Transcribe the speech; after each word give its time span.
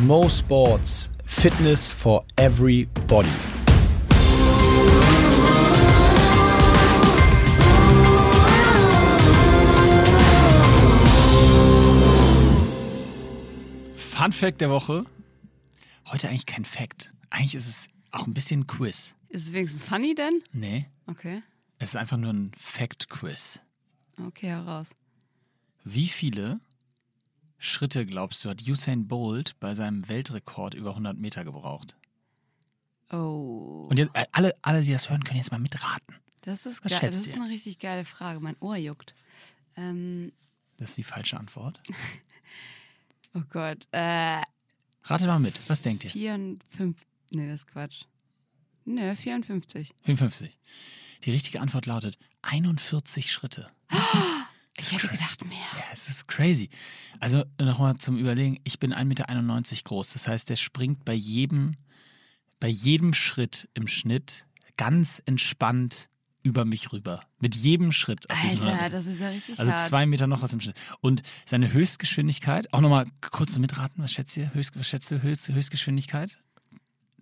Mo 0.00 0.28
Sports, 0.28 1.10
Fitness 1.24 1.92
for 1.92 2.24
everybody. 2.36 3.28
Fun 13.96 14.32
Fact 14.32 14.60
der 14.60 14.70
Woche. 14.70 15.04
Heute 16.06 16.28
eigentlich 16.28 16.46
kein 16.46 16.64
Fact. 16.64 17.12
Eigentlich 17.30 17.54
ist 17.54 17.68
es 17.68 17.88
auch 18.10 18.26
ein 18.26 18.34
bisschen 18.34 18.66
Quiz. 18.66 19.14
Ist 19.28 19.46
es 19.46 19.52
wenigstens 19.52 19.82
funny 19.82 20.14
denn? 20.14 20.42
Nee, 20.52 20.86
Okay. 21.06 21.42
es 21.78 21.90
ist 21.90 21.96
einfach 21.96 22.16
nur 22.16 22.32
ein 22.32 22.52
Fact-Quiz. 22.58 23.60
Okay, 24.26 24.48
heraus. 24.48 24.90
Wie 25.84 26.06
viele 26.06 26.58
Schritte, 27.64 28.04
glaubst 28.04 28.44
du, 28.44 28.50
hat 28.50 28.62
Usain 28.68 29.08
Bolt 29.08 29.58
bei 29.58 29.74
seinem 29.74 30.06
Weltrekord 30.08 30.74
über 30.74 30.90
100 30.90 31.16
Meter 31.16 31.44
gebraucht? 31.44 31.96
Oh. 33.10 33.86
Und 33.88 33.98
jetzt, 33.98 34.10
äh, 34.14 34.26
alle, 34.32 34.52
alle, 34.60 34.82
die 34.82 34.92
das 34.92 35.08
hören, 35.08 35.24
können 35.24 35.38
jetzt 35.38 35.50
mal 35.50 35.58
mitraten. 35.58 36.16
Das 36.42 36.66
ist 36.66 36.84
Was 36.84 36.92
geil. 36.92 37.00
Das 37.10 37.26
ist 37.26 37.34
eine 37.34 37.48
richtig 37.48 37.78
geile 37.78 38.04
Frage. 38.04 38.38
Mein 38.40 38.56
Ohr 38.60 38.76
juckt. 38.76 39.14
Ähm, 39.76 40.32
Das 40.76 40.90
ist 40.90 40.98
die 40.98 41.04
falsche 41.04 41.38
Antwort. 41.38 41.80
oh 43.34 43.42
Gott. 43.48 43.88
Äh, 43.92 44.42
Ratet 45.04 45.26
mal 45.26 45.38
mit. 45.38 45.58
Was 45.66 45.80
denkt 45.80 46.04
ihr? 46.04 46.10
54. 46.10 46.96
Nee, 47.30 47.46
das 47.46 47.60
ist 47.60 47.66
Quatsch. 47.68 48.02
Ne, 48.84 49.16
54. 49.16 49.94
55. 50.02 50.58
Die 51.24 51.30
richtige 51.30 51.62
Antwort 51.62 51.86
lautet 51.86 52.18
41 52.42 53.32
Schritte. 53.32 53.68
Ich 54.76 54.92
hätte 54.92 55.08
gedacht 55.08 55.44
mehr. 55.44 55.58
Ja, 55.58 55.84
es 55.92 56.08
ist 56.08 56.26
crazy. 56.26 56.68
Also 57.20 57.44
nochmal 57.60 57.96
zum 57.98 58.16
Überlegen, 58.18 58.58
ich 58.64 58.78
bin 58.78 58.92
1,91 58.92 59.04
Meter 59.04 59.82
groß. 59.84 60.12
Das 60.14 60.26
heißt, 60.26 60.50
der 60.50 60.56
springt 60.56 61.04
bei 61.04 61.14
jedem, 61.14 61.76
bei 62.60 62.68
jedem 62.68 63.14
Schritt 63.14 63.68
im 63.74 63.86
Schnitt 63.86 64.46
ganz 64.76 65.22
entspannt 65.26 66.08
über 66.42 66.64
mich 66.64 66.92
rüber. 66.92 67.22
Mit 67.40 67.54
jedem 67.54 67.92
Schritt. 67.92 68.28
Auf 68.28 68.38
diesen 68.40 68.60
100 68.62 68.82
Alter, 68.82 68.96
das 68.98 69.06
ist 69.06 69.20
ja 69.20 69.28
richtig 69.28 69.58
Also 69.58 69.72
hart. 69.72 69.88
zwei 69.88 70.04
Meter 70.06 70.26
noch 70.26 70.42
was 70.42 70.52
im 70.52 70.60
Schnitt. 70.60 70.76
Und 71.00 71.22
seine 71.46 71.72
Höchstgeschwindigkeit, 71.72 72.70
auch 72.72 72.80
nochmal 72.80 73.06
kurz 73.30 73.52
zum 73.52 73.62
Mitraten, 73.62 74.02
was 74.02 74.12
schätzt 74.12 74.36
ihr? 74.36 74.52
Höchst, 74.52 74.78
was 74.78 74.86
schätzt 74.88 75.10
du? 75.10 75.22
Höchst, 75.22 75.48
Höchstgeschwindigkeit? 75.48 76.36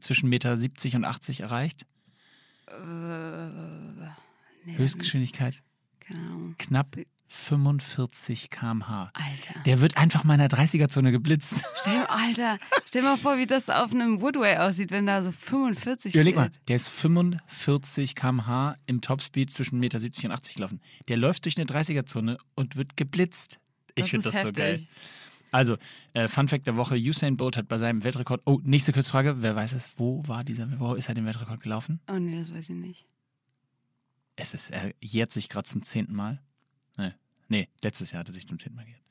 Zwischen 0.00 0.28
Meter 0.28 0.56
70 0.56 0.96
und 0.96 1.04
80 1.04 1.40
erreicht? 1.40 1.86
Äh, 2.66 3.46
nee, 4.64 4.76
Höchstgeschwindigkeit 4.76 5.62
Keine 6.00 6.20
Ahnung. 6.20 6.54
knapp 6.58 6.96
45 7.32 8.50
km/h. 8.50 9.10
Alter. 9.14 9.60
Der 9.64 9.80
wird 9.80 9.96
einfach 9.96 10.22
mal 10.22 10.34
in 10.34 10.40
der 10.40 10.50
30er-Zone 10.50 11.10
geblitzt. 11.12 11.64
Stell, 11.80 12.04
Alter, 12.08 12.58
stell 12.86 13.02
mal 13.02 13.16
vor, 13.16 13.38
wie 13.38 13.46
das 13.46 13.70
auf 13.70 13.90
einem 13.92 14.20
Woodway 14.20 14.58
aussieht, 14.58 14.90
wenn 14.90 15.06
da 15.06 15.22
so 15.22 15.32
45 15.32 16.14
Überleg 16.14 16.36
mal, 16.36 16.48
steht. 16.48 16.68
der 16.68 16.76
ist 16.76 16.88
45 16.88 18.14
km/h 18.14 18.76
im 18.86 19.00
Topspeed 19.00 19.50
zwischen 19.50 19.80
1,70 19.80 19.80
Meter 19.80 20.24
und 20.26 20.32
80 20.32 20.54
gelaufen. 20.56 20.80
Der 21.08 21.16
läuft 21.16 21.44
durch 21.46 21.56
eine 21.56 21.66
30er-Zone 21.66 22.38
und 22.54 22.76
wird 22.76 22.96
geblitzt. 22.96 23.58
Ich 23.94 24.02
Das 24.04 24.10
finde 24.10 24.28
ist 24.28 24.34
das 24.34 24.42
so 24.42 24.52
geil. 24.52 24.86
Also, 25.50 25.76
äh, 26.14 26.28
Fun 26.28 26.48
Fact 26.48 26.66
der 26.66 26.76
Woche: 26.76 26.94
Usain 26.96 27.36
Bolt 27.36 27.56
hat 27.56 27.68
bei 27.68 27.78
seinem 27.78 28.04
Weltrekord. 28.04 28.40
Oh, 28.46 28.60
nächste 28.62 28.92
Kurzfrage. 28.92 29.36
Wer 29.42 29.56
weiß 29.56 29.72
es? 29.72 29.94
Wo 29.98 30.22
war 30.26 30.44
dieser? 30.44 30.66
Wo 30.80 30.94
ist 30.94 31.08
er 31.08 31.14
den 31.14 31.26
Weltrekord 31.26 31.62
gelaufen? 31.62 32.00
Oh 32.10 32.18
nee, 32.18 32.38
das 32.38 32.52
weiß 32.54 32.70
ich 32.70 32.76
nicht. 32.76 33.06
Es 34.36 34.54
ist, 34.54 34.70
er 34.70 34.92
jährt 35.02 35.30
sich 35.30 35.48
gerade 35.50 35.64
zum 35.68 35.82
zehnten 35.82 36.14
Mal. 36.14 36.40
Nee, 37.52 37.68
letztes 37.82 38.12
Jahr 38.12 38.20
hat 38.20 38.28
er 38.28 38.32
sich 38.32 38.46
zum 38.46 38.58
zehnten 38.58 38.76
Mal 38.76 38.86
geehrt. 38.86 39.02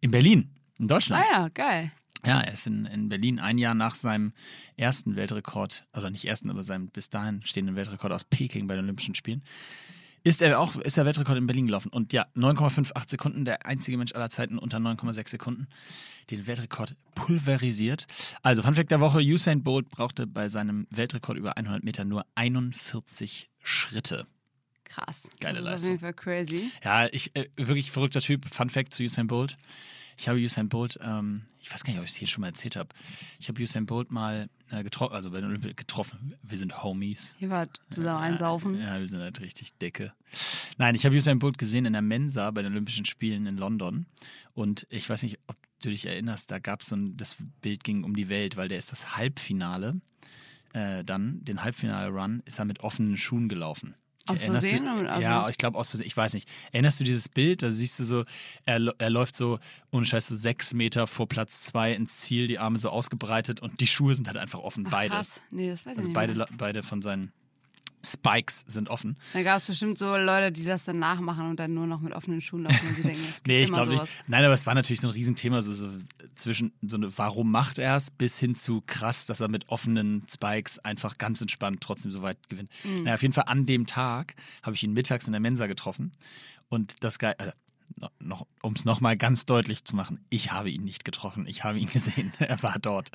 In 0.00 0.10
Berlin, 0.10 0.50
in 0.80 0.88
Deutschland. 0.88 1.24
Ah 1.24 1.32
ja, 1.32 1.48
geil. 1.48 1.92
Ja, 2.26 2.40
er 2.40 2.52
ist 2.52 2.66
in, 2.66 2.86
in 2.86 3.08
Berlin 3.08 3.38
ein 3.38 3.56
Jahr 3.56 3.74
nach 3.74 3.94
seinem 3.94 4.32
ersten 4.76 5.14
Weltrekord, 5.14 5.86
oder 5.96 6.10
nicht 6.10 6.24
ersten, 6.24 6.50
aber 6.50 6.64
seinem 6.64 6.88
bis 6.88 7.08
dahin 7.08 7.40
stehenden 7.44 7.76
Weltrekord 7.76 8.12
aus 8.12 8.24
Peking 8.24 8.66
bei 8.66 8.74
den 8.74 8.86
Olympischen 8.86 9.14
Spielen, 9.14 9.44
ist 10.24 10.42
er 10.42 10.58
auch, 10.58 10.74
ist 10.74 10.96
der 10.96 11.06
Weltrekord 11.06 11.38
in 11.38 11.46
Berlin 11.46 11.68
gelaufen. 11.68 11.88
Und 11.88 12.12
ja, 12.12 12.26
9,58 12.34 13.10
Sekunden, 13.10 13.44
der 13.44 13.64
einzige 13.64 13.96
Mensch 13.96 14.12
aller 14.12 14.28
Zeiten 14.28 14.58
unter 14.58 14.78
9,6 14.78 15.28
Sekunden, 15.28 15.68
den 16.30 16.48
Weltrekord 16.48 16.96
pulverisiert. 17.14 18.08
Also, 18.42 18.62
Fun 18.62 18.74
Fact 18.74 18.90
der 18.90 18.98
Woche, 18.98 19.20
Usain 19.20 19.62
Bolt 19.62 19.88
brauchte 19.88 20.26
bei 20.26 20.48
seinem 20.48 20.88
Weltrekord 20.90 21.38
über 21.38 21.56
100 21.56 21.84
Meter 21.84 22.04
nur 22.04 22.26
41 22.34 23.50
Schritte. 23.62 24.26
Krass. 24.92 25.28
Geile 25.40 25.62
das 25.62 25.62
ist 25.62 25.64
Leistung. 25.64 25.84
auf 25.84 25.90
jeden 25.90 26.00
Fall 26.00 26.14
crazy. 26.14 26.70
Ja, 26.84 27.06
ich, 27.12 27.34
äh, 27.34 27.48
wirklich 27.56 27.90
verrückter 27.90 28.20
Typ. 28.20 28.46
Fun 28.52 28.68
Fact 28.68 28.92
zu 28.92 29.02
Usain 29.02 29.26
Bolt. 29.26 29.56
Ich 30.18 30.28
habe 30.28 30.38
Usain 30.38 30.68
Bolt, 30.68 30.98
ähm, 31.02 31.42
ich 31.60 31.72
weiß 31.72 31.82
gar 31.84 31.92
nicht, 31.92 31.98
ob 31.98 32.04
ich 32.04 32.10
es 32.10 32.16
hier 32.16 32.28
schon 32.28 32.42
mal 32.42 32.48
erzählt 32.48 32.76
habe. 32.76 32.90
Ich 33.40 33.48
habe 33.48 33.62
Usain 33.62 33.86
Bolt 33.86 34.10
mal 34.10 34.48
äh, 34.70 34.82
getroffen, 34.82 35.14
also 35.14 35.30
bei 35.30 35.40
den 35.40 35.48
Olympia 35.48 35.72
getroffen. 35.72 36.34
Wir 36.42 36.58
sind 36.58 36.82
Homies. 36.82 37.34
Hier 37.38 37.48
war 37.48 37.66
zusammen 37.90 38.22
einsaufen. 38.22 38.78
Ja, 38.78 39.00
wir 39.00 39.08
sind 39.08 39.20
halt 39.20 39.40
richtig 39.40 39.72
dicke. 39.78 40.12
Nein, 40.76 40.94
ich 40.94 41.06
habe 41.06 41.16
Usain 41.16 41.38
Bolt 41.38 41.56
gesehen 41.56 41.86
in 41.86 41.94
der 41.94 42.02
Mensa 42.02 42.50
bei 42.50 42.62
den 42.62 42.72
Olympischen 42.72 43.04
Spielen 43.06 43.46
in 43.46 43.56
London. 43.56 44.06
Und 44.52 44.86
ich 44.90 45.08
weiß 45.08 45.22
nicht, 45.22 45.38
ob 45.46 45.56
du 45.80 45.88
dich 45.88 46.06
erinnerst, 46.06 46.50
da 46.50 46.58
gab 46.58 46.82
es 46.82 46.88
so 46.88 46.96
ein, 46.96 47.16
das 47.16 47.36
Bild 47.62 47.82
ging 47.82 48.04
um 48.04 48.14
die 48.14 48.28
Welt, 48.28 48.56
weil 48.56 48.68
der 48.68 48.78
ist 48.78 48.92
das 48.92 49.16
Halbfinale, 49.16 50.00
äh, 50.74 51.02
dann, 51.04 51.42
den 51.42 51.62
Halbfinale-Run, 51.62 52.42
ist 52.44 52.58
er 52.58 52.66
mit 52.66 52.80
offenen 52.80 53.16
Schuhen 53.16 53.48
gelaufen. 53.48 53.94
Aus 54.28 54.42
Versehen? 54.42 54.84
Du, 54.84 55.00
oder- 55.00 55.18
ja, 55.20 55.38
also- 55.40 55.50
ich 55.50 55.58
glaube 55.58 55.78
aus 55.78 55.90
Versehen, 55.90 56.06
ich 56.06 56.16
weiß 56.16 56.34
nicht. 56.34 56.48
Erinnerst 56.72 57.00
du 57.00 57.04
dieses 57.04 57.28
Bild? 57.28 57.62
Da 57.62 57.72
siehst 57.72 57.98
du 57.98 58.04
so, 58.04 58.24
er, 58.66 58.80
er 58.98 59.10
läuft 59.10 59.36
so, 59.36 59.58
ohne 59.90 60.06
Scheiß, 60.06 60.28
so 60.28 60.34
sechs 60.34 60.72
Meter 60.74 61.06
vor 61.06 61.26
Platz 61.28 61.62
zwei 61.62 61.92
ins 61.92 62.18
Ziel, 62.18 62.46
die 62.46 62.58
Arme 62.58 62.78
so 62.78 62.90
ausgebreitet 62.90 63.60
und 63.60 63.80
die 63.80 63.86
Schuhe 63.86 64.14
sind 64.14 64.28
halt 64.28 64.36
einfach 64.36 64.60
offen, 64.60 64.84
Ach, 64.86 64.90
beide. 64.92 65.10
Krass. 65.14 65.40
Nee, 65.50 65.68
das 65.70 65.84
weiß 65.86 65.92
ich 65.92 65.98
Also 65.98 66.08
nicht. 66.08 66.14
beide, 66.14 66.34
mehr. 66.34 66.48
Beide 66.56 66.82
von 66.82 67.02
seinen 67.02 67.32
Spikes 68.04 68.64
sind 68.66 68.88
offen. 68.88 69.16
Da 69.32 69.42
gab 69.42 69.58
es 69.58 69.66
bestimmt 69.66 69.96
so 69.96 70.16
Leute, 70.16 70.50
die 70.50 70.64
das 70.64 70.84
dann 70.84 70.98
nachmachen 70.98 71.50
und 71.50 71.60
dann 71.60 71.72
nur 71.72 71.86
noch 71.86 72.00
mit 72.00 72.12
offenen 72.12 72.40
Schuhen 72.40 72.64
laufen 72.64 72.88
und 72.88 72.98
die 72.98 73.02
denken, 73.02 73.24
es 73.28 73.42
Nee, 73.46 73.62
ich 73.62 73.72
glaube 73.72 73.90
nicht. 73.90 74.18
Nein, 74.26 74.44
aber 74.44 74.54
es 74.54 74.66
war 74.66 74.74
natürlich 74.74 75.00
so 75.00 75.08
ein 75.08 75.12
Riesenthema, 75.12 75.62
so, 75.62 75.72
so 75.72 75.88
zwischen 76.34 76.72
so 76.82 76.96
eine, 76.96 77.16
warum 77.16 77.50
macht 77.50 77.78
er 77.78 77.96
es, 77.96 78.10
bis 78.10 78.38
hin 78.38 78.54
zu 78.54 78.82
krass, 78.86 79.26
dass 79.26 79.40
er 79.40 79.48
mit 79.48 79.68
offenen 79.68 80.26
Spikes 80.28 80.78
einfach 80.80 81.18
ganz 81.18 81.40
entspannt 81.40 81.80
trotzdem 81.80 82.10
so 82.10 82.22
weit 82.22 82.48
gewinnt. 82.48 82.70
Mhm. 82.84 83.04
Naja, 83.04 83.14
auf 83.14 83.22
jeden 83.22 83.34
Fall 83.34 83.44
an 83.46 83.66
dem 83.66 83.86
Tag 83.86 84.34
habe 84.62 84.74
ich 84.74 84.82
ihn 84.82 84.92
mittags 84.92 85.26
in 85.26 85.32
der 85.32 85.40
Mensa 85.40 85.66
getroffen 85.66 86.12
und 86.68 87.04
das 87.04 87.18
Geil, 87.18 87.34
äh, 87.38 87.52
noch, 88.18 88.46
um 88.62 88.72
es 88.72 88.84
nochmal 88.84 89.16
ganz 89.16 89.46
deutlich 89.46 89.84
zu 89.84 89.96
machen, 89.96 90.24
ich 90.30 90.52
habe 90.52 90.70
ihn 90.70 90.84
nicht 90.84 91.04
getroffen, 91.04 91.46
ich 91.46 91.64
habe 91.64 91.78
ihn 91.78 91.88
gesehen, 91.92 92.32
er 92.38 92.62
war 92.62 92.78
dort. 92.80 93.10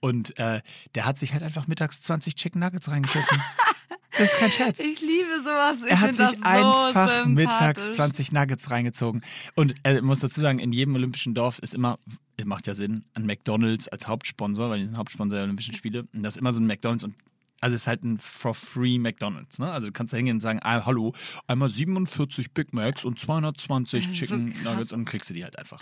Und 0.00 0.38
äh, 0.38 0.62
der 0.94 1.04
hat 1.06 1.18
sich 1.18 1.32
halt 1.32 1.42
einfach 1.42 1.66
mittags 1.66 2.00
20 2.02 2.34
Chicken 2.34 2.60
Nuggets 2.60 2.90
reingepfiffen. 2.90 3.38
das 4.12 4.32
ist 4.32 4.38
kein 4.38 4.52
Scherz. 4.52 4.80
Ich 4.80 5.00
liebe 5.00 5.40
sowas. 5.42 5.78
Ich 5.84 5.90
Er 5.90 6.00
hat 6.00 6.14
sich 6.14 6.28
so 6.28 6.42
einfach 6.42 7.26
mittags 7.26 7.82
sympathisch. 7.82 7.96
20 7.96 8.32
Nuggets 8.32 8.70
reingezogen. 8.70 9.22
Und 9.54 9.74
er 9.82 10.00
muss 10.02 10.20
dazu 10.20 10.40
sagen, 10.40 10.58
in 10.58 10.72
jedem 10.72 10.94
olympischen 10.94 11.34
Dorf 11.34 11.58
ist 11.58 11.74
immer, 11.74 11.98
macht 12.44 12.66
ja 12.66 12.74
Sinn, 12.74 13.04
ein 13.14 13.26
McDonalds 13.26 13.88
als 13.88 14.08
Hauptsponsor, 14.08 14.70
weil 14.70 14.78
die 14.80 14.86
sind 14.86 14.96
Hauptsponsor 14.96 15.36
der 15.36 15.44
Olympischen 15.44 15.74
Spiele. 15.74 16.06
Und 16.14 16.22
das 16.22 16.36
ist 16.36 16.40
immer 16.40 16.52
so 16.52 16.60
ein 16.60 16.66
McDonalds 16.66 17.04
und 17.04 17.14
also 17.60 17.74
es 17.74 17.82
ist 17.82 17.86
halt 17.86 18.04
ein 18.04 18.18
for 18.18 18.54
free 18.54 18.98
McDonalds. 18.98 19.58
Ne? 19.58 19.70
Also 19.70 19.88
du 19.88 19.92
kannst 19.92 20.12
da 20.12 20.16
hingehen 20.16 20.36
und 20.36 20.40
sagen, 20.40 20.60
ah, 20.62 20.84
hallo, 20.86 21.12
einmal 21.46 21.68
47 21.70 22.52
Big 22.52 22.72
Macs 22.72 23.04
und 23.04 23.18
220 23.18 24.04
Das 24.04 24.12
ist 24.12 24.18
so 24.18 24.26
Chicken 24.26 24.52
krass. 24.52 24.64
Nuggets 24.64 24.92
und 24.92 25.00
dann 25.00 25.04
kriegst 25.06 25.30
du 25.30 25.34
die 25.34 25.44
halt 25.44 25.58
einfach. 25.58 25.80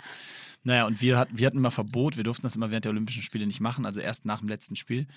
Naja, 0.63 0.85
und 0.87 1.01
wir, 1.01 1.17
hat, 1.17 1.29
wir 1.31 1.47
hatten 1.47 1.55
immer 1.57 1.71
Verbot, 1.71 2.17
wir 2.17 2.25
durften 2.25 2.43
das 2.43 2.57
immer 2.57 2.69
während 2.69 2.83
der 2.83 2.91
Olympischen 2.91 3.23
Spiele 3.23 3.47
nicht 3.47 3.61
machen, 3.61 3.85
also 3.85 4.01
erst 4.01 4.25
nach 4.25 4.39
dem 4.39 4.49
letzten 4.49 4.75
Spiel, 4.75 5.07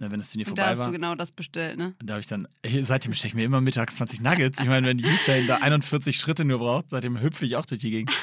äh, 0.00 0.10
wenn 0.10 0.18
das 0.18 0.30
Turnier 0.32 0.46
Und 0.46 0.58
da 0.58 0.64
vorbei 0.64 0.70
hast 0.72 0.78
war. 0.80 0.86
du 0.88 0.92
genau 0.92 1.14
das 1.14 1.32
bestellt, 1.32 1.78
ne? 1.78 1.94
Da 2.04 2.12
habe 2.12 2.20
ich 2.20 2.26
dann, 2.26 2.46
ey, 2.60 2.84
seitdem 2.84 3.14
stecke 3.14 3.28
ich 3.28 3.34
mir 3.34 3.44
immer 3.44 3.62
mittags 3.62 3.96
20 3.96 4.20
Nuggets. 4.20 4.60
Ich 4.60 4.66
meine, 4.66 4.86
wenn 4.88 5.02
Usain 5.02 5.46
da 5.46 5.56
41 5.56 6.14
Schritte 6.18 6.44
nur 6.44 6.58
braucht, 6.58 6.90
seitdem 6.90 7.18
hüpfe 7.22 7.46
ich 7.46 7.56
auch 7.56 7.64
durch 7.64 7.80
die 7.80 7.90
Gegend. 7.90 8.12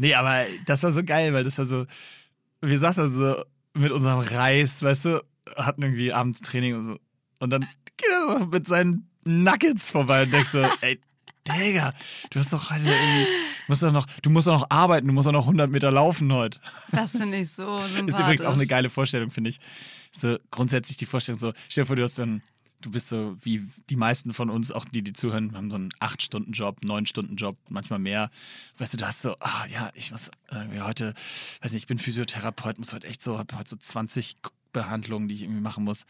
Nee, 0.00 0.14
aber 0.14 0.44
das 0.64 0.84
war 0.84 0.92
so 0.92 1.02
geil, 1.02 1.32
weil 1.34 1.42
das 1.42 1.58
war 1.58 1.64
so, 1.66 1.84
wir 2.60 2.78
saßen 2.78 3.02
da 3.02 3.08
so 3.08 3.44
mit 3.74 3.90
unserem 3.90 4.20
Reis, 4.20 4.80
weißt 4.80 5.06
du, 5.06 5.24
hatten 5.56 5.82
irgendwie 5.82 6.12
abends 6.12 6.40
Training 6.40 6.76
und 6.76 6.84
so. 6.86 6.98
Und 7.38 7.50
dann 7.50 7.68
geht 7.96 8.08
er 8.10 8.38
so 8.38 8.46
mit 8.46 8.66
seinen 8.66 9.08
Nuggets 9.24 9.90
vorbei 9.90 10.24
und 10.24 10.32
denkst 10.32 10.50
so, 10.50 10.58
ey, 10.80 11.00
Digga, 11.48 11.94
du 12.30 12.38
hast 12.38 12.52
doch 12.52 12.70
heute 12.70 12.84
irgendwie, 12.84 13.26
musst 13.68 13.82
doch 13.82 13.92
noch, 13.92 14.06
du 14.22 14.30
musst 14.30 14.46
doch 14.46 14.60
noch 14.60 14.70
arbeiten, 14.70 15.06
du 15.06 15.12
musst 15.12 15.26
doch 15.26 15.32
noch 15.32 15.44
100 15.44 15.70
Meter 15.70 15.90
laufen 15.90 16.32
heute. 16.32 16.60
Das 16.92 17.12
finde 17.12 17.38
ich 17.38 17.50
so 17.50 17.82
sympathisch. 17.84 18.06
Ist 18.14 18.20
übrigens 18.20 18.44
auch 18.44 18.52
eine 18.52 18.66
geile 18.66 18.90
Vorstellung, 18.90 19.30
finde 19.30 19.50
ich. 19.50 19.58
So 20.12 20.38
grundsätzlich 20.50 20.96
die 20.96 21.06
Vorstellung 21.06 21.38
so, 21.38 21.52
stell 21.68 21.84
dir 21.84 21.86
vor, 21.86 21.96
du 21.96 22.02
hast 22.02 22.20
ein, 22.20 22.42
du 22.80 22.90
bist 22.90 23.08
so 23.08 23.36
wie 23.40 23.66
die 23.88 23.96
meisten 23.96 24.34
von 24.34 24.50
uns, 24.50 24.72
auch 24.72 24.84
die, 24.84 25.02
die 25.02 25.12
zuhören, 25.12 25.56
haben 25.56 25.70
so 25.70 25.76
einen 25.76 25.90
8-Stunden-Job, 26.00 26.80
9-Stunden-Job, 26.82 27.56
manchmal 27.68 27.98
mehr. 27.98 28.30
Weißt 28.76 28.92
du, 28.92 28.98
du 28.98 29.06
hast 29.06 29.22
so, 29.22 29.36
ah 29.40 29.66
ja, 29.72 29.90
ich 29.94 30.10
muss 30.10 30.30
irgendwie 30.50 30.80
heute, 30.80 31.14
weiß 31.62 31.72
nicht, 31.72 31.84
ich 31.84 31.88
bin 31.88 31.98
Physiotherapeut, 31.98 32.78
muss 32.78 32.92
heute 32.92 33.06
echt 33.06 33.22
so, 33.22 33.38
hab 33.38 33.52
heute 33.54 33.70
so 33.70 33.76
20 33.76 34.36
Behandlungen, 34.72 35.28
die 35.28 35.34
ich 35.34 35.42
irgendwie 35.42 35.62
machen 35.62 35.84
muss. 35.84 36.04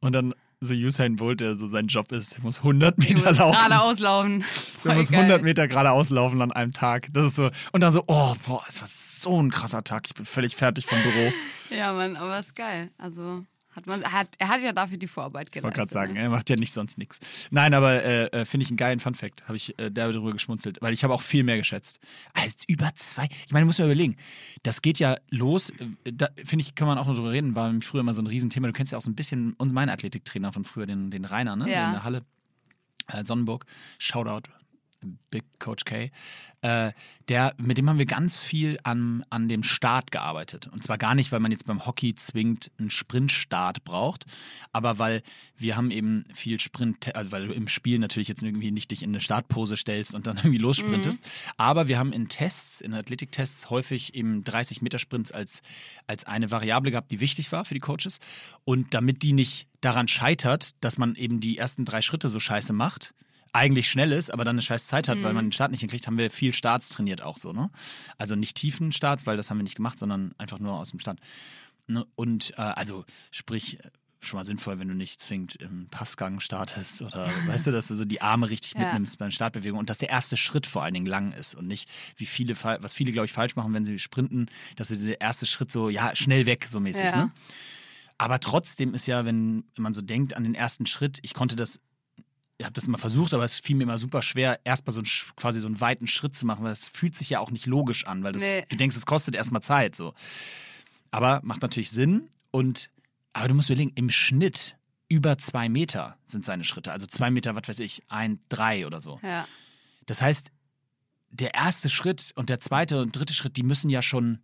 Und 0.00 0.12
dann 0.12 0.34
so 0.60 0.74
Usain 0.74 1.16
Bolt, 1.16 1.40
der 1.40 1.56
so 1.56 1.68
sein 1.68 1.86
Job 1.88 2.10
ist, 2.12 2.36
der 2.36 2.42
muss 2.42 2.58
100 2.58 2.98
Ich 2.98 3.08
Meter 3.10 3.30
muss 3.30 3.38
laufen. 3.38 3.56
geradeaus 3.56 3.98
laufen. 3.98 4.44
Der 4.84 4.94
muss 4.94 5.10
geil. 5.10 5.20
100 5.20 5.42
Meter 5.42 5.68
geradeaus 5.68 6.10
laufen 6.10 6.40
an 6.42 6.52
einem 6.52 6.72
Tag. 6.72 7.08
Das 7.12 7.26
ist 7.26 7.36
so. 7.36 7.50
Und 7.72 7.82
dann 7.82 7.92
so, 7.92 8.04
oh, 8.06 8.34
boah, 8.46 8.62
es 8.68 8.80
war 8.80 8.88
so 8.88 9.42
ein 9.42 9.50
krasser 9.50 9.82
Tag. 9.84 10.04
Ich 10.06 10.14
bin 10.14 10.26
völlig 10.26 10.56
fertig 10.56 10.86
vom 10.86 10.98
Büro. 11.02 11.32
Ja, 11.70 11.92
Mann, 11.94 12.14
aber 12.16 12.38
ist 12.38 12.54
geil. 12.54 12.90
Also 12.98 13.44
hat 13.76 13.86
man, 13.86 14.02
hat, 14.04 14.28
er 14.38 14.48
hat 14.48 14.62
ja 14.62 14.72
dafür 14.72 14.98
die 14.98 15.06
Vorarbeit 15.06 15.48
Ich 15.48 15.52
geleistet. 15.54 15.64
wollte 15.64 15.78
gerade 15.78 15.92
sagen, 15.92 16.12
ne? 16.14 16.20
er 16.20 16.30
macht 16.30 16.48
ja 16.50 16.56
nicht 16.56 16.72
sonst 16.72 16.98
nichts. 16.98 17.20
Nein, 17.50 17.74
aber 17.74 18.02
äh, 18.04 18.26
äh, 18.26 18.44
finde 18.44 18.64
ich 18.64 18.70
einen 18.70 18.76
geilen 18.76 19.00
Fun-Fact. 19.00 19.44
Habe 19.44 19.56
ich 19.56 19.78
äh, 19.78 19.90
darüber 19.90 20.32
geschmunzelt, 20.32 20.78
weil 20.80 20.94
ich 20.94 21.02
habe 21.04 21.12
auch 21.14 21.22
viel 21.22 21.44
mehr 21.44 21.56
geschätzt. 21.56 21.98
Als 22.34 22.64
über 22.68 22.90
zwei. 22.94 23.28
Ich 23.46 23.52
meine, 23.52 23.66
muss 23.66 23.78
man 23.78 23.88
überlegen. 23.88 24.16
Das 24.62 24.82
geht 24.82 24.98
ja 24.98 25.16
los. 25.30 25.70
äh, 25.70 26.12
Da 26.12 26.28
finde 26.44 26.62
ich, 26.64 26.74
kann 26.74 26.86
man 26.86 26.98
auch 26.98 27.06
noch 27.06 27.14
drüber 27.16 27.32
reden. 27.32 27.56
War 27.56 27.66
nämlich 27.68 27.84
früher 27.86 28.00
immer 28.00 28.14
so 28.14 28.22
ein 28.22 28.26
Riesenthema. 28.26 28.66
Du 28.66 28.72
kennst 28.72 28.92
ja 28.92 28.98
auch 28.98 29.02
so 29.02 29.10
ein 29.10 29.16
bisschen 29.16 29.54
und 29.54 29.72
meinen 29.72 29.88
Athletiktrainer 29.90 30.52
von 30.52 30.64
früher, 30.64 30.86
den, 30.86 31.10
den 31.10 31.24
Rainer, 31.24 31.56
ne? 31.56 31.70
Ja. 31.70 31.86
In 31.86 31.92
der 31.92 32.04
Halle. 32.04 32.22
Äh, 33.08 33.24
Sonnenburg. 33.24 33.66
Shoutout. 33.98 34.48
Big 35.30 35.44
Coach 35.58 35.84
K. 35.84 36.10
Äh, 36.60 36.92
der, 37.28 37.54
mit 37.58 37.78
dem 37.78 37.88
haben 37.88 37.98
wir 37.98 38.06
ganz 38.06 38.40
viel 38.40 38.78
an, 38.82 39.24
an 39.30 39.48
dem 39.48 39.62
Start 39.62 40.10
gearbeitet. 40.10 40.68
Und 40.72 40.82
zwar 40.82 40.98
gar 40.98 41.14
nicht, 41.14 41.32
weil 41.32 41.40
man 41.40 41.50
jetzt 41.50 41.66
beim 41.66 41.86
Hockey 41.86 42.14
zwingend 42.14 42.70
einen 42.78 42.90
Sprintstart 42.90 43.84
braucht, 43.84 44.24
aber 44.72 44.98
weil 44.98 45.22
wir 45.56 45.76
haben 45.76 45.90
eben 45.90 46.24
viel 46.32 46.60
Sprint, 46.60 47.14
also 47.14 47.32
weil 47.32 47.48
du 47.48 47.54
im 47.54 47.68
Spiel 47.68 47.98
natürlich 47.98 48.28
jetzt 48.28 48.42
irgendwie 48.42 48.70
nicht 48.70 48.90
dich 48.90 49.02
in 49.02 49.10
eine 49.10 49.20
Startpose 49.20 49.76
stellst 49.76 50.14
und 50.14 50.26
dann 50.26 50.36
irgendwie 50.38 50.58
lossprintest. 50.58 51.24
Aber 51.56 51.88
wir 51.88 51.98
haben 51.98 52.12
in 52.12 52.28
Tests, 52.28 52.80
in 52.80 52.94
Athletiktests 52.94 53.70
häufig 53.70 54.14
eben 54.14 54.44
30 54.44 54.82
Meter 54.82 54.98
Sprints 54.98 55.32
als, 55.32 55.62
als 56.06 56.24
eine 56.24 56.50
Variable 56.50 56.90
gehabt, 56.90 57.10
die 57.10 57.20
wichtig 57.20 57.52
war 57.52 57.64
für 57.64 57.74
die 57.74 57.80
Coaches. 57.80 58.18
Und 58.64 58.94
damit 58.94 59.22
die 59.22 59.32
nicht 59.32 59.68
daran 59.80 60.08
scheitert, 60.08 60.72
dass 60.82 60.98
man 60.98 61.14
eben 61.14 61.40
die 61.40 61.58
ersten 61.58 61.84
drei 61.84 62.02
Schritte 62.02 62.28
so 62.28 62.40
scheiße 62.40 62.72
macht, 62.72 63.14
eigentlich 63.54 63.88
schnell 63.88 64.12
ist, 64.12 64.30
aber 64.32 64.44
dann 64.44 64.56
eine 64.56 64.62
scheiß 64.62 64.86
Zeit 64.86 65.08
hat, 65.08 65.22
weil 65.22 65.32
man 65.32 65.46
den 65.46 65.52
Start 65.52 65.70
nicht 65.70 65.80
hinkriegt, 65.80 66.06
haben 66.06 66.18
wir 66.18 66.30
viel 66.30 66.52
Starts 66.52 66.88
trainiert 66.88 67.22
auch 67.22 67.36
so, 67.38 67.52
ne? 67.52 67.70
Also 68.18 68.34
nicht 68.34 68.56
tiefen 68.56 68.92
Starts, 68.92 69.26
weil 69.26 69.36
das 69.36 69.50
haben 69.50 69.58
wir 69.58 69.62
nicht 69.62 69.76
gemacht, 69.76 69.98
sondern 69.98 70.34
einfach 70.38 70.58
nur 70.58 70.74
aus 70.78 70.90
dem 70.90 70.98
Stand. 71.00 71.20
Ne? 71.86 72.04
Und 72.16 72.52
äh, 72.56 72.62
also 72.62 73.04
sprich, 73.30 73.78
äh, 73.80 73.90
schon 74.20 74.38
mal 74.38 74.46
sinnvoll, 74.46 74.78
wenn 74.78 74.88
du 74.88 74.94
nicht 74.94 75.20
zwingend 75.20 75.56
im 75.56 75.86
Passgang 75.88 76.40
startest 76.40 77.02
oder 77.02 77.30
weißt 77.46 77.66
du, 77.66 77.72
dass 77.72 77.88
du 77.88 77.94
so 77.94 78.04
die 78.04 78.22
Arme 78.22 78.48
richtig 78.50 78.74
mitnimmst 78.76 79.18
bei 79.18 79.26
der 79.26 79.32
Startbewegung 79.32 79.78
und 79.78 79.90
dass 79.90 79.98
der 79.98 80.08
erste 80.08 80.36
Schritt 80.36 80.66
vor 80.66 80.82
allen 80.82 80.94
Dingen 80.94 81.06
lang 81.06 81.32
ist 81.32 81.54
und 81.54 81.66
nicht, 81.66 81.88
wie 82.16 82.26
viele, 82.26 82.56
was 82.80 82.94
viele, 82.94 83.12
glaube 83.12 83.26
ich, 83.26 83.32
falsch 83.32 83.54
machen, 83.54 83.74
wenn 83.74 83.84
sie 83.84 83.98
sprinten, 83.98 84.46
dass 84.76 84.88
sie 84.88 84.96
der 84.96 85.20
erste 85.20 85.44
Schritt 85.46 85.70
so, 85.70 85.90
ja, 85.90 86.16
schnell 86.16 86.46
weg, 86.46 86.64
so 86.68 86.80
mäßig, 86.80 87.10
Ja. 87.10 87.16
ne? 87.26 87.32
Aber 88.16 88.38
trotzdem 88.40 88.94
ist 88.94 89.06
ja, 89.06 89.24
wenn 89.24 89.64
man 89.76 89.92
so 89.92 90.00
denkt 90.00 90.34
an 90.34 90.44
den 90.44 90.54
ersten 90.54 90.86
Schritt, 90.86 91.18
ich 91.22 91.34
konnte 91.34 91.56
das 91.56 91.80
ich 92.58 92.64
habe 92.64 92.72
das 92.72 92.84
immer 92.86 92.98
versucht, 92.98 93.34
aber 93.34 93.44
es 93.44 93.58
fiel 93.58 93.76
mir 93.76 93.82
immer 93.84 93.98
super 93.98 94.22
schwer, 94.22 94.60
erstmal 94.64 94.92
so 94.94 95.00
einen, 95.00 95.08
quasi 95.36 95.58
so 95.60 95.66
einen 95.66 95.80
weiten 95.80 96.06
Schritt 96.06 96.34
zu 96.36 96.46
machen, 96.46 96.64
weil 96.64 96.72
es 96.72 96.88
fühlt 96.88 97.14
sich 97.16 97.30
ja 97.30 97.40
auch 97.40 97.50
nicht 97.50 97.66
logisch 97.66 98.06
an, 98.06 98.22
weil 98.22 98.32
das, 98.32 98.42
Nee. 98.42 98.64
du 98.68 98.76
denkst, 98.76 98.96
es 98.96 99.06
kostet 99.06 99.34
erstmal 99.34 99.62
Zeit. 99.62 99.96
So. 99.96 100.14
Aber 101.10 101.40
macht 101.42 101.62
natürlich 101.62 101.90
Sinn 101.90 102.28
und 102.50 102.90
aber 103.32 103.48
du 103.48 103.54
musst 103.54 103.68
überlegen, 103.70 103.90
im 103.96 104.10
Schnitt 104.10 104.76
über 105.08 105.36
zwei 105.38 105.68
Meter 105.68 106.16
sind 106.24 106.44
seine 106.44 106.62
Schritte. 106.64 106.92
Also 106.92 107.06
zwei 107.06 107.30
Meter, 107.32 107.54
was 107.56 107.66
weiß 107.66 107.80
ich, 107.80 108.02
ein, 108.08 108.38
drei 108.48 108.86
oder 108.86 109.00
so. 109.00 109.18
Ja. 109.24 109.46
Das 110.06 110.22
heißt, 110.22 110.50
der 111.30 111.54
erste 111.54 111.90
Schritt 111.90 112.30
und 112.36 112.48
der 112.48 112.60
zweite 112.60 113.00
und 113.02 113.14
dritte 113.16 113.34
Schritt, 113.34 113.56
die 113.56 113.64
müssen 113.64 113.90
ja 113.90 114.02
schon 114.02 114.38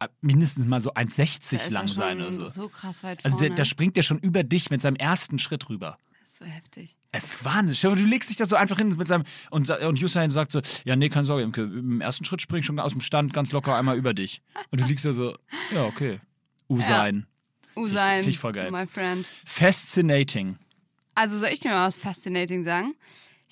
äh, 0.00 0.08
mindestens 0.20 0.66
mal 0.66 0.80
so 0.80 0.92
1,60 0.94 1.50
Da 1.50 1.56
ist 1.56 1.64
er 1.66 1.70
lang 1.70 1.88
sein 1.88 2.20
oder 2.20 2.32
so. 2.32 2.48
So 2.48 2.68
krass 2.68 3.04
weit 3.04 3.24
Also 3.24 3.38
der, 3.38 3.46
vorne. 3.48 3.54
der 3.54 3.64
springt 3.64 3.96
ja 3.96 4.02
schon 4.02 4.18
über 4.18 4.42
dich 4.42 4.70
mit 4.70 4.82
seinem 4.82 4.96
ersten 4.96 5.38
Schritt 5.38 5.68
rüber. 5.68 5.96
das 6.22 6.32
ist 6.32 6.38
so 6.38 6.44
heftig. 6.46 6.96
Es 7.12 7.34
ist 7.34 7.44
Wahnsinn. 7.44 7.74
Stell 7.74 7.96
Du 7.96 8.04
legst 8.04 8.30
dich 8.30 8.36
da 8.36 8.46
so 8.46 8.56
einfach 8.56 8.78
hin 8.78 8.96
mit 8.96 9.08
seinem. 9.08 9.24
Und, 9.50 9.68
und 9.68 10.02
Usain 10.02 10.30
sagt 10.30 10.52
so: 10.52 10.60
Ja, 10.84 10.94
nee, 10.96 11.08
keine 11.08 11.24
Sorge, 11.24 11.42
Imke, 11.42 11.62
im 11.62 12.00
ersten 12.00 12.24
Schritt 12.24 12.40
spring 12.40 12.60
ich 12.60 12.66
schon 12.66 12.78
aus 12.78 12.92
dem 12.92 13.00
Stand 13.00 13.32
ganz 13.32 13.52
locker 13.52 13.76
einmal 13.76 13.96
über 13.96 14.14
dich. 14.14 14.42
Und 14.70 14.80
du 14.80 14.84
liegst 14.84 15.04
da 15.04 15.12
so: 15.12 15.34
Ja, 15.74 15.84
okay. 15.86 16.20
Usain. 16.68 17.26
Usain, 17.74 18.20
find 18.20 18.34
ich 18.34 18.38
voll 18.38 18.52
geil. 18.52 18.70
my 18.70 18.86
friend. 18.86 19.26
Fascinating. 19.44 20.58
Also 21.14 21.36
soll 21.38 21.48
ich 21.48 21.58
dir 21.60 21.70
mal 21.70 21.86
was 21.86 21.96
Fascinating 21.96 22.62
sagen? 22.62 22.94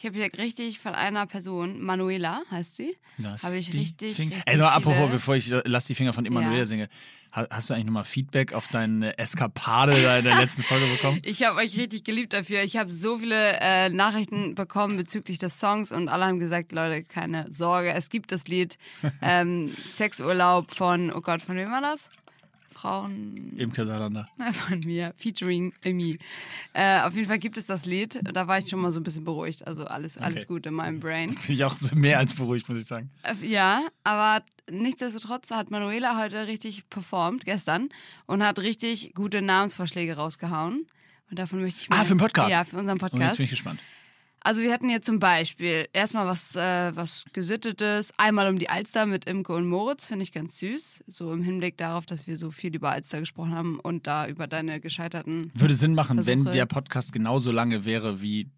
Ich 0.00 0.06
habe 0.06 0.14
hier 0.16 0.30
richtig 0.38 0.78
von 0.78 0.94
einer 0.94 1.26
Person, 1.26 1.82
Manuela 1.82 2.42
heißt 2.52 2.76
sie, 2.76 2.96
habe 3.42 3.56
ich 3.56 3.72
richtig, 3.72 4.14
Finger- 4.14 4.36
richtig 4.36 4.58
mal, 4.60 4.68
apropos, 4.68 5.10
bevor 5.10 5.34
ich 5.34 5.52
Lass 5.64 5.86
die 5.86 5.96
Finger 5.96 6.12
von 6.12 6.24
Emanuela 6.24 6.58
Ja. 6.58 6.64
singe, 6.66 6.88
ha- 7.32 7.48
hast 7.50 7.68
du 7.68 7.74
eigentlich 7.74 7.86
nochmal 7.86 8.04
Feedback 8.04 8.52
auf 8.52 8.68
deine 8.68 9.18
Eskapade 9.18 10.00
da 10.00 10.18
in 10.18 10.24
der 10.24 10.36
letzten 10.40 10.62
Folge 10.62 10.86
bekommen? 10.86 11.20
Ich 11.24 11.42
habe 11.42 11.56
euch 11.58 11.76
richtig 11.76 12.04
geliebt 12.04 12.32
dafür. 12.32 12.62
Ich 12.62 12.76
habe 12.76 12.92
so 12.92 13.18
viele 13.18 13.58
äh, 13.60 13.88
Nachrichten 13.88 14.54
bekommen 14.54 14.96
bezüglich 14.96 15.38
des 15.38 15.58
Songs 15.58 15.90
und 15.90 16.08
alle 16.08 16.26
haben 16.26 16.38
gesagt, 16.38 16.70
Leute, 16.70 17.02
keine 17.02 17.50
Sorge, 17.50 17.90
es 17.92 18.08
gibt 18.08 18.30
das 18.30 18.46
Lied 18.46 18.78
ähm, 19.20 19.66
Sexurlaub 19.84 20.72
von, 20.76 21.12
oh 21.12 21.20
Gott, 21.22 21.42
von 21.42 21.56
wem 21.56 21.72
war 21.72 21.80
das? 21.82 22.08
Frauen, 22.80 23.54
Imke 23.56 23.84
Salander. 23.86 24.28
von 24.52 24.80
mir, 24.80 25.12
featuring 25.16 25.72
Emil. 25.82 26.18
Äh, 26.72 27.00
auf 27.00 27.14
jeden 27.14 27.26
Fall 27.26 27.38
gibt 27.38 27.56
es 27.58 27.66
das 27.66 27.86
Lied. 27.86 28.20
Da 28.22 28.46
war 28.46 28.58
ich 28.58 28.68
schon 28.68 28.80
mal 28.80 28.92
so 28.92 29.00
ein 29.00 29.02
bisschen 29.02 29.24
beruhigt. 29.24 29.66
Also 29.66 29.84
alles, 29.86 30.16
alles 30.16 30.38
Okay. 30.44 30.46
gut 30.46 30.66
in 30.66 30.74
meinem 30.74 31.00
Brain. 31.00 31.30
Finde 31.30 31.52
ich 31.54 31.64
auch 31.64 31.74
so 31.74 31.96
mehr 31.96 32.18
als 32.18 32.34
beruhigt, 32.34 32.68
muss 32.68 32.78
ich 32.78 32.86
sagen. 32.86 33.10
Äh, 33.22 33.34
Ja, 33.46 33.88
aber 34.04 34.44
nichtsdestotrotz 34.70 35.50
hat 35.50 35.70
Manuela 35.70 36.16
heute 36.18 36.46
richtig 36.46 36.88
performt, 36.88 37.44
gestern, 37.44 37.88
und 38.26 38.42
hat 38.42 38.58
richtig 38.60 39.12
gute 39.14 39.42
Namensvorschläge 39.42 40.14
rausgehauen. 40.16 40.86
Und 41.30 41.38
davon 41.38 41.60
möchte 41.60 41.82
ich 41.82 41.88
mal. 41.90 41.96
Ah, 42.00 42.04
für 42.04 42.14
den 42.14 42.18
Podcast? 42.18 42.50
Ja, 42.50 42.64
für 42.64 42.76
unseren 42.78 42.98
Und 42.98 43.02
jetzt 43.02 43.10
Podcast. 43.12 43.36
bin 43.38 43.44
ich 43.44 43.50
gespannt. 43.50 43.80
Also 44.40 44.60
wir 44.62 44.72
hatten 44.72 44.88
hier 44.88 45.02
zum 45.02 45.18
Beispiel 45.18 45.88
erstmal 45.92 46.26
was, 46.26 46.54
äh, 46.56 46.94
was 46.96 47.24
Gesittetes, 47.32 48.12
einmal 48.18 48.48
um 48.48 48.58
die 48.58 48.68
Alster 48.70 49.04
mit 49.04 49.24
Imke 49.26 49.52
und 49.52 49.66
Moritz, 49.68 50.06
finde 50.06 50.22
ich 50.22 50.32
ganz 50.32 50.58
süß. 50.58 51.04
So 51.08 51.32
im 51.32 51.42
Hinblick 51.42 51.76
darauf, 51.76 52.06
dass 52.06 52.26
wir 52.26 52.36
so 52.36 52.50
viel 52.50 52.74
über 52.74 52.90
Alster 52.90 53.18
gesprochen 53.20 53.54
haben 53.54 53.80
und 53.80 54.06
da 54.06 54.26
über 54.28 54.46
deine 54.46 54.80
gescheiterten. 54.80 55.50
Würde 55.54 55.74
Sinn 55.74 55.94
machen, 55.94 56.18
wenn 56.26 56.42
Versuche. 56.44 56.52
der 56.56 56.66
Podcast 56.66 57.12
genauso 57.12 57.50
lange 57.50 57.84
wäre 57.84 58.20
wie. 58.22 58.48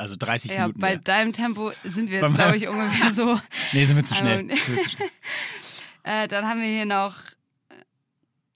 Also 0.00 0.14
30 0.16 0.52
Ja, 0.52 0.60
Minuten. 0.62 0.80
bei 0.80 0.90
wäre. 0.92 1.00
deinem 1.00 1.32
Tempo 1.32 1.72
sind 1.82 2.10
wir 2.10 2.20
jetzt, 2.22 2.34
glaube 2.36 2.56
ich, 2.56 2.68
ungefähr 2.68 3.12
so. 3.12 3.40
Nee, 3.72 3.84
sind 3.84 3.96
wir 3.96 4.04
zu 4.04 4.14
schnell. 4.14 4.40
Ähm, 4.40 4.48
Sind 4.62 4.76
wir 4.76 4.80
zu 4.82 4.90
schnell. 4.90 5.08
Äh, 6.04 6.28
dann 6.28 6.46
haben 6.46 6.60
wir 6.60 6.68
hier 6.68 6.86
noch. 6.86 7.16
äh, 7.70 7.74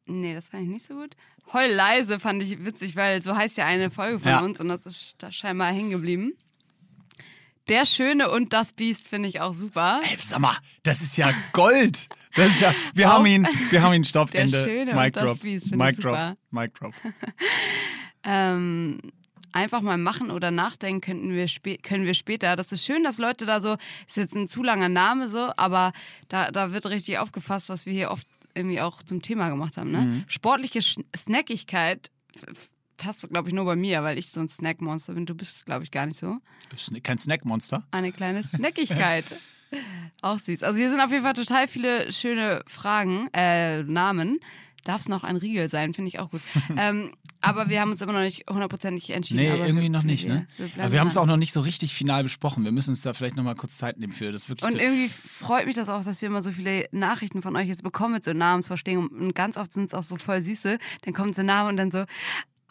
Nee, 0.06 0.34
das 0.34 0.50
fand 0.50 0.62
ich 0.64 0.68
nicht 0.68 0.84
so 0.84 0.94
gut. 0.94 1.16
Heul 1.52 1.70
leise 1.70 2.18
fand 2.20 2.42
ich 2.42 2.64
witzig, 2.64 2.96
weil 2.96 3.22
so 3.22 3.36
heißt 3.36 3.56
ja 3.56 3.66
eine 3.66 3.90
Folge 3.90 4.20
von 4.20 4.28
Ja. 4.30 4.40
uns 4.40 4.60
und 4.60 4.68
das 4.68 4.86
ist 4.86 5.16
da 5.22 5.30
scheinbar 5.32 5.72
hängen 5.72 5.90
geblieben. 5.90 6.32
Der 7.68 7.84
Schöne 7.86 8.30
und 8.30 8.52
das 8.52 8.72
Biest 8.72 9.08
finde 9.08 9.28
ich 9.28 9.40
auch 9.40 9.52
super. 9.54 10.00
Ey, 10.02 10.16
sag 10.18 10.40
mal, 10.40 10.56
das 10.82 11.00
ist 11.00 11.16
ja 11.16 11.30
Gold. 11.52 12.08
Das 12.34 12.48
ist 12.48 12.60
ja, 12.60 12.74
wir 12.94 13.08
haben 13.12 13.24
ihn, 13.26 13.46
wir 13.70 13.82
haben 13.82 13.94
ihn, 13.94 14.04
Stopp, 14.04 14.30
Der 14.32 14.42
Ende. 14.42 14.62
Schöne 14.64 14.94
Mic 14.94 15.04
und 15.06 15.16
das 15.16 15.24
drop. 15.24 15.40
Biest 15.40 15.68
finde 15.68 15.84
Mic 15.84 15.92
ich 15.92 16.00
drop. 16.00 16.14
super. 16.14 16.36
Mic 16.50 16.74
drop. 16.74 16.94
Ähm, 18.24 19.00
einfach 19.50 19.80
mal 19.80 19.98
machen 19.98 20.30
oder 20.30 20.50
nachdenken 20.52 21.00
könnten 21.00 21.32
wir 21.34 21.46
können 21.82 22.04
wir 22.06 22.14
später. 22.14 22.54
Das 22.56 22.70
ist 22.72 22.84
schön, 22.84 23.02
dass 23.04 23.18
Leute 23.18 23.46
da 23.46 23.60
so, 23.60 23.76
ist 24.06 24.16
jetzt 24.16 24.34
ein 24.36 24.46
zu 24.48 24.62
langer 24.62 24.88
Name 24.88 25.28
so, 25.28 25.50
aber 25.56 25.92
da, 26.28 26.50
da 26.52 26.72
wird 26.72 26.86
richtig 26.86 27.18
aufgefasst, 27.18 27.68
was 27.68 27.84
wir 27.84 27.92
hier 27.92 28.10
oft 28.12 28.26
irgendwie 28.54 28.80
auch 28.80 29.02
zum 29.02 29.22
Thema 29.22 29.48
gemacht 29.48 29.76
haben. 29.76 29.90
Ne? 29.90 30.00
Mhm. 30.00 30.24
Sportliche 30.26 30.82
Sch 30.82 30.98
Snackigkeit 31.16 32.10
passt, 32.96 33.28
glaube 33.28 33.48
ich, 33.48 33.54
nur 33.54 33.64
bei 33.64 33.76
mir, 33.76 34.02
weil 34.02 34.18
ich 34.18 34.30
so 34.30 34.40
ein 34.40 34.48
Snackmonster 34.48 35.14
bin. 35.14 35.26
Du 35.26 35.34
bist, 35.34 35.66
glaube 35.66 35.84
ich, 35.84 35.90
gar 35.90 36.06
nicht 36.06 36.18
so. 36.18 36.38
Kein 37.02 37.18
Snackmonster. 37.18 37.86
Eine 37.90 38.12
kleine 38.12 38.42
Snackigkeit. 38.44 39.24
Auch 40.20 40.38
süß. 40.38 40.62
Also 40.62 40.78
hier 40.78 40.90
sind 40.90 41.00
auf 41.00 41.10
jeden 41.10 41.24
Fall 41.24 41.32
total 41.32 41.66
viele 41.66 42.12
schöne 42.12 42.62
Fragen, 42.66 43.28
äh, 43.32 43.82
Namen. 43.82 44.38
Darf 44.84 45.02
es 45.02 45.08
noch 45.08 45.24
ein 45.24 45.36
Riegel 45.36 45.68
sein, 45.68 45.94
finde 45.94 46.08
ich 46.08 46.18
auch 46.18 46.30
gut. 46.30 46.40
ähm, 46.76 47.12
aber 47.40 47.68
wir 47.68 47.80
haben 47.80 47.90
uns 47.90 48.00
immer 48.00 48.12
noch 48.12 48.20
nicht 48.20 48.44
hundertprozentig 48.48 49.10
entschieden. 49.10 49.40
Nee, 49.40 49.48
irgendwie 49.48 49.82
wir, 49.82 49.90
noch 49.90 50.04
nicht, 50.04 50.26
wir, 50.26 50.34
ne? 50.34 50.46
Wir 50.56 50.84
Aber 50.84 50.92
wir 50.92 51.00
haben 51.00 51.08
es 51.08 51.16
auch 51.16 51.26
noch 51.26 51.36
nicht 51.36 51.52
so 51.52 51.60
richtig 51.60 51.92
final 51.92 52.22
besprochen. 52.22 52.64
Wir 52.64 52.70
müssen 52.70 52.90
uns 52.90 53.02
da 53.02 53.14
vielleicht 53.14 53.36
nochmal 53.36 53.56
kurz 53.56 53.78
Zeit 53.78 53.98
nehmen 53.98 54.12
für 54.12 54.30
das 54.30 54.48
wirklich. 54.48 54.72
Und 54.72 54.80
irgendwie 54.80 55.08
freut 55.08 55.66
mich 55.66 55.74
das 55.74 55.88
auch, 55.88 56.04
dass 56.04 56.22
wir 56.22 56.28
immer 56.28 56.40
so 56.40 56.52
viele 56.52 56.88
Nachrichten 56.92 57.42
von 57.42 57.56
euch 57.56 57.66
jetzt 57.66 57.82
bekommen 57.82 58.14
mit 58.14 58.24
so 58.24 58.32
Namensvorschlägen. 58.32 59.08
Und 59.08 59.34
ganz 59.34 59.56
oft 59.56 59.72
sind 59.72 59.86
es 59.86 59.94
auch 59.94 60.04
so 60.04 60.16
voll 60.16 60.40
süße. 60.40 60.78
Dann 61.02 61.14
kommt 61.14 61.34
so 61.34 61.42
ein 61.42 61.46
Name 61.46 61.68
und 61.68 61.76
dann 61.76 61.90
so, 61.90 62.04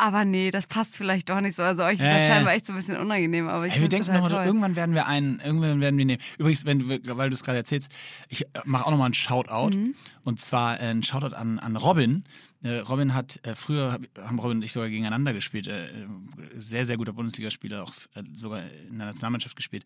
aber 0.01 0.25
nee, 0.25 0.51
das 0.51 0.67
passt 0.67 0.97
vielleicht 0.97 1.29
doch 1.29 1.39
nicht 1.41 1.55
so. 1.55 1.63
Also 1.63 1.83
euch 1.83 1.93
ist 1.93 2.01
Ja, 2.01 2.15
das 2.15 2.27
scheinbar 2.27 2.53
echt 2.53 2.65
so 2.65 2.73
ein 2.73 2.75
bisschen 2.75 2.97
unangenehm. 2.97 3.47
Aber 3.47 3.67
ich 3.67 3.75
Ey, 3.75 3.81
wir 3.81 3.87
denken 3.89 4.11
nochmal, 4.13 4.45
irgendwann 4.45 4.75
werden 4.75 4.95
wir 4.95 5.07
einen, 5.07 5.39
irgendwann 5.39 5.79
werden 5.79 5.97
wir 5.97 6.05
nehmen. 6.05 6.21
Übrigens, 6.37 6.65
wenn 6.65 6.79
du, 6.79 7.17
weil 7.17 7.29
du 7.29 7.33
es 7.35 7.43
gerade 7.43 7.59
erzählst, 7.59 7.89
ich 8.27 8.45
mache 8.65 8.85
auch 8.85 8.91
nochmal 8.91 9.05
einen 9.05 9.13
Shoutout. 9.13 9.75
Mhm. 9.77 9.95
Und 10.23 10.41
zwar 10.41 10.77
äh, 10.79 10.85
einen 10.85 11.03
Shoutout 11.03 11.35
an, 11.35 11.59
an 11.59 11.75
Robin, 11.75 12.23
Äh, 12.63 12.77
Robin 12.79 13.15
hat 13.15 13.39
äh, 13.43 13.55
früher 13.55 13.91
hab- 13.93 14.27
haben 14.27 14.37
Robin 14.37 14.57
und 14.57 14.63
ich 14.63 14.71
sogar 14.71 14.87
gegeneinander 14.89 15.33
gespielt. 15.33 15.65
Äh, 15.67 15.85
äh, 15.85 16.07
sehr, 16.55 16.85
sehr 16.85 16.97
guter 16.97 17.13
Bundesligaspieler, 17.13 17.81
auch 17.83 17.93
äh, 18.13 18.21
sogar 18.33 18.61
in 18.89 18.97
der 18.99 19.07
Nationalmannschaft 19.07 19.55
gespielt. 19.55 19.83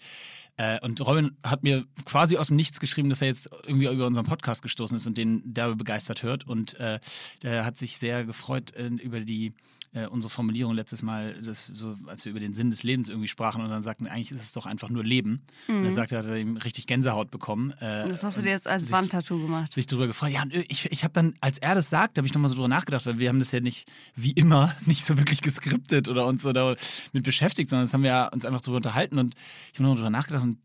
Äh, 0.58 0.80
und 0.82 1.00
Robin 1.00 1.32
hat 1.44 1.64
mir 1.64 1.86
quasi 2.04 2.36
aus 2.38 2.48
dem 2.48 2.58
Nichts 2.58 2.80
geschrieben, 2.82 3.10
dass 3.10 3.22
er 3.22 3.28
jetzt 3.28 3.50
irgendwie 3.66 3.88
über 3.88 4.08
unseren 4.08 4.26
Podcast 4.26 4.62
gestoßen 4.62 4.98
ist 4.98 5.08
und 5.08 5.18
den 5.18 5.42
derbe 5.54 5.76
begeistert 5.78 6.24
hört. 6.24 6.48
Und 6.50 6.78
äh, 6.80 7.00
der 7.44 7.64
hat 7.66 7.78
sich 7.78 7.98
sehr 7.98 8.26
gefreut 8.26 8.74
äh, 8.76 8.88
über 8.88 9.22
die 9.22 9.54
äh, 9.96 10.06
unsere 10.08 10.30
Formulierung 10.30 10.76
letztes 10.76 11.02
Mal, 11.02 11.42
das, 11.42 11.72
so, 11.74 11.96
als 12.06 12.26
wir 12.26 12.32
über 12.32 12.40
den 12.42 12.54
Sinn 12.54 12.70
des 12.70 12.84
Lebens 12.84 13.10
irgendwie 13.10 13.30
sprachen 13.30 13.64
und 13.64 13.70
dann 13.70 13.82
sagten, 13.82 14.08
eigentlich 14.08 14.30
ist 14.32 14.42
es 14.42 14.52
doch 14.52 14.66
einfach 14.66 14.90
nur 14.90 15.04
Leben. 15.04 15.42
Und 15.70 15.86
er 15.86 15.92
sagte, 15.94 16.18
hat 16.18 16.26
er 16.26 16.36
ihm 16.38 16.58
richtig 16.58 16.86
Gänsehaut 16.86 17.32
bekommen. 17.32 17.72
Äh, 17.80 18.04
Und 18.04 18.10
das 18.10 18.22
hast 18.24 18.38
du 18.38 18.42
dir 18.42 18.50
jetzt 18.52 18.68
als 18.68 18.92
Wandtattoo 18.92 19.42
gemacht. 19.42 19.74
sich 19.74 19.88
darüber 19.88 20.08
gefreut. 20.08 20.32
Ja, 20.32 20.44
ich, 20.52 20.92
ich 20.92 21.04
habe 21.04 21.14
dann, 21.14 21.34
als 21.40 21.58
er 21.60 21.74
das 21.76 21.90
sagt, 21.90 22.18
habe 22.18 22.28
ich 22.28 22.34
nochmal 22.34 22.50
so 22.50 22.56
drüber 22.56 22.68
nachgedacht, 22.68 23.06
weil 23.06 23.20
wir 23.20 23.30
haben 23.30 23.40
das 23.40 23.52
ja 23.54 23.62
nicht, 23.62 23.88
wie 24.16 24.32
immer, 24.32 24.76
nicht 24.86 25.04
so 25.06 25.18
wirklich 25.18 25.42
geskriptet 25.42 26.10
oder 26.10 26.28
uns 26.28 26.44
so 26.44 26.52
damit 26.52 26.78
beschäftigt, 27.24 27.70
sondern 27.70 27.86
das 27.86 27.94
haben 27.94 28.04
wir 28.04 28.30
uns 28.34 28.44
einfach 28.46 28.62
drüber 28.62 28.78
unterhalten 28.78 29.18
und 29.18 29.34
ich 29.72 29.80
habe 29.80 29.84
nochmal 29.84 29.98
drüber 29.98 30.10
nachgedacht 30.10 30.44
und 30.44 30.58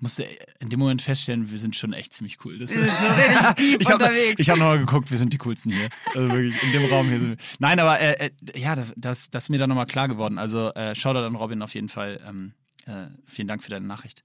musste 0.00 0.24
in 0.60 0.68
dem 0.68 0.78
Moment 0.78 1.02
feststellen, 1.02 1.50
wir 1.50 1.58
sind 1.58 1.76
schon 1.76 1.92
echt 1.92 2.12
ziemlich 2.12 2.44
cool. 2.44 2.58
Das 2.58 2.74
Wir 2.74 2.82
sind 2.84 2.96
schon 2.96 3.12
richtig 3.12 3.54
deep 3.58 3.80
ich 3.80 3.90
habe 3.90 4.04
unterwegs. 4.04 4.40
ich 4.40 4.50
hab 4.50 4.58
nochmal 4.58 4.78
geguckt, 4.78 5.10
wir 5.10 5.18
sind 5.18 5.32
die 5.32 5.38
coolsten 5.38 5.72
hier. 5.72 5.88
Also 6.14 6.28
wirklich, 6.30 6.62
in 6.62 6.72
dem 6.72 6.84
Raum 6.86 7.08
hier 7.08 7.18
sind 7.18 7.28
wir. 7.30 7.36
Nein, 7.58 7.80
aber 7.80 8.00
äh, 8.00 8.26
äh, 8.26 8.58
ja, 8.58 8.74
das, 8.74 9.30
das 9.30 9.44
ist 9.44 9.48
mir 9.48 9.58
dann 9.58 9.68
nochmal 9.68 9.86
klar 9.86 10.08
geworden. 10.08 10.38
Also 10.38 10.72
äh, 10.74 10.94
Shoutout 10.94 11.24
an 11.26 11.34
Robin 11.36 11.62
auf 11.62 11.74
jeden 11.74 11.88
Fall. 11.88 12.20
Ähm, 12.26 12.52
äh, 12.86 13.06
vielen 13.24 13.48
Dank 13.48 13.62
für 13.62 13.70
deine 13.70 13.86
Nachricht. 13.86 14.22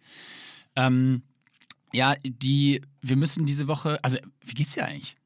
Ähm, 0.76 1.24
ja, 1.94 2.16
die, 2.24 2.82
wir 3.02 3.16
müssen 3.18 3.46
diese 3.46 3.68
Woche, 3.68 4.00
also 4.04 4.18
wie 4.46 4.54
geht's 4.54 4.74
dir 4.74 4.86
eigentlich? 4.86 5.18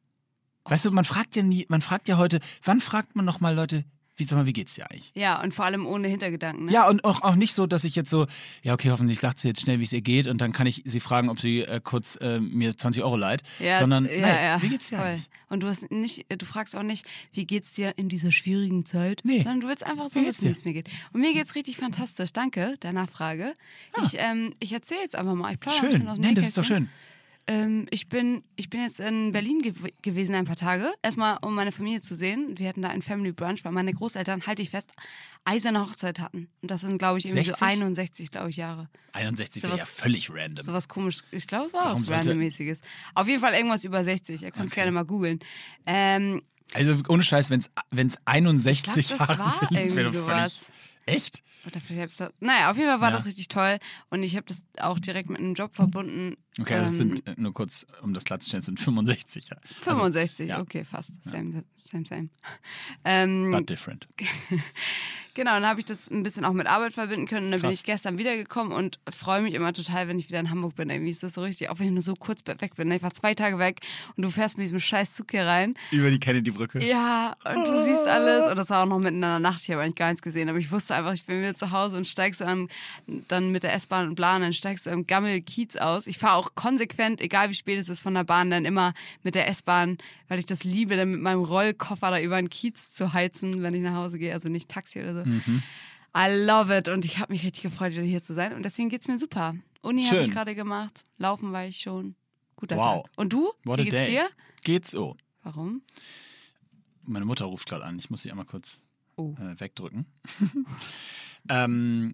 Weißt 0.64 0.86
du, 0.86 0.92
man 0.92 1.06
fragt 1.06 1.36
ja 1.36 1.44
nie, 1.44 1.66
man 1.70 1.82
fragt 1.82 2.08
ja 2.08 2.18
heute, 2.18 2.40
wann 2.64 2.80
fragt 2.82 3.16
man 3.16 3.24
nochmal 3.24 3.54
Leute, 3.54 3.86
wie, 4.18 4.24
sag 4.24 4.38
mal, 4.38 4.46
wie 4.46 4.54
geht's 4.54 4.76
dir 4.76 4.90
eigentlich? 4.90 5.12
Ja, 5.14 5.42
und 5.42 5.54
vor 5.54 5.66
allem 5.66 5.86
ohne 5.86 6.08
Hintergedanken. 6.08 6.66
Ne? 6.66 6.72
Ja, 6.72 6.88
und 6.88 7.04
auch, 7.04 7.22
auch 7.22 7.36
nicht 7.36 7.54
so, 7.54 7.68
dass 7.68 7.84
ich 7.84 7.96
jetzt 7.96 8.10
so, 8.10 8.28
ja, 8.64 8.74
okay, 8.74 8.92
hoffentlich 8.92 9.20
sagt 9.20 9.40
sie 9.40 9.48
jetzt 9.50 9.62
schnell, 9.62 9.80
wie 9.80 9.84
es 9.84 9.94
ihr 9.94 10.02
geht 10.02 10.28
und 10.28 10.40
dann 10.40 10.54
kann 10.54 10.68
ich 10.68 10.82
sie 10.86 11.00
fragen, 11.00 11.30
ob 11.30 11.40
sie 11.40 11.62
äh, 11.62 11.82
kurz 11.84 12.16
äh, 12.22 12.40
mir 12.40 12.78
20 12.78 13.04
Euro 13.04 13.18
leiht. 13.18 13.42
Ja, 13.60 13.80
sondern, 13.80 14.06
ja, 14.06 14.22
nein, 14.22 14.36
ja, 14.44 14.62
wie 14.62 14.70
geht's 14.70 14.90
dir 14.90 14.98
voll. 14.98 15.06
eigentlich? 15.08 15.30
Und 15.50 15.64
du 15.64 15.68
hast 15.68 15.92
nicht, 15.92 16.26
du 16.30 16.46
fragst 16.46 16.76
auch 16.76 16.84
nicht, 16.84 17.06
wie 17.34 17.46
geht's 17.46 17.74
dir 17.74 17.98
in 17.98 18.10
dieser 18.10 18.32
schwierigen 18.32 18.86
Zeit, 18.86 19.22
Nee. 19.24 19.38
sondern 19.42 19.62
du 19.62 19.68
willst 19.68 19.86
einfach 19.86 20.10
so 20.10 20.20
Wie 20.22 20.26
wissen, 20.26 20.46
wie 20.46 20.52
es 20.52 20.66
mir 20.66 20.74
geht. 20.74 20.90
Und 21.14 21.22
mir 21.22 21.34
geht's 21.34 21.56
richtig 21.56 21.78
fantastisch. 21.78 22.32
Danke 22.34 22.78
der 22.82 22.94
Nachfrage. 22.94 23.54
Ich, 24.04 24.16
ähm, 24.18 24.54
ich 24.60 24.72
erzähle 24.74 25.02
jetzt 25.02 25.16
einfach 25.16 25.36
mal. 25.36 25.54
Ich 25.54 25.60
plaudere 25.60 25.86
ein 25.86 25.92
bisschen 25.92 26.08
aus 26.08 26.16
dem 26.16 26.24
Nein, 26.24 26.36
das 26.36 26.48
ist 26.48 26.58
doch 26.58 26.64
schön. 26.66 26.90
Ähm, 27.48 27.86
ich, 27.92 28.10
bin, 28.10 28.44
ich 28.56 28.72
bin 28.72 28.82
jetzt 28.82 29.00
in 29.00 29.32
Berlin 29.32 29.62
gew 29.62 29.74
gewesen 30.02 30.34
ein 30.34 30.46
paar 30.46 30.56
Tage. 30.56 30.92
Erstmal, 31.04 31.38
um 31.44 31.54
meine 31.54 31.72
Familie 31.72 32.02
zu 32.02 32.16
sehen. 32.16 32.58
Wir 32.58 32.68
hatten 32.68 32.82
da 32.82 32.90
ein 32.90 33.04
Family 33.04 33.32
Brunch, 33.34 33.64
weil 33.64 33.72
meine 33.72 33.94
Großeltern, 33.94 34.48
halte 34.48 34.64
ich 34.64 34.72
fest, 34.72 34.90
eiserne 35.44 35.80
Hochzeit 35.82 36.20
hatten. 36.20 36.50
Und 36.64 36.72
das 36.72 36.82
sind, 36.82 36.98
glaube 36.98 37.20
ich, 37.20 37.26
irgendwie 37.26 37.44
60? 37.44 37.60
so 37.60 37.66
61, 37.66 38.32
glaube 38.32 38.50
ich, 38.50 38.58
Jahre. 38.58 38.90
61 39.14 39.62
wäre 39.62 39.74
Sowas- 39.74 39.80
ja 39.82 39.86
völlig 39.86 40.32
random. 40.32 40.66
Sowas 40.66 40.88
komisch. 40.88 41.20
Ich 41.30 41.46
glaube, 41.46 41.68
es 41.68 41.74
war 41.74 41.86
Warum 41.86 42.02
was 42.02 42.10
Randommäßiges. 42.12 42.82
Auf 43.14 43.28
jeden 43.28 43.42
Fall 43.42 43.54
irgendwas 43.54 43.84
über 43.84 44.04
60. 44.04 44.42
Ihr 44.42 44.50
könnt 44.52 44.66
es 44.66 44.72
Okay. 44.72 44.82
gerne 44.82 44.92
mal 44.92 45.06
googeln. 45.06 45.40
Ähm, 45.86 46.42
Also 46.74 46.96
ohne 47.10 47.22
Scheiß, 47.22 47.52
wenn 47.52 48.08
es 48.08 48.18
61 48.26 48.98
Ich 48.98 49.08
glaub, 49.16 49.20
das 49.20 49.38
Jahre 49.38 49.40
war 49.40 49.50
sind, 49.60 49.72
wäre 49.72 49.82
irgendwie 49.84 50.00
völlig. 50.02 50.14
sowas. 50.14 50.66
Echt? 51.06 51.44
Oder 51.68 51.80
vielleicht 51.80 52.20
naja, 52.40 52.72
auf 52.72 52.78
jeden 52.78 52.90
Fall 52.90 53.02
war 53.02 53.12
Ja. 53.12 53.16
das 53.18 53.28
richtig 53.28 53.48
toll. 53.50 53.78
Und 54.10 54.24
ich 54.24 54.36
habe 54.36 54.48
das 54.48 54.64
auch 54.80 54.98
direkt 54.98 55.30
mit 55.30 55.40
einem 55.40 55.54
Job 55.54 55.76
verbunden. 55.76 56.36
Okay, 56.60 56.76
das 56.76 57.00
Ähm, 57.00 57.18
sind 57.18 57.28
äh, 57.28 57.36
nur 57.38 57.54
kurz, 57.54 57.86
um 58.02 58.14
das 58.14 58.24
klarzustellen, 58.24 58.60
es 58.60 58.66
sind 58.66 58.80
65. 58.80 59.50
Ja. 59.50 59.58
65, 59.82 60.50
ja. 60.50 60.62
okay, 60.62 60.86
fast. 60.86 61.12
Same, 61.24 61.64
same, 61.78 62.06
same. 62.06 62.30
Ähm, 63.04 63.52
But 63.52 63.70
different. 63.70 64.08
Genau, 65.36 65.52
dann 65.52 65.66
habe 65.68 65.82
ich 65.82 65.86
das 65.86 66.10
ein 66.10 66.24
bisschen 66.24 66.46
auch 66.46 66.54
mit 66.54 66.66
Arbeit 66.66 66.94
verbinden 66.94 67.28
können. 67.28 67.48
Und 67.48 67.52
dann 67.52 67.60
bin 67.60 67.70
Krass. 67.70 67.80
ich 67.80 67.86
gestern 67.86 68.18
wiedergekommen 68.18 68.72
und 68.72 69.00
freue 69.14 69.42
mich 69.42 69.54
immer 69.54 69.74
total, 69.74 70.08
wenn 70.08 70.18
ich 70.18 70.30
wieder 70.30 70.40
in 70.40 70.50
Hamburg 70.50 70.78
bin. 70.78 70.90
Irgendwie 70.90 71.12
ist 71.12 71.24
das 71.24 71.34
so 71.34 71.42
richtig, 71.42 71.70
auch 71.70 71.78
wenn 71.78 71.88
ich 71.88 71.92
nur 71.92 72.02
so 72.02 72.14
kurz 72.14 72.42
weg 72.48 72.76
bin. 72.78 72.90
Ich 72.92 73.04
war 73.04 73.14
zwei 73.14 73.34
Tage 73.34 73.60
weg 73.60 73.82
und 74.16 74.24
du 74.24 74.32
fährst 74.32 74.58
mit 74.58 74.64
diesem 74.64 74.80
scheiß 74.80 75.12
Zug 75.14 75.32
hier 75.32 75.46
rein. 75.46 75.76
Über 75.92 76.10
die 76.10 76.20
Kennedy-Brücke. 76.22 76.82
Ja, 76.88 77.36
und 77.44 77.66
du 77.66 77.84
siehst 77.84 78.08
alles. 78.08 78.50
Und 78.50 78.56
das 78.56 78.70
war 78.70 78.84
auch 78.84 78.88
noch 78.88 79.00
mitten 79.00 79.16
in 79.16 79.22
der 79.22 79.40
Nacht. 79.40 79.62
Ich 79.62 79.70
habe 79.72 79.82
eigentlich 79.82 79.96
gar 79.96 80.08
nichts 80.08 80.22
gesehen. 80.22 80.48
Aber 80.48 80.58
ich 80.58 80.72
wusste 80.72 80.96
einfach, 80.96 81.14
ich 81.14 81.26
bin 81.26 81.42
wieder 81.42 81.54
zu 81.54 81.72
Hause 81.72 81.98
und 81.98 82.08
steigst 82.08 82.42
an, 82.42 82.70
dann 83.28 83.52
mit 83.52 83.64
der 83.64 83.74
S-Bahn 83.74 84.08
und 84.08 84.16
Plan, 84.16 84.42
dann 84.42 84.54
steigst 84.54 84.86
du 84.86 84.92
im 84.92 85.06
Gammel-Kiez 85.06 85.76
aus. 85.76 86.08
Ich 86.08 86.18
fahre 86.18 86.36
auch 86.38 86.45
konsequent, 86.54 87.22
egal 87.22 87.50
wie 87.50 87.56
spät 87.56 87.80
es 87.80 87.90
ist, 87.90 88.02
von 88.02 88.14
der 88.14 88.24
Bahn, 88.24 88.52
dann 88.52 88.66
immer 88.66 88.94
mit 89.24 89.34
der 89.36 89.48
S-Bahn, 89.48 89.98
weil 90.28 90.38
ich 90.40 90.46
das 90.46 90.64
liebe, 90.64 90.96
dann 90.96 91.10
mit 91.12 91.22
meinem 91.22 91.44
Rollkoffer 91.44 92.12
da 92.12 92.20
über 92.20 92.36
den 92.40 92.50
Kiez 92.50 92.92
zu 92.94 93.14
heizen, 93.14 93.64
wenn 93.64 93.74
ich 93.74 93.82
nach 93.82 93.96
Hause 93.96 94.20
gehe. 94.20 94.34
Also 94.34 94.50
nicht 94.50 94.70
Taxi 94.70 95.02
oder 95.02 95.16
so. 95.16 95.22
I 96.18 96.46
love 96.46 96.76
it. 96.78 96.88
Und 96.88 97.04
ich 97.06 97.18
habe 97.20 97.34
mich 97.34 97.44
richtig 97.44 97.64
gefreut, 97.64 97.94
wieder 97.94 98.04
hier 98.04 98.22
zu 98.24 98.34
sein. 98.34 98.54
Und 98.54 98.64
deswegen 98.64 98.90
geht's 98.90 99.08
mir 99.08 99.18
super. 99.18 99.56
Uni 99.82 100.04
habe 100.04 100.22
ich 100.22 100.32
gerade 100.32 100.56
gemacht. 100.56 101.06
Laufen 101.18 101.52
war 101.52 101.66
ich 101.66 101.78
schon. 101.80 102.16
Guter 102.56 102.78
Wow. 102.78 103.04
Tag. 103.04 103.12
Und 103.18 103.34
du? 103.34 103.52
What 103.64 103.80
wie 103.80 103.84
geht's 103.86 103.96
day. 103.96 104.10
dir? 104.12 104.28
Geht's 104.64 104.92
so. 104.92 105.18
Warum? 105.44 105.82
Meine 107.04 107.26
Mutter 107.26 107.46
ruft 107.46 107.68
gerade 107.68 107.84
an. 107.84 108.00
Ich 108.00 108.10
muss 108.10 108.22
sie 108.22 108.32
einmal 108.32 108.46
kurz 108.46 108.82
Oh. 109.18 109.36
äh, 109.40 109.60
wegdrücken. 109.60 110.06
ähm, 111.50 112.14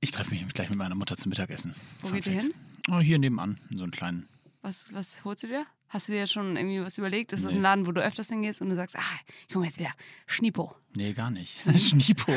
ich 0.00 0.10
treffe 0.10 0.30
mich 0.34 0.46
gleich 0.54 0.68
mit 0.70 0.78
meiner 0.78 0.94
Mutter 0.94 1.16
zum 1.16 1.30
Mittagessen. 1.30 1.74
Wo 2.00 2.08
Fun 2.08 2.16
geht 2.16 2.26
ihr 2.26 2.40
hin? 2.40 2.54
Oh, 2.90 3.00
hier 3.00 3.18
nebenan, 3.18 3.58
in 3.70 3.78
so 3.78 3.84
einen 3.84 3.92
kleinen. 3.92 4.28
Was, 4.62 4.92
was 4.92 5.24
holst 5.24 5.42
du 5.42 5.48
dir? 5.48 5.66
Hast 5.88 6.08
du 6.08 6.12
dir 6.12 6.26
schon 6.26 6.56
irgendwie 6.56 6.80
was 6.82 6.98
überlegt? 6.98 7.32
Ist 7.32 7.44
das 7.44 7.52
Nee. 7.52 7.58
ein 7.58 7.62
Laden, 7.62 7.86
wo 7.86 7.92
du 7.92 8.02
öfters 8.02 8.28
hingehst 8.28 8.60
und 8.62 8.70
du 8.70 8.74
sagst, 8.76 8.96
ah, 8.98 9.02
ich 9.48 9.54
hole 9.54 9.62
mir 9.62 9.66
jetzt 9.68 9.78
wieder 9.78 9.92
Schnipo? 10.26 10.74
Nee, 10.94 11.12
gar 11.12 11.30
nicht. 11.30 11.60
Schnipo. 11.78 12.32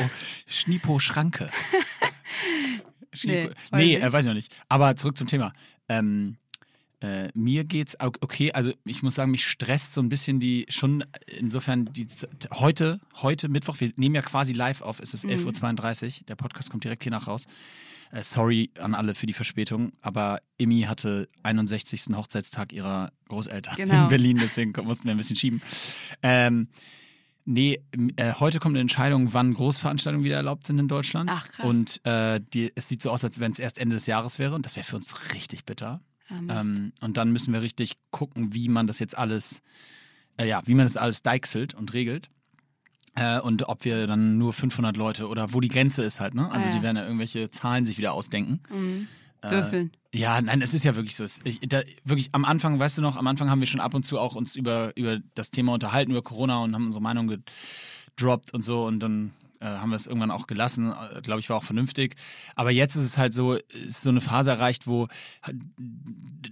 Schnipo 0.46 0.98
Schranke. 0.98 1.50
Schnipo. 3.12 3.52
Nee, 3.72 3.96
Nee, 3.96 3.96
weiß 3.96 4.08
äh, 4.08 4.12
weiß 4.12 4.24
ich 4.24 4.28
noch 4.28 4.34
nicht. 4.34 4.56
Aber 4.68 4.94
zurück 4.96 5.16
zum 5.16 5.26
Thema. 5.26 5.52
Ähm, 5.88 6.36
äh, 7.00 7.28
mir 7.34 7.64
geht's 7.64 7.96
okay, 8.00 8.52
also 8.52 8.72
ich 8.84 9.02
muss 9.02 9.14
sagen, 9.14 9.30
mich 9.30 9.46
stresst 9.46 9.94
so 9.94 10.00
ein 10.00 10.08
bisschen 10.08 10.40
die 10.40 10.66
schon 10.68 11.04
insofern 11.26 11.92
die 11.92 12.06
heute, 12.54 13.00
heute 13.22 13.48
Mittwoch, 13.48 13.78
wir 13.80 13.92
nehmen 13.96 14.14
ja 14.14 14.22
quasi 14.22 14.52
live 14.52 14.82
auf, 14.82 14.98
es 15.00 15.14
ist 15.14 15.24
Mhm. 15.24 15.30
11.32 15.32 16.04
Uhr, 16.22 16.26
der 16.26 16.34
Podcast 16.36 16.70
kommt 16.70 16.84
direkt 16.84 17.02
hier 17.04 17.12
nach 17.12 17.26
raus. 17.28 17.46
Äh, 18.10 18.22
sorry 18.24 18.70
an 18.80 18.94
alle 18.94 19.14
für 19.14 19.26
die 19.26 19.32
Verspätung, 19.34 19.92
aber 20.00 20.40
Imi 20.56 20.82
hatte 20.82 21.28
61. 21.42 22.16
Hochzeitstag 22.16 22.72
ihrer 22.72 23.12
Großeltern 23.28 23.74
Genau. 23.76 24.04
in 24.04 24.08
Berlin, 24.08 24.38
deswegen 24.40 24.72
mussten 24.84 25.04
wir 25.04 25.12
ein 25.12 25.18
bisschen 25.18 25.36
schieben. 25.36 25.62
Ähm, 26.22 26.68
Nee, 27.50 27.80
äh, 28.16 28.34
heute 28.34 28.58
kommt 28.60 28.74
eine 28.74 28.82
Entscheidung, 28.82 29.32
wann 29.32 29.54
Großveranstaltungen 29.54 30.22
wieder 30.22 30.36
erlaubt 30.36 30.66
sind 30.66 30.78
in 30.78 30.86
Deutschland. 30.86 31.30
Ach, 31.32 31.48
krass. 31.48 31.64
Und 31.64 32.04
äh, 32.04 32.42
die, 32.52 32.70
es 32.74 32.88
sieht 32.88 33.00
so 33.00 33.08
aus, 33.10 33.24
als 33.24 33.40
wenn 33.40 33.52
es 33.52 33.58
erst 33.58 33.78
Ende 33.78 33.94
des 33.96 34.04
Jahres 34.04 34.38
wäre. 34.38 34.54
Und 34.54 34.66
das 34.66 34.76
wäre 34.76 34.84
für 34.84 34.96
uns 34.96 35.32
richtig 35.32 35.64
bitter. 35.64 36.02
Mist. 36.40 36.66
Ähm, 36.66 36.92
und 37.00 37.16
dann 37.16 37.32
müssen 37.32 37.52
wir 37.52 37.62
richtig 37.62 37.94
gucken, 38.10 38.54
wie 38.54 38.68
man 38.68 38.86
das 38.86 38.98
jetzt 38.98 39.16
alles, 39.16 39.62
äh, 40.36 40.46
ja, 40.48 40.62
wie 40.66 40.74
man 40.74 40.84
das 40.86 40.96
alles 40.96 41.22
deichselt 41.22 41.74
und 41.74 41.92
regelt. 41.92 42.30
Äh, 43.14 43.40
und 43.40 43.68
ob 43.68 43.84
wir 43.84 44.06
dann 44.06 44.38
nur 44.38 44.52
500 44.52 44.96
Leute 44.96 45.28
oder 45.28 45.52
wo 45.52 45.60
die 45.60 45.68
Grenze 45.68 46.02
ist 46.02 46.20
halt, 46.20 46.34
ne? 46.34 46.50
Also 46.52 46.68
Ah, 46.68 46.70
ja. 46.70 46.76
die 46.76 46.82
werden 46.82 46.96
ja 46.96 47.04
irgendwelche 47.04 47.50
Zahlen 47.50 47.84
sich 47.84 47.98
wieder 47.98 48.12
ausdenken. 48.12 48.60
Mhm. 48.72 49.08
Äh, 49.42 49.50
Würfeln. 49.50 49.92
Ja, 50.14 50.40
nein, 50.40 50.62
es 50.62 50.74
ist 50.74 50.84
ja 50.84 50.94
wirklich 50.94 51.14
so. 51.16 51.24
Ich, 51.44 51.60
da, 51.60 51.82
wirklich 52.04 52.30
am 52.32 52.44
Anfang, 52.44 52.78
weißt 52.78 52.98
du 52.98 53.02
noch, 53.02 53.16
am 53.16 53.26
Anfang 53.26 53.50
haben 53.50 53.60
wir 53.60 53.66
schon 53.66 53.80
ab 53.80 53.94
und 53.94 54.04
zu 54.04 54.18
auch 54.18 54.34
uns 54.34 54.56
über, 54.56 54.96
über 54.96 55.18
das 55.34 55.50
Thema 55.50 55.74
unterhalten, 55.74 56.10
über 56.12 56.22
Corona 56.22 56.62
und 56.62 56.74
haben 56.74 56.86
unsere 56.86 57.02
Meinung 57.02 57.28
gedroppt 58.16 58.54
und 58.54 58.62
so 58.62 58.86
und 58.86 59.00
dann 59.00 59.32
äh, 59.60 59.66
haben 59.66 59.90
wir 59.90 59.96
es 59.96 60.06
irgendwann 60.06 60.30
auch 60.30 60.46
gelassen. 60.46 60.92
Äh, 60.92 61.20
Glaube 61.22 61.40
ich, 61.40 61.48
war 61.50 61.56
auch 61.56 61.64
vernünftig. 61.64 62.16
Aber 62.54 62.70
jetzt 62.70 62.96
ist 62.96 63.04
es 63.04 63.18
halt 63.18 63.32
so, 63.34 63.54
ist 63.54 64.02
so 64.02 64.10
eine 64.10 64.20
Phase 64.20 64.50
erreicht, 64.50 64.86
wo 64.86 65.08
halt 65.42 65.56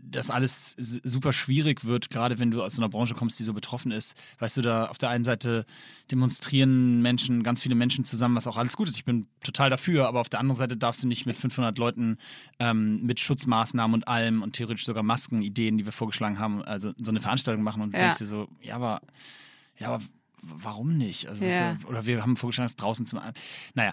das 0.03 0.31
alles 0.31 0.75
super 0.79 1.33
schwierig 1.33 1.85
wird, 1.85 2.11
gerade 2.11 2.39
wenn 2.39 2.51
du 2.51 2.63
aus 2.63 2.75
so 2.77 2.83
einer 2.83 2.89
Branche 2.89 3.15
kommst, 3.15 3.39
die 3.39 3.45
so 3.45 3.53
betroffen 3.53 3.91
ist. 3.93 4.17
Weißt 4.39 4.57
du, 4.57 4.63
da 4.63 4.87
auf 4.87 4.99
der 4.99 5.11
einen 5.11 5.25
Seite 5.25 5.67
demonstrieren 6.11 7.03
Menschen, 7.03 7.43
ganz 7.43 7.61
viele 7.63 7.75
Menschen 7.75 8.05
zusammen, 8.05 8.37
was 8.37 8.47
auch 8.47 8.57
alles 8.57 8.77
gut 8.77 8.89
ist. 8.89 8.97
Ich 8.97 9.05
bin 9.05 9.27
total 9.43 9.71
dafür, 9.71 10.09
aber 10.09 10.21
auf 10.21 10.29
der 10.29 10.41
anderen 10.41 10.57
Seite 10.57 10.77
darfst 10.77 11.03
du 11.03 11.07
nicht 11.09 11.27
mit 11.27 11.37
500 11.37 11.77
Leuten 11.79 12.19
ähm, 12.59 13.03
mit 13.03 13.21
Schutzmaßnahmen 13.21 13.95
und 13.95 14.09
allem 14.09 14.43
und 14.43 14.53
theoretisch 14.55 14.85
sogar 14.87 15.03
Maskenideen, 15.03 15.77
die 15.79 15.85
wir 15.85 15.93
vorgeschlagen 15.93 16.39
haben, 16.39 16.63
also 16.63 16.93
so 17.03 17.11
eine 17.11 17.21
Veranstaltung 17.21 17.63
machen 17.63 17.83
und 17.83 17.93
Ja. 17.95 18.01
denkst 18.01 18.19
dir 18.19 18.27
so, 18.27 18.49
ja, 18.63 18.77
aber, 18.77 19.01
ja, 19.79 19.89
aber 19.89 20.03
warum 20.43 20.97
nicht? 20.97 21.29
Also, 21.29 21.45
Ja. 21.45 21.75
du, 21.75 21.87
oder 21.89 22.07
wir 22.07 22.23
haben 22.23 22.37
vorgeschlagen, 22.37 22.67
es 22.67 22.77
draußen 22.77 23.07
zu 23.07 23.17
machen. 23.17 23.33
Naja. 23.75 23.93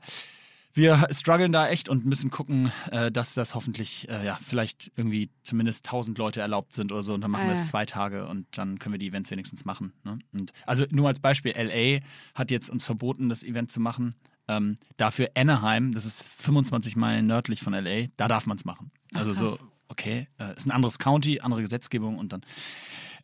Wir 0.75 1.07
strugglen 1.11 1.51
da 1.51 1.69
echt 1.69 1.87
und 1.87 2.03
müssen 2.03 2.31
gucken, 2.31 2.71
äh, 2.89 3.11
dass 3.11 3.35
das 3.35 3.53
hoffentlich, 3.53 4.09
äh, 4.09 4.25
ja, 4.25 4.39
vielleicht 4.41 4.91
irgendwie 4.95 5.29
zumindest 5.43 5.85
1000 5.85 6.17
Leute 6.17 6.41
erlaubt 6.41 6.73
sind 6.73 6.91
oder 6.91 7.03
so. 7.03 7.13
Und 7.13 7.21
dann 7.21 7.29
machen 7.29 7.43
Ah, 7.43 7.49
wir 7.49 7.55
ja. 7.55 7.61
es 7.61 7.67
zwei 7.67 7.85
Tage 7.85 8.25
und 8.27 8.47
dann 8.57 8.79
können 8.79 8.93
wir 8.93 8.97
die 8.97 9.07
Events 9.07 9.29
wenigstens 9.29 9.65
machen. 9.65 9.93
Ne? 10.03 10.17
Und 10.33 10.51
also 10.65 10.85
nur 10.89 11.07
als 11.07 11.19
Beispiel, 11.19 11.51
LA 11.55 11.99
hat 12.33 12.49
jetzt 12.49 12.71
uns 12.71 12.85
verboten, 12.85 13.29
das 13.29 13.43
Event 13.43 13.69
zu 13.69 13.79
machen. 13.79 14.15
Ähm, 14.47 14.77
dafür 14.97 15.27
Anaheim, 15.35 15.91
das 15.93 16.05
ist 16.05 16.27
25 16.27 16.95
Meilen 16.95 17.27
nördlich 17.27 17.61
von 17.61 17.73
LA, 17.73 18.07
da 18.17 18.27
darf 18.27 18.47
man 18.47 18.57
es 18.57 18.65
machen. 18.65 18.89
Ach, 19.13 19.19
Also 19.19 19.33
so, 19.33 19.47
krass. 19.55 19.67
okay, 19.89 20.27
äh, 20.39 20.55
ist 20.57 20.65
ein 20.65 20.71
anderes 20.71 20.97
County, 20.97 21.39
andere 21.39 21.61
Gesetzgebung 21.61 22.17
und 22.17 22.33
dann. 22.33 22.41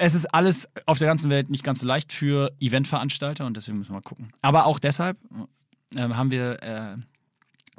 Es 0.01 0.15
ist 0.15 0.33
alles 0.33 0.67
auf 0.85 0.97
der 0.97 1.07
ganzen 1.07 1.29
Welt 1.29 1.49
nicht 1.49 1.63
ganz 1.63 1.81
so 1.81 1.85
leicht 1.85 2.13
für 2.13 2.53
Eventveranstalter 2.61 3.45
und 3.45 3.55
deswegen 3.57 3.77
müssen 3.79 3.89
wir 3.89 3.95
mal 3.95 4.01
gucken. 4.01 4.31
Aber 4.41 4.65
auch 4.65 4.79
deshalb 4.79 5.17
äh, 5.93 5.99
haben 5.99 6.31
wir 6.31 6.63
äh, 6.63 6.95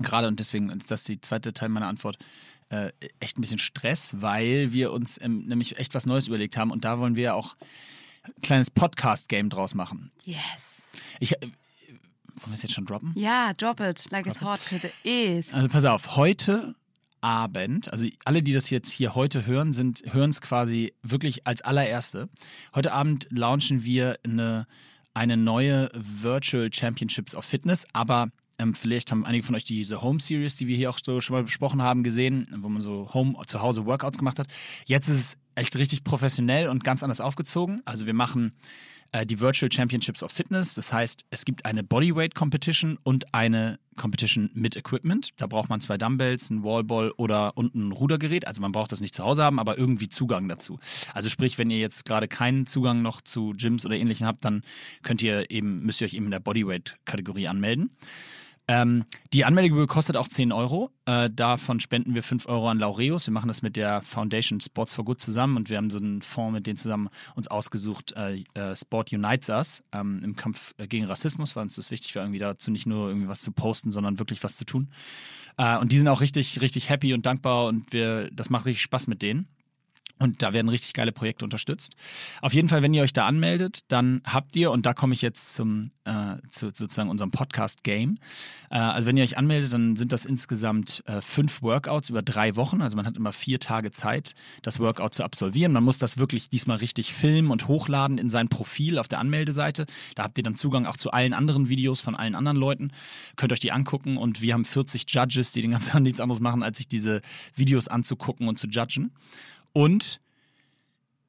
gerade, 0.02 0.28
und 0.28 0.38
deswegen 0.38 0.68
ist 0.68 0.90
das 0.90 1.04
die 1.04 1.20
zweite 1.20 1.54
Teil 1.54 1.70
meiner 1.70 1.86
Antwort, 1.86 2.18
äh, 2.68 2.92
echt 3.20 3.38
ein 3.38 3.40
bisschen 3.40 3.58
Stress, 3.58 4.14
weil 4.18 4.70
wir 4.72 4.92
uns 4.92 5.18
ähm, 5.20 5.46
nämlich 5.46 5.78
echt 5.78 5.94
was 5.94 6.04
Neues 6.04 6.28
überlegt 6.28 6.58
haben 6.58 6.70
und 6.70 6.84
da 6.84 6.98
wollen 6.98 7.16
wir 7.16 7.34
auch 7.34 7.56
ein 8.22 8.32
kleines 8.42 8.70
Podcast-Game 8.70 9.48
draus 9.48 9.74
machen. 9.74 10.10
Yes. 10.24 10.82
Ich, 11.20 11.32
äh, 11.32 11.40
wollen 11.40 11.54
wir 12.46 12.54
es 12.54 12.62
jetzt 12.62 12.74
schon 12.74 12.84
droppen? 12.84 13.12
Ja, 13.16 13.54
drop 13.54 13.80
it 13.80 14.04
like 14.10 14.26
it's 14.26 14.42
hot 14.42 14.60
it 14.72 14.92
is. 15.04 15.54
Also 15.54 15.68
pass 15.68 15.86
auf, 15.86 16.16
heute 16.16 16.74
Abend, 17.20 17.92
also 17.92 18.06
alle, 18.24 18.42
die 18.42 18.52
das 18.52 18.70
jetzt 18.70 18.90
hier 18.90 19.14
heute 19.14 19.46
hören, 19.46 19.72
sind 19.72 20.02
hören 20.06 20.30
es 20.30 20.40
quasi 20.40 20.94
wirklich 21.02 21.46
als 21.46 21.62
allererste. 21.62 22.28
Heute 22.74 22.92
Abend 22.92 23.26
launchen 23.30 23.84
wir 23.84 24.18
eine, 24.24 24.66
eine 25.14 25.36
neue 25.36 25.90
Virtual 25.94 26.72
Championships 26.72 27.34
of 27.34 27.44
Fitness, 27.44 27.86
aber 27.92 28.30
ähm, 28.58 28.74
vielleicht 28.74 29.10
haben 29.10 29.24
einige 29.24 29.44
von 29.44 29.54
euch 29.54 29.64
diese 29.64 30.02
Home 30.02 30.20
Series, 30.20 30.56
die 30.56 30.66
wir 30.66 30.76
hier 30.76 30.90
auch 30.90 30.98
so 31.02 31.20
schon 31.20 31.34
mal 31.34 31.42
besprochen 31.42 31.82
haben, 31.82 32.02
gesehen, 32.02 32.46
wo 32.58 32.68
man 32.68 32.82
so 32.82 33.12
Home 33.14 33.34
zu 33.46 33.62
Hause 33.62 33.86
Workouts 33.86 34.18
gemacht 34.18 34.38
hat. 34.38 34.48
Jetzt 34.84 35.08
ist 35.08 35.18
es 35.18 35.36
echt 35.54 35.76
richtig 35.76 36.04
professionell 36.04 36.68
und 36.68 36.84
ganz 36.84 37.02
anders 37.02 37.20
aufgezogen. 37.20 37.82
Also 37.84 38.06
wir 38.06 38.14
machen 38.14 38.50
äh, 39.12 39.26
die 39.26 39.40
Virtual 39.40 39.70
Championships 39.70 40.22
of 40.22 40.32
Fitness. 40.32 40.74
Das 40.74 40.92
heißt, 40.92 41.24
es 41.30 41.44
gibt 41.44 41.64
eine 41.64 41.82
Bodyweight 41.82 42.34
Competition 42.34 42.98
und 43.02 43.34
eine 43.34 43.78
Competition 43.96 44.50
mit 44.54 44.76
Equipment. 44.76 45.30
Da 45.36 45.46
braucht 45.46 45.68
man 45.68 45.80
zwei 45.80 45.98
Dumbbells, 45.98 46.50
einen 46.50 46.64
Wallball 46.64 47.12
oder 47.16 47.56
und 47.56 47.74
ein 47.74 47.92
Rudergerät. 47.92 48.46
Also 48.46 48.62
man 48.62 48.72
braucht 48.72 48.92
das 48.92 49.00
nicht 49.00 49.14
zu 49.14 49.24
Hause 49.24 49.42
haben, 49.42 49.58
aber 49.58 49.78
irgendwie 49.78 50.08
Zugang 50.08 50.48
dazu. 50.48 50.78
Also 51.12 51.28
sprich, 51.28 51.58
wenn 51.58 51.70
ihr 51.70 51.78
jetzt 51.78 52.04
gerade 52.04 52.28
keinen 52.28 52.66
Zugang 52.66 53.02
noch 53.02 53.20
zu 53.20 53.52
Gyms 53.56 53.84
oder 53.84 53.96
ähnlichen 53.96 54.26
habt, 54.26 54.44
dann 54.44 54.62
könnt 55.02 55.22
ihr 55.22 55.50
eben, 55.50 55.82
müsst 55.82 56.00
ihr 56.00 56.06
euch 56.06 56.14
eben 56.14 56.26
in 56.26 56.30
der 56.30 56.40
Bodyweight-Kategorie 56.40 57.48
anmelden. 57.48 57.90
Ähm, 58.70 59.04
die 59.32 59.44
Anmeldegebühr 59.44 59.88
kostet 59.88 60.16
auch 60.16 60.28
10 60.28 60.52
Euro. 60.52 60.92
Äh, 61.04 61.28
davon 61.28 61.80
spenden 61.80 62.14
wir 62.14 62.22
5 62.22 62.46
Euro 62.46 62.68
an 62.68 62.78
Laureus. 62.78 63.26
Wir 63.26 63.32
machen 63.32 63.48
das 63.48 63.62
mit 63.62 63.74
der 63.74 64.00
Foundation 64.00 64.60
Sports 64.60 64.92
for 64.92 65.04
Good 65.04 65.20
zusammen 65.20 65.56
und 65.56 65.70
wir 65.70 65.76
haben 65.76 65.90
so 65.90 65.98
einen 65.98 66.22
Fonds 66.22 66.52
mit 66.52 66.68
denen 66.68 66.76
zusammen 66.76 67.08
uns 67.34 67.48
ausgesucht. 67.48 68.12
Äh, 68.12 68.44
äh, 68.54 68.76
Sport 68.76 69.12
Unites 69.12 69.48
Us 69.48 69.82
ähm, 69.90 70.22
im 70.22 70.36
Kampf 70.36 70.72
äh, 70.78 70.86
gegen 70.86 71.06
Rassismus, 71.06 71.56
weil 71.56 71.64
uns 71.64 71.74
das 71.74 71.90
wichtig 71.90 72.14
war, 72.14 72.22
irgendwie 72.22 72.38
dazu 72.38 72.70
nicht 72.70 72.86
nur 72.86 73.08
irgendwie 73.08 73.26
was 73.26 73.40
zu 73.40 73.50
posten, 73.50 73.90
sondern 73.90 74.20
wirklich 74.20 74.44
was 74.44 74.56
zu 74.56 74.64
tun. 74.64 74.88
Äh, 75.58 75.76
und 75.78 75.90
die 75.90 75.98
sind 75.98 76.06
auch 76.06 76.20
richtig, 76.20 76.60
richtig 76.60 76.90
happy 76.90 77.12
und 77.12 77.26
dankbar 77.26 77.66
und 77.66 77.92
wir, 77.92 78.30
das 78.30 78.50
macht 78.50 78.66
richtig 78.66 78.82
Spaß 78.82 79.08
mit 79.08 79.20
denen. 79.20 79.48
Und 80.20 80.42
da 80.42 80.52
werden 80.52 80.68
richtig 80.68 80.92
geile 80.92 81.12
Projekte 81.12 81.44
unterstützt. 81.44 81.94
Auf 82.42 82.52
jeden 82.52 82.68
Fall, 82.68 82.82
wenn 82.82 82.92
ihr 82.92 83.02
euch 83.02 83.14
da 83.14 83.26
anmeldet, 83.26 83.80
dann 83.88 84.20
habt 84.26 84.54
ihr, 84.54 84.70
und 84.70 84.84
da 84.84 84.92
komme 84.92 85.14
ich 85.14 85.22
jetzt 85.22 85.54
zum 85.54 85.90
äh, 86.04 86.36
zu 86.50 86.66
sozusagen 86.66 87.08
unserem 87.08 87.30
Podcast-Game. 87.30 88.16
Äh, 88.70 88.78
also 88.78 89.06
wenn 89.06 89.16
ihr 89.16 89.24
euch 89.24 89.38
anmeldet, 89.38 89.72
dann 89.72 89.96
sind 89.96 90.12
das 90.12 90.24
insgesamt 90.24 91.02
äh, 91.06 91.20
fünf 91.20 91.62
Workouts 91.62 92.10
über 92.10 92.22
drei 92.22 92.56
Wochen. 92.56 92.82
Also 92.82 92.96
man 92.96 93.06
hat 93.06 93.16
immer 93.16 93.32
vier 93.32 93.60
Tage 93.60 93.90
Zeit, 93.90 94.34
das 94.62 94.80
Workout 94.80 95.14
zu 95.14 95.24
absolvieren. 95.24 95.72
Man 95.72 95.84
muss 95.84 95.98
das 95.98 96.18
wirklich 96.18 96.48
diesmal 96.48 96.78
richtig 96.78 97.12
filmen 97.12 97.50
und 97.50 97.68
hochladen 97.68 98.18
in 98.18 98.30
sein 98.30 98.48
Profil 98.48 98.98
auf 98.98 99.08
der 99.08 99.20
Anmeldeseite. 99.20 99.86
Da 100.14 100.24
habt 100.24 100.36
ihr 100.38 100.44
dann 100.44 100.56
Zugang 100.56 100.86
auch 100.86 100.96
zu 100.96 101.12
allen 101.12 101.32
anderen 101.32 101.68
Videos 101.68 102.00
von 102.00 102.16
allen 102.16 102.34
anderen 102.34 102.56
Leuten. 102.56 102.92
Könnt 103.36 103.52
euch 103.52 103.60
die 103.60 103.72
angucken 103.72 104.16
und 104.16 104.42
wir 104.42 104.54
haben 104.54 104.64
40 104.64 105.04
Judges, 105.08 105.52
die 105.52 105.62
den 105.62 105.70
ganzen 105.70 105.90
Tag 105.92 106.02
nichts 106.02 106.20
anderes 106.20 106.40
machen, 106.40 106.62
als 106.62 106.78
sich 106.78 106.88
diese 106.88 107.20
Videos 107.54 107.88
anzugucken 107.88 108.48
und 108.48 108.58
zu 108.58 108.66
judgen. 108.66 109.12
Und 109.72 110.20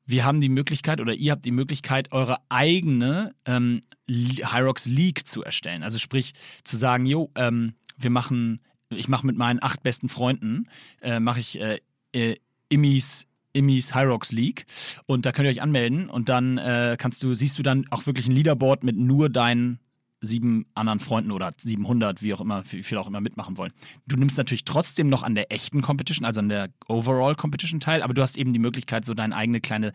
wir 0.05 0.25
haben 0.25 0.41
die 0.41 0.49
Möglichkeit 0.49 0.99
oder 0.99 1.13
ihr 1.13 1.31
habt 1.31 1.45
die 1.45 1.51
Möglichkeit, 1.51 2.11
eure 2.11 2.37
eigene 2.49 3.33
ähm, 3.45 3.81
Hyrox 4.07 4.85
League 4.85 5.27
zu 5.27 5.43
erstellen. 5.43 5.83
Also 5.83 5.97
sprich 5.97 6.33
zu 6.63 6.75
sagen, 6.75 7.05
jo, 7.05 7.31
ähm, 7.35 7.73
wir 7.97 8.09
machen, 8.09 8.59
ich 8.89 9.07
mache 9.07 9.25
mit 9.25 9.37
meinen 9.37 9.61
acht 9.61 9.83
besten 9.83 10.09
Freunden, 10.09 10.67
äh, 11.01 11.19
mache 11.19 11.39
ich 11.39 11.59
äh, 11.59 11.79
äh, 12.13 12.35
Immis 12.69 13.27
Immis 13.53 13.93
Hyrox 13.93 14.31
League 14.31 14.65
und 15.07 15.25
da 15.25 15.33
könnt 15.33 15.45
ihr 15.45 15.51
euch 15.51 15.61
anmelden 15.61 16.09
und 16.09 16.29
dann 16.29 16.57
äh, 16.57 16.95
kannst 16.97 17.21
du, 17.21 17.33
siehst 17.33 17.59
du 17.59 17.63
dann 17.63 17.85
auch 17.89 18.05
wirklich 18.05 18.27
ein 18.27 18.35
Leaderboard 18.35 18.85
mit 18.85 18.95
nur 18.95 19.29
deinen 19.29 19.79
sieben 20.21 20.67
anderen 20.75 20.99
Freunden 20.99 21.31
oder 21.31 21.51
700, 21.57 22.21
wie 22.21 22.33
auch 22.33 22.41
immer, 22.41 22.63
wie 22.71 22.83
viel 22.83 22.97
auch 22.97 23.07
immer 23.07 23.21
mitmachen 23.21 23.57
wollen. 23.57 23.73
Du 24.05 24.15
nimmst 24.15 24.37
natürlich 24.37 24.63
trotzdem 24.63 25.09
noch 25.09 25.23
an 25.23 25.35
der 25.35 25.51
echten 25.51 25.81
Competition, 25.81 26.25
also 26.25 26.39
an 26.39 26.49
der 26.49 26.69
Overall 26.87 27.35
Competition 27.35 27.79
teil, 27.79 28.03
aber 28.03 28.13
du 28.13 28.21
hast 28.21 28.37
eben 28.37 28.53
die 28.53 28.59
Möglichkeit, 28.59 29.03
so 29.03 29.13
deine 29.13 29.35
eigene 29.35 29.61
kleine 29.61 29.93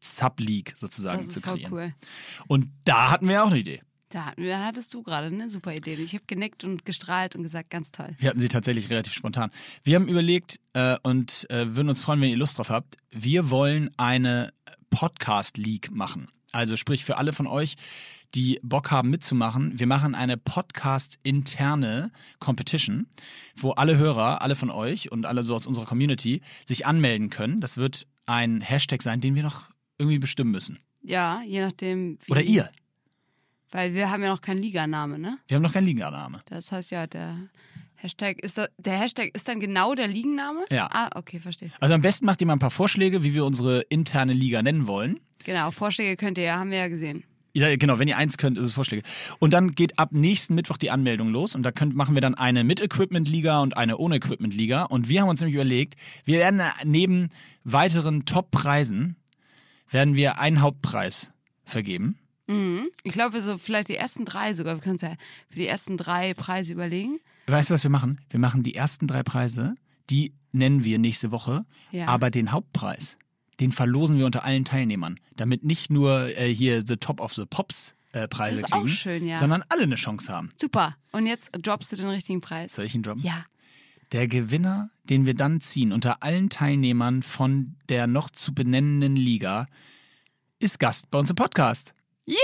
Sub-League 0.00 0.74
sozusagen 0.76 1.28
zu 1.28 1.40
kreieren. 1.40 1.72
cool. 1.72 1.94
Und 2.48 2.68
da 2.84 3.10
hatten 3.10 3.28
wir 3.28 3.42
auch 3.44 3.48
eine 3.48 3.58
Idee. 3.58 3.82
Da, 4.08 4.32
da 4.36 4.64
hattest 4.64 4.94
du 4.94 5.02
gerade 5.02 5.26
eine 5.26 5.50
super 5.50 5.74
Idee. 5.74 5.94
Ich 5.94 6.14
habe 6.14 6.24
genickt 6.26 6.64
und 6.64 6.84
gestrahlt 6.84 7.34
und 7.34 7.42
gesagt, 7.42 7.70
ganz 7.70 7.90
toll. 7.90 8.14
Wir 8.18 8.30
hatten 8.30 8.40
sie 8.40 8.48
tatsächlich 8.48 8.88
relativ 8.88 9.12
spontan. 9.12 9.50
Wir 9.82 9.96
haben 9.96 10.08
überlegt 10.08 10.60
äh, 10.74 10.96
und 11.02 11.48
äh, 11.50 11.74
würden 11.74 11.88
uns 11.88 12.02
freuen, 12.02 12.20
wenn 12.20 12.30
ihr 12.30 12.36
Lust 12.36 12.58
drauf 12.58 12.70
habt. 12.70 12.96
Wir 13.10 13.50
wollen 13.50 13.90
eine 13.96 14.52
Podcast 14.90 15.58
League 15.58 15.90
machen. 15.90 16.28
Also 16.52 16.76
sprich 16.76 17.04
für 17.04 17.16
alle 17.16 17.32
von 17.32 17.46
euch, 17.46 17.76
die 18.34 18.58
Bock 18.62 18.90
haben 18.90 19.10
mitzumachen. 19.10 19.78
Wir 19.78 19.86
machen 19.86 20.14
eine 20.14 20.36
Podcast 20.36 21.18
interne 21.22 22.10
Competition, 22.38 23.06
wo 23.56 23.70
alle 23.70 23.96
Hörer, 23.96 24.42
alle 24.42 24.56
von 24.56 24.70
euch 24.70 25.12
und 25.12 25.26
alle 25.26 25.42
so 25.42 25.54
aus 25.54 25.66
unserer 25.66 25.86
Community 25.86 26.42
sich 26.64 26.86
anmelden 26.86 27.30
können. 27.30 27.60
Das 27.60 27.76
wird 27.76 28.06
ein 28.26 28.60
Hashtag 28.60 29.02
sein, 29.02 29.20
den 29.20 29.34
wir 29.34 29.42
noch 29.42 29.70
irgendwie 29.98 30.18
bestimmen 30.18 30.50
müssen. 30.50 30.78
Ja, 31.02 31.42
je 31.42 31.60
nachdem. 31.60 32.18
Oder 32.28 32.42
ihr. 32.42 32.68
Weil 33.70 33.94
wir 33.94 34.10
haben 34.10 34.22
ja 34.22 34.28
noch 34.28 34.40
keinen 34.40 34.62
Liganame, 34.62 35.18
ne? 35.18 35.38
Wir 35.48 35.56
haben 35.56 35.62
noch 35.62 35.72
keinen 35.72 35.86
Ligename. 35.86 36.42
Das 36.46 36.72
heißt 36.72 36.90
ja, 36.90 37.06
der 37.06 37.48
Hashtag 37.96 38.40
ist 38.42 38.60
der 38.78 38.98
Hashtag 38.98 39.30
ist 39.34 39.48
dann 39.48 39.60
genau 39.60 39.94
der 39.94 40.08
Ligenname? 40.08 40.64
Ja. 40.70 40.88
Ah, 40.90 41.10
okay, 41.14 41.40
verstehe. 41.40 41.72
Also 41.80 41.94
am 41.94 42.02
besten 42.02 42.26
macht 42.26 42.40
ihr 42.40 42.46
mal 42.46 42.54
ein 42.54 42.58
paar 42.58 42.70
Vorschläge, 42.70 43.24
wie 43.24 43.34
wir 43.34 43.44
unsere 43.44 43.80
interne 43.88 44.32
Liga 44.32 44.62
nennen 44.62 44.86
wollen. 44.86 45.20
Genau, 45.44 45.70
Vorschläge 45.70 46.16
könnt 46.16 46.38
ihr 46.38 46.44
ja, 46.44 46.58
haben 46.58 46.70
wir 46.70 46.78
ja 46.78 46.88
gesehen. 46.88 47.24
Ja, 47.56 47.74
genau, 47.76 47.98
wenn 47.98 48.06
ihr 48.06 48.18
eins 48.18 48.36
könnt, 48.36 48.58
ist 48.58 48.64
es 48.66 48.72
Vorschläge. 48.72 49.02
Und 49.38 49.52
dann 49.54 49.74
geht 49.74 49.98
ab 49.98 50.12
nächsten 50.12 50.54
Mittwoch 50.54 50.76
die 50.76 50.90
Anmeldung 50.90 51.30
los 51.30 51.54
und 51.54 51.62
da 51.62 51.72
könnt, 51.72 51.96
machen 51.96 52.14
wir 52.14 52.20
dann 52.20 52.34
eine 52.34 52.64
mit 52.64 52.80
Equipment-Liga 52.82 53.60
und 53.62 53.76
eine 53.78 53.96
ohne 53.96 54.16
Equipment-Liga. 54.16 54.82
Und 54.84 55.08
wir 55.08 55.22
haben 55.22 55.30
uns 55.30 55.40
nämlich 55.40 55.54
überlegt, 55.54 55.94
wir 56.26 56.38
werden 56.38 56.60
neben 56.84 57.30
weiteren 57.64 58.26
Top-Preisen, 58.26 59.16
werden 59.90 60.16
wir 60.16 60.38
einen 60.38 60.60
Hauptpreis 60.60 61.32
vergeben. 61.64 62.18
Mhm. 62.46 62.88
Ich 63.04 63.12
glaube, 63.14 63.40
so 63.40 63.56
vielleicht 63.58 63.88
die 63.88 63.96
ersten 63.96 64.24
drei 64.26 64.52
sogar. 64.52 64.74
Wir 64.76 64.82
können 64.82 64.94
uns 64.96 65.02
ja 65.02 65.14
für 65.48 65.58
die 65.58 65.66
ersten 65.66 65.96
drei 65.96 66.34
Preise 66.34 66.74
überlegen. 66.74 67.18
Weißt 67.46 67.70
du, 67.70 67.74
was 67.74 67.82
wir 67.82 67.90
machen? 67.90 68.20
Wir 68.30 68.38
machen 68.38 68.62
die 68.64 68.74
ersten 68.74 69.06
drei 69.06 69.22
Preise, 69.22 69.76
die 70.10 70.34
nennen 70.52 70.84
wir 70.84 70.98
nächste 70.98 71.30
Woche, 71.30 71.64
Ja. 71.90 72.06
aber 72.08 72.30
den 72.30 72.52
Hauptpreis, 72.52 73.16
den 73.60 73.72
verlosen 73.72 74.18
wir 74.18 74.26
unter 74.26 74.44
allen 74.44 74.64
Teilnehmern, 74.64 75.18
damit 75.36 75.64
nicht 75.64 75.90
nur 75.90 76.28
äh, 76.38 76.52
hier 76.52 76.86
The 76.86 76.96
Top 76.96 77.20
of 77.20 77.34
the 77.34 77.46
Pops 77.46 77.94
äh, 78.12 78.28
Preise 78.28 78.62
Das 78.62 78.70
ist 78.70 78.72
auch 78.72 78.80
kriegen, 78.82 78.88
schön, 78.88 79.26
ja. 79.26 79.36
sondern 79.36 79.64
alle 79.68 79.84
eine 79.84 79.96
Chance 79.96 80.32
haben. 80.32 80.52
Super. 80.60 80.96
Und 81.12 81.26
jetzt 81.26 81.50
droppst 81.52 81.92
du 81.92 81.96
den 81.96 82.08
richtigen 82.08 82.40
Preis. 82.40 82.74
Soll 82.74 82.84
ich 82.84 82.94
ihn 82.94 83.02
droppen? 83.02 83.22
Ja. 83.22 83.44
Der 84.12 84.28
Gewinner, 84.28 84.90
den 85.04 85.26
wir 85.26 85.34
dann 85.34 85.60
ziehen 85.60 85.92
unter 85.92 86.22
allen 86.22 86.48
Teilnehmern 86.48 87.22
von 87.22 87.76
der 87.88 88.06
noch 88.06 88.30
zu 88.30 88.54
benennenden 88.54 89.16
Liga, 89.16 89.66
ist 90.58 90.78
Gast 90.78 91.10
bei 91.10 91.18
uns 91.18 91.30
im 91.30 91.36
Podcast. 91.36 91.92
Juhu! 92.26 92.36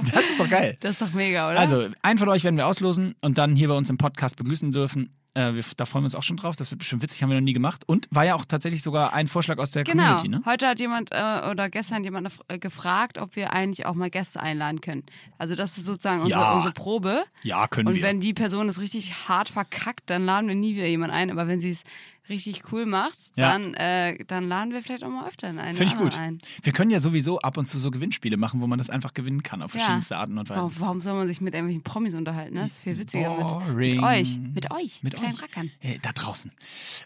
Das 0.12 0.30
ist 0.30 0.38
doch 0.38 0.48
geil. 0.48 0.76
Das 0.80 0.92
ist 0.92 1.02
doch 1.02 1.12
mega, 1.12 1.50
oder? 1.50 1.58
Also, 1.58 1.88
einen 2.02 2.18
von 2.18 2.28
euch 2.28 2.44
werden 2.44 2.56
wir 2.56 2.66
auslosen 2.66 3.16
und 3.20 3.36
dann 3.36 3.56
hier 3.56 3.66
bei 3.68 3.74
uns 3.74 3.90
im 3.90 3.98
Podcast 3.98 4.36
begrüßen 4.36 4.70
dürfen. 4.70 5.12
Äh, 5.34 5.54
wir, 5.54 5.62
da 5.76 5.84
freuen 5.84 6.02
wir 6.02 6.06
uns 6.06 6.14
auch 6.14 6.22
schon 6.22 6.36
drauf. 6.36 6.56
Das 6.56 6.70
wird 6.70 6.78
bestimmt 6.78 7.02
witzig, 7.02 7.22
haben 7.22 7.30
wir 7.30 7.36
noch 7.36 7.44
nie 7.44 7.52
gemacht. 7.52 7.82
Und 7.86 8.06
war 8.10 8.24
ja 8.24 8.34
auch 8.34 8.44
tatsächlich 8.44 8.82
sogar 8.82 9.12
ein 9.12 9.26
Vorschlag 9.28 9.58
aus 9.58 9.70
der 9.70 9.84
Genau. 9.84 10.02
Community, 10.02 10.28
ne? 10.28 10.42
Heute 10.46 10.66
hat 10.66 10.80
jemand 10.80 11.10
äh, 11.12 11.48
oder 11.50 11.68
gestern 11.70 12.02
jemand 12.02 12.30
äh, 12.48 12.58
gefragt, 12.58 13.18
ob 13.18 13.36
wir 13.36 13.52
eigentlich 13.52 13.86
auch 13.86 13.94
mal 13.94 14.10
Gäste 14.10 14.40
einladen 14.40 14.80
können. 14.80 15.04
Also 15.36 15.54
das 15.54 15.78
ist 15.78 15.84
sozusagen 15.84 16.22
unsere, 16.22 16.40
Ja. 16.40 16.52
unsere 16.54 16.72
Probe. 16.74 17.22
Ja, 17.42 17.66
können 17.68 17.88
Und 17.88 17.94
wir. 17.96 18.02
wenn 18.02 18.20
die 18.20 18.34
Person 18.34 18.68
es 18.68 18.80
richtig 18.80 19.28
hart 19.28 19.48
verkackt, 19.50 20.10
dann 20.10 20.24
laden 20.24 20.48
wir 20.48 20.54
nie 20.54 20.74
wieder 20.74 20.86
jemanden 20.86 21.14
ein. 21.14 21.30
Aber 21.30 21.46
wenn 21.46 21.60
sie 21.60 21.70
es 21.70 21.84
richtig 22.28 22.72
cool 22.72 22.86
macht, 22.86 23.16
Ja. 23.36 23.52
dann, 23.52 23.74
äh, 23.74 24.24
dann 24.26 24.48
laden 24.48 24.72
wir 24.72 24.82
vielleicht 24.82 25.04
auch 25.04 25.08
mal 25.10 25.26
öfter 25.28 25.48
einen 25.48 25.74
Finde 25.74 25.92
ich 25.92 25.98
gut. 25.98 26.16
ein. 26.18 26.38
Wir 26.62 26.72
können 26.72 26.90
ja 26.90 27.00
sowieso 27.00 27.38
ab 27.40 27.56
und 27.56 27.66
zu 27.66 27.78
so 27.78 27.90
Gewinnspiele 27.90 28.36
machen, 28.36 28.60
wo 28.60 28.66
man 28.66 28.78
das 28.78 28.90
einfach 28.90 29.14
gewinnen 29.14 29.42
kann 29.42 29.62
auf 29.62 29.70
verschiedenste 29.72 30.16
Arten 30.16 30.38
und 30.38 30.48
Weisen. 30.48 30.58
Warum, 30.60 30.72
warum 30.80 31.00
soll 31.00 31.14
man 31.14 31.26
sich 31.28 31.40
mit 31.40 31.54
irgendwelchen 31.54 31.82
Promis 31.82 32.14
unterhalten? 32.14 32.54
Ne? 32.54 32.60
Das 32.62 32.72
ist 32.72 32.80
viel 32.80 32.98
witziger 32.98 33.30
mit, 33.36 33.76
mit 33.94 34.02
euch. 34.02 34.38
Mit 34.38 34.70
euch. 34.70 35.02
Mit 35.02 35.14
kleinen 35.16 35.34
euch. 35.34 35.42
Rackern. 35.42 35.70
Äh, 35.80 35.98
da 36.02 36.12
draußen. 36.12 36.52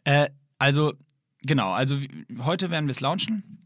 Äh, 0.05 0.29
also, 0.59 0.93
genau, 1.43 1.73
also 1.73 1.99
heute 2.43 2.71
werden 2.71 2.87
wir 2.87 2.93
es 2.93 3.01
launchen. 3.01 3.62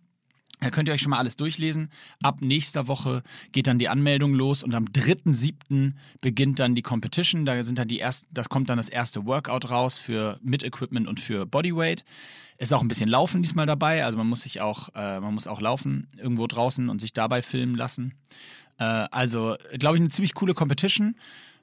Da 0.60 0.70
könnt 0.70 0.88
ihr 0.88 0.94
euch 0.94 1.02
schon 1.02 1.10
mal 1.10 1.18
alles 1.18 1.36
durchlesen. 1.36 1.90
Ab 2.22 2.40
nächster 2.40 2.88
Woche 2.88 3.22
geht 3.52 3.66
dann 3.66 3.78
die 3.78 3.88
Anmeldung 3.88 4.34
los 4.34 4.62
und 4.62 4.74
am 4.74 4.86
3.7. 4.86 5.92
beginnt 6.20 6.58
dann 6.58 6.74
die 6.74 6.82
Competition. 6.82 7.44
Da 7.44 7.62
sind 7.62 7.78
dann 7.78 7.88
die 7.88 8.00
ersten, 8.00 8.26
das 8.32 8.48
kommt 8.48 8.70
dann 8.70 8.78
das 8.78 8.88
erste 8.88 9.26
Workout 9.26 9.70
raus 9.70 9.98
für 9.98 10.38
mit 10.42 10.62
Equipment 10.62 11.08
und 11.08 11.20
für 11.20 11.44
Bodyweight. 11.44 12.04
Ist 12.56 12.72
auch 12.72 12.80
ein 12.80 12.88
bisschen 12.88 13.10
Laufen 13.10 13.42
diesmal 13.42 13.66
dabei. 13.66 14.04
Also 14.06 14.16
man 14.16 14.26
muss 14.26 14.42
sich 14.42 14.62
auch, 14.62 14.88
äh, 14.94 15.20
man 15.20 15.34
muss 15.34 15.46
auch 15.46 15.60
laufen 15.60 16.08
irgendwo 16.16 16.46
draußen 16.46 16.88
und 16.88 17.02
sich 17.02 17.12
dabei 17.12 17.42
filmen 17.42 17.74
lassen. 17.74 18.14
Äh, 18.78 18.84
also, 18.84 19.56
glaube 19.78 19.96
ich, 19.96 20.00
eine 20.00 20.08
ziemlich 20.08 20.32
coole 20.32 20.54
Competition. 20.54 21.16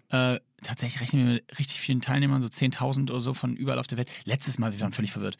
Äh, 0.09 0.39
tatsächlich 0.61 1.01
rechnen 1.01 1.25
wir 1.25 1.33
mit 1.33 1.57
richtig 1.57 1.79
vielen 1.79 1.99
Teilnehmern, 1.99 2.43
so 2.43 2.47
10.000 2.47 3.09
oder 3.09 3.19
so 3.21 3.33
von 3.33 3.55
überall 3.55 3.79
auf 3.79 3.87
der 3.87 3.97
Welt. 3.97 4.09
Letztes 4.25 4.59
Mal, 4.59 4.71
wir 4.71 4.79
waren 4.81 4.91
völlig 4.91 5.11
verwirrt 5.11 5.39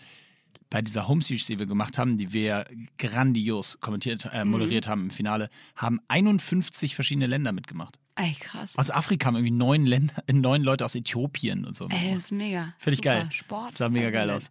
bei 0.74 0.82
dieser 0.82 1.08
Home 1.08 1.22
Series, 1.22 1.46
die 1.46 1.60
wir 1.60 1.68
gemacht 1.68 2.00
haben, 2.00 2.18
die 2.18 2.34
wir 2.34 2.66
grandios 2.98 3.80
kommentiert, 3.80 4.28
äh, 4.34 4.44
moderiert 4.44 4.88
haben 4.88 5.04
im 5.04 5.10
Finale, 5.12 5.52
haben 5.76 6.00
51 6.08 6.96
verschiedene 6.96 7.28
Länder 7.28 7.52
mitgemacht. 7.52 8.00
Ey, 8.16 8.36
krass. 8.40 8.76
Aus 8.76 8.90
Afrika 8.90 9.28
haben 9.28 9.36
irgendwie 9.36 9.54
neun, 9.54 9.86
Länder, 9.86 10.16
neun 10.32 10.64
Leute 10.64 10.84
aus 10.84 10.96
Äthiopien 10.96 11.66
und 11.66 11.76
so. 11.76 11.88
Ey, 11.90 12.16
das 12.16 12.24
ist 12.24 12.32
mega. 12.32 12.74
Finde 12.80 12.94
ich 12.96 12.98
Super. 13.04 13.20
geil. 13.20 13.32
Sport. 13.32 13.70
Das 13.70 13.78
sah 13.78 13.90
mega 13.90 14.10
geil 14.10 14.32
aus. 14.32 14.50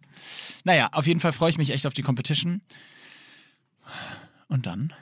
Naja, 0.63 0.87
auf 0.93 1.07
jeden 1.07 1.19
Fall 1.19 1.33
freue 1.33 1.49
ich 1.49 1.57
mich 1.57 1.71
echt 1.71 1.85
auf 1.85 1.93
die 1.93 2.03
Competition. 2.03 2.61
Und 4.47 4.65
dann 4.65 4.93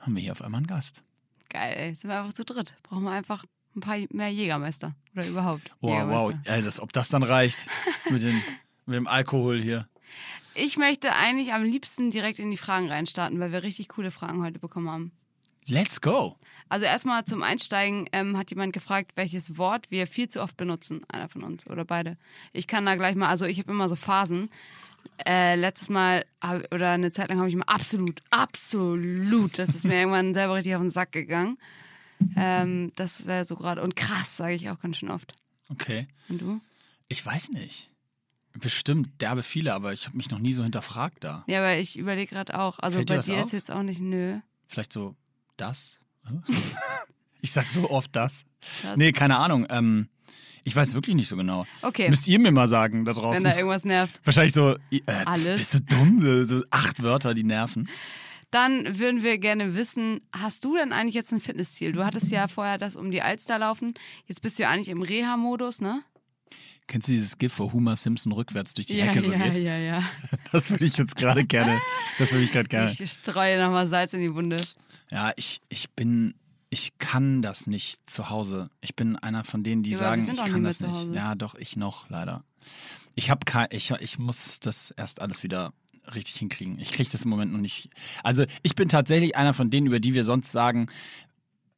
haben 0.00 0.16
wir 0.16 0.22
hier 0.22 0.32
auf 0.32 0.42
einmal 0.42 0.58
einen 0.58 0.66
Gast. 0.66 1.04
Geil, 1.48 1.74
ey. 1.76 1.94
Sind 1.94 2.10
wir 2.10 2.18
einfach 2.18 2.32
zu 2.32 2.44
dritt. 2.44 2.74
Brauchen 2.82 3.04
wir 3.04 3.12
einfach 3.12 3.44
ein 3.76 3.82
paar 3.82 3.98
mehr 4.10 4.32
Jägermeister. 4.32 4.96
Oder 5.14 5.28
überhaupt. 5.28 5.70
Wow, 5.80 6.08
wow. 6.08 6.34
Ey, 6.42 6.60
das, 6.60 6.80
ob 6.80 6.92
das 6.92 7.08
dann 7.08 7.22
reicht 7.22 7.64
mit, 8.10 8.24
den, 8.24 8.42
mit 8.86 8.96
dem 8.96 9.06
Alkohol 9.06 9.60
hier. 9.60 9.86
Ich 10.62 10.76
möchte 10.76 11.14
eigentlich 11.14 11.54
am 11.54 11.64
liebsten 11.64 12.10
direkt 12.10 12.38
in 12.38 12.50
die 12.50 12.58
Fragen 12.58 12.90
reinstarten, 12.90 13.40
weil 13.40 13.50
wir 13.50 13.62
richtig 13.62 13.88
coole 13.88 14.10
Fragen 14.10 14.44
heute 14.44 14.58
bekommen 14.58 14.90
haben. 14.90 15.12
Let's 15.66 16.02
go. 16.02 16.36
Also 16.68 16.84
erstmal 16.84 17.24
zum 17.24 17.42
Einsteigen 17.42 18.08
ähm, 18.12 18.36
hat 18.36 18.50
jemand 18.50 18.74
gefragt, 18.74 19.12
welches 19.14 19.56
Wort 19.56 19.90
wir 19.90 20.06
viel 20.06 20.28
zu 20.28 20.42
oft 20.42 20.58
benutzen, 20.58 21.02
einer 21.08 21.30
von 21.30 21.42
uns 21.42 21.66
oder 21.66 21.86
beide. 21.86 22.18
Ich 22.52 22.66
kann 22.66 22.84
da 22.84 22.96
gleich 22.96 23.14
mal, 23.14 23.28
also 23.28 23.46
ich 23.46 23.58
habe 23.58 23.72
immer 23.72 23.88
so 23.88 23.96
Phasen. 23.96 24.50
Äh, 25.26 25.54
letztes 25.56 25.88
Mal 25.88 26.26
hab, 26.42 26.72
oder 26.74 26.90
eine 26.90 27.10
Zeit 27.10 27.30
lang 27.30 27.38
habe 27.38 27.48
ich 27.48 27.54
immer 27.54 27.68
absolut, 27.68 28.20
absolut, 28.28 29.58
das 29.58 29.70
ist 29.70 29.84
mir 29.86 29.94
irgendwann 30.00 30.34
selber 30.34 30.56
richtig 30.56 30.74
auf 30.74 30.82
den 30.82 30.90
Sack 30.90 31.12
gegangen. 31.12 31.56
Ähm, 32.36 32.92
das 32.96 33.26
wäre 33.26 33.46
so 33.46 33.56
gerade 33.56 33.82
und 33.82 33.96
krass 33.96 34.36
sage 34.36 34.54
ich 34.54 34.68
auch 34.68 34.78
ganz 34.78 34.98
schön 34.98 35.10
oft. 35.10 35.32
Okay. 35.70 36.06
Und 36.28 36.42
du? 36.42 36.60
Ich 37.08 37.24
weiß 37.24 37.50
nicht. 37.50 37.89
Bestimmt 38.58 39.20
derbe 39.20 39.42
viele, 39.42 39.74
aber 39.74 39.92
ich 39.92 40.06
habe 40.06 40.16
mich 40.16 40.30
noch 40.30 40.38
nie 40.40 40.52
so 40.52 40.62
hinterfragt 40.64 41.22
da. 41.22 41.44
Ja, 41.46 41.58
aber 41.60 41.76
ich 41.78 41.98
überlege 41.98 42.34
gerade 42.34 42.58
auch. 42.58 42.78
Also 42.80 42.96
Fällt 42.98 43.08
dir 43.10 43.12
bei 43.14 43.16
das 43.18 43.26
dir 43.26 43.34
auf? 43.36 43.42
ist 43.42 43.52
jetzt 43.52 43.70
auch 43.70 43.82
nicht 43.82 44.00
nö. 44.00 44.38
Vielleicht 44.66 44.92
so 44.92 45.14
das? 45.56 46.00
Ich 47.42 47.52
sag 47.52 47.70
so 47.70 47.88
oft 47.90 48.14
das. 48.14 48.44
Das- 48.82 48.96
Nee, 48.98 49.12
keine 49.12 49.38
Ahnung. 49.38 49.66
Ähm, 49.70 50.08
ich 50.62 50.76
weiß 50.76 50.92
wirklich 50.92 51.16
nicht 51.16 51.28
so 51.28 51.36
genau. 51.36 51.66
Okay. 51.80 52.10
Müsst 52.10 52.28
ihr 52.28 52.38
mir 52.38 52.50
mal 52.52 52.68
sagen 52.68 53.06
da 53.06 53.16
Wenn 53.16 53.22
draußen. 53.22 53.44
da 53.44 53.56
irgendwas 53.56 53.84
nervt. 53.84 54.20
Wahrscheinlich 54.24 54.52
so, 54.52 54.76
äh, 54.90 55.00
Alles. 55.24 55.56
bist 55.58 55.72
du 55.74 55.80
dumm? 55.80 56.20
So, 56.20 56.44
so 56.44 56.64
acht 56.70 57.02
Wörter, 57.02 57.32
die 57.32 57.44
nerven. 57.44 57.88
Dann 58.50 58.98
würden 58.98 59.22
wir 59.22 59.38
gerne 59.38 59.74
wissen, 59.74 60.20
hast 60.32 60.64
du 60.64 60.76
denn 60.76 60.92
eigentlich 60.92 61.14
jetzt 61.14 61.32
ein 61.32 61.40
Fitnessziel? 61.40 61.92
Du 61.92 62.04
hattest 62.04 62.30
ja 62.30 62.46
vorher 62.48 62.76
das 62.78 62.94
um 62.96 63.10
die 63.10 63.22
Alster 63.22 63.58
laufen. 63.58 63.94
Jetzt 64.26 64.42
bist 64.42 64.58
du 64.58 64.64
ja 64.64 64.70
eigentlich 64.70 64.88
im 64.88 65.00
Reha-Modus, 65.02 65.80
ne? 65.80 66.02
Kennst 66.90 67.06
du 67.06 67.12
dieses 67.12 67.38
GIF, 67.38 67.56
wo 67.60 67.72
Homer 67.72 67.94
Simpson 67.94 68.32
rückwärts 68.32 68.74
durch 68.74 68.88
die 68.88 69.00
Hecke 69.00 69.22
so 69.22 69.30
ja, 69.30 69.38
geht? 69.46 69.62
ja, 69.62 69.78
ja. 69.78 70.02
Das 70.50 70.70
würde 70.70 70.84
ich 70.84 70.96
jetzt 70.96 71.14
gerade 71.14 71.44
gerne. 71.44 71.80
Das 72.18 72.32
würde 72.32 72.42
ich 72.42 72.50
gerade 72.50 72.68
gerne. 72.68 72.90
Ich 72.90 73.10
streue 73.12 73.62
nochmal 73.62 73.86
Salz 73.86 74.12
in 74.12 74.18
die 74.18 74.34
Wunde. 74.34 74.56
Ja, 75.08 75.32
ich, 75.36 75.60
ich 75.68 75.88
bin, 75.90 76.34
ich 76.68 76.98
kann 76.98 77.42
das 77.42 77.68
nicht 77.68 78.10
zu 78.10 78.28
Hause. 78.28 78.70
Ich 78.80 78.96
bin 78.96 79.14
einer 79.14 79.44
von 79.44 79.62
denen, 79.62 79.84
die 79.84 79.90
Ja, 79.90 79.98
sagen, 79.98 80.28
ich 80.28 80.44
kann 80.44 80.64
das 80.64 80.80
nicht. 80.80 81.14
Ja, 81.14 81.36
doch, 81.36 81.54
ich 81.54 81.76
noch, 81.76 82.10
leider. 82.10 82.42
Ich 83.14 83.30
habe 83.30 83.44
kein, 83.44 83.68
ich, 83.70 83.92
ich 83.92 84.18
muss 84.18 84.58
das 84.58 84.90
erst 84.90 85.20
alles 85.20 85.44
wieder 85.44 85.72
richtig 86.12 86.34
hinkriegen. 86.38 86.76
Ich 86.80 86.90
kriege 86.90 87.08
das 87.08 87.22
im 87.22 87.30
Moment 87.30 87.52
noch 87.52 87.60
nicht. 87.60 87.90
Also 88.24 88.44
ich 88.64 88.74
bin 88.74 88.88
tatsächlich 88.88 89.36
einer 89.36 89.54
von 89.54 89.70
denen, 89.70 89.86
über 89.86 90.00
die 90.00 90.14
wir 90.14 90.24
sonst 90.24 90.50
sagen, 90.50 90.88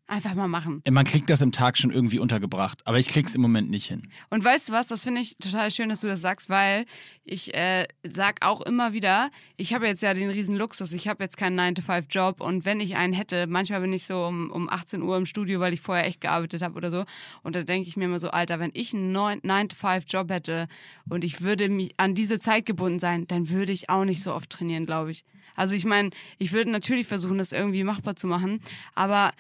Einfach 0.09 0.35
mal 0.35 0.49
machen. 0.49 0.83
man 0.91 1.05
kriegt 1.05 1.31
das 1.31 1.41
im 1.41 1.53
Tag 1.53 1.79
schon 1.79 1.91
irgendwie 1.91 2.19
untergebracht. 2.19 2.87
Aber 2.87 2.99
ich 2.99 3.09
krieg's 3.09 3.35
im 3.35 3.41
Moment 3.41 3.71
nicht 3.71 3.87
hin. 3.87 4.11
Und 4.31 4.45
weißt 4.45 4.69
du 4.69 4.73
was, 4.73 4.89
das 4.89 5.05
finde 5.05 5.21
ich 5.21 5.37
total 5.39 5.71
schön, 5.71 5.89
dass 5.89 6.01
du 6.01 6.07
das 6.07 6.21
sagst, 6.21 6.51
weil 6.51 6.87
ich 7.25 7.55
äh, 7.55 7.87
sag 8.03 8.45
auch 8.45 8.61
immer 8.63 8.93
wieder, 8.93 9.31
ich 9.57 9.73
habe 9.73 9.87
jetzt 9.87 10.03
ja 10.03 10.13
den 10.13 10.29
riesen 10.29 10.57
Luxus, 10.57 10.93
ich 10.93 11.07
habe 11.07 11.23
jetzt 11.23 11.37
keinen 11.37 11.59
9-to-5-Job 11.59 12.41
und 12.41 12.65
wenn 12.65 12.81
ich 12.81 12.97
einen 12.97 13.13
hätte, 13.13 13.47
manchmal 13.47 13.81
bin 13.81 13.93
ich 13.93 14.05
so 14.05 14.27
um, 14.27 14.51
um 14.51 14.69
18 14.69 15.03
Uhr 15.03 15.17
im 15.17 15.25
Studio, 15.25 15.61
weil 15.61 15.73
ich 15.73 15.81
vorher 15.81 16.07
echt 16.07 16.21
gearbeitet 16.21 16.63
habe 16.63 16.75
oder 16.75 16.91
so 16.91 17.05
und 17.43 17.55
da 17.55 17.63
denke 17.63 17.89
ich 17.89 17.97
mir 17.97 18.07
immer 18.07 18.19
so, 18.19 18.31
Alter, 18.31 18.59
wenn 18.59 18.73
ich 18.75 18.93
einen 18.93 19.17
9-to-5-Job 19.17 20.31
hätte 20.31 20.67
und 21.09 21.25
ich 21.25 21.43
würde 21.43 21.69
mich 21.69 21.95
an 21.97 22.15
diese 22.15 22.41
Zeit 22.41 22.67
gebunden 22.67 22.99
sein, 22.99 23.27
dann 23.29 23.51
würde 23.51 23.73
ich 23.73 23.89
auch 23.89 24.05
nicht 24.05 24.23
so 24.23 24.35
oft 24.35 24.51
trainieren, 24.51 24.85
glaube 24.85 25.13
ich. 25.13 25.25
Also 25.55 25.75
ich 25.75 25.85
meine, 25.85 26.11
ich 26.39 26.53
würde 26.53 26.71
natürlich 26.71 27.07
versuchen, 27.07 27.39
das 27.39 27.53
irgendwie 27.53 27.85
machbar 27.85 28.17
zu 28.17 28.27
machen, 28.27 28.61
aber 28.95 29.33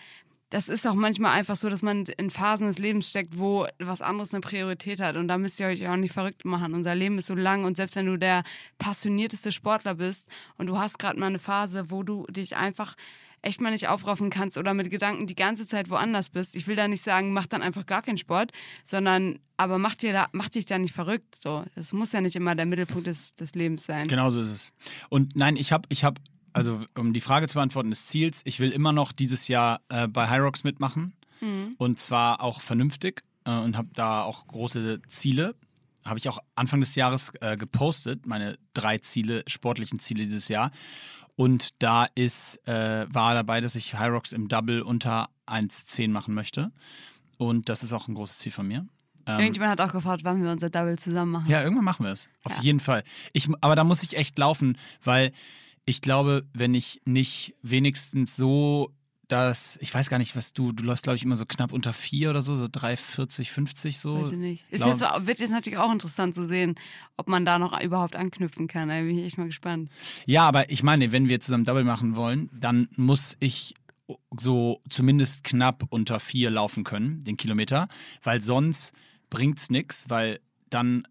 das 0.53 0.69
ist 0.69 0.87
auch 0.87 0.95
manchmal 0.95 1.33
einfach 1.33 1.57
so, 1.57 1.71
dass 1.71 1.81
man 1.81 2.05
in 2.19 2.29
Phasen 2.29 2.67
des 2.67 2.79
Lebens 2.79 3.09
steckt, 3.09 3.38
wo 3.38 3.67
was 3.79 4.03
anderes 4.03 4.35
eine 4.35 4.43
Priorität 4.43 5.01
hat. 5.01 5.17
Und 5.17 5.29
da 5.29 5.38
müsst 5.38 5.59
ihr 5.59 5.67
euch 5.67 5.88
auch 5.88 5.97
nicht 5.97 6.12
verrückt 6.12 6.45
machen. 6.45 6.75
Unser 6.75 6.95
Leben 6.95 7.17
ist 7.17 7.29
so 7.29 7.35
lang 7.35 7.65
und 7.65 7.79
selbst 7.79 7.97
wenn 7.97 8.05
du 8.05 8.19
der 8.19 8.43
passionierteste 8.77 9.51
Sportler 9.51 9.95
bist 9.95 10.29
und 10.59 10.67
du 10.67 10.79
hast 10.79 10.99
gerade 10.99 11.19
mal 11.19 11.29
eine 11.29 11.38
Phase, 11.38 11.91
wo 11.91 12.03
du 12.03 12.27
dich 12.27 12.55
einfach 12.55 12.97
echt 13.41 13.62
mal 13.62 13.71
nicht 13.71 13.88
aufraffen 13.88 14.29
kannst 14.29 14.59
oder 14.59 14.75
mit 14.75 14.91
Gedanken 14.91 15.27
die 15.27 15.35
ganze 15.35 15.67
Zeit 15.67 15.88
woanders 15.88 16.29
bist. 16.29 16.55
Ich 16.55 16.67
will 16.67 16.77
da 16.77 16.87
nicht 16.87 17.03
sagen, 17.03 17.33
mach 17.33 17.47
dann 17.47 17.62
einfach 17.62 17.87
gar 17.87 18.03
keinen 18.03 18.19
Sport, 18.19 18.53
sondern 18.85 19.38
aber 19.57 19.79
mach 19.79 19.95
dir 19.95 20.12
da, 20.12 20.29
mach 20.33 20.51
dich 20.51 20.67
da 20.67 20.79
nicht 20.79 20.95
verrückt. 20.95 21.35
So, 21.35 21.65
es 21.75 21.95
muss 21.95 22.12
ja 22.12 22.21
nicht 22.21 22.37
immer 22.37 22.55
der 22.55 22.67
Mittelpunkt 22.67 23.07
des, 23.07 23.35
des 23.35 23.55
Lebens 23.55 23.85
sein. 23.85 24.07
Genau 24.07 24.29
so 24.29 24.43
ist 24.43 24.49
es. 24.49 24.73
Und 25.09 25.35
nein, 25.35 25.57
ich 25.57 25.73
habe, 25.73 25.87
ich 25.88 26.05
habe, 26.05 26.21
also 26.53 26.85
um 26.97 27.12
die 27.12 27.21
Frage 27.21 27.49
zu 27.49 27.55
beantworten 27.55 27.91
des 27.91 28.07
Ziels, 28.07 28.43
ich 28.45 28.61
will 28.61 28.71
immer 28.71 28.93
noch 28.93 29.12
dieses 29.12 29.49
Jahr 29.49 29.81
äh, 29.88 30.07
bei 30.09 30.29
Hyrox 30.31 30.65
mitmachen. 30.65 31.15
Und 31.79 31.99
zwar 31.99 32.41
auch 32.41 32.61
vernünftig 32.61 33.25
äh, 33.45 33.51
und 33.51 33.77
habe 33.77 33.88
da 33.95 34.23
auch 34.23 34.47
große 34.47 35.03
Ziele. 35.09 35.57
Habe 36.05 36.17
ich 36.21 36.29
auch 36.29 36.38
Anfang 36.55 36.79
des 36.79 36.95
Jahres 36.95 37.33
äh, 37.41 37.57
gepostet, 37.57 38.27
meine 38.27 38.59
drei 38.75 38.99
Ziele, 38.99 39.43
sportlichen 39.49 39.99
Ziele 39.99 40.23
dieses 40.23 40.47
Jahr. 40.47 40.71
Und 41.35 41.71
da 41.83 42.07
ist, 42.15 42.61
äh, 42.69 43.07
war 43.12 43.35
dabei, 43.35 43.61
dass 43.61 43.75
ich 43.75 43.99
Hyrox 43.99 44.31
im 44.31 44.47
Double 44.47 44.83
unter 44.83 45.31
1,10 45.49 46.11
machen 46.11 46.33
möchte. 46.35 46.71
Und 47.38 47.69
das 47.69 47.83
ist 47.83 47.93
auch 47.93 48.07
ein 48.07 48.15
großes 48.15 48.38
Ziel 48.38 48.53
von 48.53 48.69
mir. 48.69 48.87
Ähm, 49.27 49.41
Irgendjemand 49.41 49.73
hat 49.73 49.81
auch 49.88 49.93
gefragt, 49.93 50.23
wann 50.23 50.45
wir 50.45 50.51
unser 50.53 50.71
Double 50.71 50.97
zusammen 50.97 51.33
machen. 51.33 51.51
ja, 51.51 51.62
irgendwann 51.62 51.85
machen 51.85 52.05
wir 52.05 52.12
es. 52.12 52.29
Auf 52.45 52.57
Ja. 52.59 52.62
jeden 52.62 52.79
Fall. 52.81 53.03
Ich, 53.33 53.49
aber 53.61 53.75
da 53.75 53.83
muss 53.83 54.05
ich 54.05 54.17
echt 54.17 54.38
laufen, 54.38 54.79
weil 55.03 55.33
ich 55.85 56.01
glaube, 56.01 56.47
wenn 56.53 56.75
ich 56.75 57.01
nicht 57.05 57.57
wenigstens 57.62 58.37
so 58.37 58.92
das, 59.33 59.79
ich 59.81 59.92
weiß 59.95 60.11
gar 60.11 60.18
nicht, 60.18 60.37
was 60.37 60.53
du, 60.53 60.73
du 60.73 60.83
läufst, 60.85 61.05
glaube 61.05 61.16
ich, 61.16 61.23
immer 61.23 61.37
so 61.37 61.47
knapp 61.47 61.73
unter 61.73 61.95
vier 61.95 62.29
oder 62.29 62.42
so, 62.42 62.55
so 62.55 62.66
3,40, 62.66 63.49
50 63.49 63.99
so. 63.99 64.21
Weiß 64.21 64.33
ich 64.33 64.38
nicht. 64.38 64.64
Ist 64.68 64.83
Glaub- 64.83 65.01
jetzt, 65.01 65.27
wird 65.27 65.38
jetzt 65.38 65.51
natürlich 65.51 65.79
auch 65.79 65.90
interessant 65.90 66.35
zu 66.35 66.47
sehen, 66.47 66.75
ob 67.16 67.29
man 67.29 67.47
da 67.47 67.59
noch 67.59 67.81
überhaupt 67.81 68.14
anknüpfen 68.14 68.68
kann. 68.68 68.90
Da 68.90 69.01
bin 69.01 69.18
ich 69.18 69.25
echt 69.25 69.38
mal 69.38 69.47
gespannt. 69.47 69.90
Ja, 70.27 70.47
aber 70.47 70.71
ich 70.71 70.83
meine, 70.83 71.12
wenn 71.12 71.31
wir 71.31 71.40
zusammen 71.40 71.64
Double 71.64 71.85
machen 71.85 72.14
wollen, 72.14 72.51
dann 72.53 72.88
muss 72.97 73.37
ich 73.40 73.75
so 74.38 74.83
zumindest 74.90 75.45
knapp 75.45 75.85
unter 75.88 76.21
vier 76.21 76.51
laufen 76.51 76.85
können, 76.85 77.25
den 77.25 77.38
Kilometer, 77.38 77.88
weil 78.23 78.42
sonst 78.42 78.92
bringt's 79.31 79.71
nix, 79.71 80.11
weil 80.11 80.40
dann 80.68 81.07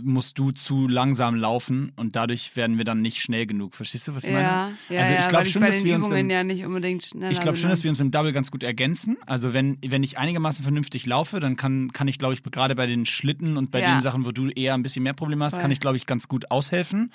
musst 0.00 0.38
du 0.38 0.50
zu 0.50 0.88
langsam 0.88 1.34
laufen 1.36 1.92
und 1.96 2.16
dadurch 2.16 2.56
werden 2.56 2.78
wir 2.78 2.84
dann 2.84 3.00
nicht 3.00 3.22
schnell 3.22 3.46
genug. 3.46 3.74
Verstehst 3.74 4.08
du, 4.08 4.14
was 4.14 4.24
ich 4.24 4.32
meine? 4.32 4.42
Ja, 4.48 4.72
ja, 4.88 5.00
also 5.00 5.12
ich 5.12 5.20
ja, 5.20 5.26
glaube 5.28 5.46
schon, 5.46 5.62
dass 5.62 5.84
wir 5.84 5.94
uns 5.94 6.06
Übungen 6.08 6.26
im, 6.26 6.30
ja 6.30 6.42
nicht 6.44 6.64
unbedingt 6.64 7.04
schneller 7.04 7.30
ich 7.30 7.40
glaube 7.40 7.56
schon, 7.56 7.70
dass 7.70 7.84
wir 7.84 7.90
uns 7.90 8.00
im 8.00 8.10
Double 8.10 8.32
ganz 8.32 8.50
gut 8.50 8.62
ergänzen. 8.62 9.16
Also 9.26 9.52
wenn, 9.52 9.78
wenn 9.86 10.02
ich 10.02 10.18
einigermaßen 10.18 10.62
vernünftig 10.62 11.06
laufe, 11.06 11.38
dann 11.40 11.56
kann, 11.56 11.92
kann 11.92 12.08
ich, 12.08 12.18
glaube 12.18 12.34
ich, 12.34 12.42
gerade 12.42 12.74
bei 12.74 12.86
den 12.86 13.06
Schlitten 13.06 13.56
und 13.56 13.70
bei 13.70 13.80
Ja. 13.80 13.92
den 13.94 14.00
Sachen, 14.00 14.24
wo 14.26 14.32
du 14.32 14.48
eher 14.48 14.74
ein 14.74 14.82
bisschen 14.82 15.02
mehr 15.02 15.14
Probleme 15.14 15.44
hast, 15.44 15.54
Voll. 15.54 15.62
kann 15.62 15.70
ich, 15.70 15.80
glaube 15.80 15.96
ich, 15.96 16.06
ganz 16.06 16.28
gut 16.28 16.50
aushelfen. 16.50 17.12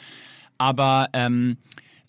Aber 0.57 1.09
ähm, 1.13 1.57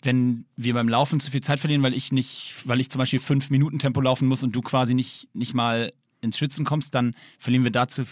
wenn 0.03 0.45
wir 0.55 0.73
beim 0.73 0.89
Laufen 0.89 1.19
zu 1.19 1.31
viel 1.31 1.41
Zeit 1.41 1.59
verlieren, 1.59 1.83
weil 1.83 1.93
ich 1.93 2.11
nicht, 2.11 2.53
weil 2.65 2.79
ich 2.79 2.89
zum 2.89 2.99
Beispiel 2.99 3.19
fünf 3.19 3.49
Minuten 3.49 3.77
Tempo 3.79 4.01
laufen 4.01 4.27
muss 4.27 4.41
und 4.43 4.55
du 4.55 4.61
quasi 4.61 4.93
nicht, 4.93 5.27
nicht 5.33 5.53
mal 5.53 5.91
ins 6.21 6.37
Schwitzen 6.37 6.65
kommst, 6.65 6.95
dann 6.95 7.15
verlieren 7.37 7.63
wir 7.63 7.71
dazu, 7.71 8.03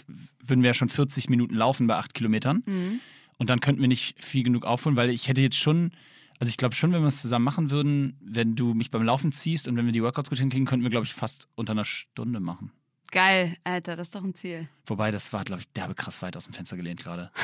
würden 0.43 0.61
wir 0.61 0.69
ja 0.69 0.73
schon 0.73 0.89
40 0.89 1.29
Minuten 1.29 1.55
laufen 1.55 1.87
bei 1.87 1.95
acht 1.95 2.13
Kilometern. 2.13 2.63
Mhm. 2.65 2.99
Und 3.37 3.49
dann 3.49 3.61
könnten 3.61 3.81
wir 3.81 3.87
nicht 3.87 4.23
viel 4.23 4.43
genug 4.43 4.65
aufholen, 4.65 4.97
weil 4.97 5.09
ich 5.09 5.27
hätte 5.29 5.41
jetzt 5.41 5.57
schon, 5.57 5.91
also 6.39 6.49
ich 6.49 6.57
glaube 6.57 6.75
schon, 6.75 6.91
wenn 6.91 7.01
wir 7.01 7.07
es 7.07 7.21
zusammen 7.21 7.45
machen 7.45 7.71
würden, 7.71 8.17
wenn 8.21 8.55
du 8.55 8.73
mich 8.73 8.91
beim 8.91 9.03
Laufen 9.03 9.31
ziehst 9.31 9.67
und 9.67 9.77
wenn 9.77 9.85
wir 9.85 9.93
die 9.93 10.03
Workouts 10.03 10.29
gut 10.29 10.39
hinkriegen, 10.39 10.65
könnten 10.65 10.83
wir, 10.83 10.89
glaube 10.89 11.05
ich, 11.05 11.13
fast 11.13 11.47
unter 11.55 11.71
einer 11.71 11.85
Stunde 11.85 12.39
machen. 12.39 12.71
Geil, 13.11 13.57
Alter, 13.63 13.95
das 13.95 14.09
ist 14.09 14.15
doch 14.15 14.23
ein 14.23 14.35
Ziel. 14.35 14.67
Wobei, 14.85 15.09
das 15.09 15.33
war, 15.33 15.43
glaube 15.43 15.61
ich, 15.61 15.71
derbe 15.71 15.95
krass 15.95 16.21
weit 16.21 16.37
aus 16.37 16.45
dem 16.45 16.53
Fenster 16.53 16.77
gelehnt 16.77 17.01
gerade. 17.01 17.31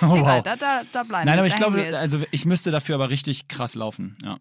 Oh, 0.00 0.08
wow. 0.08 0.42
da, 0.42 0.56
da, 0.56 0.82
da 0.92 1.04
bleiben 1.04 1.26
Nein, 1.26 1.38
aber 1.38 1.46
ich 1.46 1.54
glaube, 1.54 1.96
also 1.96 2.24
ich 2.32 2.46
müsste 2.46 2.72
dafür 2.72 2.96
aber 2.96 3.10
richtig 3.10 3.46
krass 3.46 3.76
laufen, 3.76 4.16
ja. 4.24 4.40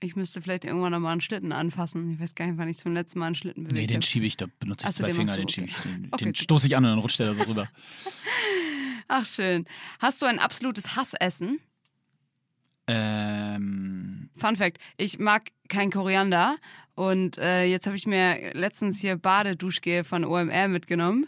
Ich 0.00 0.14
müsste 0.16 0.42
vielleicht 0.42 0.64
irgendwann 0.64 0.92
nochmal 0.92 1.12
einen 1.12 1.20
Schlitten 1.20 1.52
anfassen. 1.52 2.10
Ich 2.12 2.20
weiß 2.20 2.34
gar 2.34 2.46
nicht, 2.46 2.58
wann 2.58 2.68
ich 2.68 2.78
zum 2.78 2.92
letzten 2.92 3.18
Mal 3.18 3.26
einen 3.26 3.34
Schlitten 3.34 3.64
bewegt 3.64 3.80
Nee, 3.80 3.86
den 3.86 4.02
schiebe 4.02 4.26
ich, 4.26 4.36
da 4.36 4.46
benutze 4.58 4.84
ich 4.84 4.90
Ach 4.90 4.94
so, 4.94 5.02
zwei 5.02 5.08
den 5.08 5.16
Finger, 5.16 5.36
den 5.36 5.46
du, 5.46 5.52
schiebe 5.52 5.66
ich. 5.68 5.76
okay. 5.78 5.88
Den, 5.88 6.08
Okay, 6.12 6.24
den 6.24 6.34
stoße 6.34 6.66
ich 6.66 6.76
an 6.76 6.84
und 6.84 6.90
dann 6.90 6.98
rutscht 6.98 7.18
der 7.18 7.28
da 7.28 7.34
so 7.34 7.42
rüber. 7.42 7.68
Ach, 9.08 9.24
schön. 9.24 9.66
Hast 10.00 10.20
du 10.20 10.26
ein 10.26 10.38
absolutes 10.38 10.96
Hassessen? 10.96 11.60
Ähm, 12.88 14.30
Fun 14.36 14.56
Fact: 14.56 14.78
Ich 14.96 15.18
mag 15.18 15.50
kein 15.68 15.90
Koriander. 15.90 16.56
Und 16.94 17.36
äh, 17.38 17.64
jetzt 17.64 17.86
habe 17.86 17.96
ich 17.96 18.06
mir 18.06 18.54
letztens 18.54 19.00
hier 19.00 19.16
Badeduschgel 19.16 20.02
von 20.02 20.24
OMR 20.24 20.68
mitgenommen. 20.68 21.26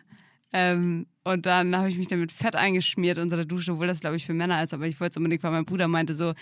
Ähm, 0.53 1.07
und 1.25 1.45
dann 1.45 1.77
habe 1.77 1.91
ich 1.91 1.99
mich 1.99 2.09
damit 2.09 2.33
Fett 2.33 2.57
eingeschmiert 2.57 3.19
unter 3.19 3.37
der 3.37 3.45
Dusche, 3.45 3.73
obwohl 3.73 3.87
das, 3.87 4.01
glaube 4.01 4.17
ich, 4.17 4.25
für 4.25 4.33
Männer 4.33 4.63
ist. 4.63 4.73
Aber 4.73 4.87
ich 4.87 4.99
wollte 4.99 5.11
es 5.11 5.17
unbedingt, 5.19 5.43
weil 5.43 5.51
mein 5.51 5.67
Bruder 5.67 5.87
meinte 5.87 6.15
so, 6.15 6.33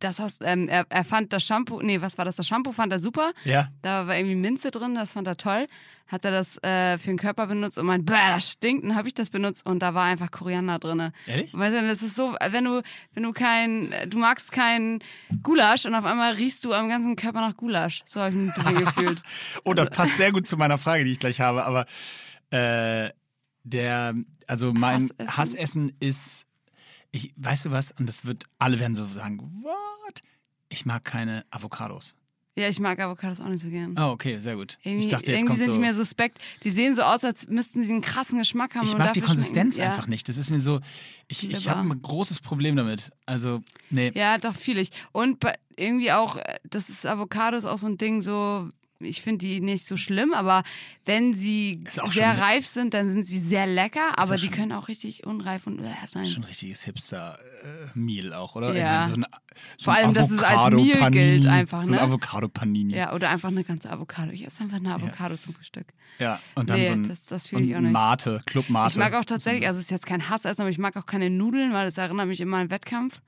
das 0.00 0.18
hast, 0.18 0.42
ähm, 0.44 0.68
er, 0.68 0.86
er 0.88 1.04
fand 1.04 1.32
das 1.32 1.44
Shampoo, 1.44 1.80
nee, 1.80 2.00
was 2.00 2.18
war 2.18 2.24
das? 2.24 2.36
Das 2.36 2.46
Shampoo 2.46 2.72
fand 2.72 2.92
er 2.92 2.98
super. 2.98 3.30
ja. 3.44 3.68
Da 3.82 4.06
war 4.06 4.16
irgendwie 4.16 4.34
Minze 4.34 4.70
drin, 4.70 4.94
das 4.94 5.12
fand 5.12 5.26
er 5.26 5.36
toll. 5.36 5.66
Hat 6.06 6.24
er 6.24 6.32
das 6.32 6.60
äh, 6.64 6.98
für 6.98 7.06
den 7.06 7.18
Körper 7.18 7.46
benutzt 7.46 7.78
und 7.78 7.86
meint, 7.86 8.04
bäh, 8.04 8.14
das 8.14 8.50
stinkt. 8.50 8.84
Dann 8.84 8.96
habe 8.96 9.06
ich 9.06 9.14
das 9.14 9.30
benutzt 9.30 9.64
und 9.64 9.78
da 9.80 9.94
war 9.94 10.06
einfach 10.06 10.30
Koriander 10.32 10.80
drin. 10.80 11.12
Ehrlich? 11.26 11.56
Weißt 11.56 11.76
du, 11.76 11.86
das 11.86 12.02
ist 12.02 12.16
so, 12.16 12.34
wenn 12.50 12.64
du, 12.64 12.82
wenn 13.14 13.22
du 13.22 13.32
kein, 13.32 13.94
du 14.08 14.18
magst 14.18 14.50
kein 14.50 14.98
Gulasch 15.42 15.86
und 15.86 15.94
auf 15.94 16.04
einmal 16.04 16.32
riechst 16.34 16.64
du 16.64 16.72
am 16.72 16.88
ganzen 16.88 17.14
Körper 17.14 17.40
nach 17.40 17.56
Gulasch. 17.56 18.02
So 18.06 18.20
habe 18.20 18.30
ich 18.30 18.36
mich 18.36 18.50
ein 18.50 18.54
bisschen 18.54 18.84
gefühlt. 18.84 19.22
Oh, 19.64 19.72
das 19.72 19.90
passt 19.90 20.16
sehr 20.16 20.32
gut 20.32 20.48
zu 20.48 20.56
meiner 20.56 20.78
Frage, 20.78 21.04
die 21.04 21.12
ich 21.12 21.20
gleich 21.20 21.40
habe. 21.40 21.64
Aber 21.64 21.86
äh, 22.50 23.10
der, 23.62 24.14
also 24.48 24.72
mein 24.72 25.10
Hassessen? 25.18 25.36
Hassessen, 25.36 25.92
ist, 26.00 26.46
ich, 27.12 27.32
weißt 27.36 27.66
du 27.66 27.70
was? 27.70 27.92
Und 27.92 28.08
das 28.08 28.24
wird, 28.24 28.44
alle 28.58 28.78
werden 28.78 28.94
so 28.94 29.06
sagen, 29.06 29.40
what? 29.62 30.20
Ich 30.68 30.86
mag 30.86 31.04
keine 31.04 31.44
Avocados. 31.50 32.14
Ja, 32.56 32.68
ich 32.68 32.80
mag 32.80 32.98
Avocados 32.98 33.40
auch 33.40 33.46
nicht 33.46 33.62
so 33.62 33.70
gern. 33.70 33.96
Oh, 33.98 34.10
okay, 34.10 34.36
sehr 34.36 34.56
gut. 34.56 34.76
Irgendwie, 34.82 35.00
ich 35.00 35.08
dachte, 35.08 35.30
jetzt 35.30 35.40
irgendwie 35.40 35.56
sind 35.56 35.66
so. 35.66 35.72
die 35.72 35.78
mir 35.78 35.94
suspekt. 35.94 36.38
Die 36.62 36.70
sehen 36.70 36.94
so 36.94 37.02
aus, 37.02 37.24
als 37.24 37.48
müssten 37.48 37.82
sie 37.82 37.92
einen 37.92 38.02
krassen 38.02 38.38
Geschmack 38.38 38.74
haben. 38.74 38.86
ich 38.86 38.96
mag 38.96 39.14
die 39.14 39.20
Konsistenz 39.20 39.76
schmecken. 39.76 39.90
einfach 39.90 40.06
nicht. 40.08 40.28
Das 40.28 40.36
ist 40.36 40.50
mir 40.50 40.60
so, 40.60 40.80
ich, 41.28 41.48
ich 41.48 41.68
habe 41.68 41.80
ein 41.80 42.02
großes 42.02 42.40
Problem 42.40 42.76
damit. 42.76 43.12
Also, 43.24 43.60
nee. 43.88 44.10
Ja, 44.14 44.36
doch, 44.36 44.54
fühl 44.54 44.78
ich. 44.78 44.90
Und 45.12 45.38
irgendwie 45.76 46.12
auch, 46.12 46.36
äh, 46.36 46.58
das 46.64 46.88
ist 46.90 47.06
Avocados 47.06 47.64
auch 47.64 47.78
so 47.78 47.86
ein 47.86 47.96
Ding, 47.96 48.20
so, 48.20 48.68
ich 49.00 49.22
finde 49.22 49.38
die 49.46 49.60
nicht 49.60 49.86
so 49.86 49.96
schlimm, 49.96 50.32
aber 50.34 50.62
wenn 51.06 51.34
sie 51.34 51.82
sehr 51.88 52.38
reif 52.38 52.66
sind, 52.66 52.94
dann 52.94 53.08
sind 53.08 53.24
sie 53.26 53.38
sehr 53.38 53.66
lecker, 53.66 54.18
aber 54.18 54.36
ja 54.36 54.40
die 54.42 54.48
können 54.48 54.72
auch 54.72 54.88
richtig 54.88 55.26
unreif 55.26 55.66
und 55.66 55.80
äh, 55.80 55.88
sein. 56.06 56.26
Schon 56.26 56.42
ein 56.42 56.48
richtiges 56.48 56.82
Hipster-Meal 56.84 58.34
auch, 58.34 58.54
oder? 58.56 58.74
Ja. 58.74 59.08
So 59.08 59.14
ein, 59.14 59.26
so 59.76 59.84
Vor 59.84 59.94
allem, 59.94 60.14
dass 60.14 60.30
es 60.30 60.42
als 60.42 60.72
Meal 60.74 61.10
gilt 61.10 61.46
einfach, 61.46 61.84
So 61.84 61.92
ein 61.92 61.96
ne? 61.96 62.02
Avocado-Panini. 62.02 62.94
Ja, 62.94 63.12
oder 63.14 63.30
einfach 63.30 63.48
eine 63.48 63.64
ganze 63.64 63.90
Avocado. 63.90 64.32
Ich 64.32 64.46
esse 64.46 64.62
einfach 64.62 64.76
eine 64.76 64.94
Avocado 64.94 65.36
zum 65.36 65.54
Frühstück. 65.54 65.86
Ja, 66.18 66.38
und 66.54 66.68
dann 66.68 66.78
Nee, 66.80 66.86
so 66.86 66.92
ein 66.92 67.08
das- 67.08 67.26
das 67.26 67.46
fühl 67.46 67.62
ich 67.62 67.70
und 67.70 67.76
auch 67.76 67.80
nicht. 67.80 67.92
Mate, 67.92 68.42
Club 68.46 68.68
Mate. 68.68 68.92
Ich 68.92 68.98
mag 68.98 69.14
auch 69.14 69.24
tatsächlich, 69.24 69.66
also 69.66 69.78
es 69.78 69.86
ist 69.86 69.90
jetzt 69.90 70.06
kein 70.06 70.28
Hassessen, 70.28 70.60
aber 70.60 70.70
ich 70.70 70.78
mag 70.78 70.96
auch 70.96 71.06
keine 71.06 71.30
Nudeln, 71.30 71.72
weil 71.72 71.86
das 71.86 71.96
erinnert 71.98 72.28
mich 72.28 72.40
immer 72.40 72.58
an 72.58 72.70
Wettkampf. 72.70 73.20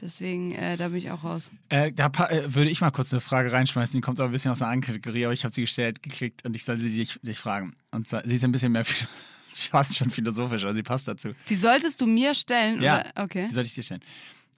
Deswegen, 0.00 0.52
äh, 0.52 0.76
da 0.76 0.88
bin 0.88 0.98
ich 0.98 1.10
auch 1.10 1.24
raus. 1.24 1.50
Äh, 1.68 1.92
da 1.92 2.06
äh, 2.28 2.54
würde 2.54 2.70
ich 2.70 2.80
mal 2.80 2.90
kurz 2.90 3.12
eine 3.12 3.20
Frage 3.20 3.52
reinschmeißen, 3.52 3.94
die 3.94 4.00
kommt 4.00 4.20
aber 4.20 4.28
ein 4.28 4.32
bisschen 4.32 4.50
aus 4.52 4.62
einer 4.62 4.70
anderen 4.70 4.94
Kategorie, 4.94 5.24
aber 5.24 5.32
ich 5.32 5.44
habe 5.44 5.54
sie 5.54 5.62
gestellt, 5.62 6.02
geklickt 6.02 6.44
und 6.44 6.54
ich 6.54 6.64
soll 6.64 6.78
sie 6.78 6.94
dich, 6.94 7.18
dich 7.22 7.38
fragen. 7.38 7.74
Und 7.90 8.06
zwar, 8.06 8.22
sie 8.26 8.34
ist 8.36 8.44
ein 8.44 8.52
bisschen 8.52 8.72
mehr 8.72 8.84
fast 9.52 9.96
schon 9.96 10.10
philosophisch, 10.10 10.62
aber 10.64 10.74
sie 10.74 10.82
passt 10.82 11.08
dazu. 11.08 11.30
Die 11.48 11.54
solltest 11.54 12.00
du 12.00 12.06
mir 12.06 12.34
stellen? 12.34 12.80
Ja, 12.80 13.00
Oder? 13.00 13.12
Okay. 13.24 13.46
die 13.48 13.54
sollte 13.54 13.68
ich 13.68 13.74
dir 13.74 13.82
stellen. 13.82 14.02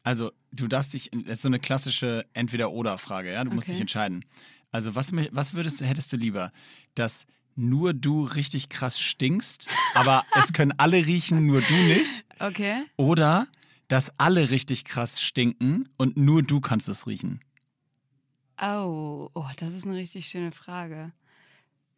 Also, 0.02 0.32
du 0.52 0.66
darfst 0.66 0.92
dich, 0.94 1.10
das 1.12 1.34
ist 1.38 1.42
so 1.42 1.48
eine 1.48 1.58
klassische 1.58 2.24
Entweder-Oder-Frage, 2.32 3.32
ja? 3.32 3.44
Du 3.44 3.50
musst 3.50 3.68
Okay. 3.68 3.72
dich 3.74 3.80
entscheiden. 3.82 4.24
Also, 4.72 4.94
was, 4.94 5.12
was 5.32 5.54
würdest 5.54 5.80
du, 5.80 5.84
hättest 5.84 6.12
du 6.12 6.16
lieber? 6.16 6.52
Dass 6.94 7.26
nur 7.56 7.92
du 7.92 8.24
richtig 8.24 8.68
krass 8.68 8.98
stinkst, 9.00 9.68
aber 9.94 10.24
es 10.34 10.52
können 10.52 10.72
alle 10.78 11.04
riechen, 11.04 11.44
nur 11.46 11.60
du 11.60 11.74
nicht? 11.74 12.24
Okay. 12.38 12.84
Oder 12.96 13.46
dass 13.90 14.18
alle 14.18 14.50
richtig 14.50 14.84
krass 14.84 15.20
stinken 15.20 15.88
und 15.96 16.16
nur 16.16 16.42
du 16.42 16.60
kannst 16.60 16.88
es 16.88 17.06
riechen? 17.06 17.40
Oh, 18.62 19.30
oh, 19.34 19.46
das 19.58 19.74
ist 19.74 19.86
eine 19.86 19.96
richtig 19.96 20.26
schöne 20.28 20.52
Frage. 20.52 21.12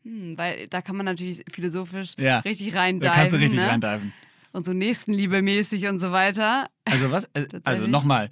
Hm, 0.05 0.39
weil 0.39 0.69
da 0.69 0.81
kann 0.81 0.97
man 0.97 1.07
natürlich 1.07 1.45
philosophisch 1.53 2.15
Ja, 2.17 2.39
richtig 2.41 2.75
rein 2.75 2.99
Da 3.01 3.11
kannst 3.11 3.35
du 3.35 3.39
richtig 3.39 3.61
ne? 3.61 3.69
reindiven. 3.69 4.13
Und 4.53 4.65
so 4.65 4.73
nächstenliebemäßig 4.73 5.87
und 5.87 5.99
so 5.99 6.13
weiter. 6.13 6.69
Also 6.85 7.11
was? 7.11 7.25
Äh, 7.35 7.47
Also 7.65 7.87
nochmal. 7.87 8.31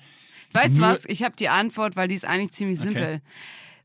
Weißt 0.53 0.79
du 0.79 0.83
was? 0.83 1.05
Ich 1.05 1.23
habe 1.23 1.37
die 1.37 1.49
Antwort, 1.49 1.97
weil 1.97 2.09
die 2.09 2.15
ist 2.15 2.25
eigentlich 2.25 2.53
ziemlich 2.53 2.79
Okay. 2.79 2.89
simpel. 2.89 3.23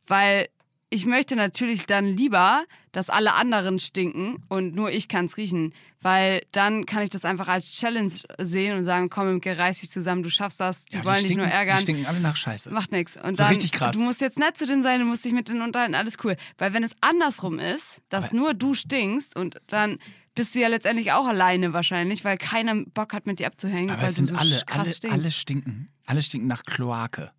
Weil 0.08 0.50
ich 0.90 1.06
möchte 1.06 1.36
natürlich 1.36 1.86
dann 1.86 2.06
lieber, 2.16 2.64
dass 2.92 3.10
alle 3.10 3.34
anderen 3.34 3.80
stinken 3.80 4.44
und 4.50 4.76
nur 4.76 4.92
ich 4.92 5.08
kann 5.08 5.26
es 5.26 5.38
riechen. 5.38 5.74
Weil 6.02 6.44
dann 6.52 6.86
kann 6.86 7.02
ich 7.02 7.10
das 7.10 7.26
einfach 7.26 7.48
als 7.48 7.72
Challenge 7.74 8.12
sehen 8.38 8.78
und 8.78 8.84
sagen, 8.84 9.10
komm, 9.10 9.28
Imke, 9.30 9.58
reiß 9.58 9.80
dich 9.80 9.90
zusammen, 9.90 10.22
du 10.22 10.30
schaffst 10.30 10.60
das, 10.60 10.86
die 10.86 10.98
Ja, 10.98 11.04
wollen 11.06 11.16
dich 11.16 11.26
stinken, 11.26 11.44
nur 11.46 11.52
ärgern. 11.52 11.78
Die 11.78 11.82
stinken 11.84 12.06
alle 12.06 12.20
nach 12.20 12.36
Scheiße. 12.36 12.70
Macht 12.72 12.92
nichts. 12.92 13.18
Und 13.18 13.36
So 13.36 13.44
dann, 13.44 13.52
richtig 13.52 13.72
krass. 13.72 13.96
Du 13.98 14.04
musst 14.04 14.22
jetzt 14.22 14.38
nett 14.38 14.56
zu 14.58 14.68
denen 14.68 14.84
sein, 14.84 15.00
du 15.00 15.06
musst 15.08 15.26
dich 15.26 15.34
mit 15.34 15.50
denen 15.50 15.62
unterhalten, 15.64 15.96
alles 15.96 16.18
cool. 16.24 16.36
Weil 16.60 16.74
wenn 16.74 16.84
es 16.84 16.96
andersrum 17.02 17.58
ist, 17.58 18.04
dass 18.10 18.26
Aber- 18.26 18.36
nur 18.36 18.54
du 18.54 18.76
stinkst 18.76 19.36
und 19.36 19.60
dann 19.68 19.98
bist 20.36 20.54
du 20.54 20.60
ja 20.60 20.68
letztendlich 20.68 21.12
auch 21.14 21.26
alleine 21.26 21.74
wahrscheinlich, 21.74 22.24
weil 22.24 22.38
keiner 22.38 22.76
Bock 22.94 23.14
hat, 23.14 23.26
mit 23.26 23.40
dir 23.40 23.48
abzuhängen, 23.48 23.90
Aber 23.90 24.02
weil 24.04 24.10
es 24.10 24.16
du 24.16 24.26
sind 24.26 24.30
so 24.30 24.36
alle, 24.36 24.62
alle, 24.68 24.94
alle 25.12 25.32
stinken. 25.32 25.90
Alle 26.06 26.22
stinken 26.22 26.48
nach 26.48 26.64
Kloake. 26.66 27.32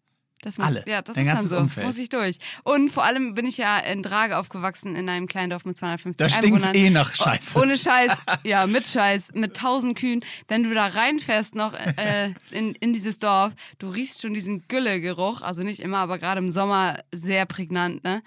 Das 0.46 0.60
alle. 0.60 0.84
Ja, 0.86 1.02
das 1.02 1.16
Dein 1.16 1.26
ist 1.26 1.34
dann 1.34 1.44
so. 1.44 1.58
Umfeld. 1.58 1.86
Muss 1.88 1.98
ich 1.98 2.08
durch. 2.08 2.38
Und 2.62 2.90
vor 2.92 3.02
allem 3.04 3.34
bin 3.34 3.46
ich 3.46 3.56
ja 3.56 3.78
in 3.80 4.04
Drage 4.04 4.38
aufgewachsen, 4.38 4.94
in 4.94 5.08
einem 5.08 5.26
kleinen 5.26 5.50
Dorf 5.50 5.64
mit 5.64 5.76
250 5.76 6.24
Da 6.24 6.36
Einwohnern. 6.36 6.72
eh 6.72 6.90
nach 6.90 7.12
Scheiße. 7.16 7.58
Oh, 7.58 7.62
Ohne 7.62 7.76
Scheiß, 7.76 8.12
ja, 8.44 8.68
mit 8.68 8.86
Scheiß, 8.86 9.32
mit 9.34 9.56
tausend 9.56 9.98
Kühen. 9.98 10.24
Wenn 10.46 10.62
du 10.62 10.72
da 10.72 10.86
reinfährst 10.86 11.56
noch 11.56 11.74
äh, 11.74 12.32
in, 12.52 12.76
in 12.76 12.92
dieses 12.92 13.18
Dorf, 13.18 13.54
du 13.80 13.88
riechst 13.88 14.22
schon 14.22 14.34
diesen 14.34 14.68
Güllegeruch, 14.68 15.42
also 15.42 15.64
nicht 15.64 15.80
immer, 15.80 15.98
aber 15.98 16.18
gerade 16.18 16.38
im 16.38 16.52
Sommer 16.52 17.00
sehr 17.12 17.44
prägnant, 17.46 18.04
ne? 18.04 18.22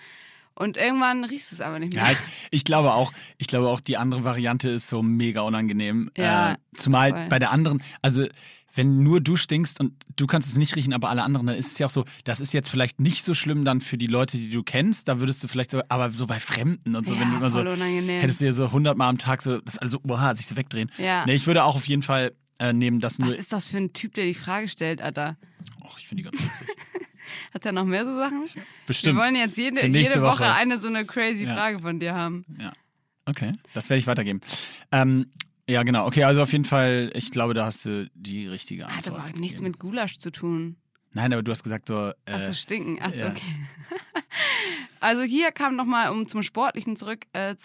Und 0.55 0.75
irgendwann 0.75 1.23
riechst 1.23 1.51
du 1.51 1.55
es 1.55 1.61
aber 1.61 1.79
nicht 1.79 1.95
mehr. 1.95 2.03
Ja, 2.03 2.11
ich, 2.11 2.17
ich 2.51 2.63
glaube 2.65 2.91
auch, 2.91 3.13
ich 3.37 3.47
glaube 3.47 3.69
auch, 3.69 3.79
die 3.79 3.95
andere 3.95 4.25
Variante 4.25 4.67
ist 4.67 4.89
so 4.89 5.01
mega 5.01 5.39
unangenehm. 5.39 6.11
Ja, 6.17 6.51
äh, 6.51 6.55
zumal 6.75 7.11
voll. 7.11 7.27
bei 7.29 7.39
der 7.39 7.51
anderen, 7.51 7.81
also 8.01 8.25
wenn 8.79 9.03
nur 9.03 9.19
du 9.19 9.35
stinkst 9.35 9.81
und 9.81 9.91
du 10.15 10.25
kannst 10.25 10.49
es 10.49 10.57
nicht 10.57 10.73
riechen, 10.77 10.93
aber 10.93 11.09
alle 11.09 11.23
anderen, 11.23 11.47
dann 11.47 11.55
ist 11.57 11.73
es 11.73 11.79
ja 11.79 11.87
auch 11.87 11.91
so, 11.91 12.05
das 12.23 12.39
ist 12.39 12.53
jetzt 12.53 12.69
vielleicht 12.69 13.01
nicht 13.01 13.25
so 13.25 13.33
schlimm 13.33 13.65
dann 13.65 13.81
für 13.81 13.97
die 13.97 14.07
Leute, 14.07 14.37
die 14.37 14.49
du 14.49 14.63
kennst, 14.63 15.09
da 15.09 15.19
würdest 15.19 15.43
du 15.43 15.49
vielleicht 15.49 15.71
so, 15.71 15.81
aber 15.89 16.13
so 16.13 16.25
bei 16.27 16.39
Fremden 16.39 16.95
und 16.95 17.05
so, 17.05 17.13
Ja, 17.13 17.19
wenn 17.19 17.29
du 17.31 17.35
immer 17.35 17.49
so, 17.49 17.59
unangenehm. 17.59 18.21
hättest 18.21 18.39
du 18.39 18.45
ja 18.45 18.53
so 18.53 18.71
hundertmal 18.71 19.09
am 19.09 19.17
Tag 19.17 19.41
so, 19.41 19.59
das 19.59 19.77
also, 19.79 19.99
boah, 20.01 20.33
sich 20.33 20.45
so 20.47 20.55
wegdrehen. 20.55 20.89
Ja. 20.97 21.25
Nee, 21.25 21.33
ich 21.35 21.45
würde 21.45 21.65
auch 21.65 21.75
auf 21.75 21.89
jeden 21.89 22.03
Fall 22.03 22.31
äh, 22.59 22.71
nehmen, 22.71 23.01
dass 23.01 23.19
nur, 23.19 23.29
Was 23.29 23.37
ist 23.37 23.51
das 23.51 23.67
für 23.67 23.75
ein 23.77 23.91
Typ, 23.91 24.13
der 24.13 24.23
die 24.23 24.33
Frage 24.33 24.69
stellt, 24.69 25.01
Alter? 25.01 25.37
Och, 25.83 25.99
ich 25.99 26.07
finde 26.07 26.23
die 26.23 26.29
ganz 26.29 26.41
witzig. 26.41 26.67
Hat 27.53 27.65
er 27.65 27.73
noch 27.73 27.83
mehr 27.85 28.05
so 28.05 28.15
Sachen? 28.15 28.45
Bestimmt. 28.87 29.17
Wir 29.17 29.21
wollen 29.21 29.35
jetzt 29.35 29.57
jede, 29.57 29.85
jede 29.85 30.21
Woche, 30.21 30.39
Woche. 30.39 30.53
eine 30.53 30.77
so 30.79 30.87
eine 30.87 31.05
crazy 31.05 31.43
Ja. 31.43 31.53
Frage 31.53 31.79
von 31.79 31.99
dir 31.99 32.15
haben. 32.15 32.45
Ja. 32.57 32.71
Okay, 33.25 33.51
das 33.73 33.89
werde 33.89 33.99
ich 33.99 34.07
weitergeben. 34.07 34.39
Ähm, 34.93 35.27
ja, 35.69 35.83
genau. 35.83 36.07
Okay, 36.07 36.23
also 36.23 36.41
auf 36.41 36.51
jeden 36.51 36.65
Fall, 36.65 37.11
ich 37.13 37.31
glaube, 37.31 37.53
da 37.53 37.65
hast 37.65 37.85
du 37.85 38.09
die 38.15 38.47
richtige 38.47 38.87
Hat 38.87 39.07
Antwort. 39.07 39.19
aber 39.29 39.39
nichts 39.39 39.57
gegeben. 39.59 39.71
mit 39.71 39.79
Gulasch 39.79 40.17
zu 40.17 40.31
tun. 40.31 40.77
Nein, 41.11 41.33
aber 41.33 41.41
du 41.43 41.51
hast 41.51 41.63
gesagt 41.63 41.87
so. 41.87 42.09
Äh, 42.25 42.31
Achso, 42.31 42.53
stinken. 42.53 43.01
Achso, 43.01 43.21
ja. 43.21 43.29
okay. 43.29 43.55
Also 44.99 45.23
hier 45.23 45.51
kam 45.51 45.75
nochmal, 45.75 46.11
um 46.11 46.27
zum 46.27 46.43
Sportlichen 46.43 46.95
zurück 46.95 47.25
äh, 47.33 47.55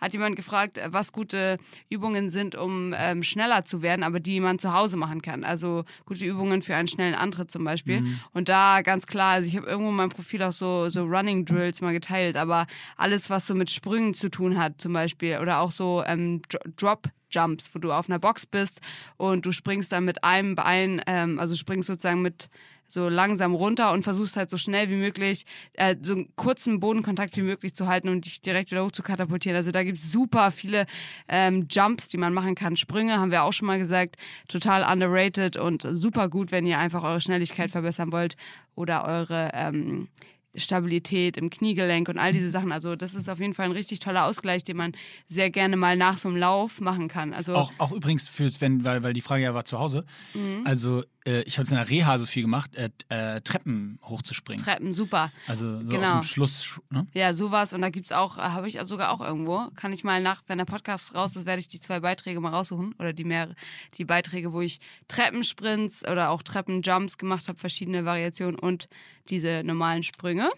hat 0.00 0.12
jemand 0.12 0.36
gefragt, 0.36 0.80
was 0.86 1.12
gute 1.12 1.58
Übungen 1.90 2.30
sind, 2.30 2.54
um 2.54 2.94
ähm, 2.96 3.22
schneller 3.22 3.62
zu 3.62 3.82
werden, 3.82 4.02
aber 4.02 4.20
die 4.20 4.40
man 4.40 4.58
zu 4.58 4.72
Hause 4.72 4.96
machen 4.96 5.22
kann. 5.22 5.44
Also 5.44 5.84
gute 6.04 6.24
Übungen 6.24 6.62
für 6.62 6.76
einen 6.76 6.88
schnellen 6.88 7.14
Antritt 7.14 7.50
zum 7.50 7.64
Beispiel. 7.64 8.00
Mhm. 8.00 8.20
Und 8.32 8.48
da 8.48 8.82
ganz 8.82 9.06
klar, 9.06 9.34
also 9.34 9.48
ich 9.48 9.56
habe 9.56 9.66
irgendwo 9.66 9.90
in 9.90 9.96
meinem 9.96 10.10
Profil 10.10 10.42
auch 10.42 10.52
so, 10.52 10.88
so 10.88 11.04
Running 11.04 11.44
Drills 11.44 11.80
mal 11.80 11.92
geteilt, 11.92 12.36
aber 12.36 12.66
alles, 12.96 13.30
was 13.30 13.46
so 13.46 13.54
mit 13.54 13.70
Sprüngen 13.70 14.14
zu 14.14 14.28
tun 14.28 14.58
hat 14.58 14.80
zum 14.80 14.92
Beispiel 14.92 15.38
oder 15.38 15.60
auch 15.60 15.70
so 15.70 16.02
ähm, 16.06 16.42
Dro- 16.48 16.70
Drop 16.76 17.08
Jumps, 17.30 17.74
wo 17.74 17.80
du 17.80 17.92
auf 17.92 18.08
einer 18.08 18.18
Box 18.20 18.46
bist 18.46 18.80
und 19.16 19.44
du 19.44 19.50
springst 19.50 19.90
dann 19.90 20.04
mit 20.04 20.22
einem 20.22 20.54
Bein, 20.54 21.02
ähm, 21.06 21.38
also 21.40 21.56
springst 21.56 21.88
sozusagen 21.88 22.22
mit 22.22 22.48
so 22.86 23.08
langsam 23.08 23.54
runter 23.54 23.92
und 23.92 24.02
versuchst 24.02 24.36
halt 24.36 24.50
so 24.50 24.56
schnell 24.56 24.88
wie 24.90 24.96
möglich 24.96 25.44
äh, 25.74 25.96
so 26.00 26.14
einen 26.14 26.34
kurzen 26.36 26.80
Bodenkontakt 26.80 27.36
wie 27.36 27.42
möglich 27.42 27.74
zu 27.74 27.86
halten 27.86 28.08
und 28.08 28.24
dich 28.24 28.40
direkt 28.40 28.70
wieder 28.70 28.84
hoch 28.84 28.92
zu 28.92 29.02
katapultieren. 29.02 29.56
Also 29.56 29.70
da 29.70 29.82
gibt 29.82 29.98
es 29.98 30.10
super 30.10 30.50
viele 30.50 30.86
ähm, 31.28 31.66
Jumps, 31.70 32.08
die 32.08 32.18
man 32.18 32.34
machen 32.34 32.54
kann. 32.54 32.76
Sprünge 32.76 33.18
haben 33.18 33.30
wir 33.30 33.44
auch 33.44 33.52
schon 33.52 33.66
mal 33.66 33.78
gesagt, 33.78 34.16
total 34.48 34.84
underrated 34.90 35.56
und 35.56 35.86
super 35.90 36.28
gut, 36.28 36.52
wenn 36.52 36.66
ihr 36.66 36.78
einfach 36.78 37.02
eure 37.02 37.20
Schnelligkeit 37.20 37.70
verbessern 37.70 38.12
wollt 38.12 38.36
oder 38.74 39.04
eure 39.04 39.50
ähm, 39.54 40.08
Stabilität 40.56 41.36
im 41.36 41.50
Kniegelenk 41.50 42.08
und 42.08 42.18
all 42.18 42.32
diese 42.32 42.50
Sachen. 42.50 42.72
Also 42.72 42.96
das 42.96 43.14
ist 43.14 43.28
auf 43.28 43.40
jeden 43.40 43.54
Fall 43.54 43.66
ein 43.66 43.72
richtig 43.72 43.98
toller 43.98 44.24
Ausgleich, 44.24 44.64
den 44.64 44.76
man 44.76 44.92
sehr 45.28 45.50
gerne 45.50 45.76
mal 45.76 45.96
nach 45.96 46.16
so 46.16 46.28
einem 46.28 46.36
Lauf 46.36 46.80
machen 46.80 47.08
kann. 47.08 47.34
Also 47.34 47.54
auch, 47.54 47.72
auch 47.78 47.92
übrigens, 47.92 48.28
für, 48.28 48.50
wenn, 48.60 48.84
weil, 48.84 49.02
weil 49.02 49.12
die 49.12 49.20
Frage 49.20 49.42
ja 49.42 49.54
war 49.54 49.64
zu 49.64 49.78
Hause. 49.78 50.04
Mhm. 50.34 50.62
Also 50.64 51.02
äh, 51.26 51.42
ich 51.42 51.56
habe 51.56 51.62
es 51.62 51.70
in 51.70 51.76
der 51.76 51.88
Reha 51.88 52.18
so 52.18 52.26
viel 52.26 52.42
gemacht, 52.42 52.74
äh, 52.76 52.90
äh, 53.08 53.40
Treppen 53.40 53.98
hochzuspringen. 54.02 54.64
Treppen, 54.64 54.92
super. 54.92 55.32
also 55.46 55.80
so 55.80 55.86
genau. 55.86 56.02
aus 56.02 56.10
dem 56.10 56.22
Schluss, 56.22 56.80
ne? 56.90 57.06
Ja, 57.14 57.34
sowas. 57.34 57.72
Und 57.72 57.82
da 57.82 57.90
gibt's 57.90 58.12
auch, 58.12 58.36
äh, 58.38 58.40
habe 58.40 58.68
ich 58.68 58.78
sogar 58.84 59.10
auch 59.10 59.20
irgendwo. 59.20 59.70
Kann 59.76 59.92
ich 59.92 60.04
mal 60.04 60.22
nach, 60.22 60.42
wenn 60.46 60.58
der 60.58 60.64
Podcast 60.64 61.14
raus 61.14 61.36
ist, 61.36 61.46
werde 61.46 61.60
ich 61.60 61.68
die 61.68 61.80
zwei 61.80 62.00
Beiträge 62.00 62.40
mal 62.40 62.50
raussuchen. 62.50 62.94
Oder 62.98 63.12
die 63.12 63.24
mehr, 63.24 63.54
die 63.96 64.04
Beiträge, 64.04 64.52
wo 64.52 64.60
ich 64.60 64.80
Treppensprints 65.08 66.06
oder 66.06 66.30
auch 66.30 66.42
Treppenjumps 66.42 67.18
gemacht 67.18 67.48
habe, 67.48 67.58
verschiedene 67.58 68.04
Variationen 68.04 68.58
und 68.58 68.88
diese 69.30 69.62
normalen 69.64 70.02
Sprünge. 70.02 70.50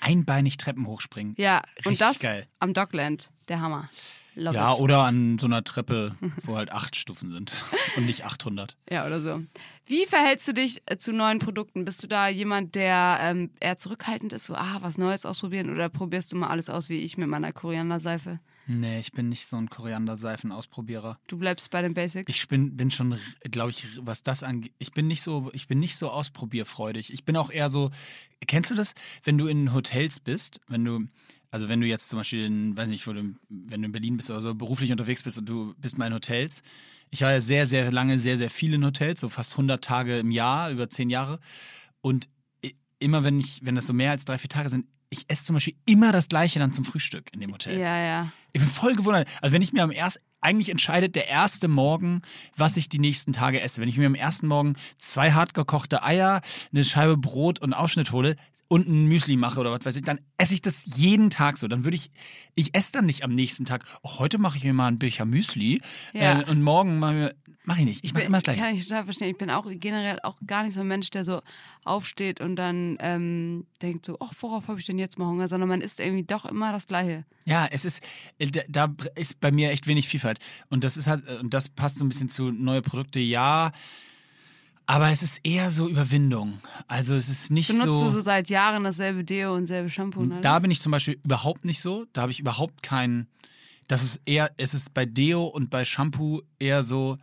Einbeinig 0.00 0.56
Treppen 0.56 0.86
hochspringen. 0.86 1.34
Ja, 1.36 1.58
Richtig 1.58 1.86
und 1.86 2.00
das 2.00 2.18
geil. 2.18 2.46
am 2.58 2.74
Dockland. 2.74 3.30
Der 3.48 3.60
Hammer. 3.60 3.88
Love 4.36 4.54
Ja, 4.54 4.74
it. 4.74 4.80
oder 4.80 5.00
an 5.04 5.38
so 5.38 5.46
einer 5.46 5.64
Treppe, 5.64 6.14
wo 6.44 6.56
halt 6.56 6.70
acht 6.70 6.94
Stufen 6.94 7.32
sind 7.32 7.52
und 7.96 8.06
nicht 8.06 8.24
800. 8.24 8.76
Ja, 8.90 9.06
oder 9.06 9.20
so. 9.20 9.42
Wie 9.86 10.06
verhältst 10.06 10.46
du 10.46 10.52
dich 10.52 10.82
äh, 10.86 10.98
zu 10.98 11.12
neuen 11.12 11.38
Produkten? 11.38 11.84
Bist 11.84 12.02
du 12.02 12.06
da 12.06 12.28
jemand, 12.28 12.74
der 12.74 13.18
ähm, 13.22 13.50
eher 13.60 13.78
zurückhaltend 13.78 14.32
ist, 14.32 14.46
so, 14.46 14.54
ah, 14.54 14.78
was 14.82 14.98
Neues 14.98 15.24
ausprobieren 15.26 15.70
oder 15.70 15.88
probierst 15.88 16.30
du 16.32 16.36
mal 16.36 16.48
alles 16.48 16.70
aus 16.70 16.88
wie 16.88 16.98
ich 17.00 17.16
mit 17.18 17.28
meiner 17.28 17.52
Korianderseife? 17.52 18.38
Nee, 18.68 18.98
ich 18.98 19.12
bin 19.12 19.28
nicht 19.28 19.46
so 19.46 19.56
ein 19.56 19.70
Koriander-Seifenausprobierer. 20.36 21.18
Du 21.28 21.38
bleibst 21.38 21.70
bei 21.70 21.82
den 21.82 21.94
Basics? 21.94 22.28
Ich 22.28 22.48
bin, 22.48 22.76
bin 22.76 22.90
schon, 22.90 23.16
glaube 23.50 23.70
ich, 23.70 23.86
was 24.00 24.22
das 24.24 24.42
angeht, 24.42 24.72
ich 24.78 24.92
bin 24.92 25.06
nicht 25.06 25.22
so, 25.22 25.50
ich 25.52 25.68
bin 25.68 25.78
nicht 25.78 25.96
so 25.96 26.10
ausprobierfreudig. 26.10 27.12
Ich 27.12 27.24
bin 27.24 27.36
auch 27.36 27.50
eher 27.50 27.68
so, 27.68 27.90
kennst 28.46 28.70
du 28.70 28.74
das, 28.74 28.94
wenn 29.24 29.38
du 29.38 29.46
in 29.46 29.72
Hotels 29.72 30.18
bist, 30.20 30.60
wenn 30.68 30.84
du, 30.84 31.06
also 31.56 31.70
wenn 31.70 31.80
du 31.80 31.86
jetzt 31.86 32.10
zum 32.10 32.18
Beispiel 32.18 32.44
in, 32.44 32.76
weiß 32.76 32.90
nicht, 32.90 33.06
wo 33.06 33.14
du, 33.14 33.34
wenn 33.48 33.80
du 33.80 33.86
in 33.86 33.92
Berlin 33.92 34.18
bist 34.18 34.28
oder 34.28 34.42
so, 34.42 34.54
beruflich 34.54 34.92
unterwegs 34.92 35.22
bist 35.22 35.38
und 35.38 35.48
du 35.48 35.72
bist 35.78 35.96
mal 35.96 36.04
in 36.04 36.12
Hotels. 36.12 36.62
Ich 37.08 37.22
war 37.22 37.32
ja 37.32 37.40
sehr, 37.40 37.66
sehr 37.66 37.90
lange, 37.90 38.18
sehr, 38.18 38.36
sehr 38.36 38.50
viel 38.50 38.74
in 38.74 38.84
Hotels, 38.84 39.20
so 39.20 39.30
fast 39.30 39.52
100 39.52 39.82
Tage 39.82 40.18
im 40.18 40.30
Jahr, 40.30 40.70
über 40.70 40.90
10 40.90 41.08
Jahre. 41.08 41.38
Und 42.02 42.28
immer 42.98 43.24
wenn 43.24 43.40
ich, 43.40 43.60
wenn 43.62 43.74
das 43.74 43.86
so 43.86 43.94
mehr 43.94 44.10
als 44.10 44.26
drei, 44.26 44.36
vier 44.36 44.50
Tage 44.50 44.68
sind, 44.68 44.84
ich 45.08 45.24
esse 45.28 45.44
zum 45.44 45.54
Beispiel 45.54 45.76
immer 45.86 46.12
das 46.12 46.28
Gleiche 46.28 46.58
dann 46.58 46.72
zum 46.72 46.84
Frühstück 46.84 47.32
in 47.32 47.40
dem 47.40 47.54
Hotel. 47.54 47.80
Ja, 47.80 48.04
ja. 48.04 48.32
Ich 48.52 48.60
bin 48.60 48.68
voll 48.68 48.94
gewundert. 48.94 49.26
Also 49.40 49.54
wenn 49.54 49.62
ich 49.62 49.72
mir 49.72 49.82
am 49.82 49.90
ersten, 49.90 50.22
eigentlich 50.42 50.68
entscheidet 50.68 51.16
der 51.16 51.26
erste 51.26 51.68
Morgen, 51.68 52.20
was 52.54 52.76
ich 52.76 52.90
die 52.90 52.98
nächsten 52.98 53.32
Tage 53.32 53.62
esse. 53.62 53.80
Wenn 53.80 53.88
ich 53.88 53.96
mir 53.96 54.08
am 54.08 54.14
ersten 54.14 54.46
Morgen 54.46 54.74
zwei 54.98 55.32
hart 55.32 55.54
gekochte 55.54 56.02
Eier, 56.02 56.42
eine 56.70 56.84
Scheibe 56.84 57.16
Brot 57.16 57.60
und 57.60 57.72
Aufschnitt 57.72 58.12
hole 58.12 58.36
und 58.68 58.88
ein 58.88 59.04
Müsli 59.06 59.36
mache 59.36 59.60
oder 59.60 59.70
was 59.72 59.84
weiß 59.84 59.96
ich, 59.96 60.02
dann 60.02 60.18
esse 60.38 60.54
ich 60.54 60.60
das 60.62 60.82
jeden 60.96 61.30
Tag 61.30 61.56
so. 61.56 61.68
Dann 61.68 61.84
würde 61.84 61.96
ich, 61.96 62.10
ich 62.54 62.74
esse 62.74 62.92
dann 62.92 63.06
nicht 63.06 63.22
am 63.22 63.32
nächsten 63.32 63.64
Tag, 63.64 63.84
oh, 64.02 64.18
heute 64.18 64.38
mache 64.38 64.56
ich 64.58 64.64
mir 64.64 64.72
mal 64.72 64.88
ein 64.88 64.98
Becher 64.98 65.24
Müsli 65.24 65.80
Ja. 66.12 66.40
äh, 66.40 66.44
und 66.50 66.62
morgen 66.62 66.98
mache 66.98 67.12
ich, 67.12 67.18
mir- 67.20 67.34
mach 67.64 67.78
ich 67.78 67.84
nicht. 67.84 68.04
Ich 68.04 68.12
mache 68.14 68.24
immer 68.24 68.38
das 68.38 68.44
Gleiche. 68.44 68.60
Kann 68.60 68.74
ich 68.74 68.82
total 68.88 69.04
verstehen. 69.04 69.28
Ich 69.30 69.38
bin 69.38 69.50
auch 69.50 69.66
generell 69.70 70.18
auch 70.22 70.36
gar 70.46 70.62
nicht 70.64 70.74
so 70.74 70.80
ein 70.80 70.88
Mensch, 70.88 71.10
der 71.10 71.24
so 71.24 71.42
aufsteht 71.84 72.40
und 72.40 72.56
dann 72.56 72.96
ähm, 73.00 73.66
denkt 73.82 74.04
so, 74.06 74.16
ach, 74.20 74.32
worauf 74.40 74.66
habe 74.68 74.78
ich 74.80 74.86
denn 74.86 74.98
jetzt 74.98 75.18
mal 75.18 75.26
Hunger? 75.26 75.46
Sondern 75.48 75.68
man 75.68 75.80
isst 75.80 76.00
irgendwie 76.00 76.24
doch 76.24 76.44
immer 76.44 76.72
das 76.72 76.86
Gleiche. 76.88 77.24
Ja, 77.44 77.66
es 77.70 77.84
ist, 77.84 78.02
äh, 78.38 78.48
da- 78.48 78.62
da 78.68 78.94
ist 79.14 79.38
bei 79.40 79.50
mir 79.52 79.70
echt 79.70 79.86
wenig 79.86 80.08
Vielfalt. 80.08 80.38
Und 80.70 80.82
das 80.82 80.96
ist 80.96 81.06
halt, 81.06 81.26
äh, 81.28 81.36
und 81.38 81.54
das 81.54 81.68
passt 81.68 81.98
so 81.98 82.04
ein 82.04 82.08
bisschen 82.08 82.28
zu 82.28 82.50
neue 82.50 82.82
Produkte, 82.82 83.20
ja. 83.20 83.70
Aber 84.86 85.10
es 85.10 85.22
ist 85.22 85.40
eher 85.42 85.70
so 85.70 85.88
Überwindung. 85.88 86.60
Also 86.86 87.14
es 87.14 87.28
ist 87.28 87.50
nicht 87.50 87.68
Benutzt 87.68 87.86
so. 87.86 88.04
du 88.04 88.10
so 88.10 88.20
seit 88.20 88.48
Jahren 88.48 88.84
dasselbe 88.84 89.24
Deo 89.24 89.54
und 89.54 89.66
selbe 89.66 89.90
Shampoo 89.90 90.20
und 90.20 90.32
alles? 90.32 90.42
Da 90.42 90.58
bin 90.60 90.70
ich 90.70 90.80
zum 90.80 90.92
Beispiel 90.92 91.18
überhaupt 91.24 91.64
nicht 91.64 91.80
so. 91.80 92.06
Da 92.12 92.22
habe 92.22 92.32
ich 92.32 92.38
überhaupt 92.38 92.82
keinen. 92.82 93.26
Das 93.88 94.02
ist 94.02 94.20
eher, 94.26 94.50
es 94.56 94.74
ist 94.74 94.94
bei 94.94 95.04
Deo 95.04 95.44
und 95.44 95.70
bei 95.70 95.84
Shampoo 95.84 96.42
eher 96.58 96.82
so, 96.82 97.18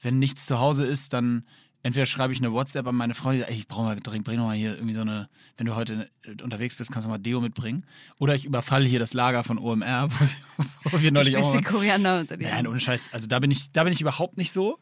wenn 0.00 0.18
nichts 0.18 0.46
zu 0.46 0.58
Hause 0.60 0.84
ist, 0.84 1.12
dann 1.12 1.44
entweder 1.84 2.06
schreibe 2.06 2.32
ich 2.32 2.40
eine 2.40 2.52
WhatsApp 2.52 2.86
an 2.86 2.96
meine 2.96 3.14
Frau, 3.14 3.30
die 3.30 3.38
sagt, 3.38 3.50
ey, 3.50 3.56
ich 3.56 3.68
brauche 3.68 3.84
mal, 3.84 3.96
dringend, 3.96 4.24
bring 4.24 4.38
doch 4.38 4.46
mal 4.46 4.56
hier 4.56 4.74
irgendwie 4.74 4.94
so 4.94 5.02
eine, 5.02 5.28
wenn 5.56 5.66
du 5.66 5.76
heute 5.76 6.08
unterwegs 6.42 6.74
bist, 6.74 6.90
kannst 6.90 7.06
du 7.06 7.10
mal 7.10 7.18
Deo 7.18 7.40
mitbringen. 7.40 7.84
Oder 8.18 8.34
ich 8.34 8.44
überfalle 8.44 8.86
hier 8.86 8.98
das 8.98 9.14
Lager 9.14 9.44
von 9.44 9.58
OMR, 9.58 10.08
wo 10.10 10.24
wir, 10.24 10.92
wo 10.92 11.00
wir 11.00 11.12
neulich 11.12 11.36
auch 11.36 11.42
Bisschen 11.42 11.62
mal, 11.62 11.70
Koriander 11.70 12.20
unter 12.20 12.36
die 12.36 12.44
Nein, 12.44 12.66
ohne 12.66 12.80
Scheiß. 12.80 13.10
Also 13.12 13.28
da 13.28 13.38
bin 13.38 13.50
ich, 13.50 13.70
da 13.70 13.84
bin 13.84 13.92
ich 13.92 14.00
überhaupt 14.00 14.38
nicht 14.38 14.50
so. 14.50 14.78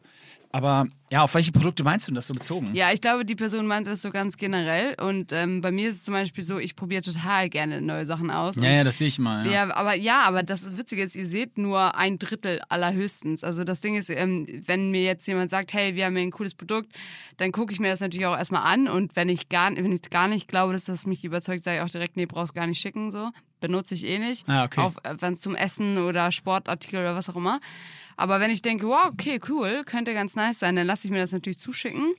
Aber 0.53 0.85
ja, 1.09 1.23
auf 1.23 1.33
welche 1.33 1.51
Produkte 1.51 1.83
meinst 1.83 2.05
du 2.07 2.11
denn 2.11 2.15
das 2.15 2.27
so 2.27 2.33
bezogen? 2.33 2.69
Ja, 2.75 2.91
ich 2.91 3.01
glaube, 3.01 3.25
die 3.25 3.35
Person 3.35 3.65
meint 3.65 3.87
das 3.87 4.03
so 4.03 4.11
ganz 4.11 4.37
generell. 4.37 4.95
Und 5.01 5.31
ähm, 5.31 5.61
bei 5.61 5.71
mir 5.71 5.89
ist 5.89 5.95
es 5.95 6.03
zum 6.03 6.13
Beispiel 6.13 6.43
so, 6.43 6.59
ich 6.59 6.75
probiere 6.75 7.01
total 7.01 7.49
gerne 7.49 7.81
neue 7.81 8.05
Sachen 8.05 8.29
aus. 8.29 8.55
ja, 8.57 8.69
ja, 8.69 8.83
das 8.83 8.99
sehe 8.99 9.07
ich 9.07 9.17
mal. 9.17 9.47
Ja. 9.47 9.51
Ja, 9.67 9.75
aber 9.75 9.95
ja, 9.95 10.21
aber 10.23 10.43
das 10.43 10.77
Witzige 10.77 11.01
ist, 11.01 11.15
ihr 11.15 11.25
seht 11.25 11.57
nur 11.57 11.95
ein 11.95 12.19
Drittel 12.19 12.61
allerhöchstens. 12.69 13.43
Also 13.43 13.63
das 13.63 13.81
Ding 13.81 13.95
ist, 13.95 14.11
ähm, 14.11 14.45
wenn 14.67 14.91
mir 14.91 15.01
jetzt 15.01 15.25
jemand 15.27 15.49
sagt, 15.49 15.73
hey, 15.73 15.95
wir 15.95 16.05
haben 16.05 16.15
hier 16.15 16.23
ein 16.23 16.31
cooles 16.31 16.53
Produkt, 16.53 16.93
dann 17.37 17.51
gucke 17.51 17.73
ich 17.73 17.79
mir 17.79 17.89
das 17.89 17.99
natürlich 17.99 18.27
auch 18.27 18.37
erstmal 18.37 18.61
an 18.61 18.87
und 18.87 19.15
wenn 19.15 19.29
ich 19.29 19.49
gar, 19.49 19.75
wenn 19.75 19.91
ich 19.91 20.07
gar 20.11 20.27
nicht 20.27 20.47
glaube, 20.47 20.73
dass 20.73 20.85
das 20.85 21.07
mich 21.07 21.25
überzeugt, 21.25 21.63
sage 21.63 21.77
ich 21.77 21.83
auch 21.83 21.89
direkt, 21.89 22.15
nee, 22.15 22.27
brauchst 22.27 22.53
gar 22.53 22.67
nicht 22.67 22.79
schicken, 22.79 23.09
so. 23.09 23.31
Benutze 23.59 23.95
ich 23.95 24.05
eh 24.05 24.19
nicht. 24.19 24.47
Ah, 24.49 24.65
okay. 24.65 24.81
Auch 24.81 24.93
wenn 25.19 25.33
es 25.33 25.41
zum 25.41 25.55
Essen 25.55 25.97
oder 25.97 26.31
Sportartikel 26.33 26.99
oder 26.99 27.15
was 27.15 27.29
auch 27.29 27.37
immer. 27.37 27.59
Aber 28.15 28.39
wenn 28.39 28.51
ich 28.51 28.61
denke, 28.61 28.87
wow, 28.87 29.11
okay, 29.11 29.39
cool, 29.49 29.83
könnte 29.85 30.13
ganz 30.13 30.35
nice 30.35 30.59
sein, 30.59 30.75
dann 30.75 30.87
lasse 30.87 31.07
ich 31.07 31.11
mir 31.11 31.19
das 31.19 31.31
natürlich 31.31 31.59
zuschicken. 31.59 32.13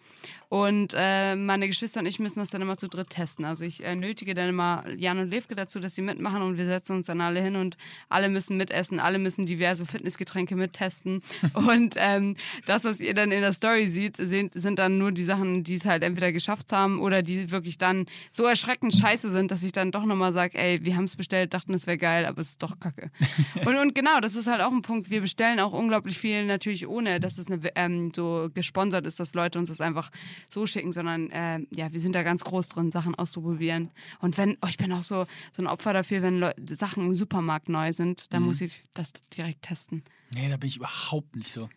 Und 0.48 0.94
äh, 0.96 1.37
meine 1.37 1.66
Geschwister 1.66 2.00
und 2.00 2.07
ich 2.07 2.18
müssen 2.18 2.38
das 2.38 2.50
dann 2.50 2.62
immer 2.62 2.76
zu 2.76 2.88
dritt 2.88 3.11
testen. 3.11 3.44
Also 3.44 3.64
ich 3.64 3.85
äh, 3.85 3.94
nötige 3.94 4.35
dann 4.35 4.48
immer 4.48 4.85
Jan 4.96 5.18
und 5.18 5.30
Levke 5.30 5.54
dazu, 5.54 5.80
dass 5.80 5.94
sie 5.94 6.02
mitmachen 6.02 6.42
und 6.42 6.59
wir 6.59 6.66
setzen 6.66 6.96
uns 6.96 7.07
dann 7.07 7.20
alle 7.20 7.40
hin 7.40 7.57
und 7.57 7.76
alle 8.09 8.28
müssen 8.28 8.57
mitessen, 8.57 9.00
alle 9.00 9.18
müssen 9.18 9.46
diverse 9.46 9.87
Fitnessgetränke 9.87 10.57
mittesten. 10.57 11.22
und 11.54 11.94
ähm, 11.96 12.37
das, 12.66 12.85
was 12.85 13.00
ihr 13.00 13.14
dann 13.14 13.33
in 13.33 13.40
der 13.40 13.52
Story 13.52 13.88
seht, 13.88 14.16
sind, 14.16 14.52
sind 14.54 14.78
dann 14.78 14.98
nur 14.98 15.12
die 15.12 15.24
Sachen, 15.24 15.64
die 15.64 15.74
es 15.74 15.87
halt 15.87 16.02
entweder 16.02 16.33
geschafft 16.33 16.72
haben 16.72 17.00
oder 17.00 17.22
die 17.22 17.50
wirklich 17.50 17.78
dann 17.78 18.07
so 18.30 18.44
erschreckend 18.44 18.94
scheiße 18.94 19.30
sind, 19.30 19.50
dass 19.50 19.62
ich 19.62 19.72
dann 19.72 19.92
doch 19.92 20.04
nochmal 20.04 20.33
sage, 20.33 20.59
ey, 20.59 20.85
wir 20.85 20.96
haben 20.96 21.04
es 21.04 21.16
bestellt, 21.16 21.54
dachten, 21.54 21.74
es 21.74 21.87
wäre 21.87 21.98
geil, 21.98 22.26
aber 22.26 22.40
es 22.40 22.50
ist 22.50 22.62
doch 22.62 22.78
kacke. 22.78 23.11
und, 23.66 23.76
und 23.76 23.94
genau, 23.94 24.20
das 24.20 24.37
ist 24.37 24.46
halt 24.46 24.61
auch 24.61 24.72
ein 24.72 24.83
Punkt. 24.83 25.11
Wir 25.11 25.20
bestellen 25.20 25.61
auch 25.61 25.72
unglaublich 25.72 26.18
viel 26.18 26.44
natürlich 26.46 26.87
ohne, 26.87 27.20
dass 27.20 27.38
es 27.38 27.46
eine, 27.46 27.61
ähm, 27.74 28.12
so 28.14 28.48
gesponsert 28.52 29.07
ist, 29.07 29.20
dass 29.20 29.35
Leute 29.35 29.59
uns 29.59 29.68
das 29.68 29.80
einfach 29.80 30.11
so 30.51 30.66
schicken, 30.66 30.92
sondern 30.92 31.31
äh, 31.31 31.61
ja, 31.70 31.92
wir 31.92 32.01
sind 32.01 32.14
da 32.14 32.23
ganz 32.23 32.44
groß 32.44 32.68
drin, 32.68 32.90
Sachen 32.90 33.14
auszuprobieren. 33.14 33.90
Und 34.20 34.38
wenn, 34.38 34.57
oh, 34.62 34.68
ich 34.68 34.77
bin 34.77 34.92
auch 34.92 35.03
so, 35.03 35.27
so 35.53 35.62
ein 35.62 35.66
Opfer 35.66 35.92
dafür, 35.92 36.23
wenn 36.23 36.40
Leu 36.40 36.53
Sachen 36.66 37.07
im 37.07 37.14
Supermarkt 37.14 37.68
neu 37.68 37.92
sind, 37.92 38.33
dann 38.33 38.42
muss 38.42 38.61
ich 38.61 38.83
das 38.94 39.12
direkt 39.37 39.62
testen. 39.62 40.03
Nee, 40.35 40.49
da 40.49 40.57
bin 40.57 40.68
ich 40.68 40.77
überhaupt 40.77 41.37
nicht 41.37 41.49
so. 41.53 41.68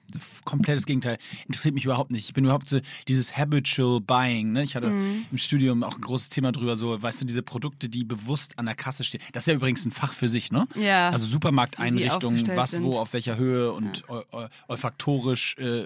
Komplettes 0.46 0.86
Gegenteil. 0.86 1.17
Interessiert 1.46 1.76
mich 1.76 1.86
überhaupt 1.86 2.12
nicht. 2.12 2.26
Ich 2.28 2.34
bin 2.34 2.43
überhaupt 2.46 2.67
so 2.67 2.80
dieses 3.08 3.38
Habitual 3.38 4.02
Buying. 4.02 4.52
Ne? 4.52 4.63
Ich 4.63 4.76
hatte 4.76 4.89
Mhm. 4.89 5.26
im 5.32 5.38
Studium 5.38 5.84
auch 5.84 5.96
ein 5.96 6.02
großes 6.02 6.30
Thema 6.30 6.52
drüber, 6.52 6.76
so, 6.76 7.00
weißt 7.02 7.22
du, 7.22 7.26
diese 7.26 7.43
Produkte, 7.43 7.88
die 7.89 8.04
bewusst 8.04 8.58
an 8.58 8.65
der 8.65 8.76
Kasse 8.76 9.04
stehen. 9.04 9.22
Das 9.34 9.43
ist 9.43 9.48
ja 9.48 9.54
übrigens 9.54 9.86
ein 9.86 9.91
Fach 9.91 10.13
für 10.13 10.28
sich, 10.30 10.52
ne? 10.52 10.67
Ja. 10.76 11.10
Also 11.10 11.26
Supermarkteinrichtungen, 11.26 12.48
was 12.56 12.72
sind. 12.72 12.84
wo, 12.84 12.98
auf 13.00 13.13
welcher 13.13 13.38
Höhe 13.38 13.72
und 13.74 14.04
eu- 14.10 14.48
olfaktorisch, 14.67 15.56
äh, 15.58 15.86